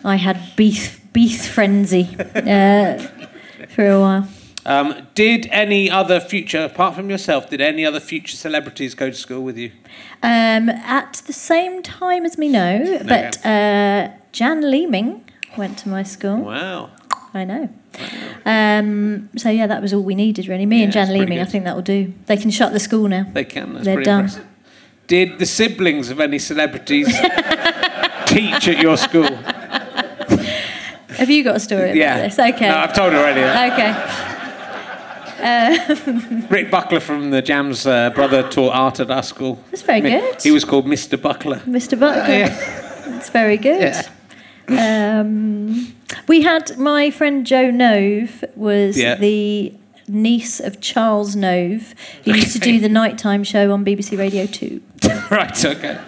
I 0.04 0.16
had 0.16 0.40
beef 0.56 1.00
beef 1.12 1.46
frenzy 1.46 2.16
uh, 2.34 2.98
for 3.68 3.86
a 3.86 4.00
while. 4.00 4.28
Um, 4.66 5.06
did 5.14 5.48
any 5.52 5.88
other 5.88 6.18
future, 6.18 6.64
apart 6.64 6.96
from 6.96 7.08
yourself, 7.08 7.48
did 7.48 7.60
any 7.60 7.86
other 7.86 8.00
future 8.00 8.36
celebrities 8.36 8.96
go 8.96 9.10
to 9.10 9.16
school 9.16 9.42
with 9.42 9.56
you? 9.56 9.70
Um, 10.24 10.68
at 10.68 11.22
the 11.26 11.32
same 11.32 11.84
time 11.84 12.24
as 12.26 12.36
me, 12.36 12.48
no. 12.48 13.00
But 13.06 13.46
uh, 13.46 14.10
Jan 14.32 14.68
Leeming 14.68 15.24
went 15.56 15.78
to 15.78 15.88
my 15.88 16.02
school. 16.02 16.38
Wow. 16.38 16.90
I 17.36 17.44
know. 17.44 17.68
Um, 18.44 19.28
so 19.36 19.50
yeah, 19.50 19.66
that 19.66 19.82
was 19.82 19.92
all 19.92 20.02
we 20.02 20.14
needed 20.14 20.48
really. 20.48 20.66
Me 20.66 20.82
and 20.82 20.94
Yeah, 20.94 21.04
Jan 21.04 21.08
that's 21.08 21.18
Leeming, 21.20 21.40
I 21.40 21.44
think 21.44 21.64
that 21.64 21.74
will 21.74 21.82
do. 21.82 22.12
They 22.26 22.36
can 22.36 22.50
shut 22.50 22.72
the 22.72 22.80
school 22.80 23.08
now. 23.08 23.26
They 23.32 23.44
can. 23.44 23.74
That's 23.74 23.84
They're 23.84 24.02
done. 24.02 24.24
impressive. 24.24 24.46
Did 25.06 25.38
the 25.38 25.46
siblings 25.46 26.10
of 26.10 26.18
any 26.20 26.38
celebrities 26.38 27.06
teach 28.26 28.68
at 28.68 28.78
your 28.80 28.96
school? 28.96 29.28
Have 31.16 31.30
you 31.30 31.44
got 31.44 31.56
a 31.56 31.60
story 31.60 31.84
about 31.90 31.96
Yeah. 31.96 32.22
this? 32.22 32.38
Okay. 32.38 32.68
No, 32.68 32.76
I've 32.76 32.92
told 32.92 33.14
already. 33.14 33.40
okay. 33.72 33.94
Rick 36.50 36.70
Buckler 36.70 36.98
from 37.00 37.30
the 37.30 37.42
Jams 37.42 37.86
uh, 37.86 38.10
brother 38.10 38.48
taught 38.48 38.72
art 38.74 39.00
at 39.00 39.10
our 39.10 39.22
school. 39.22 39.58
That's 39.70 39.82
very 39.82 40.00
good. 40.00 40.42
He 40.42 40.50
was 40.50 40.64
called 40.64 40.86
Mr. 40.86 41.20
Buckler. 41.20 41.58
Mr. 41.60 41.98
Butler. 41.98 42.26
Yeah. 42.34 42.48
That's 43.06 43.28
very 43.30 43.56
good. 43.58 43.94
Um, 44.68 45.94
we 46.28 46.42
had 46.42 46.76
my 46.78 47.10
friend 47.10 47.46
Joe 47.46 47.70
Nove 47.70 48.44
was 48.56 48.98
Yeah. 48.98 49.14
the 49.16 49.72
niece 50.08 50.60
of 50.60 50.80
Charles 50.80 51.34
Nove, 51.36 51.94
who 52.24 52.32
used 52.34 52.52
to 52.52 52.58
do 52.58 52.80
the 52.80 52.88
nighttime 52.88 53.44
show 53.44 53.72
on 53.72 53.84
BBC 53.84 54.16
Radio 54.18 54.46
2. 54.46 54.80
right, 55.30 55.64
okay. 55.64 55.98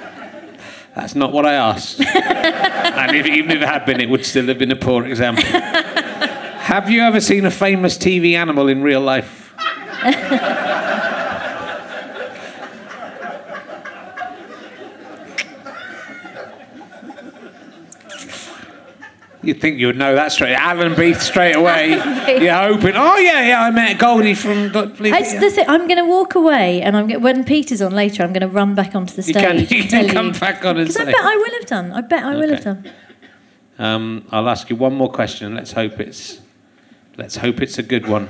That's 0.95 1.15
not 1.15 1.33
what 1.33 1.47
I 1.47 1.55
asked. 1.55 2.01
and 2.05 3.17
if, 3.17 3.27
even 3.27 3.51
if 3.53 3.63
it 3.63 3.69
had 3.69 3.85
been, 3.87 4.01
it 4.01 4.09
would 4.09 4.25
still 4.27 4.47
have 4.47 4.59
been 4.59 4.73
a 4.73 4.77
poor 4.77 5.07
example. 5.07 5.45
have 5.45 6.91
you 6.91 7.03
ever 7.03 7.21
seen 7.21 7.45
a 7.45 7.51
famous 7.51 7.97
TV 7.97 8.35
animal 8.35 8.69
in 8.69 8.83
real 8.83 9.01
life? 9.01 9.55
You'd 19.49 19.61
think 19.63 19.79
you 19.79 19.87
would 19.87 19.97
know 19.97 20.15
that 20.15 20.31
straight. 20.31 20.55
Alan 20.55 20.95
Beith 20.95 21.21
straight 21.23 21.57
away. 21.63 21.89
You're 21.91 22.53
hoping. 22.55 22.93
Oh 22.95 23.17
yeah, 23.17 23.49
yeah. 23.49 23.63
I 23.63 23.71
met 23.71 23.99
Goldie 23.99 24.35
from. 24.35 24.71
It's 24.75 25.33
the 25.41 25.51
thing, 25.51 25.65
I'm 25.69 25.87
going 25.87 25.97
to 25.99 26.05
walk 26.05 26.35
away, 26.35 26.83
and 26.83 26.95
I'm 26.97 27.07
go- 27.09 27.19
when 27.19 27.45
Peter's 27.45 27.81
on 27.81 27.93
later, 27.93 28.23
I'm 28.23 28.33
going 28.35 28.43
to 28.43 28.49
run 28.49 28.75
back 28.75 28.95
onto 28.95 29.15
the 29.15 29.23
You 29.23 29.33
can, 29.33 29.57
stage. 29.67 29.71
you 29.73 29.83
can 29.85 29.91
tell 29.91 30.09
come 30.11 30.27
you. 30.35 30.41
back 30.41 30.65
on 30.67 30.77
and 30.77 30.87
Because 30.89 31.01
I 31.01 31.05
bet 31.07 31.15
I 31.21 31.37
will 31.37 31.53
have 31.59 31.67
done. 31.67 31.93
I 31.93 32.01
bet 32.03 32.23
I 32.25 32.37
will 32.37 32.51
have 32.51 32.63
done. 32.65 32.91
Um, 33.79 34.27
I'll 34.31 34.49
ask 34.49 34.69
you 34.71 34.77
one 34.77 34.95
more 34.95 35.11
question. 35.11 35.55
Let's 35.55 35.73
hope 35.73 35.99
it's. 35.99 36.41
Let's 37.17 37.37
hope 37.37 37.61
it's 37.63 37.79
a 37.79 37.83
good 37.83 38.07
one. 38.07 38.29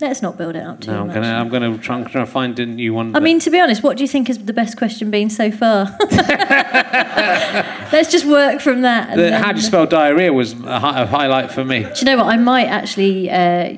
Let's 0.00 0.22
not 0.22 0.38
build 0.38 0.56
it 0.56 0.62
up 0.64 0.80
too 0.80 0.90
No, 0.90 1.00
I'm 1.00 1.06
much. 1.08 1.14
gonna. 1.14 1.28
I'm 1.34 1.48
gonna 1.50 1.78
try, 1.78 1.96
I'm 1.96 2.26
find 2.26 2.58
a 2.58 2.64
new 2.66 2.94
one. 2.94 3.14
I 3.14 3.20
mean, 3.20 3.38
to 3.40 3.50
be 3.50 3.60
honest, 3.60 3.82
what 3.82 3.96
do 3.96 4.02
you 4.02 4.08
think 4.08 4.28
has 4.28 4.38
the 4.38 4.52
best 4.52 4.78
question 4.78 5.10
been 5.10 5.28
so 5.28 5.50
far? 5.50 5.94
Let's 7.92 8.10
just 8.10 8.24
work 8.24 8.60
from 8.60 8.82
that. 8.82 9.16
the, 9.16 9.36
how 9.36 9.52
do 9.52 9.60
you 9.60 9.66
spell 9.66 9.86
diarrhea 9.86 10.32
was 10.32 10.52
a, 10.54 10.78
hi- 10.80 11.02
a 11.02 11.06
highlight 11.06 11.50
for 11.52 11.64
me. 11.64 11.82
Do 11.82 11.90
you 11.98 12.04
know 12.06 12.16
what? 12.18 12.26
I 12.26 12.36
might 12.36 12.66
actually. 12.68 13.30
Uh, 13.30 13.34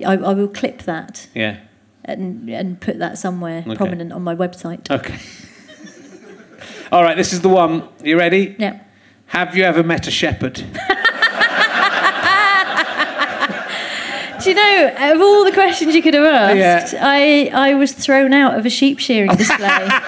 I, 0.07 0.17
I 0.17 0.33
will 0.35 0.49
clip 0.49 0.83
that 0.83 1.29
Yeah. 1.35 1.59
and 2.05 2.49
and 2.51 2.81
put 2.81 2.99
that 2.99 3.19
somewhere 3.19 3.65
Okay. 3.67 3.75
prominent 3.77 4.13
on 4.13 4.23
my 4.23 4.35
website. 4.37 4.91
Okay. 4.91 5.19
All 6.93 7.03
right. 7.03 7.17
This 7.17 7.33
is 7.33 7.41
the 7.41 7.49
one. 7.49 7.89
You 8.05 8.19
ready? 8.19 8.55
Yeah. 8.59 8.81
Have 9.27 9.57
you 9.57 9.65
ever 9.65 9.83
met 9.83 10.07
a 10.07 10.11
shepherd? 10.11 10.63
Do 14.43 14.51
you 14.51 14.57
know, 14.57 14.95
of 15.13 15.21
all 15.21 15.45
the 15.45 15.53
questions 15.53 15.95
you 15.95 16.03
could 16.03 16.15
have 16.15 16.25
asked, 16.25 16.93
Yeah. 16.95 17.01
I, 17.07 17.51
I 17.53 17.75
was 17.75 17.93
thrown 17.93 18.33
out 18.33 18.59
of 18.59 18.67
a 18.67 18.71
sheep 18.71 18.99
shearing 18.99 19.31
display. 19.37 19.89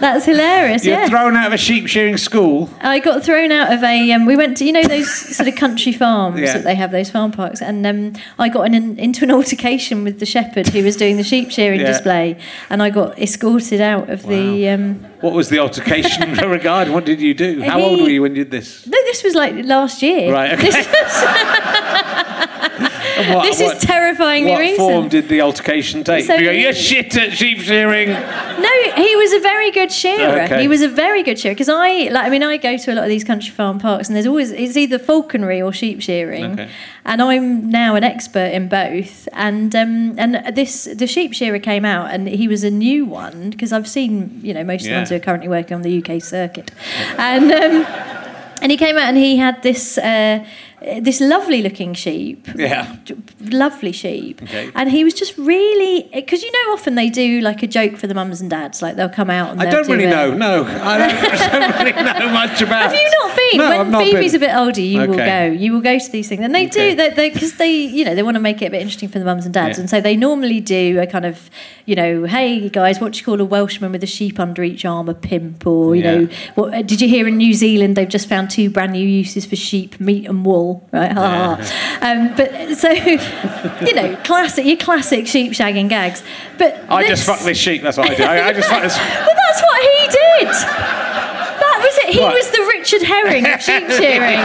That's 0.00 0.24
hilarious, 0.24 0.84
You're 0.84 0.98
yeah. 0.98 1.08
thrown 1.08 1.36
out 1.36 1.46
of 1.46 1.52
a 1.52 1.56
sheep 1.56 1.86
shearing 1.86 2.16
school. 2.16 2.68
I 2.80 2.98
got 2.98 3.22
thrown 3.22 3.52
out 3.52 3.72
of 3.72 3.84
a. 3.84 4.10
Um, 4.10 4.26
we 4.26 4.36
went 4.36 4.56
to 4.56 4.64
you 4.64 4.72
know 4.72 4.82
those 4.82 5.08
sort 5.36 5.48
of 5.48 5.54
country 5.54 5.92
farms 6.02 6.40
Yeah. 6.40 6.54
that 6.54 6.64
they 6.64 6.74
have 6.74 6.90
those 6.90 7.08
farm 7.08 7.30
parks, 7.30 7.62
and 7.62 7.86
um, 7.86 8.14
I 8.36 8.48
got 8.48 8.66
in 8.66 8.74
an, 8.74 8.98
into 8.98 9.24
an 9.24 9.30
altercation 9.30 10.02
with 10.02 10.18
the 10.18 10.26
shepherd 10.26 10.66
who 10.70 10.82
was 10.82 10.96
doing 10.96 11.18
the 11.18 11.22
sheep 11.22 11.52
shearing 11.52 11.78
Yeah. 11.80 11.86
display, 11.92 12.36
and 12.68 12.82
I 12.82 12.90
got 12.90 13.16
escorted 13.16 13.80
out 13.80 14.10
of 14.10 14.26
the. 14.26 14.70
Um, 14.70 15.04
What 15.20 15.34
was 15.34 15.50
the 15.50 15.60
altercation 15.60 16.32
regarding? 16.48 16.92
What 16.94 17.04
did 17.04 17.20
you 17.20 17.32
do? 17.32 17.62
How 17.62 17.78
old 17.80 18.00
were 18.00 18.08
you 18.08 18.22
when 18.22 18.34
you 18.34 18.42
did 18.42 18.50
this? 18.50 18.84
no, 18.88 18.98
this 19.04 19.22
was 19.22 19.36
like 19.36 19.54
last 19.64 20.02
year. 20.02 20.32
Right, 20.32 20.58
okay. 20.58 20.72
This, 23.22 23.28
was- 23.28 23.28
And 23.28 23.34
what- 23.36 23.44
this 23.46 23.60
what- 23.62 23.76
is 23.76 23.82
terrifyingly 23.82 24.50
What 24.50 24.60
recent. 24.60 24.78
form 24.78 25.08
did 25.08 25.28
the 25.28 25.40
altercation 25.40 26.04
take? 26.04 26.24
So 26.24 26.34
you 26.34 26.44
go, 26.44 26.52
he- 26.52 26.62
you're 26.62 26.72
shit 26.72 27.16
at 27.16 27.32
sheep 27.32 27.58
shearing. 27.60 28.10
No, 28.10 28.68
he 28.96 29.16
was 29.16 29.32
a 29.32 29.40
very 29.40 29.70
good 29.70 29.90
shearer. 29.92 30.42
Okay. 30.42 30.60
He 30.62 30.68
was 30.68 30.82
a 30.82 30.88
very 30.88 31.22
good 31.22 31.38
shearer 31.38 31.54
because 31.54 31.68
I 31.68 32.08
like. 32.10 32.24
I 32.26 32.28
mean, 32.30 32.42
I 32.42 32.56
go 32.56 32.76
to 32.76 32.92
a 32.92 32.94
lot 32.94 33.04
of 33.04 33.08
these 33.08 33.24
country 33.24 33.50
farm 33.50 33.78
parks, 33.78 34.08
and 34.08 34.16
there's 34.16 34.26
always 34.26 34.50
it's 34.52 34.76
either 34.76 34.98
falconry 34.98 35.60
or 35.62 35.72
sheep 35.72 36.00
shearing, 36.02 36.52
Okay. 36.52 36.68
and 37.04 37.22
I'm 37.22 37.70
now 37.70 37.94
an 37.94 38.04
expert 38.04 38.52
in 38.52 38.68
both. 38.68 39.28
And 39.32 39.74
um, 39.74 40.14
and 40.18 40.42
this 40.54 40.84
the 40.94 41.06
sheep 41.06 41.32
shearer 41.32 41.58
came 41.58 41.84
out, 41.84 42.10
and 42.12 42.28
he 42.28 42.48
was 42.48 42.64
a 42.64 42.70
new 42.70 43.04
one 43.04 43.50
because 43.50 43.72
I've 43.72 43.88
seen 43.88 44.40
you 44.42 44.52
know 44.54 44.64
most 44.64 44.82
of 44.82 44.88
the 44.90 44.94
ones 44.96 45.08
who 45.10 45.16
are 45.16 45.20
currently 45.20 45.48
working 45.48 45.74
on 45.74 45.82
the 45.82 45.98
UK 46.04 46.20
circuit, 46.22 46.70
and. 47.18 47.52
Um, 47.52 47.86
and 48.60 48.70
he 48.70 48.78
came 48.78 48.96
out 48.96 49.08
and 49.08 49.16
he 49.16 49.38
had 49.38 49.60
this 49.64 49.98
uh, 49.98 50.44
this 51.00 51.20
lovely 51.20 51.62
looking 51.62 51.94
sheep, 51.94 52.46
Yeah. 52.56 52.96
lovely 53.40 53.92
sheep. 53.92 54.42
Okay. 54.42 54.70
And 54.74 54.90
he 54.90 55.04
was 55.04 55.14
just 55.14 55.36
really 55.38 56.08
because 56.14 56.42
you 56.42 56.50
know 56.52 56.72
often 56.72 56.94
they 56.94 57.08
do 57.10 57.40
like 57.40 57.62
a 57.62 57.66
joke 57.66 57.96
for 57.96 58.06
the 58.06 58.14
mums 58.14 58.40
and 58.40 58.50
dads, 58.50 58.82
like 58.82 58.96
they'll 58.96 59.08
come 59.08 59.30
out 59.30 59.50
and 59.52 59.60
I 59.62 59.70
don't 59.70 59.86
do 59.86 59.92
really 59.92 60.04
a- 60.04 60.10
know. 60.10 60.34
No, 60.34 60.64
I 60.68 60.98
don't, 60.98 61.60
don't 61.60 61.78
really 61.78 61.92
know 61.92 62.32
much 62.32 62.60
about. 62.62 62.92
It. 62.92 62.96
Have 62.96 63.02
you 63.02 63.10
not 63.20 63.36
been? 63.36 63.58
No, 63.58 63.68
when 63.70 63.80
I've 63.80 63.90
not 63.90 64.04
Phoebe's 64.04 64.32
been. 64.32 64.42
a 64.42 64.46
bit 64.46 64.54
older, 64.56 64.80
you 64.80 65.00
will 65.00 65.16
go. 65.16 65.44
You 65.46 65.72
will 65.72 65.80
go 65.80 65.98
to 65.98 66.10
these 66.12 66.28
things, 66.28 66.40
and 66.42 66.54
they 66.54 66.66
Okay. 66.66 66.90
do 66.90 66.96
that 66.96 67.16
because 67.16 67.54
they, 67.56 67.72
you 67.72 68.04
know, 68.04 68.14
they 68.14 68.22
want 68.22 68.36
to 68.36 68.40
make 68.40 68.62
it 68.62 68.66
a 68.66 68.70
bit 68.70 68.80
interesting 68.80 69.08
for 69.08 69.18
the 69.18 69.24
mums 69.24 69.44
and 69.44 69.52
dads, 69.52 69.76
Yeah. 69.78 69.82
and 69.82 69.90
so 69.90 70.00
they 70.00 70.16
normally 70.16 70.60
do 70.60 71.00
a 71.00 71.06
kind 71.06 71.24
of, 71.26 71.50
you 71.86 71.94
know, 71.94 72.24
hey 72.24 72.68
guys, 72.68 73.00
what 73.00 73.12
do 73.12 73.18
you 73.18 73.24
call 73.24 73.40
a 73.40 73.44
Welshman 73.44 73.92
with 73.92 74.02
a 74.02 74.06
sheep 74.06 74.38
under 74.38 74.62
each 74.62 74.84
arm, 74.84 75.08
a 75.08 75.14
pimp, 75.14 75.66
or 75.66 75.94
you 75.96 76.02
Yeah. 76.02 76.14
know, 76.14 76.28
what 76.54 76.72
uh, 76.74 76.82
did 76.82 77.00
you 77.00 77.08
hear 77.08 77.26
in 77.28 77.36
New 77.36 77.52
Zealand? 77.54 77.96
They've 77.96 78.08
just 78.08 78.28
found 78.28 78.50
two 78.50 78.70
brand 78.70 78.92
new 78.92 79.06
uses 79.06 79.44
for 79.44 79.56
sheep, 79.56 79.98
meat 80.00 80.26
and 80.26 80.46
wool, 80.46 80.71
right? 80.92 81.12
Ha, 81.12 81.20
ha, 81.20 81.56
ha. 81.56 82.10
um, 82.10 82.34
but 82.36 82.74
so, 82.76 82.90
you 83.86 83.94
know, 83.94 84.16
classic, 84.24 84.64
your 84.64 84.76
classic 84.76 85.26
sheep 85.26 85.52
shagging 85.52 85.88
gags. 85.88 86.22
But 86.58 86.84
I 86.88 87.06
just 87.06 87.24
fuck 87.26 87.40
this 87.40 87.58
sheep. 87.58 87.82
That's 87.82 87.96
what 87.98 88.10
I 88.10 88.14
do. 88.14 88.22
I, 88.24 88.48
I 88.48 88.52
just 88.52 88.68
fuck 88.68 88.82
this. 88.82 88.96
But 88.98 89.36
that's 89.36 89.62
what 89.62 89.80
he 89.82 90.06
did. 90.08 90.48
That 91.62 91.78
was 91.82 91.98
it. 92.08 92.14
He 92.14 92.20
What? 92.20 92.34
was 92.34 92.50
the 92.50 92.62
Richard 92.76 93.02
Herring 93.02 93.46
of 93.46 93.60
sheep 93.60 93.88
shearing. 94.00 94.40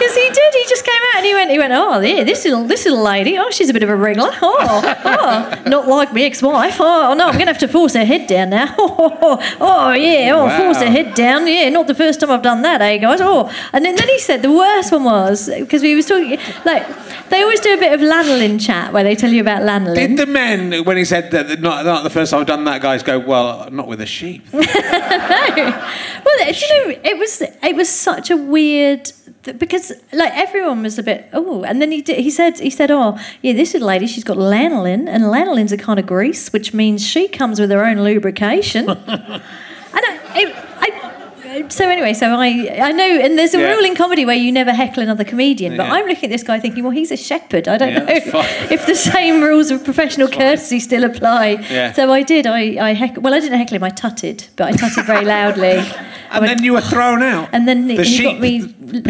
Because 0.00 0.14
he 0.16 0.28
did. 0.30 0.54
He 0.54 0.64
just 0.66 0.84
came 0.84 1.02
out 1.10 1.16
and 1.18 1.26
he 1.26 1.34
went. 1.34 1.50
He 1.50 1.58
went. 1.58 1.72
Oh, 1.74 2.00
yeah, 2.00 2.24
this 2.24 2.44
little 2.44 2.64
this 2.64 2.86
little 2.86 3.02
lady. 3.02 3.36
Oh, 3.38 3.50
she's 3.50 3.68
a 3.68 3.72
bit 3.74 3.82
of 3.82 3.90
a 3.90 3.92
wriggler. 3.92 4.30
Oh, 4.40 4.96
oh, 5.04 5.62
not 5.66 5.86
like 5.86 6.14
my 6.14 6.22
ex-wife. 6.22 6.78
Oh, 6.80 7.12
no, 7.14 7.26
I'm 7.26 7.34
going 7.34 7.46
to 7.46 7.52
have 7.52 7.58
to 7.58 7.68
force 7.68 7.92
her 7.94 8.04
head 8.04 8.26
down 8.26 8.50
now. 8.50 8.74
Oh, 9.22 9.38
oh, 9.60 9.92
yeah. 9.92 10.32
Oh, 10.34 10.46
Wow. 10.46 10.56
force 10.58 10.78
her 10.78 10.90
head 10.90 11.14
down. 11.14 11.46
Yeah, 11.46 11.68
not 11.68 11.86
the 11.86 11.94
first 11.94 12.20
time 12.20 12.30
I've 12.30 12.42
done 12.42 12.62
that, 12.62 12.80
eh, 12.80 12.96
guys? 12.96 13.20
Oh, 13.20 13.50
and 13.74 13.84
then, 13.84 13.94
then 13.94 14.08
he 14.08 14.18
said 14.18 14.40
the 14.42 14.50
worst 14.50 14.90
one 14.92 15.04
was 15.04 15.48
because 15.48 15.82
we 15.82 15.94
was 15.94 16.06
talking 16.06 16.38
like 16.64 16.86
they 17.28 17.42
always 17.42 17.60
do 17.60 17.74
a 17.74 17.76
bit 17.76 17.92
of 17.92 18.00
lanolin 18.00 18.58
chat 18.60 18.92
where 18.92 19.04
they 19.04 19.14
tell 19.14 19.30
you 19.30 19.40
about 19.42 19.62
lanolin. 19.62 19.94
Did 19.94 20.16
the 20.16 20.26
men, 20.26 20.84
when 20.84 20.96
he 20.96 21.04
said 21.04 21.30
that, 21.32 21.60
not, 21.60 21.84
not 21.84 22.02
the 22.02 22.10
first 22.10 22.30
time 22.30 22.40
I've 22.40 22.46
done 22.46 22.64
that, 22.64 22.80
guys 22.80 23.02
go, 23.02 23.18
well, 23.18 23.70
not 23.70 23.86
with 23.86 24.00
a 24.00 24.06
sheep. 24.06 24.44
Well, 26.22 26.36
do 26.38 26.52
you 26.54 26.68
know, 26.94 27.00
it 27.02 27.18
was 27.18 27.40
it 27.42 27.74
was 27.76 27.88
such 27.88 28.30
a 28.30 28.36
weird 28.36 29.10
because 29.42 29.92
like 30.12 30.32
everyone 30.34 30.82
was 30.82 30.98
a 30.98 31.02
bit 31.02 31.28
oh, 31.32 31.62
and 31.64 31.80
then 31.80 31.90
he 31.90 32.02
did, 32.02 32.18
he 32.18 32.30
said 32.30 32.58
he 32.58 32.70
said 32.70 32.90
oh 32.90 33.18
yeah 33.42 33.52
this 33.52 33.74
is 33.74 33.80
lady 33.80 34.06
she's 34.06 34.24
got 34.24 34.36
lanolin 34.36 35.08
and 35.08 35.24
lanolin's 35.24 35.72
a 35.72 35.78
kind 35.78 35.98
of 35.98 36.06
grease 36.06 36.52
which 36.52 36.74
means 36.74 37.06
she 37.06 37.26
comes 37.26 37.58
with 37.58 37.70
her 37.70 37.84
own 37.84 38.02
lubrication. 38.02 38.88
and 38.88 38.98
I, 39.94 40.20
it, 40.34 40.69
so 41.68 41.88
anyway, 41.88 42.12
so 42.14 42.26
I 42.34 42.48
I 42.88 42.92
know, 42.92 43.10
and 43.24 43.38
there's 43.38 43.54
a 43.54 43.58
Yeah. 43.60 43.72
rule 43.74 43.84
in 43.84 43.94
comedy 43.94 44.24
where 44.24 44.36
you 44.36 44.50
never 44.52 44.72
heckle 44.72 45.02
another 45.02 45.24
comedian. 45.24 45.76
But 45.76 45.86
Yeah. 45.86 45.94
I'm 45.94 46.06
looking 46.06 46.24
at 46.24 46.30
this 46.30 46.42
guy 46.42 46.58
thinking, 46.60 46.82
well, 46.84 46.96
he's 47.00 47.10
a 47.10 47.16
shepherd. 47.16 47.68
I 47.68 47.76
don't 47.78 47.92
Yeah, 47.92 47.98
know 48.00 48.06
if 48.76 48.82
the 48.86 48.94
same 48.94 49.42
rules 49.42 49.70
of 49.70 49.84
professional 49.84 50.28
courtesy 50.28 50.80
still 50.80 51.04
apply. 51.04 51.46
Yeah. 51.70 51.92
So 51.92 52.02
I 52.12 52.22
did. 52.22 52.46
I 52.46 52.60
I 52.90 52.94
heck- 52.94 53.20
well, 53.22 53.34
I 53.34 53.40
didn't 53.40 53.58
heckle 53.58 53.76
him. 53.76 53.84
I 53.84 53.90
tutted, 53.90 54.38
but 54.56 54.64
I 54.68 54.72
tutted 54.72 55.04
very 55.06 55.24
loudly. 55.24 55.82
And 56.32 56.44
then 56.46 56.62
you 56.62 56.74
were 56.74 56.80
thrown 56.92 57.22
out. 57.24 57.48
And 57.52 57.66
then 57.66 57.88
the 57.88 58.04
he 58.04 58.16
sheep 58.16 58.24
got 58.24 58.40
me 58.40 58.52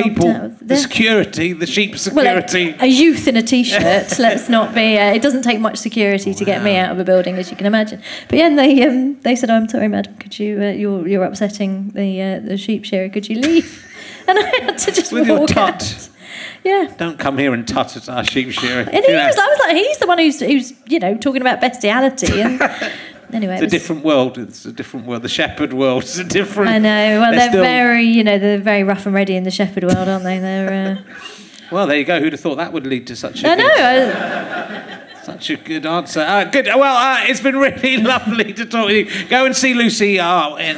people, 0.02 0.30
the 0.70 0.76
security, 0.76 1.52
the 1.52 1.66
sheep 1.66 1.90
well, 1.90 1.98
security. 1.98 2.64
a, 2.80 2.84
a 2.84 2.86
youth 2.86 3.28
in 3.28 3.36
a 3.36 3.42
t-shirt. 3.42 4.18
let's 4.26 4.48
not 4.48 4.74
be. 4.74 4.96
Uh, 4.98 5.12
it 5.16 5.20
doesn't 5.20 5.42
take 5.42 5.60
much 5.60 5.76
security 5.76 6.32
to 6.32 6.44
get 6.46 6.62
me 6.62 6.72
out 6.82 6.90
of 6.92 6.98
a 6.98 7.04
building, 7.04 7.36
as 7.36 7.50
you 7.50 7.56
can 7.58 7.66
imagine. 7.66 8.00
But 8.28 8.38
yeah, 8.38 8.46
and 8.46 8.58
they 8.58 8.72
um, 8.88 9.20
they 9.20 9.36
said, 9.36 9.50
"I'm 9.50 9.68
sorry, 9.68 9.88
madam. 9.88 10.14
Could 10.22 10.38
you? 10.38 10.50
Uh, 10.62 10.70
you're 10.82 11.06
you're 11.10 11.24
upsetting 11.30 11.90
the 12.00 12.08
uh, 12.22 12.29
the 12.38 12.56
sheep 12.56 12.84
shearer. 12.84 13.08
Could 13.08 13.28
you 13.28 13.40
leave?" 13.40 13.86
And 14.28 14.38
I 14.38 14.42
had 14.60 14.78
to 14.78 14.92
just 14.92 15.10
With 15.12 15.26
your 15.26 15.40
walk 15.40 15.48
tut. 15.48 15.58
out. 15.82 16.08
Yeah. 16.62 16.92
Don't 16.98 17.18
come 17.18 17.36
here 17.36 17.52
and 17.52 17.66
tut 17.66 17.96
at 17.96 18.08
our 18.08 18.22
sheep 18.22 18.52
shearing. 18.52 18.86
And 18.86 19.04
he 19.04 19.12
was, 19.12 19.36
I 19.36 19.46
was 19.46 19.58
like, 19.66 19.76
he's 19.76 19.98
the 19.98 20.06
one 20.06 20.18
who's, 20.18 20.38
who's 20.38 20.72
you 20.86 21.00
know, 21.00 21.16
talking 21.16 21.40
about 21.40 21.60
bestiality. 21.60 22.40
And 22.40 22.60
anyway, 23.32 23.54
It's 23.54 23.62
it 23.62 23.66
a 23.66 23.70
different 23.70 24.04
world. 24.04 24.38
It's 24.38 24.66
a 24.66 24.72
different 24.72 25.06
world. 25.06 25.22
The 25.22 25.28
shepherd 25.28 25.72
world 25.72 26.04
is 26.04 26.18
a 26.18 26.24
different. 26.24 26.70
I 26.70 26.78
know. 26.78 27.20
Well, 27.20 27.30
They're 27.32 27.40
they're, 27.40 27.48
still- 27.50 27.62
very, 27.64 28.04
you 28.04 28.22
know, 28.22 28.38
they're 28.38 28.58
very 28.58 28.84
rough 28.84 29.04
and 29.06 29.14
ready 29.14 29.34
in 29.34 29.42
the 29.42 29.50
shepherd 29.50 29.82
world, 29.84 30.08
aren't 30.08 30.22
they? 30.24 30.38
They're. 30.38 30.98
Uh, 30.98 31.14
Well, 31.72 31.86
there 31.86 31.96
you 31.98 32.04
go. 32.04 32.18
Who'd 32.18 32.32
have 32.32 32.40
thought 32.40 32.56
that 32.56 32.72
would 32.72 32.84
lead 32.84 33.06
to 33.08 33.16
such 33.16 33.44
a 33.44 33.48
I 33.48 33.54
know. 33.54 33.64
I, 33.68 34.89
such 35.32 35.50
a 35.50 35.56
good 35.56 35.86
answer? 35.86 36.20
Uh, 36.20 36.44
good. 36.44 36.66
Well, 36.66 36.96
uh, 36.96 37.24
it's 37.28 37.40
been 37.40 37.56
really 37.56 37.96
lovely 38.14 38.52
to 38.54 38.64
talk 38.66 38.86
with 38.86 38.96
you. 39.08 39.28
Go 39.28 39.46
and 39.46 39.56
see 39.56 39.74
Lucy 39.74 40.18
uh, 40.18 40.28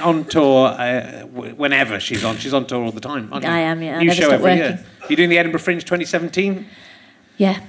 on 0.07 0.24
tour 0.26 0.68
uh, 0.68 1.22
whenever 1.26 1.98
she's 2.00 2.24
on. 2.24 2.36
She's 2.38 2.55
on 2.55 2.66
tour 2.66 2.82
all 2.84 2.92
the 2.92 3.00
time. 3.00 3.32
Aren't 3.32 3.44
you? 3.44 3.50
I 3.50 3.59
am, 3.61 3.82
yeah. 3.82 3.98
New 3.98 4.12
show 4.12 4.30
every 4.30 4.42
working. 4.44 4.59
year. 4.59 4.84
You're 5.09 5.16
doing 5.16 5.30
the 5.30 5.38
Edinburgh 5.38 5.61
Fringe 5.61 5.82
2017. 5.84 6.66
yeah. 7.36 7.61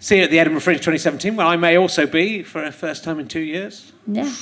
See 0.00 0.18
you 0.18 0.22
at 0.22 0.30
the 0.30 0.38
Edinburgh 0.38 0.60
Fringe 0.60 0.78
2017, 0.78 1.34
where 1.34 1.44
I 1.46 1.56
may 1.56 1.76
also 1.76 2.06
be 2.06 2.44
for 2.44 2.62
a 2.62 2.70
first 2.70 3.02
time 3.02 3.18
in 3.18 3.26
two 3.26 3.40
years. 3.40 3.92
Yeah. 4.06 4.32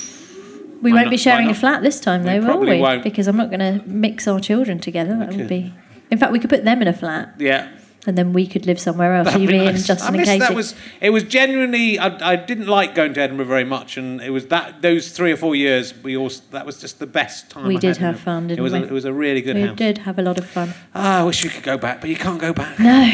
We 0.83 0.91
Why 0.91 0.97
won't 0.97 1.05
not? 1.07 1.09
be 1.09 1.17
sharing 1.17 1.49
a 1.49 1.55
flat 1.55 1.81
this 1.81 1.99
time, 1.99 2.23
We 2.23 2.37
though, 2.37 2.57
will 2.57 2.59
we? 2.59 2.79
won't. 2.79 3.03
Because 3.03 3.25
I'm 3.27 3.37
not 3.37 3.49
going 3.49 3.61
to 3.61 3.81
mix 3.87 4.27
our 4.27 4.39
children 4.39 4.77
together. 4.77 5.17
That 5.17 5.33
would 5.33 5.47
be. 5.47 5.73
In 6.11 6.19
fact, 6.19 6.31
we 6.31 6.37
could 6.39 6.51
put 6.51 6.63
them 6.63 6.83
in 6.83 6.87
a 6.87 6.93
flat, 6.93 7.33
Yeah. 7.39 7.69
And 8.05 8.17
then 8.17 8.31
we 8.31 8.47
could 8.47 8.65
live 8.65 8.79
somewhere 8.79 9.15
else. 9.15 9.25
That'd 9.25 9.41
You, 9.41 9.47
me, 9.47 9.57
and 9.59 9.75
nice. 9.75 9.87
Justin 9.87 10.15
I 10.15 10.17
and 10.19 10.25
Katie. 10.25 10.39
that 10.39 10.53
was 10.55 10.75
it 11.01 11.09
was 11.09 11.23
genuinely 11.23 11.99
I, 11.99 12.31
I 12.33 12.35
didn't 12.35 12.67
like 12.67 12.95
going 12.95 13.13
to 13.15 13.21
Edinburgh 13.21 13.45
very 13.47 13.63
much 13.65 13.97
and 13.97 14.21
it 14.21 14.29
was 14.29 14.47
that 14.47 14.81
those 14.81 15.11
three 15.11 15.31
or 15.31 15.37
four 15.37 15.55
years 15.55 15.93
we 16.03 16.15
all 16.15 16.29
that 16.51 16.65
was 16.65 16.79
just 16.79 16.99
the 16.99 17.07
best 17.07 17.49
time 17.49 17.67
We 17.67 17.77
I 17.77 17.79
did 17.79 17.97
had 17.97 18.15
have 18.15 18.19
fun, 18.19 18.47
didn't 18.47 18.59
it 18.59 18.61
was 18.61 18.73
we? 18.73 18.79
A, 18.79 18.83
it 18.83 18.91
was 18.91 19.05
a 19.05 19.13
really 19.13 19.41
good 19.41 19.55
house. 19.55 19.63
we 19.63 19.67
house 19.69 19.77
did 19.77 19.97
have 19.99 20.19
a 20.19 20.21
lot 20.21 20.37
of 20.37 20.45
fun. 20.45 20.73
Ah, 20.95 21.21
I 21.21 21.23
wish 21.23 21.43
we 21.43 21.49
could 21.49 21.63
go 21.63 21.77
back 21.77 21.99
but 22.01 22.09
you 22.09 22.15
can't 22.15 22.39
go 22.39 22.53
back 22.53 22.79
No, 22.79 23.09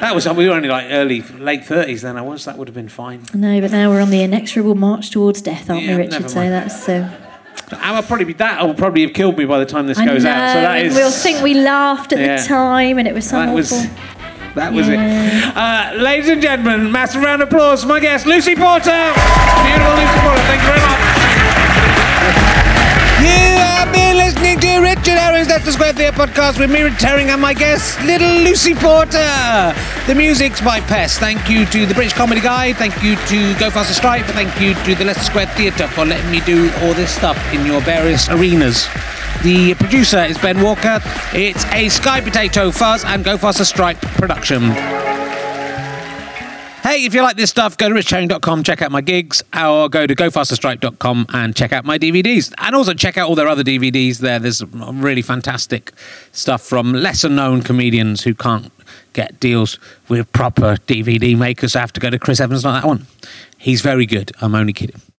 that 0.00 0.14
was 0.14 0.26
we 0.28 0.48
were 0.48 0.54
only 0.54 0.68
like 0.68 0.86
early 0.90 1.20
late 1.22 1.62
30s 1.62 2.00
then 2.02 2.16
I 2.16 2.22
was 2.22 2.44
that 2.44 2.56
would 2.58 2.68
have 2.68 2.74
been 2.74 2.88
fine 2.88 3.22
no, 3.34 3.60
but 3.60 3.70
now 3.70 3.90
we're 3.90 4.00
on 4.00 4.10
the 4.10 4.22
inexorable 4.22 4.74
march 4.76 5.10
towards 5.10 5.42
death, 5.42 5.68
aren't 5.68 5.82
Yeah, 5.82 5.96
we, 5.96 6.04
Richard? 6.04 6.30
So 6.30 6.48
that's 6.48 6.84
so. 6.84 7.08
I 7.80 7.92
will 7.92 8.02
probably 8.02 8.24
be 8.26 8.32
that 8.34 8.64
will 8.66 8.74
probably 8.74 9.02
have 9.02 9.12
killed 9.12 9.36
me 9.38 9.44
by 9.44 9.58
the 9.58 9.66
time 9.66 9.86
this 9.86 9.98
I 9.98 10.04
goes 10.06 10.24
know, 10.24 10.30
out 10.30 10.52
so 10.54 10.60
that 10.60 10.84
is 10.86 10.94
we'll 10.94 11.10
think 11.10 11.42
we 11.42 11.54
laughed 11.54 12.12
at 12.12 12.18
Yeah. 12.18 12.40
the 12.40 12.46
time, 12.46 12.98
and 12.98 13.06
it 13.08 13.14
was 13.14 13.28
so 13.28 13.36
that 13.36 13.48
awful. 13.48 13.56
was 13.56 13.86
that 14.54 14.72
was 14.72 14.88
Yeah. 14.88 15.50
it 15.92 15.96
uh, 15.98 16.02
ladies 16.02 16.28
and 16.28 16.42
gentlemen 16.42 16.92
massive 16.92 17.22
round 17.22 17.40
of 17.42 17.48
applause 17.48 17.82
for 17.82 17.88
my 17.88 18.00
guest 18.00 18.26
Lucy 18.26 18.54
Porter 18.54 18.90
beautiful 18.90 19.94
Lucy 19.94 20.20
Porter 20.20 20.42
thank 20.48 20.60
you 20.62 20.68
very 20.68 20.80
much 20.80 21.11
listening 24.42 24.60
to 24.60 24.80
Richard 24.80 25.18
Herring's 25.18 25.48
Leicester 25.48 25.70
Square 25.70 25.92
Theatre 25.92 26.16
podcast 26.16 26.58
with 26.58 26.70
me, 26.70 26.82
Richard 26.82 27.20
and 27.30 27.40
my 27.40 27.54
guest, 27.54 28.00
little 28.02 28.28
Lucy 28.28 28.74
Porter. 28.74 29.72
The 30.08 30.14
music's 30.16 30.60
by 30.60 30.80
Pest. 30.80 31.20
Thank 31.20 31.48
you 31.48 31.64
to 31.66 31.86
the 31.86 31.94
British 31.94 32.12
Comedy 32.12 32.40
Guide. 32.40 32.76
Thank 32.76 33.04
you 33.04 33.14
to 33.14 33.58
Go 33.60 33.70
Faster 33.70 33.94
Stripe. 33.94 34.26
Thank 34.26 34.60
you 34.60 34.74
to 34.74 34.94
the 34.96 35.04
Leicester 35.04 35.24
Square 35.24 35.46
Theatre 35.48 35.86
for 35.86 36.04
letting 36.04 36.28
me 36.30 36.40
do 36.40 36.72
all 36.80 36.92
this 36.92 37.14
stuff 37.14 37.38
in 37.54 37.64
your 37.64 37.80
various 37.82 38.28
arenas. 38.30 38.88
The 39.44 39.74
producer 39.74 40.24
is 40.24 40.36
Ben 40.38 40.60
Walker. 40.60 40.98
It's 41.32 41.64
a 41.66 41.88
Sky 41.88 42.20
Potato 42.20 42.72
Fuzz 42.72 43.04
and 43.04 43.24
Go 43.24 43.36
Faster 43.36 43.64
Stripe 43.64 44.00
production. 44.00 44.72
Hey, 46.82 47.04
if 47.04 47.14
you 47.14 47.22
like 47.22 47.36
this 47.36 47.48
stuff, 47.48 47.76
go 47.76 47.88
to 47.88 47.94
richherring.com, 47.94 48.64
check 48.64 48.82
out 48.82 48.90
my 48.90 49.00
gigs, 49.00 49.40
or 49.56 49.88
go 49.88 50.04
to 50.04 50.16
gofasterstripe.com 50.16 51.26
and 51.32 51.54
check 51.54 51.72
out 51.72 51.84
my 51.84 51.96
DVDs. 51.96 52.52
And 52.58 52.74
also 52.74 52.92
check 52.92 53.16
out 53.16 53.28
all 53.28 53.36
their 53.36 53.46
other 53.46 53.62
DVDs 53.62 54.18
there. 54.18 54.40
There's 54.40 54.64
really 54.64 55.22
fantastic 55.22 55.92
stuff 56.32 56.60
from 56.60 56.92
lesser 56.92 57.28
known 57.28 57.62
comedians 57.62 58.24
who 58.24 58.34
can't 58.34 58.72
get 59.12 59.38
deals 59.38 59.78
with 60.08 60.32
proper 60.32 60.74
DVD 60.88 61.38
makers. 61.38 61.76
I 61.76 61.80
have 61.80 61.92
to 61.92 62.00
go 62.00 62.10
to 62.10 62.18
Chris 62.18 62.40
Evans 62.40 62.64
on 62.64 62.74
that 62.74 62.84
one. 62.84 63.06
He's 63.58 63.80
very 63.80 64.04
good. 64.04 64.32
I'm 64.40 64.56
only 64.56 64.72
kidding. 64.72 65.00